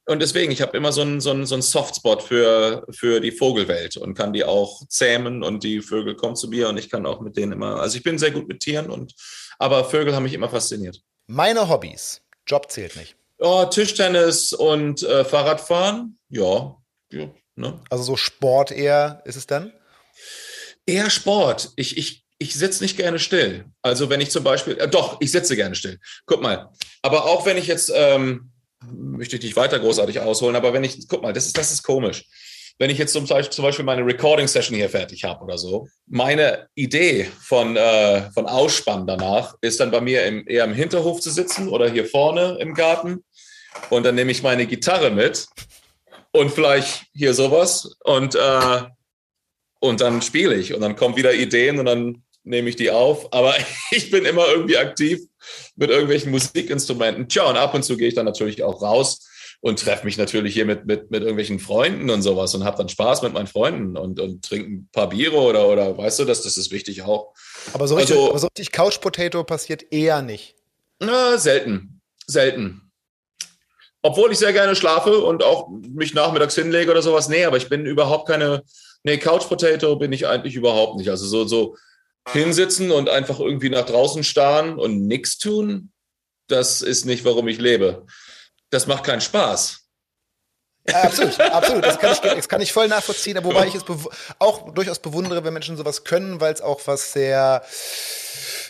und 0.07 0.21
deswegen, 0.21 0.51
ich 0.51 0.61
habe 0.61 0.77
immer 0.77 0.93
so 0.93 1.01
einen 1.03 1.21
so 1.21 1.45
so 1.45 1.55
einen 1.55 1.63
Softspot 1.63 2.23
für, 2.23 2.85
für 2.91 3.21
die 3.21 3.31
Vogelwelt 3.31 3.97
und 3.97 4.15
kann 4.15 4.33
die 4.33 4.45
auch 4.45 4.83
zähmen 4.89 5.43
und 5.43 5.63
die 5.63 5.81
Vögel 5.81 6.15
kommen 6.17 6.37
zu 6.37 6.49
mir 6.49 6.69
und 6.69 6.77
ich 6.77 6.91
kann 6.91 7.07
auch 7.07 7.21
mit 7.21 7.37
denen 7.37 7.53
immer. 7.53 7.81
Also 7.81 7.97
ich 7.97 8.03
bin 8.03 8.19
sehr 8.19 8.33
gut 8.33 8.49
mit 8.49 8.61
Tieren 8.61 8.91
und 8.91 9.15
aber 9.59 9.85
Vögel 9.85 10.15
haben 10.15 10.25
mich 10.25 10.35
immer 10.35 10.51
fasziniert. 10.51 11.01
Meine 11.27 11.69
Hobbys. 11.71 12.21
Job 12.47 12.71
zählt 12.71 12.97
nicht. 12.97 13.17
Oh, 13.39 13.65
Tischtennis 13.65 14.53
und 14.53 15.03
äh, 15.05 15.25
Fahrradfahren. 15.25 16.19
Ja, 16.29 16.77
ja 17.11 17.31
Ne? 17.57 17.81
Also 17.91 18.05
so 18.05 18.17
Sport 18.17 18.71
eher 18.73 19.23
ist 19.25 19.37
es 19.37 19.47
dann? 19.47 19.73
Eher 20.87 21.11
Sport. 21.11 21.73
Ich, 21.77 21.97
ich, 21.97 22.25
ich 22.39 22.55
sitze 22.55 22.83
nicht 22.83 22.97
gerne 22.97 23.19
still. 23.19 23.67
Also 23.83 24.11
wenn 24.11 24.21
ich 24.21 24.31
zum 24.31 24.45
Beispiel, 24.45 24.77
äh, 24.79 24.89
doch, 24.89 25.19
ich 25.21 25.31
sitze 25.31 25.57
gerne 25.57 25.75
still. 25.75 25.99
Guck 26.27 26.43
mal. 26.43 26.71
Aber 27.03 27.25
auch 27.25 27.47
wenn 27.47 27.57
ich 27.57 27.67
jetzt, 27.67 27.93
ähm, 27.95 28.51
möchte 28.83 29.37
ich 29.37 29.43
nicht 29.43 29.57
weiter 29.57 29.79
großartig 29.79 30.21
ausholen, 30.21 30.57
aber 30.57 30.73
wenn 30.73 30.85
ich, 30.85 31.09
guck 31.09 31.23
mal, 31.23 31.33
das 31.33 31.47
ist, 31.47 31.57
das 31.57 31.73
ist 31.73 31.83
komisch. 31.83 32.25
Wenn 32.79 32.91
ich 32.91 32.99
jetzt 32.99 33.13
zum 33.13 33.25
Beispiel, 33.27 33.55
zum 33.55 33.63
Beispiel 33.63 33.85
meine 33.85 34.05
Recording-Session 34.05 34.77
hier 34.77 34.91
fertig 34.91 35.23
habe 35.23 35.45
oder 35.45 35.57
so, 35.57 35.87
meine 36.07 36.69
Idee 36.75 37.31
von, 37.41 37.77
äh, 37.77 38.31
von 38.33 38.47
Ausspannen 38.47 39.07
danach 39.07 39.55
ist 39.61 39.79
dann 39.79 39.93
bei 39.93 40.01
mir 40.01 40.25
im, 40.25 40.47
eher 40.49 40.65
im 40.65 40.75
Hinterhof 40.75 41.21
zu 41.21 41.31
sitzen 41.31 41.69
oder 41.69 41.89
hier 41.89 42.05
vorne 42.05 42.59
im 42.59 42.75
Garten. 42.75 43.25
Und 43.91 44.05
dann 44.05 44.17
nehme 44.17 44.33
ich 44.33 44.43
meine 44.43 44.67
Gitarre 44.67 45.11
mit 45.11 45.47
und 46.35 46.51
vielleicht 46.51 47.07
hier 47.13 47.33
sowas 47.33 47.97
und, 48.03 48.35
äh, 48.35 48.83
und 49.79 50.01
dann 50.01 50.21
spiele 50.21 50.57
ich 50.57 50.75
und 50.75 50.81
dann 50.81 50.97
kommen 50.97 51.17
wieder 51.17 51.33
Ideen 51.33 51.79
und 51.79 51.87
dann 51.87 52.25
nehme 52.43 52.69
ich 52.69 52.77
die 52.77 52.91
auf. 52.91 53.33
Aber 53.33 53.55
ich 53.93 54.11
bin 54.11 54.25
immer 54.25 54.49
irgendwie 54.49 54.77
aktiv 54.77 55.21
mit 55.77 55.91
irgendwelchen 55.91 56.33
Musikinstrumenten. 56.33 57.29
Tja, 57.29 57.45
und 57.45 57.57
ab 57.57 57.73
und 57.75 57.85
zu 57.85 57.97
gehe 57.97 58.09
ich 58.09 58.15
dann 58.15 58.25
natürlich 58.25 58.65
auch 58.65 58.83
raus 58.83 59.29
und 59.61 59.79
treffe 59.79 60.05
mich 60.05 60.19
natürlich 60.19 60.55
hier 60.55 60.67
mit, 60.67 60.87
mit, 60.87 61.11
mit 61.11 61.23
irgendwelchen 61.23 61.61
Freunden 61.61 62.11
und 62.11 62.23
sowas 62.23 62.55
und 62.55 62.65
habe 62.65 62.79
dann 62.79 62.89
Spaß 62.89 63.23
mit 63.23 63.33
meinen 63.33 63.47
Freunden 63.47 63.97
und, 63.97 64.19
und 64.19 64.45
trinke 64.45 64.69
ein 64.69 64.89
paar 64.93 65.11
Biere 65.11 65.37
oder, 65.37 65.69
oder 65.69 65.97
weißt 65.97 66.19
du, 66.19 66.25
das, 66.25 66.43
das 66.43 66.57
ist 66.57 66.73
wichtig 66.73 67.03
auch. 67.03 67.33
Aber 67.73 67.87
so 67.87 67.95
richtig, 67.95 68.17
also, 68.17 68.31
aber 68.31 68.39
so 68.41 68.49
richtig 68.49 68.73
Couch 68.73 69.01
Potato 69.01 69.45
passiert 69.45 69.85
eher 69.93 70.21
nicht. 70.21 70.57
Na, 70.99 71.39
selten. 71.39 72.01
Selten. 72.27 72.84
Obwohl 74.07 74.33
ich 74.33 74.39
sehr 74.39 74.53
gerne 74.53 74.77
schlafe 74.77 75.19
und 75.21 75.43
auch 75.43 75.71
mich 75.71 76.13
nachmittags 76.13 76.55
hinlege 76.55 76.91
oder 76.91 77.01
sowas. 77.01 77.31
Nee, 77.31 77.47
aber 77.47 77.57
ich 77.57 77.71
bin 77.71 77.87
überhaupt 77.87 78.29
keine, 78.29 78.63
nee, 79.03 79.17
Couch 79.17 79.49
Potato 79.49 79.97
bin 79.97 80.13
ich 80.13 80.27
eigentlich 80.27 80.57
überhaupt 80.57 80.99
nicht. 80.99 81.09
Also 81.09 81.27
so, 81.27 81.47
so 81.47 81.77
hinsitzen 82.29 82.91
und 82.91 83.09
einfach 83.09 83.41
irgendwie 83.41 83.71
nach 83.71 83.87
draußen 83.87 84.23
starren 84.23 84.79
und 84.79 85.07
nichts 85.07 85.39
tun, 85.39 85.91
das 86.49 86.83
ist 86.83 87.07
nicht, 87.07 87.25
warum 87.25 87.49
ich 87.49 87.59
lebe. 87.59 88.05
Das 88.69 88.87
macht 88.87 89.05
keinen 89.05 89.23
Spaß. 89.23 89.81
Ja, 90.87 91.05
absolut, 91.05 91.41
absolut. 91.41 91.85
Das 91.87 91.99
kann, 91.99 92.13
ich, 92.13 92.21
das 92.21 92.49
kann 92.51 92.61
ich 92.61 92.75
voll 92.75 92.89
nachvollziehen, 92.89 93.43
wobei 93.43 93.69
ich 93.69 93.75
es 93.75 93.85
auch 94.39 94.75
durchaus 94.75 94.99
bewundere, 94.99 95.43
wenn 95.45 95.55
Menschen 95.55 95.79
sowas 95.79 96.05
können, 96.05 96.43
weil 96.43 96.53
es 96.53 96.61
auch 96.61 96.83
was 96.85 97.15
sehr 97.15 97.65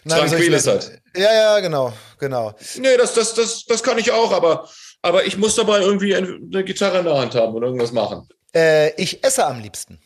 Tranquiles 0.08 0.68
hat. 0.68 0.92
Ja, 1.16 1.34
ja, 1.34 1.58
genau, 1.58 1.92
genau. 2.20 2.54
Nee, 2.76 2.96
das, 2.96 3.14
das, 3.14 3.34
das, 3.34 3.64
das 3.64 3.82
kann 3.82 3.98
ich 3.98 4.12
auch, 4.12 4.30
aber 4.30 4.68
aber 5.04 5.26
ich 5.26 5.36
muss 5.36 5.54
dabei 5.54 5.80
irgendwie 5.80 6.16
eine 6.16 6.64
Gitarre 6.64 6.98
in 7.00 7.04
der 7.04 7.18
Hand 7.18 7.34
haben 7.34 7.54
und 7.54 7.62
irgendwas 7.62 7.92
machen. 7.92 8.26
Äh, 8.54 8.94
ich 9.00 9.22
esse 9.22 9.44
am 9.44 9.60
liebsten. 9.60 10.00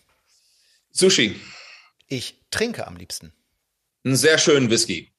Sushi. 0.90 1.40
Ich 2.08 2.42
trinke 2.50 2.84
am 2.84 2.96
liebsten. 2.96 3.32
Einen 4.04 4.16
sehr 4.16 4.38
schönen 4.38 4.70
Whisky. 4.70 5.12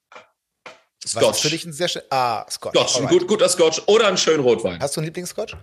Scotch. 1.07 1.25
Was 1.25 1.37
ist 1.37 1.41
für 1.43 1.49
dich 1.49 1.65
ein 1.65 1.71
sehr 1.71 1.87
schön. 1.87 2.01
Ah, 2.09 2.45
Scotch. 2.51 2.77
Scotch, 2.77 2.99
ein 2.99 3.07
gut, 3.07 3.25
guter 3.25 3.47
Scotch 3.47 3.81
oder 3.85 4.07
einen 4.07 4.17
schönen 4.17 4.43
Rotwein. 4.43 4.81
Hast 4.81 4.97
du 4.97 4.99
einen 4.99 5.05
Lieblingsscotch? 5.05 5.53
Äh, 5.53 5.59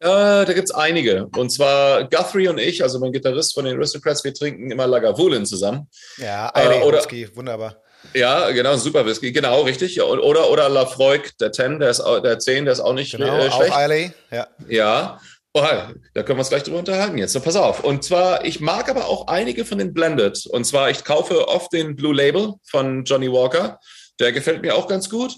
da 0.00 0.52
gibt 0.52 0.70
es 0.70 0.74
einige. 0.74 1.28
Und 1.36 1.50
zwar 1.50 2.08
Guthrie 2.08 2.48
und 2.48 2.58
ich, 2.58 2.82
also 2.82 2.98
mein 2.98 3.12
Gitarrist 3.12 3.54
von 3.54 3.64
den 3.64 3.76
Aristocrats, 3.76 4.24
wir 4.24 4.34
trinken 4.34 4.72
immer 4.72 4.88
Lagavulin 4.88 5.46
zusammen. 5.46 5.88
Ja, 6.16 6.50
äh, 6.52 6.82
oder, 6.82 6.98
Whisky, 6.98 7.28
wunderbar. 7.36 7.80
Ja, 8.12 8.50
genau, 8.50 8.76
super 8.76 9.06
Whisky, 9.06 9.32
genau, 9.32 9.62
richtig. 9.62 10.00
Oder, 10.00 10.50
oder 10.50 10.68
Lafroig, 10.68 11.36
der 11.38 11.52
10, 11.52 11.80
der, 11.80 11.90
ist, 11.90 12.00
der 12.00 12.38
10, 12.38 12.64
der 12.64 12.72
ist 12.72 12.80
auch 12.80 12.92
nicht 12.92 13.12
genau, 13.12 13.38
äh, 13.38 13.50
schlecht. 13.50 13.72
Auch 13.72 13.76
Eiley, 13.76 14.12
ja. 14.30 14.46
Ja, 14.68 15.20
oh, 15.54 15.62
da 15.62 16.22
können 16.22 16.38
wir 16.38 16.40
uns 16.40 16.50
gleich 16.50 16.62
drüber 16.62 16.78
unterhalten 16.78 17.18
jetzt. 17.18 17.32
So, 17.32 17.40
pass 17.40 17.56
auf. 17.56 17.82
Und 17.82 18.04
zwar, 18.04 18.44
ich 18.44 18.60
mag 18.60 18.88
aber 18.88 19.06
auch 19.06 19.28
einige 19.28 19.64
von 19.64 19.78
den 19.78 19.94
Blended. 19.94 20.46
Und 20.46 20.64
zwar, 20.64 20.90
ich 20.90 21.04
kaufe 21.04 21.48
oft 21.48 21.72
den 21.72 21.96
Blue 21.96 22.14
Label 22.14 22.54
von 22.64 23.04
Johnny 23.04 23.30
Walker. 23.30 23.78
Der 24.20 24.32
gefällt 24.32 24.62
mir 24.62 24.76
auch 24.76 24.86
ganz 24.86 25.08
gut. 25.08 25.34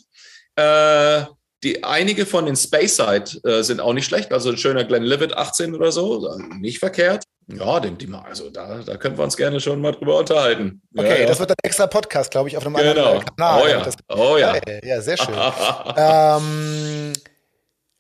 Äh, 0.57 1.25
die, 1.63 1.85
einige 1.85 2.27
von 2.27 2.47
den 2.47 2.57
Speyside 2.57 3.41
äh, 3.45 3.63
sind 3.63 3.81
auch 3.81 3.93
nicht 3.93 4.07
schlecht. 4.07 4.33
Also 4.33 4.51
ein 4.51 4.59
schöner 4.59 4.85
Glenlivet 4.85 5.37
18 5.37 5.75
oder 5.75 5.93
so, 5.93 6.39
nicht 6.61 6.79
verkehrt. 6.79 7.25
Ja, 7.49 7.79
den, 7.79 7.97
die, 7.97 8.13
also 8.13 8.51
da, 8.51 8.79
da 8.85 8.97
können 8.97 9.17
wir 9.17 9.23
uns 9.23 9.37
gerne 9.37 9.61
schon 9.61 9.81
mal 9.81 9.93
drüber 9.93 10.19
unterhalten. 10.19 10.83
Okay, 10.97 11.23
ja, 11.23 11.29
das 11.29 11.39
wird 11.39 11.51
ein 11.51 11.57
extra 11.63 11.87
Podcast, 11.87 12.33
glaube 12.33 12.49
ich, 12.49 12.57
auf 12.57 12.67
einem 12.67 12.75
genau. 12.75 12.91
anderen 12.91 13.25
Kanal. 13.25 13.63
Oh 13.63 13.69
ja, 13.69 13.81
das, 13.83 13.95
oh 14.09 14.37
ja. 14.37 14.57
Ja, 14.83 15.01
sehr 15.01 15.17
schön. 15.17 15.35
ähm, 15.97 17.13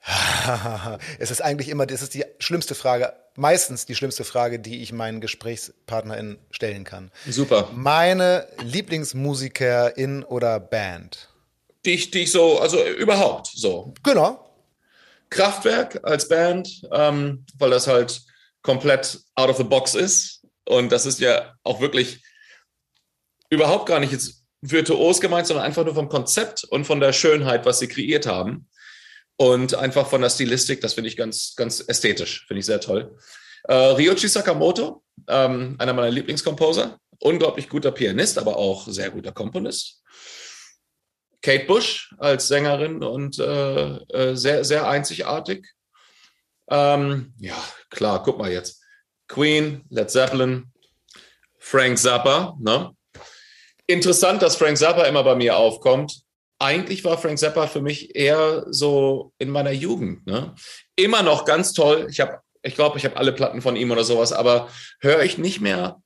es 1.18 1.30
ist 1.30 1.42
eigentlich 1.42 1.68
immer, 1.68 1.86
das 1.86 2.02
ist 2.02 2.14
die 2.14 2.24
schlimmste 2.38 2.74
Frage, 2.74 3.12
meistens 3.36 3.86
die 3.86 3.94
schlimmste 3.94 4.24
Frage, 4.24 4.58
die 4.58 4.82
ich 4.82 4.92
meinen 4.92 5.20
GesprächspartnerInnen 5.20 6.38
stellen 6.50 6.82
kann. 6.82 7.12
Super. 7.28 7.68
Meine 7.72 8.48
Lieblingsmusikerin 8.62 10.24
oder 10.24 10.58
Band? 10.58 11.28
Die 11.84 11.94
ich, 11.94 12.10
die 12.10 12.20
ich 12.20 12.32
so, 12.32 12.58
also 12.58 12.84
überhaupt 12.84 13.48
so. 13.54 13.94
Genau. 14.02 14.42
Kraftwerk 15.30 16.00
als 16.02 16.28
Band, 16.28 16.82
ähm, 16.92 17.44
weil 17.58 17.70
das 17.70 17.86
halt 17.86 18.22
komplett 18.66 19.18
out 19.34 19.48
of 19.48 19.56
the 19.56 19.64
box 19.64 19.94
ist. 19.94 20.44
Und 20.68 20.92
das 20.92 21.06
ist 21.06 21.20
ja 21.20 21.54
auch 21.62 21.80
wirklich 21.80 22.22
überhaupt 23.48 23.86
gar 23.86 24.00
nicht 24.00 24.12
jetzt 24.12 24.44
virtuos 24.60 25.20
gemeint, 25.20 25.46
sondern 25.46 25.64
einfach 25.64 25.84
nur 25.84 25.94
vom 25.94 26.08
Konzept 26.08 26.64
und 26.64 26.84
von 26.84 27.00
der 27.00 27.12
Schönheit, 27.12 27.64
was 27.64 27.78
sie 27.78 27.88
kreiert 27.88 28.26
haben. 28.26 28.68
Und 29.36 29.74
einfach 29.74 30.08
von 30.08 30.22
der 30.22 30.30
Stilistik, 30.30 30.80
das 30.80 30.94
finde 30.94 31.08
ich 31.08 31.16
ganz, 31.16 31.54
ganz 31.56 31.84
ästhetisch, 31.86 32.46
finde 32.46 32.60
ich 32.60 32.66
sehr 32.66 32.80
toll. 32.80 33.16
Äh, 33.64 33.74
Ryochi 33.74 34.28
Sakamoto, 34.28 35.02
ähm, 35.28 35.76
einer 35.78 35.92
meiner 35.92 36.10
Lieblingskomposer, 36.10 36.98
unglaublich 37.20 37.68
guter 37.68 37.92
Pianist, 37.92 38.38
aber 38.38 38.56
auch 38.56 38.88
sehr 38.88 39.10
guter 39.10 39.32
Komponist. 39.32 40.02
Kate 41.42 41.66
Bush 41.66 42.14
als 42.18 42.48
Sängerin 42.48 43.04
und 43.04 43.38
äh, 43.38 43.96
äh, 44.08 44.34
sehr, 44.34 44.64
sehr 44.64 44.88
einzigartig. 44.88 45.68
Ähm, 46.70 47.34
ja, 47.38 47.56
klar, 47.90 48.22
guck 48.22 48.38
mal 48.38 48.50
jetzt. 48.50 48.82
Queen, 49.28 49.84
Led 49.90 50.10
Zeppelin, 50.10 50.72
Frank 51.58 51.98
Zappa. 51.98 52.56
Ne? 52.60 52.92
Interessant, 53.86 54.42
dass 54.42 54.56
Frank 54.56 54.78
Zappa 54.78 55.04
immer 55.04 55.24
bei 55.24 55.34
mir 55.34 55.56
aufkommt. 55.56 56.22
Eigentlich 56.58 57.04
war 57.04 57.18
Frank 57.18 57.38
Zappa 57.38 57.66
für 57.66 57.82
mich 57.82 58.14
eher 58.14 58.64
so 58.70 59.32
in 59.38 59.50
meiner 59.50 59.72
Jugend. 59.72 60.26
Ne? 60.26 60.54
Immer 60.96 61.22
noch 61.22 61.44
ganz 61.44 61.72
toll. 61.72 62.06
Ich 62.10 62.20
habe, 62.20 62.40
ich 62.62 62.74
glaube, 62.74 62.98
ich 62.98 63.04
habe 63.04 63.16
alle 63.16 63.32
Platten 63.32 63.62
von 63.62 63.76
ihm 63.76 63.90
oder 63.90 64.04
sowas, 64.04 64.32
aber 64.32 64.68
höre 65.00 65.22
ich 65.22 65.38
nicht 65.38 65.60
mehr 65.60 66.00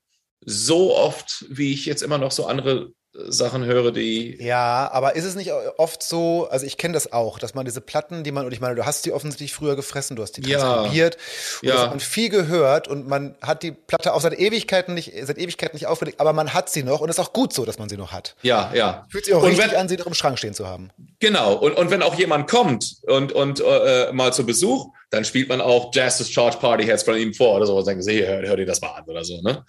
so 0.44 0.96
oft, 0.96 1.44
wie 1.48 1.72
ich 1.72 1.86
jetzt 1.86 2.02
immer 2.02 2.18
noch 2.18 2.32
so 2.32 2.46
andere 2.46 2.92
Sachen 3.12 3.64
höre, 3.64 3.90
die. 3.90 4.40
Ja, 4.40 4.88
aber 4.92 5.16
ist 5.16 5.24
es 5.24 5.34
nicht 5.34 5.52
oft 5.78 6.00
so, 6.02 6.48
also 6.48 6.64
ich 6.64 6.76
kenne 6.76 6.94
das 6.94 7.12
auch, 7.12 7.40
dass 7.40 7.54
man 7.54 7.64
diese 7.64 7.80
Platten, 7.80 8.22
die 8.22 8.30
man, 8.30 8.46
und 8.46 8.52
ich 8.52 8.60
meine, 8.60 8.76
du 8.76 8.86
hast 8.86 9.04
die 9.04 9.12
offensichtlich 9.12 9.52
früher 9.52 9.74
gefressen, 9.74 10.14
du 10.14 10.22
hast 10.22 10.36
die 10.36 10.42
transkribiert, 10.42 11.16
ja. 11.62 11.70
und 11.72 11.76
ja. 11.76 11.82
hat 11.82 11.90
man 11.90 12.00
viel 12.00 12.28
gehört 12.28 12.86
und 12.86 13.08
man 13.08 13.34
hat 13.42 13.64
die 13.64 13.72
Platte 13.72 14.14
auch 14.14 14.20
seit 14.20 14.38
Ewigkeiten 14.38 14.94
nicht, 14.94 15.12
seit 15.22 15.38
Ewigkeiten 15.38 15.74
nicht 15.74 15.88
aufgelegt, 15.88 16.20
aber 16.20 16.32
man 16.32 16.54
hat 16.54 16.70
sie 16.70 16.84
noch 16.84 17.00
und 17.00 17.08
es 17.08 17.18
ist 17.18 17.24
auch 17.24 17.32
gut 17.32 17.52
so, 17.52 17.64
dass 17.64 17.78
man 17.78 17.88
sie 17.88 17.96
noch 17.96 18.12
hat. 18.12 18.36
Ja, 18.42 18.70
ja. 18.74 19.06
Fühlt 19.10 19.24
sich 19.24 19.34
auch 19.34 19.42
und 19.42 19.48
richtig 19.48 19.72
wenn, 19.72 19.76
an, 19.76 19.88
sie 19.88 19.96
noch 19.96 20.06
im 20.06 20.14
Schrank 20.14 20.38
stehen 20.38 20.54
zu 20.54 20.68
haben. 20.68 20.90
Genau, 21.18 21.54
und, 21.54 21.76
und 21.76 21.90
wenn 21.90 22.02
auch 22.02 22.14
jemand 22.14 22.48
kommt 22.48 22.94
und, 23.02 23.32
und 23.32 23.60
äh, 23.60 24.12
mal 24.12 24.32
zu 24.32 24.46
Besuch, 24.46 24.86
dann 25.10 25.24
spielt 25.24 25.48
man 25.48 25.60
auch 25.60 25.90
Jazz's 25.92 26.30
Charge 26.30 26.58
Party 26.58 26.84
Heads 26.84 27.02
von 27.02 27.16
ihm 27.16 27.34
vor 27.34 27.56
oder 27.56 27.66
so 27.66 27.76
und 27.76 28.02
sie, 28.02 28.24
hör, 28.24 28.42
hör 28.42 28.56
dir 28.56 28.66
das 28.66 28.80
mal 28.80 28.92
an 28.92 29.04
oder 29.06 29.24
so, 29.24 29.40
ne? 29.42 29.64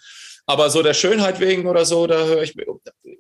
Aber 0.46 0.70
so 0.70 0.82
der 0.84 0.94
Schönheit 0.94 1.40
wegen 1.40 1.68
oder 1.68 1.86
so, 1.86 2.08
da 2.08 2.26
höre 2.26 2.42
ich, 2.42 2.56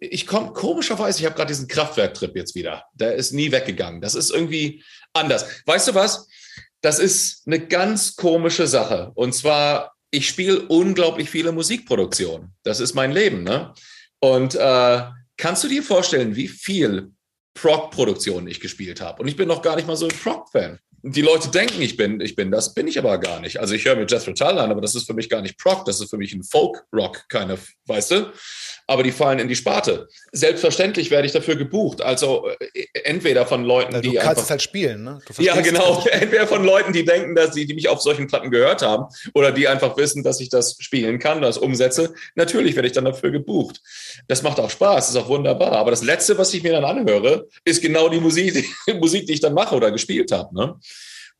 ich 0.01 0.25
komme 0.25 0.51
komischerweise, 0.51 1.19
ich 1.19 1.25
habe 1.25 1.35
gerade 1.35 1.49
diesen 1.49 1.67
Kraftwerktrip 1.67 2.35
jetzt 2.35 2.55
wieder. 2.55 2.85
Der 2.93 3.15
ist 3.15 3.33
nie 3.33 3.51
weggegangen. 3.51 4.01
Das 4.01 4.15
ist 4.15 4.31
irgendwie 4.31 4.83
anders. 5.13 5.45
Weißt 5.65 5.89
du 5.89 5.95
was? 5.95 6.27
Das 6.81 6.97
ist 6.97 7.43
eine 7.45 7.59
ganz 7.59 8.15
komische 8.15 8.65
Sache. 8.65 9.11
Und 9.13 9.35
zwar, 9.35 9.93
ich 10.09 10.27
spiele 10.27 10.61
unglaublich 10.67 11.29
viele 11.29 11.51
Musikproduktionen. 11.51 12.55
Das 12.63 12.79
ist 12.79 12.95
mein 12.95 13.11
Leben. 13.11 13.43
Ne? 13.43 13.73
Und 14.19 14.55
äh, 14.55 15.03
kannst 15.37 15.63
du 15.63 15.67
dir 15.67 15.83
vorstellen, 15.83 16.35
wie 16.35 16.47
viel 16.47 17.11
Prog-Produktionen 17.53 18.47
ich 18.47 18.59
gespielt 18.59 19.01
habe? 19.01 19.21
Und 19.21 19.27
ich 19.27 19.35
bin 19.35 19.47
noch 19.47 19.61
gar 19.61 19.75
nicht 19.75 19.87
mal 19.87 19.95
so 19.95 20.07
ein 20.07 20.17
Prog-Fan 20.17 20.79
die 21.03 21.21
Leute 21.21 21.49
denken, 21.49 21.81
ich 21.81 21.97
bin, 21.97 22.21
ich 22.21 22.35
bin 22.35 22.51
das, 22.51 22.73
bin 22.73 22.87
ich 22.87 22.99
aber 22.99 23.17
gar 23.17 23.39
nicht. 23.39 23.59
Also 23.59 23.73
ich 23.73 23.85
höre 23.85 23.95
mir 23.95 24.05
Jethro 24.05 24.33
Tull 24.33 24.59
an, 24.59 24.71
aber 24.71 24.81
das 24.81 24.95
ist 24.95 25.07
für 25.07 25.13
mich 25.13 25.29
gar 25.29 25.41
nicht 25.41 25.57
Prog, 25.57 25.85
das 25.85 25.99
ist 25.99 26.09
für 26.09 26.17
mich 26.17 26.33
ein 26.33 26.43
Folk-Rock, 26.43 27.27
keine, 27.27 27.57
weißt 27.85 28.11
du? 28.11 28.31
Aber 28.91 29.03
die 29.03 29.13
fallen 29.13 29.39
in 29.39 29.47
die 29.47 29.55
Sparte. 29.55 30.09
Selbstverständlich 30.33 31.11
werde 31.11 31.25
ich 31.25 31.31
dafür 31.31 31.55
gebucht. 31.55 32.01
Also 32.01 32.49
äh, 32.49 32.83
entweder 33.05 33.45
von 33.45 33.63
Leuten, 33.63 33.93
ja, 33.93 34.01
du 34.01 34.09
die. 34.09 34.15
Du 34.15 34.21
kannst 34.21 34.31
einfach, 34.31 34.43
es 34.43 34.49
halt 34.49 34.61
spielen, 34.61 35.05
ne? 35.05 35.19
ja, 35.37 35.61
genau. 35.61 36.03
Entweder 36.11 36.45
von 36.45 36.65
Leuten, 36.65 36.91
die 36.91 37.05
denken, 37.05 37.33
dass 37.33 37.53
sie, 37.53 37.65
die 37.65 37.73
mich 37.73 37.87
auf 37.87 38.01
solchen 38.01 38.27
Platten 38.27 38.51
gehört 38.51 38.81
haben, 38.81 39.05
oder 39.33 39.53
die 39.53 39.69
einfach 39.69 39.95
wissen, 39.95 40.23
dass 40.23 40.41
ich 40.41 40.49
das 40.49 40.75
spielen 40.79 41.19
kann, 41.19 41.41
das 41.41 41.57
umsetze. 41.57 42.13
Natürlich 42.35 42.75
werde 42.75 42.89
ich 42.89 42.93
dann 42.93 43.05
dafür 43.05 43.31
gebucht. 43.31 43.79
Das 44.27 44.43
macht 44.43 44.59
auch 44.59 44.69
Spaß, 44.69 45.07
ist 45.07 45.15
auch 45.15 45.29
wunderbar. 45.29 45.71
Aber 45.71 45.91
das 45.91 46.03
Letzte, 46.03 46.37
was 46.37 46.53
ich 46.53 46.61
mir 46.61 46.73
dann 46.73 46.83
anhöre, 46.83 47.47
ist 47.63 47.81
genau 47.81 48.09
die 48.09 48.19
Musik, 48.19 48.53
die, 48.87 48.93
Musik, 48.95 49.25
die 49.25 49.33
ich 49.33 49.39
dann 49.39 49.53
mache 49.53 49.73
oder 49.73 49.89
gespielt 49.89 50.33
habe. 50.33 50.53
Ne? 50.53 50.75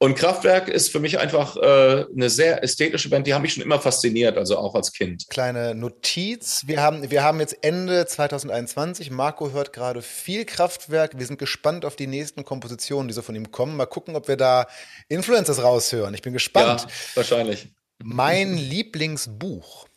Und 0.02 0.16
Kraftwerk 0.16 0.68
ist 0.68 0.92
für 0.92 1.00
mich 1.00 1.20
einfach 1.20 1.56
äh, 1.58 2.06
eine 2.12 2.32
sehr 2.32 2.64
ästhetische 2.64 3.08
Band, 3.08 3.28
die 3.28 3.36
haben 3.36 3.44
mich 3.44 3.54
schon 3.54 3.62
immer 3.62 3.80
fasziniert, 3.80 4.36
also 4.36 4.58
auch 4.58 4.74
als 4.74 4.94
Kind. 4.94 5.28
Kleine 5.30 5.76
Notiz, 5.76 6.64
wir 6.66 6.82
haben, 6.82 7.12
wir 7.12 7.22
haben 7.22 7.40
jetzt 7.40 7.56
Ende 7.62 8.08
2021, 8.08 9.12
Marco 9.12 9.52
hört 9.52 9.74
gerade 9.74 10.02
viel 10.02 10.46
Kraftwerk, 10.46 11.20
wir 11.20 11.26
sind 11.28 11.38
gespannt 11.38 11.86
auf 11.86 11.96
die 11.96 12.08
nächsten 12.08 12.44
Kompositionen, 12.44 13.10
die 13.10 13.14
so 13.14 13.22
von 13.22 13.36
ihm 13.36 13.52
kommen. 13.52 13.78
Mal 13.78 13.86
gucken, 13.86 14.16
ob 14.16 14.28
wir 14.28 14.38
da 14.38 14.66
Influencers 15.08 15.62
raushören. 15.62 16.16
Ich 16.16 16.24
bin 16.24 16.34
gespannt. 16.34 16.82
Ja, 16.82 16.88
wahrscheinlich. 17.14 17.68
Mein 18.04 18.58
Lieblingsbuch. 18.58 19.88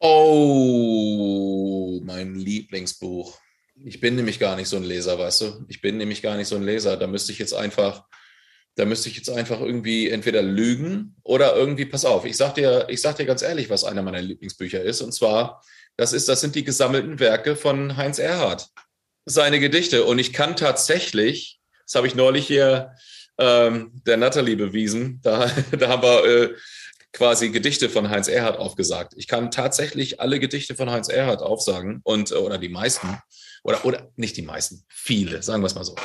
Oh, 0.00 2.00
mein 2.02 2.34
Lieblingsbuch. 2.34 3.38
Ich 3.84 4.00
bin 4.00 4.16
nämlich 4.16 4.40
gar 4.40 4.56
nicht 4.56 4.66
so 4.66 4.78
ein 4.78 4.82
Leser, 4.82 5.16
weißt 5.16 5.42
du? 5.42 5.64
Ich 5.68 5.80
bin 5.80 5.96
nämlich 5.96 6.22
gar 6.22 6.36
nicht 6.36 6.48
so 6.48 6.56
ein 6.56 6.64
Leser. 6.64 6.96
Da 6.96 7.06
müsste 7.06 7.30
ich 7.30 7.38
jetzt 7.38 7.54
einfach 7.54 8.02
da 8.76 8.84
müsste 8.84 9.08
ich 9.08 9.16
jetzt 9.16 9.30
einfach 9.30 9.60
irgendwie 9.60 10.10
entweder 10.10 10.42
lügen 10.42 11.16
oder 11.22 11.54
irgendwie, 11.54 11.84
pass 11.84 12.04
auf, 12.04 12.24
ich 12.24 12.36
sag 12.36 12.54
dir, 12.54 12.86
ich 12.88 13.00
sag 13.00 13.16
dir 13.16 13.24
ganz 13.24 13.42
ehrlich, 13.42 13.70
was 13.70 13.84
einer 13.84 14.02
meiner 14.02 14.20
Lieblingsbücher 14.20 14.82
ist. 14.82 15.00
Und 15.00 15.12
zwar, 15.12 15.62
das 15.96 16.12
ist, 16.12 16.28
das 16.28 16.40
sind 16.40 16.54
die 16.54 16.64
gesammelten 16.64 17.20
Werke 17.20 17.54
von 17.54 17.96
Heinz 17.96 18.18
Erhardt. 18.18 18.68
Seine 19.26 19.60
Gedichte. 19.60 20.04
Und 20.04 20.18
ich 20.18 20.32
kann 20.32 20.56
tatsächlich, 20.56 21.60
das 21.86 21.94
habe 21.94 22.06
ich 22.06 22.14
neulich 22.14 22.46
hier 22.46 22.94
ähm, 23.38 23.92
der 24.06 24.16
Natalie 24.16 24.56
bewiesen, 24.56 25.20
da, 25.22 25.50
da 25.78 25.88
haben 25.88 26.02
wir 26.02 26.24
äh, 26.24 26.54
quasi 27.12 27.50
Gedichte 27.50 27.88
von 27.88 28.10
Heinz 28.10 28.26
Erhardt 28.26 28.58
aufgesagt. 28.58 29.14
Ich 29.16 29.28
kann 29.28 29.52
tatsächlich 29.52 30.20
alle 30.20 30.40
Gedichte 30.40 30.74
von 30.74 30.90
Heinz 30.90 31.08
Erhardt 31.08 31.42
aufsagen 31.42 32.00
und 32.02 32.32
oder 32.32 32.58
die 32.58 32.68
meisten 32.68 33.18
oder 33.64 33.84
oder 33.84 34.12
nicht 34.14 34.36
die 34.36 34.42
meisten, 34.42 34.84
viele, 34.88 35.42
sagen 35.42 35.62
wir 35.62 35.66
es 35.66 35.74
mal 35.74 35.84
so. 35.84 35.96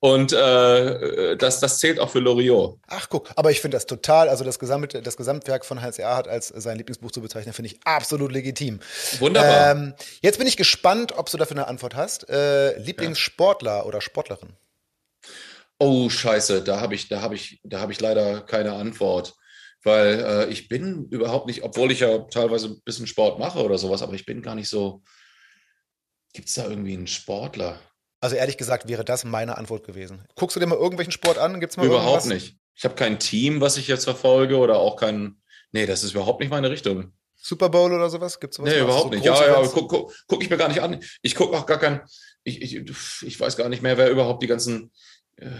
Und 0.00 0.32
äh, 0.32 1.36
das, 1.36 1.60
das 1.60 1.78
zählt 1.78 2.00
auch 2.00 2.10
für 2.10 2.18
Loriot. 2.18 2.80
Ach 2.88 3.08
guck, 3.08 3.30
aber 3.36 3.52
ich 3.52 3.60
finde 3.60 3.76
das 3.76 3.86
total, 3.86 4.28
also 4.28 4.42
das, 4.42 4.58
gesamte, 4.58 5.00
das 5.00 5.16
Gesamtwerk 5.16 5.64
von 5.64 5.80
Heinz 5.80 6.00
Erhardt 6.00 6.26
als 6.26 6.48
sein 6.48 6.76
Lieblingsbuch 6.76 7.12
zu 7.12 7.20
bezeichnen, 7.20 7.52
finde 7.52 7.70
ich 7.70 7.78
absolut 7.84 8.32
legitim. 8.32 8.80
Wunderbar. 9.20 9.70
Ähm, 9.70 9.94
jetzt 10.20 10.38
bin 10.38 10.48
ich 10.48 10.56
gespannt, 10.56 11.16
ob 11.16 11.30
du 11.30 11.36
dafür 11.36 11.56
eine 11.56 11.68
Antwort 11.68 11.94
hast. 11.94 12.28
Äh, 12.28 12.76
Lieblingssportler 12.78 13.76
ja. 13.76 13.84
oder 13.84 14.00
Sportlerin? 14.00 14.56
Oh 15.78 16.08
Scheiße, 16.08 16.62
da 16.62 16.80
habe 16.80 16.96
ich, 16.96 17.08
da 17.08 17.20
habe 17.20 17.36
ich, 17.36 17.60
da 17.62 17.78
habe 17.78 17.92
ich 17.92 18.00
leider 18.00 18.40
keine 18.40 18.72
Antwort, 18.72 19.34
weil 19.84 20.18
äh, 20.18 20.46
ich 20.46 20.68
bin 20.68 21.06
überhaupt 21.10 21.46
nicht, 21.46 21.62
obwohl 21.62 21.92
ich 21.92 22.00
ja 22.00 22.18
teilweise 22.18 22.68
ein 22.68 22.82
bisschen 22.84 23.06
Sport 23.06 23.38
mache 23.38 23.62
oder 23.62 23.78
sowas, 23.78 24.02
aber 24.02 24.14
ich 24.14 24.26
bin 24.26 24.42
gar 24.42 24.56
nicht 24.56 24.68
so. 24.68 25.02
Gibt 26.32 26.48
es 26.48 26.54
da 26.54 26.64
irgendwie 26.68 26.94
einen 26.94 27.06
Sportler? 27.06 27.78
Also 28.20 28.36
ehrlich 28.36 28.56
gesagt 28.56 28.88
wäre 28.88 29.04
das 29.04 29.24
meine 29.24 29.58
Antwort 29.58 29.84
gewesen. 29.84 30.24
Guckst 30.36 30.56
du 30.56 30.60
dir 30.60 30.66
mal 30.66 30.78
irgendwelchen 30.78 31.12
Sport 31.12 31.38
an? 31.38 31.60
Gibt's 31.60 31.76
mal 31.76 31.86
Überhaupt 31.86 32.24
irgendwas? 32.24 32.26
nicht. 32.26 32.56
Ich 32.74 32.84
habe 32.84 32.94
kein 32.94 33.18
Team, 33.18 33.60
was 33.60 33.76
ich 33.76 33.88
jetzt 33.88 34.04
verfolge 34.04 34.56
oder 34.56 34.76
auch 34.78 34.96
kein. 34.96 35.42
Nee, 35.72 35.86
das 35.86 36.04
ist 36.04 36.12
überhaupt 36.12 36.40
nicht 36.40 36.50
meine 36.50 36.70
Richtung. 36.70 37.12
Super 37.34 37.68
Bowl 37.68 37.92
oder 37.92 38.08
sowas? 38.08 38.38
Gibt's 38.38 38.56
sowas? 38.56 38.72
Nee, 38.72 38.80
überhaupt 38.80 39.10
so 39.10 39.10
nicht. 39.10 39.24
Ja, 39.24 39.44
ja, 39.44 39.66
guck, 39.66 39.88
guck, 39.88 40.14
guck 40.28 40.42
ich 40.42 40.48
mir 40.48 40.56
gar 40.56 40.68
nicht 40.68 40.80
an. 40.80 41.02
Ich 41.22 41.34
gucke 41.34 41.56
auch 41.58 41.66
gar 41.66 41.78
kein. 41.78 42.00
ich, 42.44 42.62
ich, 42.62 42.76
ich 43.22 43.40
weiß 43.40 43.56
gar 43.56 43.68
nicht 43.68 43.82
mehr, 43.82 43.98
wer 43.98 44.08
überhaupt 44.10 44.42
die 44.42 44.46
ganzen, 44.46 44.92
äh, 45.36 45.50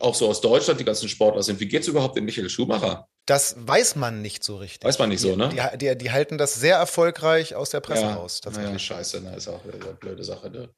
auch 0.00 0.16
so 0.16 0.28
aus 0.28 0.40
Deutschland, 0.40 0.80
die 0.80 0.84
ganzen 0.84 1.08
Sportler 1.08 1.42
sind. 1.44 1.60
Wie 1.60 1.68
geht 1.68 1.82
es 1.82 1.88
überhaupt 1.88 2.16
in 2.18 2.24
Michael 2.24 2.50
Schumacher? 2.50 3.08
Das 3.26 3.54
weiß 3.56 3.96
man 3.96 4.20
nicht 4.20 4.42
so 4.42 4.56
richtig. 4.56 4.84
Weiß 4.84 4.98
man 4.98 5.08
nicht 5.08 5.20
so, 5.20 5.36
ne? 5.36 5.48
Die, 5.48 5.78
die, 5.78 5.96
die 5.96 6.10
halten 6.10 6.38
das 6.38 6.54
sehr 6.54 6.76
erfolgreich 6.76 7.54
aus 7.54 7.70
der 7.70 7.80
Presse 7.80 8.02
ja, 8.02 8.14
raus. 8.14 8.40
Naja, 8.50 8.76
scheiße, 8.76 9.20
ne? 9.20 9.36
ist 9.36 9.48
auch 9.48 9.60
eine 9.64 9.94
blöde 9.94 10.24
Sache. 10.24 10.50
Ne? 10.50 10.68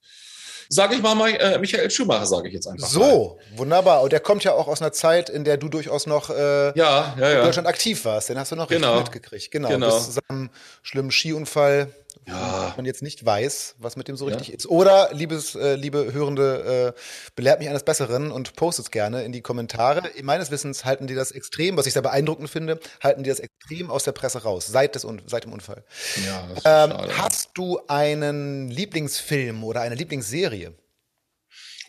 Sage 0.68 0.94
ich 0.94 1.02
mal, 1.02 1.14
mal 1.14 1.30
äh, 1.30 1.58
Michael 1.58 1.90
Schumacher, 1.90 2.26
sage 2.26 2.48
ich 2.48 2.54
jetzt 2.54 2.66
einfach. 2.66 2.86
So, 2.86 3.38
mal. 3.50 3.58
wunderbar. 3.58 4.02
Und 4.02 4.12
der 4.12 4.20
kommt 4.20 4.44
ja 4.44 4.52
auch 4.52 4.68
aus 4.68 4.82
einer 4.82 4.92
Zeit, 4.92 5.30
in 5.30 5.44
der 5.44 5.56
du 5.56 5.68
durchaus 5.68 6.06
noch 6.06 6.30
äh, 6.30 6.34
ja, 6.34 6.72
ja, 6.74 7.14
ja. 7.18 7.38
in 7.38 7.44
Deutschland 7.44 7.68
aktiv 7.68 8.04
warst. 8.04 8.28
Den 8.28 8.38
hast 8.38 8.52
du 8.52 8.56
noch 8.56 8.68
genau. 8.68 8.98
richtig 8.98 9.14
mitgekriegt. 9.14 9.50
Genau. 9.50 9.68
genau. 9.68 9.94
Bis 9.94 10.06
zu 10.06 10.20
seinem 10.28 10.50
schlimmen 10.82 11.10
Skiunfall 11.10 11.92
ja. 12.26 12.74
man 12.76 12.86
jetzt 12.86 13.02
nicht 13.02 13.24
weiß, 13.24 13.76
was 13.78 13.96
mit 13.96 14.08
dem 14.08 14.16
so 14.16 14.26
richtig 14.26 14.48
ja. 14.48 14.54
ist. 14.54 14.66
Oder, 14.66 15.10
liebes, 15.12 15.54
äh, 15.54 15.74
liebe 15.74 16.12
Hörende, 16.12 16.94
äh, 16.96 17.00
belehrt 17.34 17.60
mich 17.60 17.68
eines 17.68 17.82
Besseren 17.82 18.30
und 18.30 18.54
postet 18.54 18.86
es 18.86 18.90
gerne 18.90 19.24
in 19.24 19.32
die 19.32 19.42
Kommentare. 19.42 20.02
Meines 20.22 20.50
Wissens 20.50 20.84
halten 20.84 21.06
die 21.06 21.14
das 21.14 21.30
extrem, 21.32 21.76
was 21.76 21.86
ich 21.86 21.92
sehr 21.92 22.02
beeindruckend 22.02 22.50
finde, 22.50 22.80
halten 23.02 23.22
die 23.22 23.30
das 23.30 23.40
extrem 23.40 23.90
aus 23.90 24.04
der 24.04 24.12
Presse 24.12 24.42
raus, 24.42 24.66
seit, 24.66 24.94
des, 24.94 25.06
seit 25.26 25.44
dem 25.44 25.52
Unfall. 25.52 25.84
Ja, 26.26 26.48
ähm, 26.64 26.92
hast 27.18 27.50
du 27.54 27.80
einen 27.88 28.70
Lieblingsfilm 28.70 29.64
oder 29.64 29.82
eine 29.82 29.94
Lieblingsserie? 29.94 30.74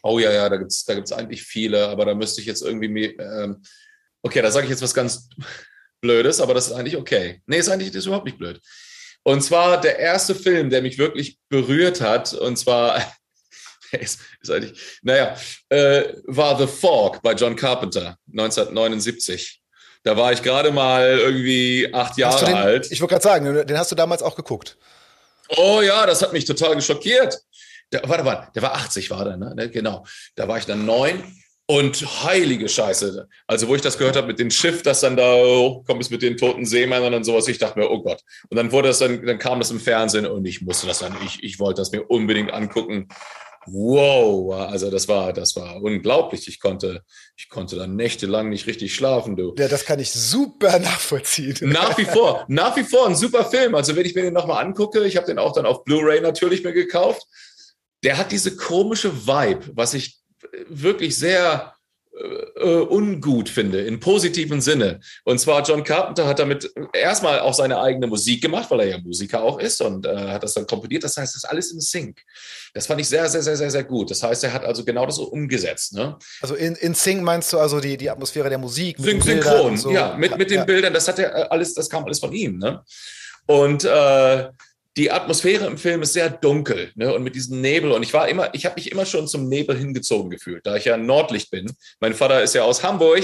Oh 0.04 0.20
ja, 0.20 0.32
ja, 0.32 0.50
da 0.50 0.58
gibt's 0.58 0.86
da 0.86 0.94
gibt's 0.94 1.12
eigentlich 1.12 1.42
viele, 1.42 1.88
aber 1.88 2.06
da 2.06 2.14
müsste 2.14 2.40
ich 2.40 2.48
jetzt 2.48 2.62
irgendwie, 2.62 3.06
ähm, 3.06 3.64
okay, 4.22 4.42
da 4.42 4.52
sage 4.52 4.66
ich 4.66 4.70
jetzt 4.70 4.84
was 4.84 4.94
ganz 4.94 5.30
Blödes, 6.06 6.40
aber 6.40 6.54
das 6.54 6.68
ist 6.68 6.74
eigentlich 6.74 6.98
okay. 6.98 7.42
Nee, 7.48 7.58
ist 7.58 7.70
eigentlich 7.70 7.90
das 7.90 8.00
ist 8.00 8.06
überhaupt 8.06 8.26
nicht 8.26 8.38
blöd. 8.38 8.62
Und 9.28 9.42
zwar 9.42 9.82
der 9.82 9.98
erste 9.98 10.36
Film, 10.36 10.70
der 10.70 10.84
mich 10.84 11.00
wirklich 11.00 11.40
berührt 11.50 12.00
hat, 12.00 12.34
und 12.36 12.58
zwar, 12.58 13.02
ist, 13.92 14.20
ist 14.40 14.52
eigentlich, 14.52 14.80
naja, 15.02 15.36
äh, 15.70 16.14
war 16.26 16.60
The 16.60 16.68
Fog 16.68 17.24
bei 17.24 17.34
John 17.34 17.56
Carpenter 17.56 18.20
1979. 18.32 19.62
Da 20.04 20.16
war 20.16 20.32
ich 20.32 20.44
gerade 20.44 20.70
mal 20.70 21.18
irgendwie 21.18 21.92
acht 21.92 22.16
Jahre 22.20 22.46
den, 22.46 22.54
alt. 22.56 22.92
Ich 22.92 23.02
wollte 23.02 23.14
gerade 23.14 23.24
sagen, 23.24 23.66
den 23.66 23.78
hast 23.80 23.92
du 23.92 23.96
damals 23.96 24.22
auch 24.22 24.36
geguckt. 24.36 24.78
Oh 25.58 25.82
ja, 25.82 26.06
das 26.06 26.22
hat 26.22 26.32
mich 26.32 26.46
total 26.46 26.76
geschockiert. 26.76 27.40
Der, 27.92 28.08
warte 28.08 28.24
mal, 28.24 28.50
der 28.54 28.62
war 28.62 28.76
80, 28.76 29.10
war 29.10 29.26
der, 29.26 29.38
ne? 29.38 29.72
Genau. 29.72 30.06
Da 30.36 30.48
war 30.48 30.60
ich 30.60 30.68
dann 30.68 30.86
neun 30.86 31.24
und 31.68 32.24
heilige 32.24 32.70
Scheiße. 32.70 33.28
Also, 33.48 33.68
wo 33.68 33.76
ich 33.76 33.82
das 33.82 33.98
gehört 33.98 34.16
habe 34.16 34.28
mit 34.28 34.40
dem 34.40 34.52
Schiff, 34.52 34.84
das 34.84 35.02
dann 35.02 35.18
da 35.18 35.36
hochkommt, 35.36 36.02
ist 36.02 36.12
mit 36.12 36.22
den 36.22 36.38
toten 36.38 36.66
Seemännern 36.66 37.14
und 37.14 37.24
sowas, 37.24 37.48
ich 37.48 37.58
dachte 37.58 37.80
mir, 37.80 37.90
oh 37.90 38.04
Gott. 38.04 38.22
Und 38.50 38.58
dann 38.58 38.72
wurde 38.72 38.90
das 38.90 39.00
dann, 39.00 39.26
dann 39.26 39.40
kam 39.40 39.60
das 39.60 39.72
im 39.72 39.80
Fernsehen 39.80 40.28
und 40.28 40.46
ich 40.46 40.62
musste 40.62 40.88
das 40.88 41.00
dann, 41.00 41.16
ich, 41.26 41.44
ich 41.44 41.60
wollte 41.60 41.82
das 41.82 41.92
mir 41.92 42.04
unbedingt 42.04 42.54
angucken. 42.54 43.08
Wow, 43.68 44.54
also 44.70 44.92
das 44.92 45.08
war, 45.08 45.34
das 45.34 45.56
war 45.56 45.82
unglaublich. 45.82 46.48
Ich 46.48 46.60
konnte, 46.60 47.02
ich 47.36 47.50
konnte 47.50 47.76
dann 47.78 47.96
nächtelang 47.96 48.50
nicht 48.50 48.68
richtig 48.68 48.94
schlafen, 48.94 49.36
du. 49.36 49.56
Ja, 49.58 49.68
das 49.68 49.86
kann 49.86 50.00
ich 50.00 50.12
super 50.12 50.78
nachvollziehen. 50.78 51.58
Nach 51.62 51.98
wie 51.98 52.06
vor, 52.06 52.46
nach 52.48 52.78
wie 52.78 52.84
vor 52.84 53.08
ein 53.08 53.16
super 53.16 53.46
Film. 53.46 53.74
Also 53.74 53.96
wenn 53.96 54.06
ich 54.06 54.14
mir 54.14 54.22
den 54.22 54.36
nochmal 54.36 54.64
angucke, 54.64 55.04
ich 55.04 55.18
habe 55.18 55.26
den 55.26 55.40
auch 55.40 55.54
dann 55.54 55.66
auf 55.66 55.84
Blu-ray 55.84 56.22
natürlich 56.22 56.64
mir 56.64 56.74
gekauft. 56.74 57.24
Der 58.04 58.20
hat 58.20 58.32
diese 58.32 58.56
komische 58.56 59.26
Vibe, 59.26 59.72
was 59.74 59.96
ich 59.96 60.20
wirklich 60.70 61.18
sehr 61.18 61.76
äh, 62.56 62.66
ungut 62.66 63.50
finde, 63.50 63.82
in 63.82 64.00
positiven 64.00 64.62
Sinne. 64.62 65.00
Und 65.26 65.40
zwar 65.40 65.64
John 65.64 65.84
Carpenter 65.84 66.26
hat 66.26 66.40
damit 66.40 66.72
erstmal 66.94 67.40
auch 67.40 67.54
seine 67.54 67.80
eigene 67.80 68.08
Musik 68.08 68.42
gemacht, 68.42 68.72
weil 68.72 68.82
er 68.82 68.88
ja 68.88 68.98
Musiker 69.00 69.44
auch 69.44 69.60
ist 69.60 69.82
und 69.82 70.06
äh, 70.06 70.16
hat 70.16 70.44
das 70.44 70.54
dann 70.54 70.66
komponiert. 70.66 71.04
Das 71.04 71.18
heißt, 71.18 71.36
das 71.36 71.44
ist 71.44 71.50
alles 71.50 71.72
in 71.72 71.82
Sync. 71.82 72.22
Das 72.74 72.88
fand 72.88 73.02
ich 73.02 73.10
sehr, 73.10 73.28
sehr, 73.28 73.42
sehr, 73.42 73.58
sehr, 73.58 73.70
sehr 73.70 73.84
gut. 73.84 74.12
Das 74.12 74.24
heißt, 74.24 74.44
er 74.46 74.54
hat 74.54 74.64
also 74.64 74.86
genau 74.86 75.06
das 75.06 75.18
so 75.18 75.26
umgesetzt. 75.26 75.94
Ne? 75.94 76.18
Also 76.42 76.56
in, 76.56 76.76
in 76.76 76.94
Sync 76.94 77.22
meinst 77.22 77.52
du 77.52 77.60
also 77.60 77.80
die, 77.80 77.98
die 77.98 78.10
Atmosphäre 78.10 78.50
der 78.50 78.60
Musik? 78.60 78.98
Syn 79.00 79.22
Synchron, 79.22 79.78
so. 79.78 79.92
ja, 79.92 80.16
mit, 80.16 80.38
mit 80.38 80.50
den 80.50 80.60
ja. 80.60 80.64
Bildern. 80.66 80.94
Das 80.94 81.08
hat 81.08 81.20
er 81.20 81.36
äh, 81.36 81.48
alles, 81.50 81.74
das 81.74 81.90
kam 81.90 82.06
alles 82.06 82.20
von 82.20 82.32
ihm. 82.32 82.60
Ne? 82.60 82.82
Und 83.48 83.84
äh, 83.84 84.48
die 84.98 85.12
Atmosphäre 85.12 85.66
im 85.66 85.78
Film 85.78 86.02
ist 86.04 86.14
sehr 86.14 86.30
dunkel 86.30 86.92
ne? 86.96 87.14
und 87.14 87.24
mit 87.24 87.36
diesem 87.36 87.60
Nebel. 87.60 87.92
Und 87.92 88.04
ich 88.04 88.14
war 88.14 88.30
immer, 88.30 88.54
ich 88.54 88.66
habe 88.66 88.76
mich 88.76 88.92
immer 88.92 89.06
schon 89.06 89.28
zum 89.28 89.50
Nebel 89.50 89.78
hingezogen 89.78 90.30
gefühlt, 90.30 90.66
da 90.66 90.76
ich 90.78 90.86
ja 90.86 90.96
Nordlicht 90.96 91.52
bin. 91.52 91.72
Mein 92.00 92.14
Vater 92.14 92.42
ist 92.42 92.56
ja 92.56 92.64
aus 92.64 92.82
Hamburg, 92.82 93.24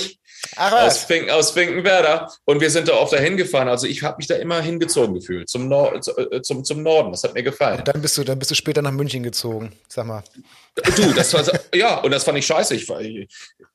Ach, 0.57 0.71
aus, 0.73 0.97
Fink, 0.97 1.29
aus 1.29 1.51
Finkenwerder. 1.51 2.29
Und 2.45 2.59
wir 2.59 2.69
sind 2.69 2.87
da 2.87 2.93
oft 2.93 3.13
dahin 3.13 3.37
gefahren. 3.37 3.69
Also 3.69 3.87
ich 3.87 4.03
habe 4.03 4.17
mich 4.17 4.27
da 4.27 4.35
immer 4.35 4.61
hingezogen 4.61 5.15
gefühlt, 5.15 5.49
zum, 5.49 5.69
Nor 5.69 5.95
äh, 5.95 6.41
zum, 6.41 6.65
zum 6.65 6.83
Norden. 6.83 7.11
Das 7.11 7.23
hat 7.23 7.33
mir 7.33 7.43
gefallen. 7.43 7.79
Und 7.79 7.87
dann 7.87 8.01
bist 8.01 8.17
du, 8.17 8.23
dann 8.23 8.39
bist 8.39 8.51
du 8.51 8.55
später 8.55 8.81
nach 8.81 8.91
München 8.91 9.23
gezogen, 9.23 9.71
sag 9.87 10.05
mal. 10.07 10.23
Du, 10.95 11.13
das 11.13 11.33
war, 11.33 11.45
ja, 11.73 11.99
und 11.99 12.11
das 12.11 12.23
fand 12.23 12.37
ich 12.37 12.45
scheiße. 12.45 12.75
Ich, 12.75 12.87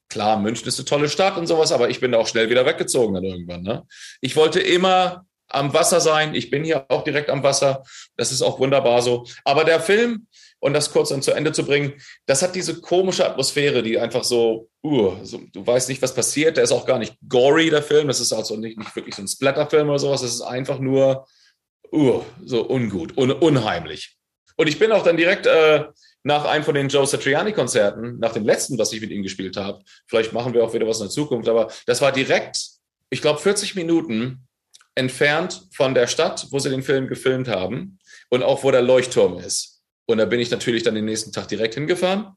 klar, 0.09 0.39
München 0.39 0.69
ist 0.69 0.79
eine 0.79 0.87
tolle 0.87 1.09
Stadt 1.09 1.37
und 1.39 1.47
sowas, 1.47 1.73
aber 1.73 1.89
ich 1.89 2.01
bin 2.01 2.13
da 2.13 2.19
auch 2.19 2.27
schnell 2.27 2.51
wieder 2.51 2.67
weggezogen 2.67 3.15
dann 3.15 3.25
irgendwann. 3.25 3.63
Ne? 3.63 3.87
Ich 4.21 4.37
wollte 4.37 4.61
immer 4.61 5.25
am 5.49 5.73
Wasser 5.73 6.01
sein. 6.01 6.35
Ich 6.35 6.51
bin 6.51 6.65
hier 6.65 6.87
auch 6.89 7.05
direkt 7.05 7.31
am 7.31 7.43
Wasser. 7.43 7.83
Das 8.17 8.33
ist 8.33 8.43
auch 8.43 8.59
wunderbar 8.59 9.03
so. 9.03 9.27
Aber 9.45 9.65
der 9.65 9.81
Film, 9.81 10.27
und 10.59 10.73
das 10.73 10.91
kurz 10.91 11.11
dann 11.11 11.23
zu 11.23 11.33
Ende 11.33 11.53
zu 11.53 11.65
bringen, 11.65 11.95
das 12.27 12.43
hat 12.43 12.55
diese 12.55 12.81
komische 12.81 13.27
Atmosphäre, 13.27 13.83
die 13.83 13.99
einfach 13.99 14.25
so, 14.25 14.69
uh, 14.83 15.17
so, 15.23 15.41
du 15.53 15.67
weißt 15.67 15.89
nicht, 15.89 16.03
was 16.03 16.15
passiert. 16.15 16.57
Der 16.57 16.65
ist 16.65 16.73
auch 16.73 16.87
gar 16.87 16.99
nicht 16.99 17.15
gory, 17.29 17.71
der 17.71 17.83
Film. 17.83 18.09
Das 18.09 18.21
ist 18.21 18.33
also 18.33 18.57
nicht, 18.57 18.79
nicht 18.79 18.95
wirklich 18.97 19.15
so 19.15 19.23
ein 19.23 19.29
Splatterfilm 19.29 19.89
oder 19.89 19.99
sowas. 19.99 20.23
Das 20.23 20.35
ist 20.35 20.43
einfach 20.43 20.79
nur, 20.79 21.27
uh, 21.93 22.23
so 22.45 22.69
ungut, 22.69 23.17
un, 23.17 23.31
unheimlich. 23.31 24.17
Und 24.57 24.69
ich 24.69 24.79
bin 24.79 24.93
auch 24.93 25.03
dann 25.03 25.17
direkt 25.17 25.47
äh, 25.47 25.85
nach 26.23 26.45
einem 26.45 26.65
von 26.65 26.75
den 26.75 26.89
Joe 26.89 27.07
Satriani-Konzerten, 27.07 28.19
nach 28.19 28.33
dem 28.33 28.45
letzten, 28.45 28.79
was 28.79 28.93
ich 28.93 29.01
mit 29.01 29.11
ihm 29.11 29.23
gespielt 29.23 29.57
habe, 29.57 29.83
vielleicht 30.07 30.33
machen 30.33 30.55
wir 30.55 30.65
auch 30.65 30.75
wieder 30.75 30.87
was 30.87 30.99
in 30.99 31.05
der 31.05 31.11
Zukunft, 31.11 31.49
aber 31.49 31.71
das 31.87 32.01
war 32.01 32.11
direkt, 32.11 32.59
ich 33.11 33.21
glaube, 33.21 33.39
40 33.39 33.77
Minuten 33.77 34.46
entfernt 34.97 35.69
von 35.73 35.95
der 35.95 36.09
Stadt, 36.09 36.47
wo 36.51 36.59
sie 36.59 36.71
den 36.71 36.83
Film 36.83 37.07
gefilmt 37.07 37.49
haben 37.49 37.99
und 38.31 38.43
auch 38.43 38.65
wo 38.65 38.71
der 38.73 38.83
Leuchtturm 38.83 39.39
ist. 39.39 39.83
Und 40.07 40.19
da 40.19 40.25
bin 40.25 40.41
ich 40.41 40.51
natürlich 40.51 40.83
dann 40.83 40.95
den 40.95 41.05
nächsten 41.05 41.33
Tag 41.33 41.49
direkt 41.49 41.75
hingefahren. 41.75 42.33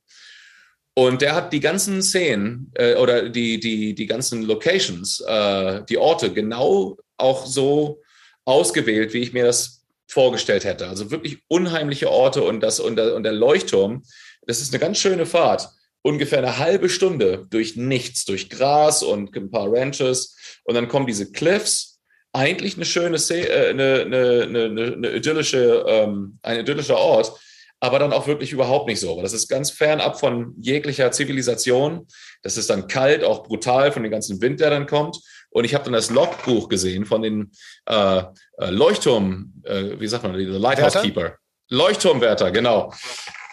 Und 0.93 1.21
der 1.21 1.33
hat 1.33 1.53
die 1.53 1.61
ganzen 1.61 2.01
Szenen 2.01 2.71
äh, 2.75 2.95
oder 2.95 3.29
die, 3.29 3.59
die, 3.59 3.95
die 3.95 4.05
ganzen 4.05 4.43
Locations, 4.43 5.21
äh, 5.21 5.81
die 5.87 5.97
Orte 5.97 6.33
genau 6.33 6.97
auch 7.17 7.45
so 7.45 8.01
ausgewählt, 8.43 9.13
wie 9.13 9.19
ich 9.19 9.31
mir 9.31 9.45
das 9.45 9.85
vorgestellt 10.07 10.65
hätte. 10.65 10.87
Also 10.87 11.11
wirklich 11.11 11.37
unheimliche 11.47 12.09
Orte 12.09 12.43
und, 12.43 12.61
das, 12.61 12.79
und, 12.79 12.97
der, 12.97 13.15
und 13.15 13.23
der 13.23 13.31
Leuchtturm, 13.31 14.03
das 14.45 14.59
ist 14.59 14.73
eine 14.73 14.79
ganz 14.79 14.97
schöne 14.97 15.25
Fahrt. 15.25 15.69
Ungefähr 16.01 16.39
eine 16.39 16.57
halbe 16.57 16.89
Stunde 16.89 17.45
durch 17.49 17.75
nichts, 17.75 18.25
durch 18.25 18.49
Gras 18.49 19.03
und 19.03 19.35
ein 19.35 19.51
paar 19.51 19.71
Ranches. 19.71 20.35
Und 20.63 20.75
dann 20.75 20.87
kommen 20.87 21.07
diese 21.07 21.31
Cliffs 21.31 21.88
eigentlich 22.33 22.75
eine 22.75 22.85
schöne, 22.85 23.17
äh, 23.17 23.69
eine, 23.69 24.01
eine, 24.01 24.43
eine, 24.43 24.93
eine 24.93 25.11
idyllische, 25.11 25.85
ähm, 25.87 26.39
ein 26.41 26.59
idyllischer 26.59 26.97
Ort, 26.97 27.39
aber 27.79 27.99
dann 27.99 28.13
auch 28.13 28.27
wirklich 28.27 28.51
überhaupt 28.51 28.87
nicht 28.87 28.99
so. 28.99 29.21
das 29.21 29.33
ist 29.33 29.47
ganz 29.47 29.71
fernab 29.71 30.19
von 30.19 30.53
jeglicher 30.59 31.11
Zivilisation. 31.11 32.07
Das 32.43 32.57
ist 32.57 32.69
dann 32.69 32.87
kalt, 32.87 33.23
auch 33.23 33.43
brutal 33.43 33.91
von 33.91 34.03
dem 34.03 34.11
ganzen 34.11 34.41
Wind, 34.41 34.59
der 34.59 34.69
dann 34.69 34.85
kommt. 34.85 35.17
Und 35.49 35.63
ich 35.63 35.73
habe 35.73 35.85
dann 35.85 35.93
das 35.93 36.09
Logbuch 36.09 36.69
gesehen 36.69 37.05
von 37.05 37.21
den 37.21 37.51
äh, 37.85 38.23
äh 38.57 38.69
Leuchtturm, 38.69 39.53
äh, 39.63 39.99
wie 39.99 40.07
sagt 40.07 40.23
man, 40.23 40.35
Lighthouse 40.35 40.95
Wärter? 40.95 41.01
Keeper. 41.01 41.35
Leuchtturmwärter, 41.69 42.51
genau. 42.51 42.93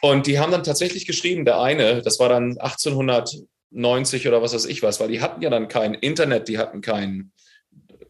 Und 0.03 0.27
die 0.27 0.39
haben 0.39 0.53
dann 0.53 0.65
tatsächlich 0.65 1.07
geschrieben, 1.07 1.45
der 1.45 1.61
eine, 1.61 2.03
das 2.03 2.19
war 2.19 2.29
dann 2.29 2.59
1890 2.59 4.29
oder 4.29 4.43
was 4.43 4.55
weiß 4.55 4.67
ich 4.67 4.83
was, 4.83 5.01
weil 5.01 5.09
die 5.09 5.21
hatten 5.21 5.43
ja 5.43 5.51
dann 5.51 5.69
kein 5.69 5.95
Internet, 5.95 6.49
die 6.49 6.59
hatten 6.59 6.81
kein, 6.81 7.33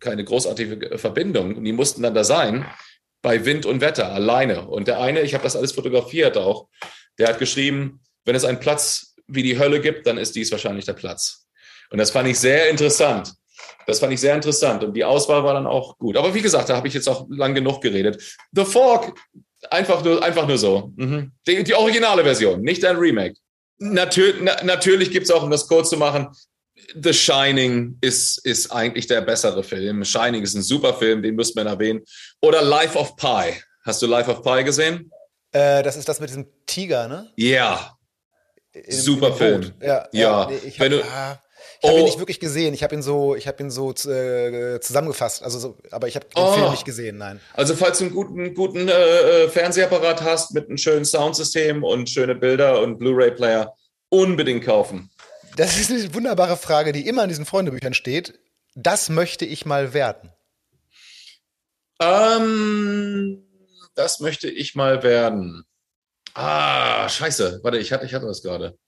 keine 0.00 0.24
großartige 0.24 0.98
Verbindung. 0.98 1.56
Und 1.56 1.64
die 1.64 1.72
mussten 1.72 2.02
dann 2.02 2.14
da 2.14 2.24
sein 2.24 2.66
bei 3.22 3.44
Wind 3.44 3.66
und 3.66 3.80
Wetter 3.80 4.12
alleine. 4.12 4.68
Und 4.68 4.88
der 4.88 5.00
eine, 5.00 5.22
ich 5.22 5.34
habe 5.34 5.44
das 5.44 5.56
alles 5.56 5.72
fotografiert 5.72 6.36
auch, 6.36 6.68
der 7.18 7.28
hat 7.28 7.38
geschrieben, 7.38 8.00
wenn 8.24 8.34
es 8.34 8.44
einen 8.44 8.60
Platz 8.60 9.14
wie 9.26 9.42
die 9.42 9.58
Hölle 9.58 9.80
gibt, 9.80 10.06
dann 10.06 10.18
ist 10.18 10.36
dies 10.36 10.52
wahrscheinlich 10.52 10.84
der 10.84 10.92
Platz. 10.92 11.46
Und 11.90 11.98
das 11.98 12.10
fand 12.10 12.28
ich 12.28 12.38
sehr 12.38 12.68
interessant. 12.68 13.32
Das 13.86 14.00
fand 14.00 14.12
ich 14.12 14.20
sehr 14.20 14.34
interessant. 14.34 14.84
Und 14.84 14.94
die 14.94 15.04
Auswahl 15.04 15.44
war 15.44 15.54
dann 15.54 15.66
auch 15.66 15.96
gut. 15.98 16.16
Aber 16.16 16.34
wie 16.34 16.42
gesagt, 16.42 16.68
da 16.68 16.76
habe 16.76 16.88
ich 16.88 16.94
jetzt 16.94 17.08
auch 17.08 17.26
lang 17.30 17.54
genug 17.54 17.80
geredet. 17.80 18.36
The 18.52 18.64
Fork, 18.64 19.16
einfach 19.70 20.04
nur, 20.04 20.22
einfach 20.22 20.46
nur 20.46 20.58
so. 20.58 20.92
Mhm. 20.96 21.32
Die, 21.46 21.62
die, 21.62 21.74
originale 21.74 22.24
Version, 22.24 22.60
nicht 22.60 22.84
ein 22.84 22.96
Remake. 22.96 23.34
Natür 23.78 24.34
na, 24.40 24.62
natürlich 24.64 25.10
gibt 25.10 25.24
es 25.24 25.30
auch, 25.30 25.42
um 25.42 25.50
das 25.50 25.68
kurz 25.68 25.90
zu 25.90 25.96
machen, 25.96 26.28
The 26.94 27.12
Shining 27.12 27.98
ist, 28.00 28.44
ist 28.44 28.70
eigentlich 28.70 29.06
der 29.06 29.20
bessere 29.20 29.62
Film. 29.62 30.04
Shining 30.04 30.42
ist 30.42 30.54
ein 30.54 30.62
super 30.62 30.94
Film, 30.94 31.22
den 31.22 31.34
müsste 31.34 31.58
man 31.58 31.66
erwähnen. 31.66 32.02
Oder 32.40 32.62
Life 32.62 32.98
of 32.98 33.16
Pi. 33.16 33.54
Hast 33.84 34.02
du 34.02 34.06
Life 34.06 34.30
of 34.30 34.42
Pi 34.42 34.64
gesehen? 34.64 35.10
Äh, 35.52 35.82
das 35.82 35.96
ist 35.96 36.08
das 36.08 36.20
mit 36.20 36.28
diesem 36.28 36.46
Tiger, 36.66 37.08
ne? 37.08 37.30
Ja. 37.36 37.96
Yeah. 38.74 38.90
Super 38.90 39.32
Film. 39.32 39.72
Ja. 39.80 40.08
ja. 40.12 40.50
ja 40.50 40.50
nee, 40.50 40.70
hab, 40.70 40.80
Wenn 40.80 40.92
du, 40.92 41.04
ah, 41.04 41.40
Ich 41.80 41.88
habe 41.88 41.98
ihn 41.98 42.04
nicht 42.04 42.18
wirklich 42.18 42.40
gesehen. 42.40 42.74
Ich 42.74 42.82
habe 42.82 42.94
ihn 42.94 43.02
so, 43.02 43.34
ich 43.34 43.46
habe 43.46 43.62
ihn 43.62 43.70
so 43.70 43.90
äh, 43.92 44.80
zusammengefasst. 44.80 45.42
Also, 45.42 45.58
so, 45.58 45.76
aber 45.90 46.08
ich 46.08 46.16
habe 46.16 46.26
den 46.26 46.42
oh. 46.42 46.52
Film 46.52 46.70
nicht 46.72 46.84
gesehen. 46.84 47.18
Nein. 47.18 47.40
Also 47.54 47.74
falls 47.74 47.98
du 47.98 48.04
einen 48.04 48.14
guten, 48.14 48.54
guten 48.54 48.88
äh, 48.88 49.44
äh, 49.44 49.48
Fernsehapparat 49.48 50.22
hast 50.22 50.52
mit 50.52 50.68
einem 50.68 50.78
schönen 50.78 51.04
Soundsystem 51.04 51.82
und 51.82 52.10
schöne 52.10 52.34
Bilder 52.34 52.80
und 52.82 52.98
Blu-ray-Player, 52.98 53.74
unbedingt 54.10 54.64
kaufen. 54.64 55.10
Das 55.56 55.78
ist 55.78 55.90
eine 55.90 56.12
wunderbare 56.12 56.58
Frage, 56.58 56.92
die 56.92 57.08
immer 57.08 57.22
in 57.22 57.30
diesen 57.30 57.46
Freundebüchern 57.46 57.94
steht. 57.94 58.38
Das 58.74 59.08
möchte 59.08 59.46
ich 59.46 59.64
mal 59.64 59.94
werden. 59.94 60.30
Ähm, 61.98 63.42
das 63.94 64.20
möchte 64.20 64.50
ich 64.50 64.74
mal 64.74 65.02
werden. 65.02 65.64
Ah, 66.34 67.08
scheiße. 67.08 67.60
Warte, 67.62 67.78
ich 67.78 67.90
hatte, 67.90 68.04
ich 68.04 68.12
hatte 68.12 68.26
das 68.26 68.42
gerade. 68.42 68.78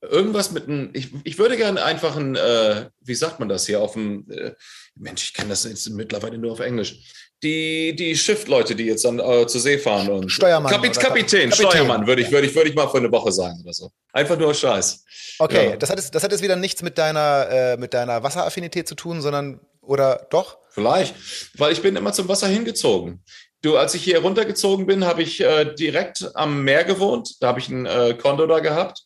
Irgendwas 0.00 0.52
mit 0.52 0.68
einem, 0.68 0.90
ich, 0.92 1.12
ich 1.24 1.38
würde 1.38 1.56
gerne 1.56 1.82
einfach 1.82 2.14
ein, 2.14 2.36
äh, 2.36 2.90
wie 3.00 3.16
sagt 3.16 3.40
man 3.40 3.48
das 3.48 3.66
hier, 3.66 3.80
auf 3.80 3.94
dem, 3.94 4.30
äh, 4.30 4.54
Mensch, 4.94 5.24
ich 5.24 5.34
kenne 5.34 5.48
das 5.48 5.64
jetzt 5.64 5.90
mittlerweile 5.90 6.38
nur 6.38 6.52
auf 6.52 6.60
Englisch. 6.60 7.27
Die, 7.42 7.94
die 7.94 8.16
Schiffleute, 8.16 8.74
die 8.74 8.86
jetzt 8.86 9.04
dann 9.04 9.20
äh, 9.20 9.46
zur 9.46 9.60
See 9.60 9.78
fahren 9.78 10.08
und. 10.08 10.30
Steuermann. 10.30 10.72
Kapit 10.72 10.98
Kapitän, 10.98 11.50
Kapitän, 11.50 11.52
Steuermann, 11.52 12.06
würde 12.06 12.22
ich, 12.22 12.32
würde 12.32 12.48
ich, 12.48 12.54
würde 12.54 12.68
ich 12.68 12.74
mal 12.74 12.88
für 12.88 12.98
eine 12.98 13.12
Woche 13.12 13.30
sagen 13.30 13.60
oder 13.62 13.72
so. 13.72 13.90
Einfach 14.12 14.36
nur 14.36 14.52
Scheiß. 14.52 15.04
Okay, 15.38 15.70
ja. 15.70 15.76
das, 15.76 15.88
hat 15.90 15.98
jetzt, 15.98 16.14
das 16.14 16.24
hat 16.24 16.32
jetzt 16.32 16.42
wieder 16.42 16.56
nichts 16.56 16.82
mit 16.82 16.98
deiner, 16.98 17.48
äh, 17.48 17.76
mit 17.76 17.94
deiner 17.94 18.22
Wasseraffinität 18.24 18.88
zu 18.88 18.96
tun, 18.96 19.20
sondern, 19.20 19.60
oder 19.80 20.26
doch? 20.30 20.58
Vielleicht, 20.70 21.14
weil 21.56 21.72
ich 21.72 21.80
bin 21.80 21.94
immer 21.94 22.12
zum 22.12 22.26
Wasser 22.28 22.48
hingezogen. 22.48 23.22
Du, 23.62 23.76
als 23.76 23.94
ich 23.94 24.02
hier 24.02 24.20
runtergezogen 24.20 24.86
bin, 24.86 25.04
habe 25.04 25.22
ich 25.22 25.40
äh, 25.40 25.74
direkt 25.74 26.30
am 26.34 26.62
Meer 26.64 26.84
gewohnt. 26.84 27.36
Da 27.40 27.48
habe 27.48 27.60
ich 27.60 27.68
ein 27.68 27.86
äh, 27.86 28.14
Kondo 28.14 28.46
da 28.46 28.60
gehabt. 28.60 29.02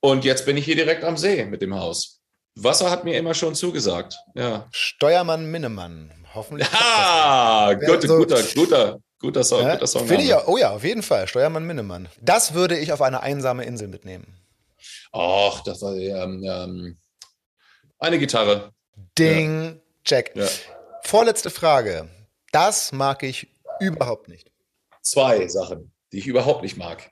Und 0.00 0.24
jetzt 0.24 0.46
bin 0.46 0.56
ich 0.56 0.64
hier 0.64 0.76
direkt 0.76 1.04
am 1.04 1.16
See 1.16 1.44
mit 1.44 1.62
dem 1.62 1.74
Haus. 1.74 2.20
Wasser 2.54 2.90
hat 2.90 3.04
mir 3.04 3.16
immer 3.16 3.34
schon 3.34 3.54
zugesagt. 3.54 4.16
Ja. 4.34 4.68
Steuermann 4.72 5.50
Minnemann. 5.50 6.21
Hoffentlich. 6.34 6.68
Ah, 6.72 7.74
gut, 7.74 8.02
so, 8.02 8.18
guter, 8.18 8.42
guter, 8.54 8.98
guter 9.18 9.44
Song. 9.44 9.62
Ja, 9.62 9.74
guter 9.74 9.86
Song 9.86 10.06
Finde 10.06 10.24
ich, 10.24 10.34
oh 10.46 10.56
ja, 10.56 10.70
auf 10.70 10.84
jeden 10.84 11.02
Fall. 11.02 11.28
Steuermann 11.28 11.64
Minnemann. 11.64 12.08
Das 12.20 12.54
würde 12.54 12.78
ich 12.78 12.92
auf 12.92 13.02
eine 13.02 13.22
einsame 13.22 13.64
Insel 13.64 13.88
mitnehmen. 13.88 14.26
Ach, 15.12 15.62
das 15.62 15.82
war 15.82 15.94
ähm, 15.94 16.42
ähm, 16.44 16.98
eine 17.98 18.18
Gitarre. 18.18 18.72
Ding, 19.18 19.64
ja. 19.64 19.80
check. 20.04 20.32
Ja. 20.34 20.46
Vorletzte 21.02 21.50
Frage. 21.50 22.08
Das 22.50 22.92
mag 22.92 23.22
ich 23.22 23.48
Überhaupt 23.82 24.28
nicht. 24.28 24.48
Zwei 25.02 25.48
Sachen, 25.48 25.92
die 26.12 26.18
ich 26.18 26.28
überhaupt 26.28 26.62
nicht 26.62 26.76
mag. 26.76 27.10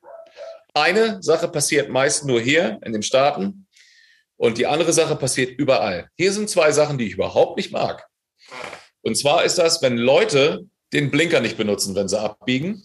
Eine 0.72 1.20
Sache 1.20 1.48
passiert 1.48 1.90
meist 1.90 2.24
nur 2.24 2.40
hier 2.40 2.78
in 2.84 2.92
den 2.92 3.02
Staaten 3.02 3.66
und 4.36 4.56
die 4.56 4.68
andere 4.68 4.92
Sache 4.92 5.16
passiert 5.16 5.58
überall. 5.58 6.08
Hier 6.16 6.32
sind 6.32 6.48
zwei 6.48 6.70
Sachen, 6.70 6.96
die 6.96 7.06
ich 7.06 7.14
überhaupt 7.14 7.56
nicht 7.56 7.72
mag. 7.72 8.06
Und 9.02 9.16
zwar 9.16 9.44
ist 9.44 9.58
das, 9.58 9.82
wenn 9.82 9.96
Leute 9.96 10.64
den 10.92 11.10
Blinker 11.10 11.40
nicht 11.40 11.56
benutzen, 11.56 11.94
wenn 11.94 12.08
sie 12.08 12.18
abbiegen. 12.18 12.82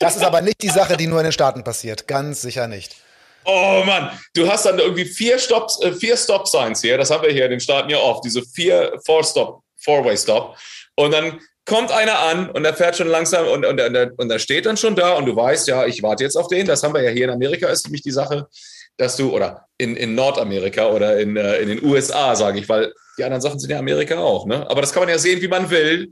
Das 0.00 0.16
ist 0.16 0.22
aber 0.22 0.40
nicht 0.40 0.62
die 0.62 0.68
Sache, 0.68 0.96
die 0.96 1.06
nur 1.06 1.18
in 1.18 1.24
den 1.24 1.32
Staaten 1.32 1.64
passiert. 1.64 2.06
Ganz 2.06 2.42
sicher 2.42 2.68
nicht. 2.68 2.96
Oh 3.44 3.82
Mann, 3.84 4.10
du 4.34 4.48
hast 4.48 4.66
dann 4.66 4.78
irgendwie 4.78 5.06
vier 5.06 5.38
Stops, 5.38 5.80
äh, 5.82 5.92
vier 5.92 6.16
Stop 6.16 6.46
Signs 6.46 6.82
hier. 6.82 6.98
Das 6.98 7.10
haben 7.10 7.22
wir 7.22 7.30
hier 7.30 7.46
in 7.46 7.52
den 7.52 7.60
Staaten 7.60 7.90
ja 7.90 7.98
oft. 7.98 8.24
Diese 8.24 8.42
vier 8.42 8.92
Four 9.06 9.24
Stop, 9.24 9.62
Four 9.76 10.04
Way 10.04 10.16
Stop. 10.18 10.56
Und 10.96 11.12
dann 11.12 11.40
kommt 11.64 11.90
einer 11.90 12.18
an 12.18 12.50
und 12.50 12.64
er 12.64 12.74
fährt 12.74 12.96
schon 12.96 13.08
langsam 13.08 13.46
und, 13.46 13.64
und, 13.64 13.80
und, 13.80 14.18
und 14.18 14.30
er 14.30 14.38
steht 14.38 14.66
dann 14.66 14.76
schon 14.76 14.94
da 14.96 15.14
und 15.14 15.26
du 15.26 15.34
weißt, 15.34 15.68
ja, 15.68 15.86
ich 15.86 16.02
warte 16.02 16.24
jetzt 16.24 16.36
auf 16.36 16.48
den. 16.48 16.66
Das 16.66 16.82
haben 16.82 16.94
wir 16.94 17.02
ja 17.02 17.10
hier 17.10 17.24
in 17.24 17.30
Amerika, 17.30 17.68
ist 17.68 17.86
nämlich 17.86 18.02
die 18.02 18.10
Sache, 18.10 18.48
dass 18.96 19.16
du, 19.16 19.34
oder 19.34 19.66
in, 19.78 19.96
in 19.96 20.14
Nordamerika 20.14 20.86
oder 20.86 21.18
in, 21.18 21.36
äh, 21.36 21.56
in 21.58 21.68
den 21.68 21.84
USA, 21.84 22.34
sage 22.36 22.58
ich, 22.58 22.68
weil 22.68 22.92
die 23.18 23.24
anderen 23.24 23.42
Sachen 23.42 23.58
sind 23.58 23.70
ja 23.70 23.78
Amerika 23.78 24.18
auch. 24.18 24.46
Ne? 24.46 24.68
Aber 24.70 24.80
das 24.80 24.92
kann 24.92 25.02
man 25.02 25.08
ja 25.08 25.18
sehen, 25.18 25.42
wie 25.42 25.48
man 25.48 25.68
will. 25.68 26.10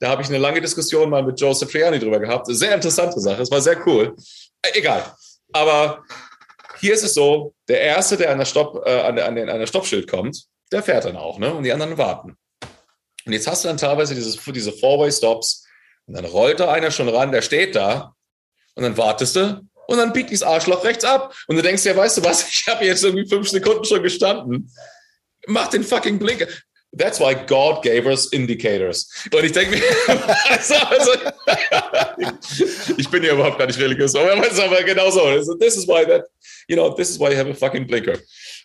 Da 0.00 0.08
habe 0.08 0.22
ich 0.22 0.28
eine 0.28 0.38
lange 0.38 0.60
Diskussion 0.60 1.08
mal 1.10 1.22
mit 1.22 1.40
Joseph 1.40 1.70
Triani 1.70 1.98
drüber 1.98 2.18
gehabt. 2.18 2.46
Sehr 2.48 2.74
interessante 2.74 3.20
Sache. 3.20 3.42
Es 3.42 3.50
war 3.50 3.60
sehr 3.60 3.86
cool. 3.86 4.16
Äh, 4.62 4.78
egal. 4.78 5.04
Aber 5.52 6.02
hier 6.80 6.94
ist 6.94 7.04
es 7.04 7.14
so, 7.14 7.54
der 7.68 7.80
Erste, 7.80 8.16
der 8.16 8.30
an 8.30 8.38
der, 8.38 8.46
Stopp, 8.46 8.86
äh, 8.86 9.00
an, 9.00 9.18
an, 9.18 9.36
den, 9.36 9.48
an 9.48 9.58
der 9.58 9.66
Stoppschild 9.66 10.10
kommt, 10.10 10.44
der 10.72 10.82
fährt 10.82 11.04
dann 11.04 11.16
auch. 11.16 11.38
Ne? 11.38 11.52
Und 11.54 11.62
die 11.62 11.72
anderen 11.72 11.98
warten. 11.98 12.36
Und 13.26 13.32
jetzt 13.32 13.46
hast 13.46 13.64
du 13.64 13.68
dann 13.68 13.76
teilweise 13.76 14.14
dieses, 14.14 14.38
diese 14.44 14.72
Four-Way-Stops 14.72 15.66
und 16.06 16.14
dann 16.14 16.24
rollt 16.24 16.60
da 16.60 16.72
einer 16.72 16.90
schon 16.90 17.08
ran, 17.08 17.32
der 17.32 17.42
steht 17.42 17.74
da 17.74 18.14
und 18.74 18.82
dann 18.84 18.96
wartest 18.96 19.36
du 19.36 19.60
und 19.88 19.98
dann 19.98 20.12
biegt 20.12 20.30
dieses 20.30 20.46
Arschloch 20.46 20.84
rechts 20.84 21.04
ab 21.04 21.34
und 21.48 21.56
du 21.56 21.62
denkst 21.62 21.84
ja, 21.84 21.96
weißt 21.96 22.18
du 22.18 22.24
was, 22.24 22.48
ich 22.48 22.66
habe 22.68 22.84
jetzt 22.84 23.04
irgendwie 23.04 23.28
fünf 23.28 23.48
Sekunden 23.48 23.84
schon 23.84 24.02
gestanden. 24.02 24.70
Mach 25.46 25.68
den 25.68 25.84
fucking 25.84 26.18
Blinker. 26.18 26.46
That's 26.92 27.20
why 27.20 27.34
God 27.34 27.82
gave 27.82 28.06
us 28.06 28.32
indicators. 28.32 29.08
Und 29.32 29.44
ich 29.44 29.52
denke 29.52 29.76
mir, 29.76 29.82
also, 30.48 30.74
also, 30.74 31.12
ich 32.96 33.08
bin 33.10 33.22
ja 33.22 33.34
überhaupt 33.34 33.58
gar 33.58 33.66
nicht 33.66 33.78
religiös, 33.78 34.14
aber, 34.14 34.32
aber 34.32 34.82
genau 34.82 35.10
so. 35.10 35.20
This 35.56 35.76
is 35.76 35.86
why 35.86 36.06
that, 36.06 36.24
you 36.68 36.76
know, 36.76 36.90
this 36.94 37.10
is 37.10 37.18
why 37.18 37.30
you 37.30 37.36
have 37.36 37.50
a 37.50 37.54
fucking 37.54 37.86
blinker. 37.86 38.18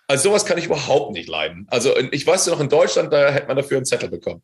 Also 0.08 0.30
sowas 0.30 0.46
kann 0.46 0.58
ich 0.58 0.66
überhaupt 0.66 1.14
nicht 1.14 1.30
leiden. 1.30 1.68
Also 1.70 1.96
ich 2.12 2.26
weiß 2.26 2.48
noch, 2.48 2.60
in 2.60 2.70
Deutschland, 2.70 3.12
da 3.12 3.32
hätte 3.32 3.48
man 3.48 3.58
dafür 3.58 3.78
einen 3.78 3.86
Zettel 3.86 4.10
bekommen. 4.10 4.42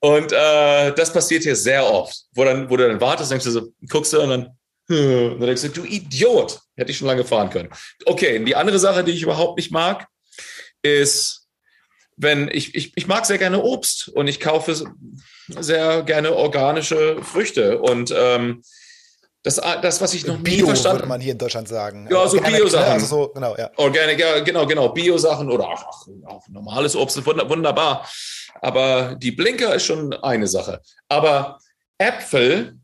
Und 0.00 0.32
äh, 0.32 0.92
das 0.92 1.12
passiert 1.12 1.44
hier 1.44 1.56
sehr 1.56 1.90
oft, 1.90 2.14
wo, 2.34 2.44
dann, 2.44 2.68
wo 2.68 2.76
du 2.76 2.86
dann 2.86 3.00
wartest, 3.00 3.30
denkst 3.30 3.44
du 3.44 3.50
so, 3.50 3.72
guckst 3.88 4.12
du 4.12 4.20
und 4.20 4.30
dann, 4.30 4.46
und 4.88 5.40
dann 5.40 5.46
denkst 5.46 5.62
du, 5.62 5.68
du 5.68 5.84
Idiot, 5.84 6.60
hätte 6.76 6.90
ich 6.90 6.98
schon 6.98 7.06
lange 7.06 7.24
fahren 7.24 7.50
können. 7.50 7.70
Okay, 8.04 8.38
und 8.38 8.44
die 8.44 8.56
andere 8.56 8.78
Sache, 8.78 9.04
die 9.04 9.12
ich 9.12 9.22
überhaupt 9.22 9.56
nicht 9.56 9.72
mag, 9.72 10.06
ist, 10.82 11.43
wenn 12.16 12.48
ich, 12.52 12.74
ich, 12.74 12.92
ich 12.96 13.06
mag 13.06 13.26
sehr 13.26 13.38
gerne 13.38 13.62
Obst 13.62 14.08
und 14.08 14.28
ich 14.28 14.40
kaufe 14.40 14.74
sehr 15.48 16.02
gerne 16.02 16.34
organische 16.34 17.22
Früchte 17.22 17.78
und 17.78 18.14
ähm, 18.16 18.62
das, 19.44 19.56
das, 19.56 20.00
was 20.00 20.14
ich 20.14 20.26
noch 20.26 20.38
Bio, 20.38 20.54
nie 20.54 20.62
verstanden 20.62 21.00
würde 21.00 21.08
man 21.08 21.20
hier 21.20 21.32
in 21.32 21.38
Deutschland 21.38 21.68
sagen. 21.68 22.08
Ja, 22.10 22.26
so 22.26 22.40
Bio-Sachen. 22.40 22.92
Also 22.92 23.06
so, 23.06 23.28
genau, 23.28 23.54
ja. 23.58 23.70
Organic, 23.76 24.18
ja, 24.18 24.40
genau, 24.40 24.66
genau. 24.66 24.88
Bio-Sachen 24.88 25.50
oder 25.50 25.68
auch, 25.68 26.08
auch, 26.24 26.48
normales 26.48 26.96
Obst, 26.96 27.24
wunderbar. 27.26 28.08
Aber 28.62 29.14
die 29.16 29.32
Blinker 29.32 29.74
ist 29.74 29.84
schon 29.84 30.14
eine 30.14 30.46
Sache. 30.46 30.80
Aber 31.10 31.58
Äpfel, 31.98 32.78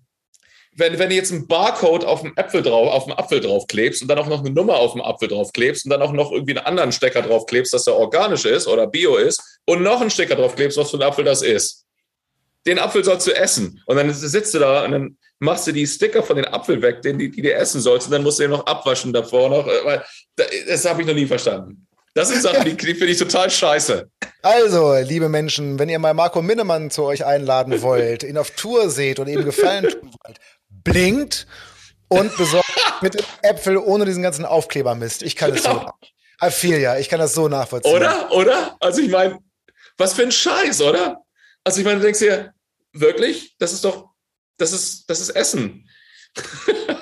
wenn, 0.72 0.98
wenn 0.98 1.10
du 1.10 1.14
jetzt 1.14 1.32
einen 1.32 1.46
Barcode 1.46 2.04
auf 2.04 2.22
dem 2.22 2.32
Äpfel 2.36 2.62
drauf, 2.62 2.90
auf 2.90 3.04
dem 3.04 3.12
Apfel 3.12 3.40
draufklebst 3.40 4.02
und 4.02 4.08
dann 4.08 4.18
auch 4.18 4.28
noch 4.28 4.40
eine 4.40 4.50
Nummer 4.50 4.76
auf 4.76 4.92
dem 4.92 5.02
Apfel 5.02 5.28
draufklebst 5.28 5.84
und 5.84 5.90
dann 5.90 6.02
auch 6.02 6.12
noch 6.12 6.32
irgendwie 6.32 6.56
einen 6.56 6.66
anderen 6.66 6.92
Stecker 6.92 7.22
draufklebst, 7.22 7.72
dass 7.72 7.84
der 7.84 7.94
organisch 7.94 8.44
ist 8.44 8.66
oder 8.66 8.86
Bio 8.86 9.16
ist 9.16 9.60
und 9.66 9.82
noch 9.82 10.00
einen 10.00 10.10
Stecker 10.10 10.36
draufklebst, 10.36 10.78
was 10.78 10.90
für 10.90 10.96
ein 10.96 11.02
Apfel 11.02 11.24
das 11.24 11.42
ist. 11.42 11.84
Den 12.66 12.78
Apfel 12.78 13.02
sollst 13.02 13.26
du 13.26 13.32
essen. 13.32 13.82
Und 13.86 13.96
dann 13.96 14.12
sitzt 14.12 14.54
du 14.54 14.58
da 14.58 14.84
und 14.84 14.92
dann 14.92 15.18
machst 15.38 15.66
du 15.66 15.72
die 15.72 15.86
Sticker 15.86 16.22
von 16.22 16.36
den 16.36 16.44
Apfel 16.46 16.80
weg, 16.82 17.02
den 17.02 17.18
die, 17.18 17.30
die 17.30 17.42
du 17.42 17.52
essen 17.52 17.80
sollst, 17.80 18.06
und 18.06 18.12
dann 18.12 18.22
musst 18.22 18.38
du 18.38 18.44
den 18.44 18.50
noch 18.50 18.66
abwaschen 18.66 19.12
davor 19.12 19.48
noch. 19.48 19.66
Äh, 19.66 19.84
weil, 19.84 20.04
das 20.68 20.84
habe 20.84 21.00
ich 21.00 21.08
noch 21.08 21.14
nie 21.14 21.26
verstanden. 21.26 21.86
Das 22.14 22.28
sind 22.28 22.42
Sachen, 22.42 22.64
die, 22.64 22.76
die 22.76 22.94
finde 22.94 23.12
ich 23.12 23.18
total 23.18 23.50
scheiße. 23.50 24.10
Also, 24.42 24.96
liebe 24.96 25.28
Menschen, 25.28 25.78
wenn 25.78 25.88
ihr 25.88 25.98
mal 25.98 26.12
Marco 26.12 26.42
Minnemann 26.42 26.90
zu 26.90 27.04
euch 27.04 27.24
einladen 27.24 27.82
wollt, 27.82 28.24
ihn 28.24 28.36
auf 28.36 28.50
Tour 28.50 28.90
seht 28.90 29.18
und 29.20 29.28
ihm 29.28 29.44
Gefallen 29.44 29.88
tun 29.88 30.10
wollt, 30.24 30.38
blinkt 30.84 31.46
und 32.08 32.36
besorgt 32.36 32.70
bitte 33.00 33.24
Äpfel 33.42 33.76
ohne 33.76 34.04
diesen 34.04 34.22
ganzen 34.22 34.44
Aufklebermist. 34.44 35.22
Ich 35.22 35.36
kann 35.36 35.52
es 35.52 35.62
genau. 35.62 35.80
so. 35.80 36.08
Aphilia, 36.38 36.98
ich 36.98 37.08
kann 37.08 37.20
das 37.20 37.34
so 37.34 37.48
nachvollziehen. 37.48 37.94
Oder? 37.94 38.32
Oder? 38.32 38.76
Also 38.80 39.02
ich 39.02 39.10
meine, 39.10 39.38
was 39.98 40.14
für 40.14 40.22
ein 40.22 40.32
Scheiß, 40.32 40.80
oder? 40.80 41.22
Also 41.64 41.80
ich 41.80 41.84
meine, 41.84 41.98
du 41.98 42.04
denkst 42.04 42.20
dir, 42.20 42.54
wirklich? 42.92 43.56
Das 43.58 43.72
ist 43.72 43.84
doch 43.84 44.10
das 44.60 44.72
ist, 44.72 45.08
das 45.08 45.20
ist 45.20 45.30
Essen. 45.30 45.88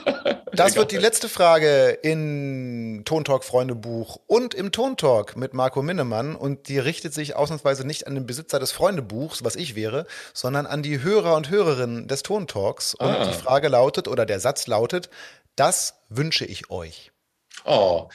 Das 0.59 0.75
wird 0.75 0.91
die 0.91 0.97
letzte 0.97 1.29
Frage 1.29 1.91
in 2.03 3.03
Tontalk 3.05 3.45
Freundebuch 3.45 4.19
und 4.27 4.55
im 4.55 4.73
Tontalk 4.73 5.37
mit 5.37 5.55
Marco 5.55 5.83
Minnemann 5.83 6.35
und 6.35 6.69
die 6.69 6.81
richtet 6.81 7.15
sich 7.15 7.37
ausnahmsweise 7.37 7.87
nicht 7.87 8.09
an 8.09 8.17
den 8.17 8.27
Besitzer 8.27 8.59
des 8.59 8.73
Freundebuchs, 8.73 9.45
was 9.45 9.55
ich 9.55 9.77
wäre, 9.77 10.05
sondern 10.35 10.67
an 10.67 10.83
die 10.83 11.01
Hörer 11.01 11.37
und 11.37 11.49
Hörerinnen 11.49 12.09
des 12.09 12.25
Tontalks 12.25 12.95
und 12.95 13.07
ah. 13.07 13.25
die 13.25 13.39
Frage 13.39 13.69
lautet 13.69 14.09
oder 14.09 14.27
der 14.27 14.41
Satz 14.41 14.67
lautet, 14.67 15.11
das 15.55 15.95
wünsche 16.09 16.45
ich 16.45 16.71
euch. 16.71 17.13
Oh. 17.65 18.09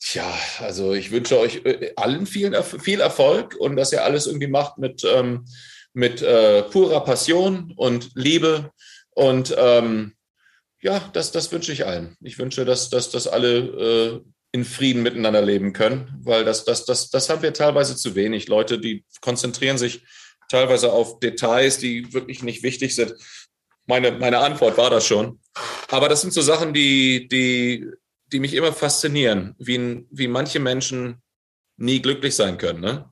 Tja, 0.00 0.26
also 0.60 0.92
ich 0.92 1.10
wünsche 1.12 1.38
euch 1.38 1.64
äh, 1.64 1.94
allen 1.96 2.26
viel, 2.26 2.62
viel 2.62 3.00
Erfolg 3.00 3.56
und 3.58 3.76
dass 3.76 3.90
ihr 3.90 4.04
alles 4.04 4.26
irgendwie 4.26 4.48
macht 4.48 4.76
mit 4.76 5.02
ähm, 5.02 5.46
mit 5.94 6.20
äh, 6.20 6.62
purer 6.64 7.02
Passion 7.04 7.72
und 7.76 8.10
Liebe. 8.14 8.72
Und 9.10 9.54
ähm, 9.56 10.14
ja, 10.84 11.00
das, 11.14 11.32
das 11.32 11.50
wünsche 11.50 11.72
ich 11.72 11.86
allen. 11.86 12.14
Ich 12.20 12.38
wünsche, 12.38 12.66
dass, 12.66 12.90
dass, 12.90 13.10
dass 13.10 13.26
alle 13.26 13.58
äh, 13.58 14.20
in 14.52 14.66
Frieden 14.66 15.02
miteinander 15.02 15.40
leben 15.40 15.72
können, 15.72 16.14
weil 16.22 16.44
das, 16.44 16.66
das, 16.66 16.84
das, 16.84 17.08
das 17.08 17.30
haben 17.30 17.40
wir 17.40 17.54
teilweise 17.54 17.96
zu 17.96 18.14
wenig. 18.14 18.48
Leute, 18.48 18.78
die 18.78 19.04
konzentrieren 19.22 19.78
sich 19.78 20.04
teilweise 20.50 20.92
auf 20.92 21.20
Details, 21.20 21.78
die 21.78 22.12
wirklich 22.12 22.42
nicht 22.42 22.62
wichtig 22.62 22.94
sind. 22.94 23.14
Meine, 23.86 24.12
meine 24.12 24.38
Antwort 24.38 24.76
war 24.76 24.90
das 24.90 25.06
schon. 25.06 25.40
Aber 25.88 26.10
das 26.10 26.20
sind 26.20 26.34
so 26.34 26.42
Sachen, 26.42 26.74
die, 26.74 27.28
die, 27.28 27.88
die 28.30 28.38
mich 28.38 28.52
immer 28.52 28.74
faszinieren, 28.74 29.54
wie, 29.58 30.06
wie 30.10 30.28
manche 30.28 30.60
Menschen 30.60 31.22
nie 31.78 32.02
glücklich 32.02 32.36
sein 32.36 32.58
können. 32.58 32.80
Ne? 32.80 33.10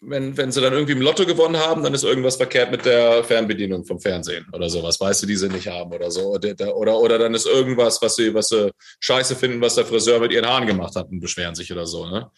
Wenn, 0.00 0.36
wenn 0.36 0.52
sie 0.52 0.60
dann 0.60 0.72
irgendwie 0.72 0.92
im 0.92 1.00
Lotto 1.00 1.26
gewonnen 1.26 1.56
haben, 1.56 1.82
dann 1.82 1.92
ist 1.92 2.04
irgendwas 2.04 2.36
verkehrt 2.36 2.70
mit 2.70 2.84
der 2.84 3.24
Fernbedienung 3.24 3.84
vom 3.84 3.98
Fernsehen 3.98 4.46
oder 4.52 4.70
sowas, 4.70 5.00
weißt 5.00 5.22
du, 5.22 5.26
die 5.26 5.34
sie 5.34 5.48
nicht 5.48 5.66
haben 5.66 5.92
oder 5.92 6.10
so. 6.10 6.34
Oder, 6.34 6.76
oder, 6.76 6.98
oder 6.98 7.18
dann 7.18 7.34
ist 7.34 7.46
irgendwas, 7.46 8.00
was 8.00 8.14
sie, 8.14 8.32
was 8.32 8.48
sie 8.48 8.70
scheiße 9.00 9.34
finden, 9.34 9.60
was 9.60 9.74
der 9.74 9.86
Friseur 9.86 10.20
mit 10.20 10.32
ihren 10.32 10.46
Haaren 10.46 10.68
gemacht 10.68 10.94
hat 10.94 11.08
und 11.10 11.18
beschweren 11.18 11.56
sich 11.56 11.72
oder 11.72 11.84
so. 11.84 12.06
Ne? 12.06 12.30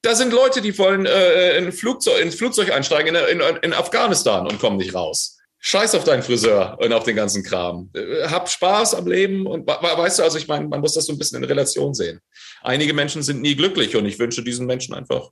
Da 0.00 0.14
sind 0.14 0.32
Leute, 0.32 0.62
die 0.62 0.76
wollen 0.78 1.04
äh, 1.04 1.58
in 1.58 1.70
Flugzeug, 1.70 2.20
ins 2.20 2.34
Flugzeug 2.34 2.72
einsteigen 2.72 3.14
in, 3.14 3.40
in, 3.40 3.56
in 3.62 3.72
Afghanistan 3.74 4.46
und 4.46 4.58
kommen 4.58 4.78
nicht 4.78 4.94
raus. 4.94 5.38
Scheiß 5.64 5.94
auf 5.94 6.02
deinen 6.02 6.24
Friseur 6.24 6.76
und 6.80 6.92
auf 6.92 7.04
den 7.04 7.14
ganzen 7.14 7.44
Kram. 7.44 7.88
Äh, 7.94 8.26
hab 8.26 8.48
Spaß 8.48 8.94
am 8.96 9.06
Leben 9.06 9.46
und 9.46 9.66
weißt 9.66 10.18
du, 10.18 10.22
also 10.24 10.38
ich 10.38 10.48
meine, 10.48 10.66
man 10.66 10.80
muss 10.80 10.94
das 10.94 11.06
so 11.06 11.12
ein 11.12 11.18
bisschen 11.18 11.40
in 11.40 11.44
Relation 11.48 11.94
sehen. 11.94 12.20
Einige 12.62 12.94
Menschen 12.94 13.22
sind 13.22 13.40
nie 13.42 13.54
glücklich 13.54 13.94
und 13.94 14.06
ich 14.06 14.18
wünsche 14.18 14.42
diesen 14.42 14.66
Menschen 14.66 14.92
einfach 14.92 15.30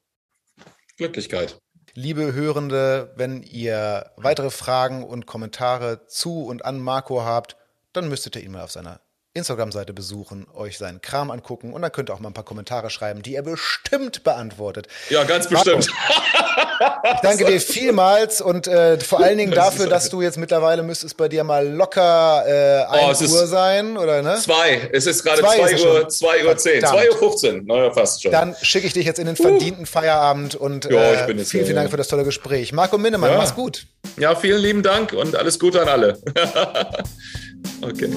Glücklichkeit. 0.96 1.58
Liebe 1.94 2.32
Hörende, 2.32 3.12
wenn 3.16 3.42
ihr 3.42 4.10
weitere 4.16 4.50
Fragen 4.50 5.02
und 5.04 5.26
Kommentare 5.26 6.06
zu 6.06 6.44
und 6.44 6.64
an 6.64 6.78
Marco 6.78 7.22
habt, 7.22 7.56
dann 7.92 8.08
müsstet 8.08 8.36
ihr 8.36 8.42
ihn 8.42 8.52
mal 8.52 8.62
auf 8.62 8.70
seiner 8.70 9.00
Instagram-Seite 9.32 9.92
besuchen, 9.92 10.46
euch 10.54 10.76
seinen 10.76 11.00
Kram 11.00 11.30
angucken 11.30 11.72
und 11.72 11.82
dann 11.82 11.92
könnt 11.92 12.10
ihr 12.10 12.14
auch 12.14 12.18
mal 12.18 12.30
ein 12.30 12.34
paar 12.34 12.44
Kommentare 12.44 12.90
schreiben, 12.90 13.22
die 13.22 13.36
er 13.36 13.42
bestimmt 13.42 14.24
beantwortet. 14.24 14.88
Ja, 15.08 15.22
ganz 15.22 15.48
bestimmt. 15.48 15.86
ich 15.86 17.20
danke 17.22 17.44
dir 17.44 17.60
vielmals 17.60 18.40
und 18.40 18.66
äh, 18.66 18.98
vor 18.98 19.20
allen 19.20 19.38
Dingen 19.38 19.52
dafür, 19.52 19.86
dass 19.86 20.10
du 20.10 20.20
jetzt 20.20 20.36
mittlerweile 20.36 20.82
müsstest 20.82 21.16
bei 21.16 21.28
dir 21.28 21.44
mal 21.44 21.68
locker 21.68 22.44
äh, 22.44 23.06
1 23.08 23.22
oh, 23.22 23.24
Uhr 23.36 23.46
sein, 23.46 23.96
oder 23.96 24.20
ne? 24.22 24.36
Zwei. 24.36 24.90
Es 24.92 25.06
ist 25.06 25.22
gerade 25.22 25.42
2 25.42 25.78
Uhr, 25.84 26.08
2 26.08 26.46
Uhr 26.46 26.56
10, 26.56 26.80
2 26.84 27.10
Uhr 27.10 27.18
15, 27.18 27.66
naja, 27.66 27.92
fast 27.92 28.22
schon. 28.24 28.32
Dann 28.32 28.56
schicke 28.62 28.88
ich 28.88 28.94
dich 28.94 29.06
jetzt 29.06 29.20
in 29.20 29.26
den 29.26 29.36
verdienten 29.36 29.84
uh. 29.84 29.86
Feierabend 29.86 30.56
und 30.56 30.86
äh, 30.86 31.26
vielen, 31.26 31.44
vielen 31.44 31.76
Dank 31.76 31.90
für 31.90 31.96
das 31.96 32.08
tolle 32.08 32.24
Gespräch. 32.24 32.72
Marco 32.72 32.98
Minnemann, 32.98 33.30
ja. 33.30 33.38
mach's 33.38 33.54
gut. 33.54 33.86
Ja, 34.18 34.34
vielen 34.34 34.60
lieben 34.60 34.82
Dank 34.82 35.12
und 35.12 35.36
alles 35.36 35.60
Gute 35.60 35.82
an 35.82 35.88
alle. 35.88 36.18
okay. 37.82 38.10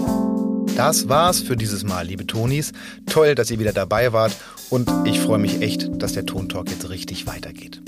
Das 0.75 1.07
war's 1.07 1.39
für 1.39 1.55
dieses 1.55 1.83
Mal, 1.83 2.07
liebe 2.07 2.25
Tonis. 2.25 2.71
Toll, 3.05 3.35
dass 3.35 3.51
ihr 3.51 3.59
wieder 3.59 3.73
dabei 3.73 4.11
wart 4.11 4.35
und 4.71 4.89
ich 5.05 5.19
freue 5.19 5.37
mich 5.37 5.61
echt, 5.61 5.87
dass 6.01 6.13
der 6.13 6.25
Tontalk 6.25 6.71
jetzt 6.71 6.89
richtig 6.89 7.27
weitergeht. 7.27 7.79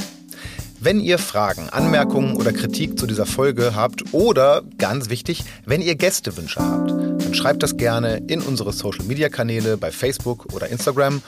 Wenn 0.80 1.00
ihr 1.00 1.18
Fragen, 1.18 1.68
Anmerkungen 1.70 2.36
oder 2.36 2.54
Kritik 2.54 3.00
zu 3.00 3.08
dieser 3.08 3.26
Folge 3.26 3.74
habt 3.74 4.14
oder, 4.14 4.62
ganz 4.78 5.10
wichtig, 5.10 5.44
wenn 5.66 5.82
ihr 5.82 5.96
Gästewünsche 5.96 6.60
habt, 6.60 6.92
dann 6.92 7.34
schreibt 7.34 7.64
das 7.64 7.78
gerne 7.78 8.18
in 8.28 8.40
unsere 8.40 8.72
Social-Media-Kanäle 8.72 9.78
bei 9.78 9.90
Facebook 9.90 10.54
oder 10.54 10.68
Instagram 10.68 11.24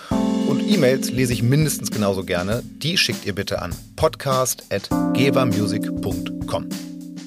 und 0.47 0.61
E-Mails 0.61 1.09
lese 1.09 1.33
ich 1.33 1.41
mindestens 1.41 1.89
genauso 1.89 2.23
gerne. 2.23 2.61
Die 2.63 2.99
schickt 2.99 3.25
ihr 3.25 3.33
bitte 3.33 3.63
an 3.63 3.73
podcast.gevamusic.com. 3.95 6.69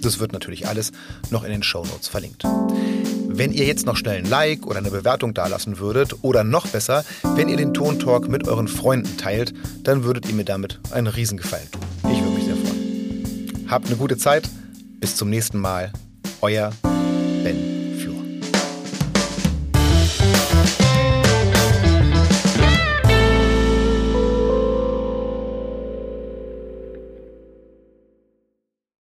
Das 0.02 0.20
wird 0.20 0.32
natürlich 0.32 0.68
alles 0.68 0.92
noch 1.30 1.42
in 1.42 1.50
den 1.50 1.64
Show 1.64 1.84
Notes 1.84 2.06
verlinkt. 2.06 2.44
Wenn 3.32 3.52
ihr 3.52 3.64
jetzt 3.64 3.86
noch 3.86 3.96
schnell 3.96 4.18
ein 4.18 4.28
Like 4.28 4.66
oder 4.66 4.78
eine 4.78 4.90
Bewertung 4.90 5.34
dalassen 5.34 5.78
würdet 5.78 6.16
oder 6.22 6.44
noch 6.44 6.66
besser, 6.66 7.04
wenn 7.36 7.48
ihr 7.48 7.56
den 7.56 7.72
Tontalk 7.72 8.28
mit 8.28 8.46
euren 8.48 8.68
Freunden 8.68 9.16
teilt, 9.16 9.54
dann 9.84 10.04
würdet 10.04 10.28
ihr 10.28 10.34
mir 10.34 10.44
damit 10.44 10.80
einen 10.90 11.06
Riesengefallen 11.06 11.70
tun. 11.70 11.82
Ich 12.12 12.20
würde 12.22 12.34
mich 12.34 12.44
sehr 12.44 12.56
freuen. 12.56 13.66
Habt 13.70 13.86
eine 13.86 13.96
gute 13.96 14.18
Zeit. 14.18 14.48
Bis 14.98 15.16
zum 15.16 15.30
nächsten 15.30 15.58
Mal. 15.58 15.92
Euer 16.42 16.72